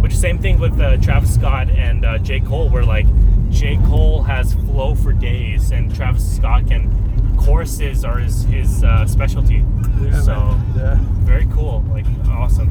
which 0.00 0.14
same 0.16 0.38
thing 0.38 0.58
with 0.58 0.78
uh, 0.80 0.96
Travis 0.98 1.34
Scott 1.34 1.68
and 1.70 2.04
uh, 2.04 2.18
J 2.18 2.40
Cole 2.40 2.68
where 2.68 2.84
like 2.84 3.06
J 3.50 3.78
Cole 3.86 4.22
has 4.22 4.54
flow 4.54 4.94
for 4.94 5.12
days 5.12 5.70
and 5.72 5.94
Travis 5.94 6.36
Scott 6.36 6.66
can 6.68 6.90
choruses 7.36 8.04
are 8.04 8.18
his 8.18 8.44
his 8.44 8.84
uh, 8.84 9.06
specialty. 9.06 9.64
so 10.22 10.56
yeah. 10.76 10.96
very 11.24 11.46
cool, 11.46 11.84
like 11.90 12.06
awesome. 12.28 12.70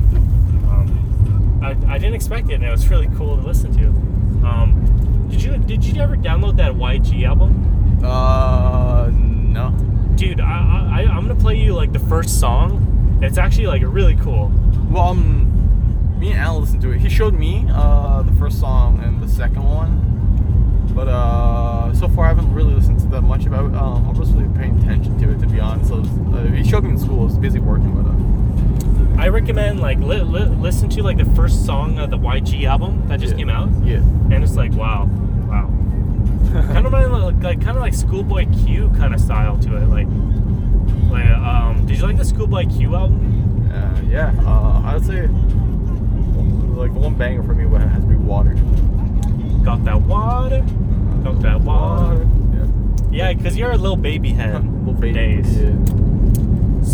I, 1.64 1.72
I 1.88 1.97
didn't 1.97 2.16
expect 2.16 2.49
it 2.49 2.55
and 2.55 2.64
it 2.64 2.72
was 2.72 2.88
really 2.89 3.09
cool 3.18 3.36
to 3.38 3.41
listen 3.41 3.72
to. 3.78 3.88
Um, 4.47 5.28
did 5.30 5.41
you 5.41 5.57
did 5.57 5.84
you 5.84 6.01
ever 6.01 6.16
download 6.18 6.57
that 6.57 6.74
YG 6.74 7.26
album? 7.26 7.99
Uh, 8.03 9.09
no. 9.11 9.72
Dude, 10.16 10.39
I, 10.41 10.89
I, 10.91 11.01
I'm 11.09 11.28
gonna 11.28 11.39
play 11.39 11.55
you 11.55 11.74
like 11.74 11.93
the 11.93 11.99
first 11.99 12.39
song. 12.39 13.20
It's 13.22 13.38
actually 13.38 13.68
like 13.68 13.82
really 13.86 14.16
cool. 14.18 14.51
Well, 14.91 15.09
um, 15.09 16.20
me 16.20 16.32
and 16.32 16.39
Alan 16.39 16.61
listened 16.61 16.82
to 16.82 16.91
it. 16.91 16.99
He 16.99 17.09
showed 17.09 17.34
me 17.34 17.66
uh 17.72 18.22
the 18.24 18.34
first 18.34 18.59
song 18.59 18.99
and 19.01 19.22
the 19.24 19.28
second 19.28 19.64
one, 19.64 20.91
but 20.93 21.07
uh, 21.07 21.93
so 21.93 22.07
far 22.09 22.26
I 22.26 22.28
haven't 22.30 22.53
really 22.53 22.74
listened 22.74 22.99
to 22.99 23.07
that 23.07 23.22
much 23.22 23.45
about. 23.45 23.72
it. 23.72 23.76
Um, 23.76 24.07
I 24.07 24.11
wasn't 24.11 24.39
really 24.41 24.57
paying 24.59 24.78
attention 24.80 25.18
to 25.20 25.32
it 25.32 25.39
to 25.39 25.47
be 25.47 25.59
honest. 25.59 25.89
So 25.89 25.99
uh, 25.99 26.43
he 26.51 26.64
showed 26.64 26.84
me 26.84 26.91
in 26.91 26.99
school. 26.99 27.22
I 27.22 27.24
was 27.26 27.38
busy 27.38 27.59
working 27.59 27.95
with 27.95 28.05
it. 28.07 28.42
I 29.17 29.27
recommend 29.29 29.79
like 29.79 29.99
li- 29.99 30.21
li- 30.21 30.45
listen 30.45 30.89
to 30.89 31.03
like 31.03 31.17
the 31.17 31.25
first 31.35 31.65
song 31.65 31.99
of 31.99 32.09
the 32.09 32.17
YG 32.17 32.65
album 32.65 33.07
that 33.07 33.19
just 33.19 33.33
Yeah. 33.33 33.37
came 33.39 33.49
out, 33.49 33.69
Yeah. 33.83 33.97
and 33.97 34.43
it's 34.43 34.55
like 34.55 34.73
wow, 34.73 35.07
wow. 35.47 35.69
kind 36.73 36.85
of 36.85 36.93
like, 36.93 37.41
like 37.43 37.61
kind 37.61 37.77
of 37.77 37.81
like 37.83 37.93
Schoolboy 37.93 38.45
Q 38.63 38.89
kind 38.97 39.13
of 39.13 39.19
style 39.21 39.57
to 39.59 39.77
it. 39.77 39.85
Like, 39.87 40.07
like 41.11 41.29
um, 41.37 41.85
did 41.85 41.97
you 41.97 42.03
like 42.05 42.17
the 42.17 42.25
Schoolboy 42.25 42.65
Q 42.67 42.95
album? 42.95 43.71
Uh, 43.73 44.01
yeah. 44.09 44.33
Uh, 44.45 44.81
I'd 44.85 45.03
say 45.05 45.27
like 45.27 46.91
one 46.91 47.15
banger 47.15 47.43
for 47.43 47.53
me 47.55 47.65
would 47.65 47.81
has 47.81 48.01
to 48.03 48.07
be 48.09 48.15
Water. 48.15 48.55
Got 49.63 49.85
that 49.85 50.01
water, 50.01 50.61
got 51.23 51.41
that 51.41 51.61
water. 51.61 52.27
Yeah. 53.11 53.27
Yeah, 53.29 53.33
because 53.33 53.55
you're 53.57 53.71
a 53.71 53.77
little 53.77 53.95
baby 53.97 54.29
head. 54.29 54.63
Little 54.85 54.93
baby. 54.93 55.13
Days. 55.13 55.57
Yeah. 55.61 55.69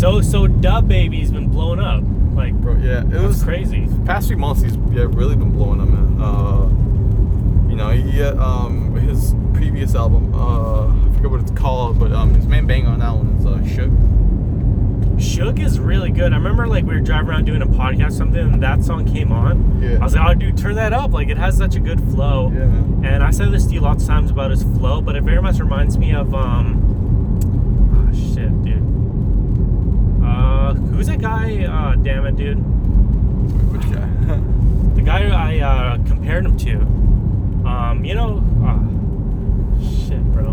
So 0.00 0.22
so 0.22 0.46
DaBaby's 0.46 1.30
been 1.30 1.48
blowing 1.48 1.78
up. 1.78 2.02
Like 2.34 2.54
Bro, 2.54 2.76
yeah. 2.76 3.02
It 3.02 3.20
was 3.20 3.42
crazy. 3.44 3.86
past 4.06 4.28
few 4.28 4.38
months. 4.38 4.62
He's 4.62 4.74
yeah 4.92 5.04
really 5.06 5.36
been 5.36 5.52
blowing 5.52 5.78
up, 5.78 5.88
man. 5.88 6.18
Uh, 6.18 7.68
you 7.68 7.76
know, 7.76 7.90
he 7.90 8.22
um 8.22 8.94
his 8.94 9.34
previous 9.52 9.94
album. 9.94 10.34
Uh, 10.34 10.86
I 10.86 11.14
forget 11.16 11.30
what 11.30 11.40
it's 11.42 11.50
called, 11.50 11.98
but 11.98 12.12
um 12.12 12.32
his 12.32 12.46
main 12.46 12.66
bang 12.66 12.86
on 12.86 13.00
that 13.00 13.14
one 13.14 13.36
is 13.36 13.44
uh, 13.44 13.58
Suge. 13.58 15.16
Suge 15.18 15.62
is 15.62 15.78
really 15.78 16.10
good. 16.10 16.32
I 16.32 16.36
remember 16.36 16.66
like 16.66 16.84
we 16.86 16.94
were 16.94 17.00
driving 17.00 17.28
around 17.28 17.44
doing 17.44 17.60
a 17.60 17.66
podcast 17.66 18.06
or 18.06 18.12
something 18.12 18.40
and 18.40 18.62
that 18.62 18.82
song 18.82 19.04
came 19.04 19.30
on. 19.30 19.82
Yeah. 19.82 19.98
I 20.00 20.04
was 20.04 20.14
like, 20.14 20.30
oh 20.30 20.32
dude, 20.32 20.56
turn 20.56 20.76
that 20.76 20.94
up. 20.94 21.12
Like 21.12 21.28
it 21.28 21.36
has 21.36 21.58
such 21.58 21.74
a 21.74 21.80
good 21.80 22.00
flow. 22.10 22.50
Yeah, 22.50 22.64
man. 22.64 23.04
And 23.04 23.22
I 23.22 23.32
said 23.32 23.52
this 23.52 23.66
to 23.66 23.74
you 23.74 23.80
lots 23.80 24.04
of 24.04 24.08
times 24.08 24.30
about 24.30 24.50
his 24.50 24.62
flow, 24.62 25.02
but 25.02 25.14
it 25.14 25.24
very 25.24 25.42
much 25.42 25.58
reminds 25.58 25.98
me 25.98 26.14
of 26.14 26.34
um 26.34 26.80
ah 27.92 28.10
shit, 28.16 28.62
dude. 28.64 28.86
Uh 30.70 30.74
who's 30.74 31.06
that 31.08 31.20
guy? 31.20 31.64
Uh 31.64 31.96
damn 31.96 32.24
it, 32.26 32.36
dude. 32.36 32.58
Which 33.72 33.82
guy? 33.92 34.06
The 34.94 35.02
guy 35.02 35.28
I 35.30 35.58
uh 35.60 35.96
compared 36.06 36.44
him 36.44 36.56
to. 36.58 36.76
Um, 37.68 38.04
you 38.04 38.14
know, 38.14 38.42
ah 38.62 38.78
shit, 40.06 40.22
bro. 40.32 40.50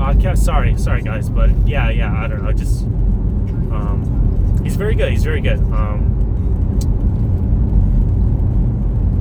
Uh, 0.00 0.14
ca- 0.20 0.34
sorry, 0.36 0.76
sorry 0.78 1.02
guys, 1.02 1.28
but 1.28 1.50
yeah, 1.66 1.88
yeah, 1.90 2.12
I 2.22 2.28
don't 2.28 2.44
know, 2.44 2.52
just 2.52 2.84
um, 2.84 4.60
he's 4.62 4.76
very 4.76 4.94
good. 4.94 5.10
He's 5.10 5.24
very 5.24 5.40
good. 5.40 5.58
Um, 5.58 6.12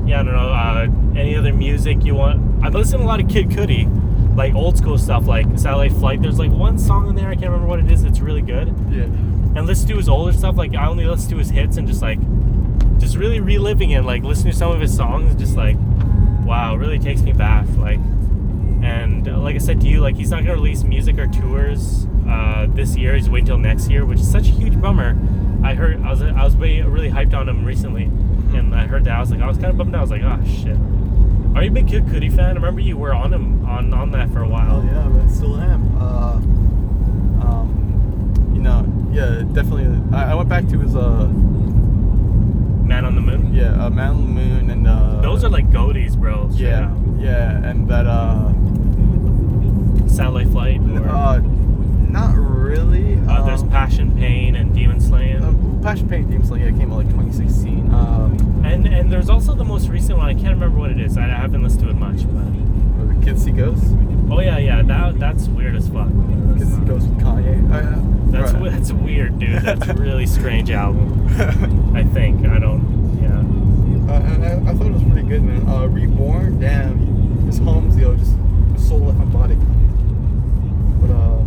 yeah, 0.07 0.19
I 0.19 0.23
don't 0.23 0.33
know. 0.33 0.49
Uh, 0.49 0.87
any 1.19 1.35
other 1.35 1.53
music 1.53 2.03
you 2.05 2.13
want? 2.15 2.63
I've 2.63 2.75
listened 2.75 2.99
to 3.01 3.05
a 3.05 3.07
lot 3.07 3.19
of 3.19 3.27
Kid 3.29 3.49
Cudi, 3.49 3.85
like 4.35 4.53
old 4.53 4.77
school 4.77 4.97
stuff, 4.97 5.27
like 5.27 5.45
Satellite 5.57 5.93
Flight. 5.93 6.21
There's 6.21 6.39
like 6.39 6.51
one 6.51 6.77
song 6.77 7.09
in 7.09 7.15
there 7.15 7.29
I 7.29 7.35
can't 7.35 7.47
remember 7.47 7.67
what 7.67 7.79
it 7.79 7.89
is. 7.89 8.03
It's 8.03 8.19
really 8.19 8.41
good. 8.41 8.67
yeah. 8.89 9.03
And 9.03 9.65
listen 9.65 9.87
to 9.89 9.95
his 9.97 10.09
older 10.09 10.33
stuff. 10.33 10.57
Like 10.57 10.75
I 10.75 10.87
only 10.87 11.05
listen 11.05 11.29
to 11.31 11.37
his 11.37 11.49
hits 11.49 11.77
and 11.77 11.87
just 11.87 12.01
like, 12.01 12.19
just 12.99 13.15
really 13.15 13.39
reliving 13.39 13.91
it. 13.91 14.03
Like 14.03 14.23
listening 14.23 14.51
to 14.51 14.57
some 14.57 14.71
of 14.71 14.81
his 14.81 14.93
songs, 14.95 15.35
just 15.35 15.55
like, 15.55 15.77
wow, 16.43 16.75
really 16.75 16.99
takes 16.99 17.21
me 17.21 17.31
back. 17.31 17.65
Like, 17.77 17.99
and 18.83 19.27
uh, 19.27 19.39
like 19.39 19.55
I 19.55 19.59
said 19.59 19.79
to 19.81 19.87
you, 19.87 20.01
like 20.01 20.15
he's 20.15 20.29
not 20.29 20.41
gonna 20.43 20.55
release 20.55 20.83
music 20.83 21.17
or 21.17 21.27
tours 21.27 22.05
uh, 22.27 22.67
this 22.69 22.97
year. 22.97 23.15
He's 23.15 23.29
waiting 23.29 23.47
till 23.47 23.57
next 23.57 23.89
year, 23.89 24.05
which 24.05 24.19
is 24.19 24.29
such 24.29 24.47
a 24.49 24.51
huge 24.51 24.79
bummer. 24.81 25.17
I 25.63 25.73
heard 25.73 26.01
I 26.03 26.09
was 26.09 26.21
I 26.21 26.43
was 26.43 26.55
really, 26.57 26.81
really 26.81 27.09
hyped 27.09 27.33
on 27.33 27.47
him 27.47 27.63
recently, 27.63 28.03
and 28.03 28.75
I 28.75 28.85
heard 28.85 29.05
that 29.05 29.15
I 29.15 29.19
was 29.21 29.31
like 29.31 29.41
I 29.41 29.47
was 29.47 29.57
kind 29.57 29.69
of 29.69 29.77
bummed 29.77 29.95
out. 29.95 29.99
I 29.99 30.01
was 30.01 30.11
like, 30.11 30.23
oh 30.23 30.39
shit. 30.45 30.77
Are 31.55 31.63
you 31.63 31.69
a 31.69 31.73
big 31.73 31.87
Kid 31.87 32.05
Cudi 32.07 32.29
fan? 32.35 32.51
I 32.51 32.53
remember 32.53 32.81
you 32.81 32.97
were 32.97 33.13
on 33.13 33.33
him 33.33 33.65
on 33.65 33.93
on 33.93 34.11
that 34.11 34.29
for 34.31 34.41
a 34.41 34.47
while. 34.47 34.81
Oh 34.81 34.83
yeah, 34.85 35.07
but 35.07 35.29
still 35.29 35.55
am. 35.55 35.97
Uh, 35.97 36.33
um, 37.47 38.51
you 38.53 38.61
know, 38.61 38.85
yeah, 39.11 39.41
definitely. 39.53 39.87
I, 40.15 40.31
I 40.31 40.35
went 40.35 40.49
back 40.49 40.67
to 40.67 40.79
his 40.79 40.95
uh, 40.95 41.27
Man 42.83 43.05
on 43.05 43.15
the 43.15 43.21
Moon. 43.21 43.53
yeah, 43.53 43.71
uh, 43.85 43.89
Man 43.89 44.09
on 44.09 44.21
the 44.21 44.41
Moon 44.41 44.69
and 44.69 44.85
uh, 44.87 45.21
Those 45.21 45.45
are 45.45 45.49
like 45.49 45.69
goaties, 45.71 46.17
bro. 46.17 46.49
yeah, 46.51 46.93
yeah, 47.17 47.63
and 47.63 47.87
that 47.87 48.05
uh, 48.05 48.51
Satellite 50.09 50.49
Flight. 50.49 50.81
Or, 50.81 51.07
uh, 51.07 51.39
not 52.15 52.35
really. 52.35 53.19
uh, 53.27 53.45
there's 53.45 53.61
um, 53.61 53.69
Passion, 53.69 54.15
Pain, 54.17 54.55
and 54.55 54.73
Demon 54.73 54.99
Slaying. 55.01 55.43
uh, 55.43 55.53
Passion 55.83 56.07
Pain 56.09 56.27
Demon 56.29 56.47
Slayer 56.47 56.71
came 56.71 56.91
out 56.91 56.97
like 56.97 57.07
2016. 57.09 57.93
Um, 57.93 58.61
and 58.65 58.87
and 58.87 59.11
there's 59.11 59.29
also 59.29 59.53
the 59.53 59.63
most 59.63 59.89
recent 59.89 60.17
one. 60.17 60.27
I 60.27 60.33
can't 60.33 60.49
remember 60.55 60.79
what 60.79 60.91
it 60.91 60.99
is. 60.99 61.17
I, 61.17 61.25
I 61.25 61.27
haven't 61.27 61.61
listened 61.63 61.83
to 61.83 61.89
it 61.89 61.95
much, 61.95 62.21
but 62.33 63.19
the 63.19 63.25
Kids 63.25 63.43
See 63.43 63.51
Ghosts. 63.51 63.85
oh 64.31 64.39
yeah, 64.39 64.57
yeah, 64.57 64.81
that 64.83 65.19
that's 65.19 65.47
weird 65.47 65.75
as 65.75 65.87
fuck. 65.87 66.07
Kids 66.57 66.73
See 66.73 66.81
Ghosts 66.85 67.07
with 67.09 67.19
Kanye. 67.19 67.59
Uh, 67.71 68.31
That's 68.31 68.53
right. 68.53 68.71
that's 68.71 68.91
weird, 68.91 69.37
dude. 69.39 69.61
That's 69.61 69.87
a 69.87 69.93
really 69.93 70.25
strange 70.25 70.71
album. 70.71 71.27
I 71.95 72.03
think 72.03 72.45
I 72.47 72.59
don't. 72.59 72.83
Yeah. 73.21 73.39
Uh, 74.13 74.19
and 74.21 74.45
I, 74.45 74.71
I 74.71 74.75
thought 74.75 74.87
it 74.87 74.93
was 74.93 75.03
pretty 75.03 75.27
good, 75.27 75.43
man. 75.43 75.67
Uh, 75.67 75.85
Reborn, 75.87 76.59
damn, 76.59 76.97
his 77.45 77.59
homes, 77.59 77.95
yo, 77.97 78.15
just 78.15 78.33
soul 78.87 78.99
left 78.99 79.17
my 79.19 79.25
body. 79.25 79.55
But 81.01 81.11
uh, 81.11 81.43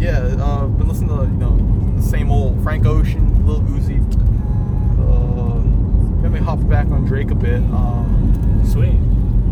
yeah, 0.00 0.18
uh, 0.40 0.66
been 0.66 0.88
listening 0.88 1.10
to 1.10 1.24
you 1.24 1.36
know 1.38 1.56
the 1.96 2.02
same 2.02 2.30
old 2.30 2.62
Frank 2.62 2.86
Ocean, 2.86 3.46
Lil 3.46 3.60
Uzi. 3.60 4.00
Uh, 4.98 6.22
got 6.22 6.30
me 6.32 6.38
hop 6.40 6.66
back 6.68 6.86
on 6.86 7.04
Drake 7.04 7.30
a 7.30 7.34
bit. 7.34 7.60
Um, 7.72 8.62
Sweet. 8.66 8.94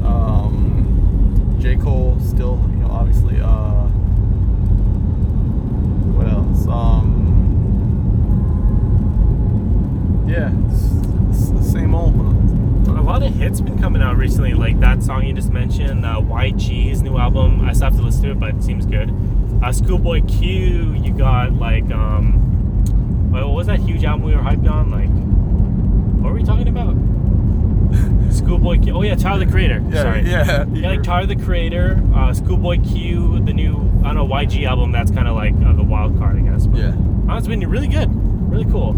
um, 0.07 1.57
J 1.61 1.77
Cole 1.77 2.19
still, 2.20 2.59
you 2.70 2.77
know, 2.77 2.89
obviously. 2.91 3.39
Uh, 3.41 3.89
what 6.16 6.27
else? 6.29 6.66
Um, 6.66 7.25
yeah, 10.27 10.51
it's, 10.70 11.41
it's 11.41 11.51
the 11.51 11.62
same 11.62 11.95
old. 11.95 12.15
A 12.89 13.03
lot 13.09 13.23
of 13.23 13.35
hits 13.35 13.61
been 13.61 13.79
coming 13.79 14.01
out 14.03 14.16
recently, 14.16 14.55
like 14.55 14.81
that 14.81 15.03
song 15.03 15.27
you 15.27 15.33
just 15.35 15.51
mentioned, 15.51 16.05
uh, 16.07 16.20
YG's 16.20 17.03
new 17.03 17.16
album. 17.19 17.61
I 17.62 17.73
still 17.73 17.91
have 17.91 17.97
to 17.97 18.03
listen 18.03 18.23
to 18.23 18.31
it, 18.33 18.41
but 18.41 18.55
it 18.55 18.62
seems 18.62 18.87
good. 18.87 19.11
Uh, 19.62 19.72
Schoolboy 19.72 20.22
Q. 20.26 20.94
You 20.94 21.12
got 21.12 21.52
like 21.55 21.90
um, 21.90 22.32
what 23.30 23.48
was 23.51 23.66
that 23.66 23.80
huge 23.80 24.05
album 24.05 24.26
we 24.26 24.35
were 24.35 24.43
hyped 24.43 24.70
on? 24.70 24.90
Like, 24.90 25.09
what 26.22 26.32
were 26.32 26.39
we 26.39 26.44
talking 26.44 26.68
about? 26.68 26.94
Schoolboy 28.32 28.78
Q. 28.80 28.94
Oh 28.97 29.02
yeah, 29.02 29.14
Tyler 29.14 29.44
the 29.44 29.51
Creator. 29.51 29.82
Yeah, 29.90 30.02
Sorry. 30.02 30.22
yeah. 30.28 30.66
Yeah, 30.72 30.89
like 30.90 31.02
Tyler 31.02 31.26
the 31.26 31.36
Creator, 31.36 32.02
uh, 32.14 32.32
Schoolboy 32.35 32.80
Q, 32.82 33.40
the 33.44 33.52
new 33.52 33.76
I 34.05 34.12
don't 34.12 34.16
know 34.16 34.26
YG 34.28 34.66
album. 34.66 34.93
That's 34.93 35.10
kind 35.10 35.26
of 35.28 35.35
like 35.35 35.55
uh, 35.64 35.72
the 35.72 35.82
wild 35.82 36.18
card, 36.18 36.36
I 36.36 36.40
guess. 36.40 36.66
But 36.66 36.80
Yeah. 36.80 36.94
uh, 37.28 37.36
it's 37.39 37.47
been 37.48 37.66
really 37.68 37.89
good, 37.89 38.09
really 38.51 38.70
cool. 38.70 38.90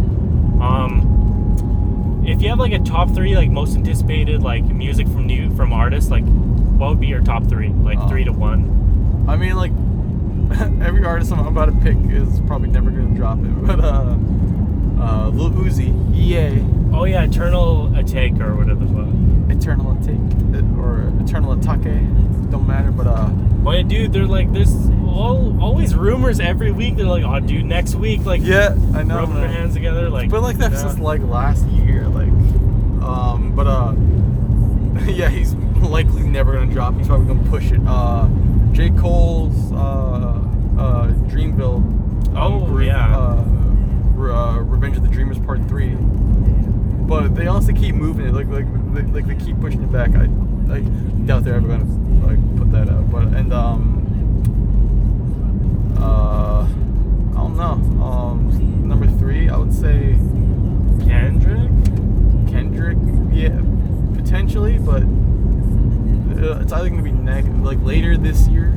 Um, 0.62 2.22
if 2.26 2.42
you 2.42 2.48
have 2.50 2.58
like 2.58 2.72
a 2.72 2.78
top 2.80 3.14
three, 3.14 3.34
like 3.36 3.50
most 3.50 3.76
anticipated, 3.76 4.42
like 4.42 4.64
music 4.64 5.06
from 5.08 5.26
new 5.26 5.54
from 5.56 5.72
artists, 5.72 6.10
like 6.10 6.24
what 6.24 6.90
would 6.90 7.00
be 7.00 7.06
your 7.06 7.20
top 7.22 7.46
three? 7.46 7.68
Like 7.68 7.98
Uh, 7.98 8.08
three 8.08 8.24
to 8.24 8.32
one. 8.32 9.24
I 9.28 9.36
mean, 9.36 9.54
like 9.56 9.72
every 10.82 11.04
artist 11.04 11.32
I'm 11.32 11.46
about 11.46 11.66
to 11.66 11.72
pick 11.80 11.96
is 12.10 12.40
probably 12.46 12.68
never 12.68 12.90
gonna 12.90 13.14
drop 13.14 13.38
it, 13.38 13.66
but 13.66 13.80
uh, 13.80 14.16
uh, 15.00 15.28
Lil 15.32 15.50
Uzi, 15.50 16.14
EA, 16.14 16.60
Oh 16.92 17.04
yeah, 17.04 17.22
Eternal 17.22 17.94
Attack 17.96 18.40
or 18.40 18.56
whatever. 18.56 18.84
the 18.84 18.92
fuck. 18.92 19.56
Eternal 19.56 19.92
Attack 19.92 20.76
or 20.76 21.12
Eternal 21.22 21.56
Atake, 21.56 22.50
don't 22.50 22.66
matter. 22.66 22.90
But 22.90 23.06
uh, 23.06 23.30
yeah, 23.70 23.82
dude, 23.82 24.12
they're 24.12 24.26
like 24.26 24.52
there's 24.52 24.74
all, 25.06 25.60
always 25.62 25.94
rumors 25.94 26.40
every 26.40 26.72
week. 26.72 26.96
They're 26.96 27.06
like, 27.06 27.24
oh 27.24 27.38
dude, 27.40 27.64
next 27.64 27.94
week, 27.94 28.24
like 28.24 28.40
yeah, 28.42 28.76
I 28.94 29.04
know. 29.04 29.16
rubbing 29.16 29.36
their 29.36 29.48
hands 29.48 29.74
together, 29.74 30.10
like. 30.10 30.30
But 30.30 30.42
like 30.42 30.58
that 30.58 30.72
yeah. 30.72 30.78
since 30.78 30.98
like 30.98 31.22
last 31.22 31.64
year, 31.68 32.08
like, 32.08 32.28
um, 33.02 33.52
but 33.54 33.66
uh, 33.66 33.94
yeah, 35.10 35.28
he's 35.28 35.54
likely 35.54 36.22
never 36.22 36.54
gonna 36.54 36.72
drop. 36.72 36.96
He's 36.96 37.06
probably 37.06 37.34
gonna 37.34 37.48
push 37.48 37.70
it. 37.70 37.80
Uh, 37.86 38.28
J. 38.72 38.90
Cole's 38.90 39.72
uh, 39.72 40.39
uh, 40.80 41.06
Dreamville. 41.28 42.36
Oh, 42.36 42.66
Re- 42.66 42.86
yeah. 42.86 43.16
Uh, 43.16 43.44
Re- 44.14 44.32
uh, 44.32 44.58
Revenge 44.60 44.96
of 44.96 45.02
the 45.02 45.08
Dreamers 45.08 45.38
Part 45.38 45.66
Three. 45.68 45.94
But 45.94 47.34
they 47.34 47.46
also 47.48 47.72
keep 47.72 47.94
moving 47.94 48.26
it, 48.26 48.32
like 48.34 48.46
like 48.48 48.66
like, 48.94 49.08
like 49.14 49.26
they 49.26 49.44
keep 49.44 49.60
pushing 49.60 49.82
it 49.82 49.92
back. 49.92 50.10
I 50.14 50.24
I 50.72 50.80
doubt 51.26 51.44
they're 51.44 51.54
ever 51.54 51.66
gonna 51.68 52.26
like 52.26 52.38
put 52.56 52.70
that 52.72 52.88
out. 52.88 53.10
But 53.10 53.24
and 53.34 53.52
um. 53.52 53.96
Uh, 55.98 56.62
I 56.62 57.34
don't 57.34 57.56
know. 57.56 58.02
Um, 58.02 58.88
number 58.88 59.06
three, 59.18 59.48
I 59.50 59.56
would 59.56 59.72
say 59.72 60.14
Kendrick. 61.06 61.68
Kendrick, 62.48 62.96
yeah, 63.32 63.60
potentially, 64.14 64.78
but 64.78 65.02
uh, 65.02 66.60
it's 66.60 66.72
either 66.72 66.88
gonna 66.88 67.02
be 67.02 67.12
neg- 67.12 67.62
like 67.62 67.78
later 67.82 68.16
this 68.16 68.48
year 68.48 68.72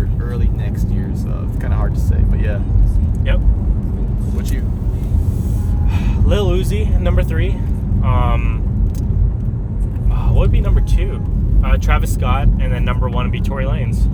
or 0.00 0.08
early 0.22 0.48
next 0.48 0.88
year. 0.88 1.10
So 1.16 1.46
it's 1.48 1.60
kind 1.60 1.72
of 1.72 1.78
hard 1.78 1.94
to 1.94 2.00
say. 2.00 2.18
But 2.28 2.40
yeah, 2.40 2.60
Yep. 3.24 3.38
what 4.34 4.50
you? 4.50 4.62
Lil 6.26 6.50
Uzi, 6.50 7.00
number 7.00 7.22
three. 7.22 7.50
Um, 8.04 8.62
uh, 10.10 10.28
what 10.32 10.40
would 10.42 10.52
be 10.52 10.60
number 10.60 10.80
two? 10.80 11.20
Uh, 11.64 11.76
Travis 11.76 12.14
Scott, 12.14 12.46
and 12.48 12.72
then 12.72 12.84
number 12.84 13.08
one 13.08 13.24
would 13.26 13.32
be 13.32 13.40
Tory 13.40 13.64
Lanez. 13.64 14.06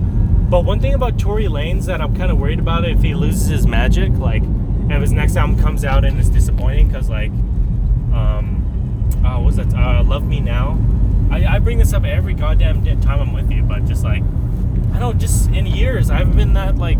But 0.49 0.65
one 0.65 0.79
thing 0.79 0.93
about 0.93 1.17
Tory 1.19 1.45
Lanez 1.45 1.85
that 1.85 2.01
I'm 2.01 2.15
kind 2.15 2.31
of 2.31 2.39
worried 2.39 2.59
about 2.59 2.85
if 2.85 3.01
he 3.01 3.13
loses 3.13 3.47
his 3.47 3.67
magic, 3.67 4.11
like, 4.17 4.43
if 4.89 5.01
his 5.01 5.11
next 5.11 5.35
album 5.37 5.59
comes 5.59 5.83
out 5.85 6.05
and 6.05 6.19
it's 6.19 6.29
disappointing, 6.29 6.87
because 6.87 7.09
like, 7.09 7.31
um, 8.13 8.63
uh, 9.25 9.35
what 9.37 9.45
was 9.45 9.55
that? 9.57 9.73
Uh, 9.73 10.03
Love 10.03 10.25
Me 10.25 10.39
Now. 10.39 10.79
I, 11.29 11.45
I 11.45 11.59
bring 11.59 11.77
this 11.77 11.93
up 11.93 12.05
every 12.05 12.33
goddamn 12.33 12.83
time 13.01 13.19
I'm 13.19 13.33
with 13.33 13.51
you, 13.51 13.61
but 13.63 13.85
just 13.85 14.03
like, 14.03 14.23
I 14.97 14.99
don't 14.99 15.19
just 15.19 15.51
in 15.51 15.67
years 15.67 16.09
I 16.09 16.17
haven't 16.17 16.35
been 16.37 16.53
that 16.53 16.75
like 16.75 16.99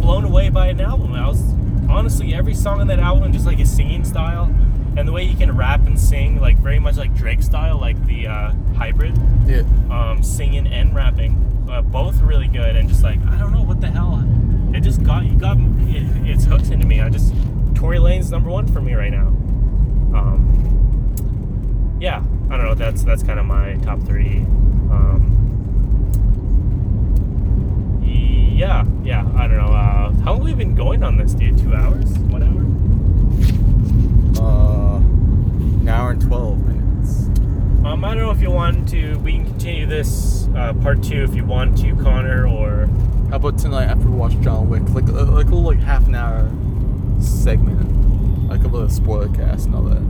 blown 0.00 0.24
away 0.24 0.48
by 0.48 0.68
an 0.68 0.80
album. 0.80 1.12
I 1.12 1.28
was 1.28 1.42
honestly 1.90 2.32
every 2.32 2.54
song 2.54 2.80
on 2.80 2.86
that 2.86 2.98
album, 2.98 3.34
just 3.34 3.44
like 3.44 3.58
his 3.58 3.70
singing 3.70 4.02
style 4.02 4.44
and 4.96 5.06
the 5.06 5.12
way 5.12 5.26
he 5.26 5.34
can 5.34 5.54
rap 5.54 5.80
and 5.86 6.00
sing, 6.00 6.40
like 6.40 6.56
very 6.56 6.78
much 6.78 6.96
like 6.96 7.14
Drake 7.14 7.42
style, 7.42 7.78
like 7.78 8.02
the 8.06 8.28
uh, 8.28 8.52
hybrid, 8.76 9.14
Yeah, 9.44 9.64
um, 9.90 10.22
singing 10.22 10.66
and 10.66 10.94
rapping, 10.94 11.66
uh, 11.70 11.82
both 11.82 12.18
really 12.22 12.48
good. 12.48 12.76
And 12.76 12.88
just 12.88 13.02
like 13.02 13.20
I 13.26 13.36
don't 13.36 13.52
know 13.52 13.62
what 13.62 13.82
the 13.82 13.88
hell, 13.88 14.24
it 14.74 14.80
just 14.80 15.02
got 15.02 15.26
you 15.26 15.38
got 15.38 15.58
it, 15.58 16.26
it's 16.26 16.46
hooked 16.46 16.70
into 16.70 16.86
me. 16.86 17.02
I 17.02 17.10
just 17.10 17.34
Tory 17.74 17.98
Lanez 17.98 18.30
number 18.30 18.48
one 18.48 18.66
for 18.72 18.80
me 18.80 18.94
right 18.94 19.12
now. 19.12 19.26
Um, 20.16 21.98
yeah, 22.00 22.24
I 22.48 22.56
don't 22.56 22.64
know. 22.64 22.74
That's 22.74 23.04
that's 23.04 23.22
kind 23.22 23.38
of 23.38 23.44
my 23.44 23.74
top 23.82 24.00
three. 24.00 24.38
Um, 24.90 25.35
yeah, 28.56 28.84
yeah. 29.04 29.24
I 29.36 29.46
don't 29.46 29.58
know. 29.58 29.72
Uh, 29.72 30.12
how 30.24 30.32
long 30.32 30.46
have 30.46 30.56
we 30.58 30.64
been 30.64 30.74
going 30.74 31.02
on 31.02 31.16
this, 31.18 31.34
dude? 31.34 31.58
Two 31.58 31.74
hours? 31.74 32.06
One 32.18 32.42
hour? 32.42 32.62
uh, 34.42 34.96
an 34.98 35.88
hour 35.88 36.10
and 36.10 36.20
twelve 36.20 36.58
minutes. 36.66 37.26
Um, 37.86 38.04
I 38.04 38.14
don't 38.14 38.24
know 38.24 38.30
if 38.30 38.40
you 38.40 38.50
want 38.50 38.88
to. 38.90 39.16
We 39.18 39.32
can 39.32 39.44
continue 39.46 39.86
this 39.86 40.48
uh, 40.56 40.72
part 40.74 41.02
two 41.02 41.22
if 41.22 41.34
you 41.34 41.44
want 41.44 41.78
to, 41.78 41.94
Connor, 41.96 42.46
or 42.48 42.86
How 43.30 43.36
about 43.36 43.58
tonight 43.58 43.84
after 43.84 44.06
we 44.08 44.16
watch 44.16 44.38
John 44.40 44.68
Wick, 44.68 44.82
like 44.90 45.04
uh, 45.08 45.24
like 45.26 45.46
a 45.46 45.50
little 45.54 45.62
like 45.62 45.78
half 45.78 46.06
an 46.06 46.14
hour 46.14 46.50
segment, 47.20 48.48
like 48.48 48.64
a 48.64 48.68
little 48.68 48.88
spoiler 48.88 49.28
cast 49.28 49.66
and 49.66 49.74
all 49.74 49.82
that. 49.82 50.02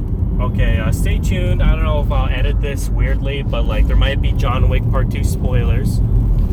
okay. 0.53 0.79
Uh, 0.79 0.93
stay 0.93 1.19
tuned. 1.19 1.63
I 1.63 1.75
don't 1.75 1.85
know 1.85 2.01
if 2.01 2.11
I'll 2.11 2.29
edit 2.29 2.61
this 2.61 2.89
weirdly, 2.89 3.43
but 3.43 3.65
like 3.65 3.87
there 3.87 3.97
might 3.97 4.23
be 4.23 4.33
John 4.33 4.69
Wick 4.69 4.89
part 4.91 5.11
two 5.11 5.25
spoilers. 5.25 5.99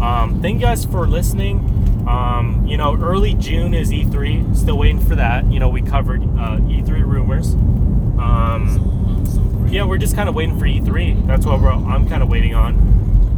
Um, 0.01 0.39
thank 0.41 0.55
you 0.55 0.65
guys 0.65 0.83
for 0.83 1.07
listening. 1.07 1.69
Um, 2.07 2.65
you 2.67 2.77
know, 2.77 2.95
early 2.95 3.33
June 3.35 3.73
is 3.73 3.91
E3. 3.91 4.55
Still 4.55 4.77
waiting 4.77 4.99
for 4.99 5.15
that. 5.15 5.51
You 5.51 5.59
know, 5.59 5.69
we 5.69 5.81
covered 5.81 6.21
uh, 6.21 6.57
E3 6.59 7.05
rumors. 7.05 7.53
Um, 7.53 9.67
yeah, 9.69 9.85
we're 9.85 9.97
just 9.97 10.15
kind 10.15 10.29
of 10.29 10.35
waiting 10.35 10.59
for 10.59 10.65
E3. 10.65 11.25
That's 11.27 11.45
what 11.45 11.59
I'm 11.63 12.07
kind 12.07 12.21
of 12.21 12.29
waiting 12.29 12.53
on. 12.55 12.73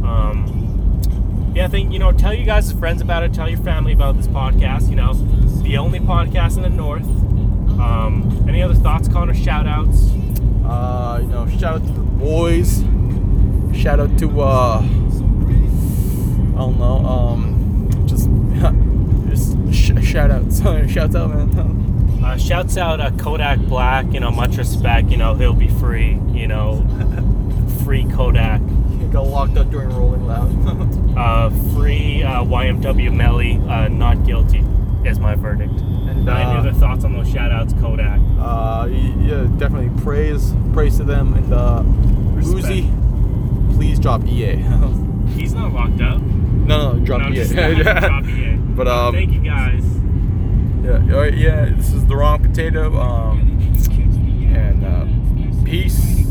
Um, 0.04 1.52
yeah, 1.54 1.64
I 1.64 1.68
think 1.68 1.92
you 1.92 1.98
know, 1.98 2.12
tell 2.12 2.34
you 2.34 2.44
guys 2.44 2.70
friends 2.72 3.00
about 3.00 3.22
it. 3.22 3.32
Tell 3.32 3.48
your 3.48 3.58
family 3.60 3.92
about 3.92 4.16
this 4.16 4.28
podcast. 4.28 4.90
You 4.90 4.96
know, 4.96 5.14
the 5.62 5.78
only 5.78 6.00
podcast 6.00 6.56
in 6.56 6.62
the 6.62 6.68
north. 6.68 7.04
Um, 7.80 8.44
any 8.48 8.62
other 8.62 8.74
thoughts, 8.74 9.08
Connor? 9.08 9.34
Shout 9.34 9.66
outs. 9.66 10.10
Uh, 10.64 11.18
you 11.22 11.28
know, 11.28 11.46
shout 11.48 11.76
out 11.76 11.86
to 11.86 11.92
the 11.92 12.00
boys. 12.00 12.82
Shout 13.74 14.00
out 14.00 14.18
to 14.18 14.40
uh, 14.40 14.80
I 14.80 16.58
don't 16.58 16.78
know, 16.78 17.04
um, 17.04 17.90
just 18.06 18.28
just 19.28 19.56
sh- 19.72 20.04
shout 20.04 20.30
outs, 20.30 20.60
shouts 20.92 21.14
out, 21.14 21.30
man. 21.30 22.22
Uh, 22.24 22.36
shouts 22.36 22.76
out 22.76 23.00
uh, 23.00 23.10
Kodak 23.12 23.58
Black. 23.60 24.12
You 24.12 24.20
know, 24.20 24.30
much 24.30 24.56
respect. 24.56 25.08
You 25.10 25.16
know, 25.16 25.34
he'll 25.34 25.52
be 25.52 25.68
free. 25.68 26.18
You 26.32 26.48
know, 26.48 26.84
free 27.84 28.04
Kodak. 28.10 28.60
He 29.00 29.06
got 29.08 29.26
locked 29.26 29.56
up 29.56 29.70
during 29.70 29.90
Rolling 29.90 30.26
Loud. 30.26 31.16
Uh, 31.16 31.50
free 31.74 32.22
uh, 32.22 32.42
YNW 32.44 33.14
Melly. 33.14 33.58
Uh, 33.68 33.88
not 33.88 34.24
guilty 34.26 34.64
is 35.04 35.20
my 35.20 35.34
verdict. 35.36 35.72
and 35.72 36.28
Any 36.28 36.28
uh, 36.28 36.58
other 36.58 36.72
thoughts 36.72 37.04
on 37.04 37.12
those 37.12 37.30
shout 37.30 37.52
outs, 37.52 37.72
Kodak? 37.74 38.18
uh, 38.40 38.88
yeah, 38.90 39.44
definitely 39.56 39.90
praise, 40.02 40.52
praise 40.72 40.96
to 40.96 41.04
them. 41.04 41.34
And 41.34 41.52
uh, 41.52 41.82
Uzi, 42.42 42.90
please 43.76 44.00
drop 44.00 44.24
EA. 44.24 44.56
He's 45.38 45.54
not 45.54 45.72
locked 45.72 46.00
up. 46.00 46.20
No, 46.66 46.92
no, 46.92 47.04
drop 47.04 47.22
No, 47.22 47.28
EA. 47.30 47.44
drop 47.82 48.24
EA. 48.26 48.56
But 48.56 48.88
um, 48.88 49.14
Thank 49.14 49.32
you 49.32 49.40
guys. 49.40 49.84
yeah, 50.84 51.14
all 51.14 51.20
right, 51.22 51.34
yeah, 51.36 51.66
this 51.76 51.92
is 51.92 52.04
the 52.06 52.16
wrong 52.16 52.42
potato. 52.42 52.94
Um, 52.98 53.52
and 54.54 54.84
uh, 54.84 55.64
peace. 55.64 56.25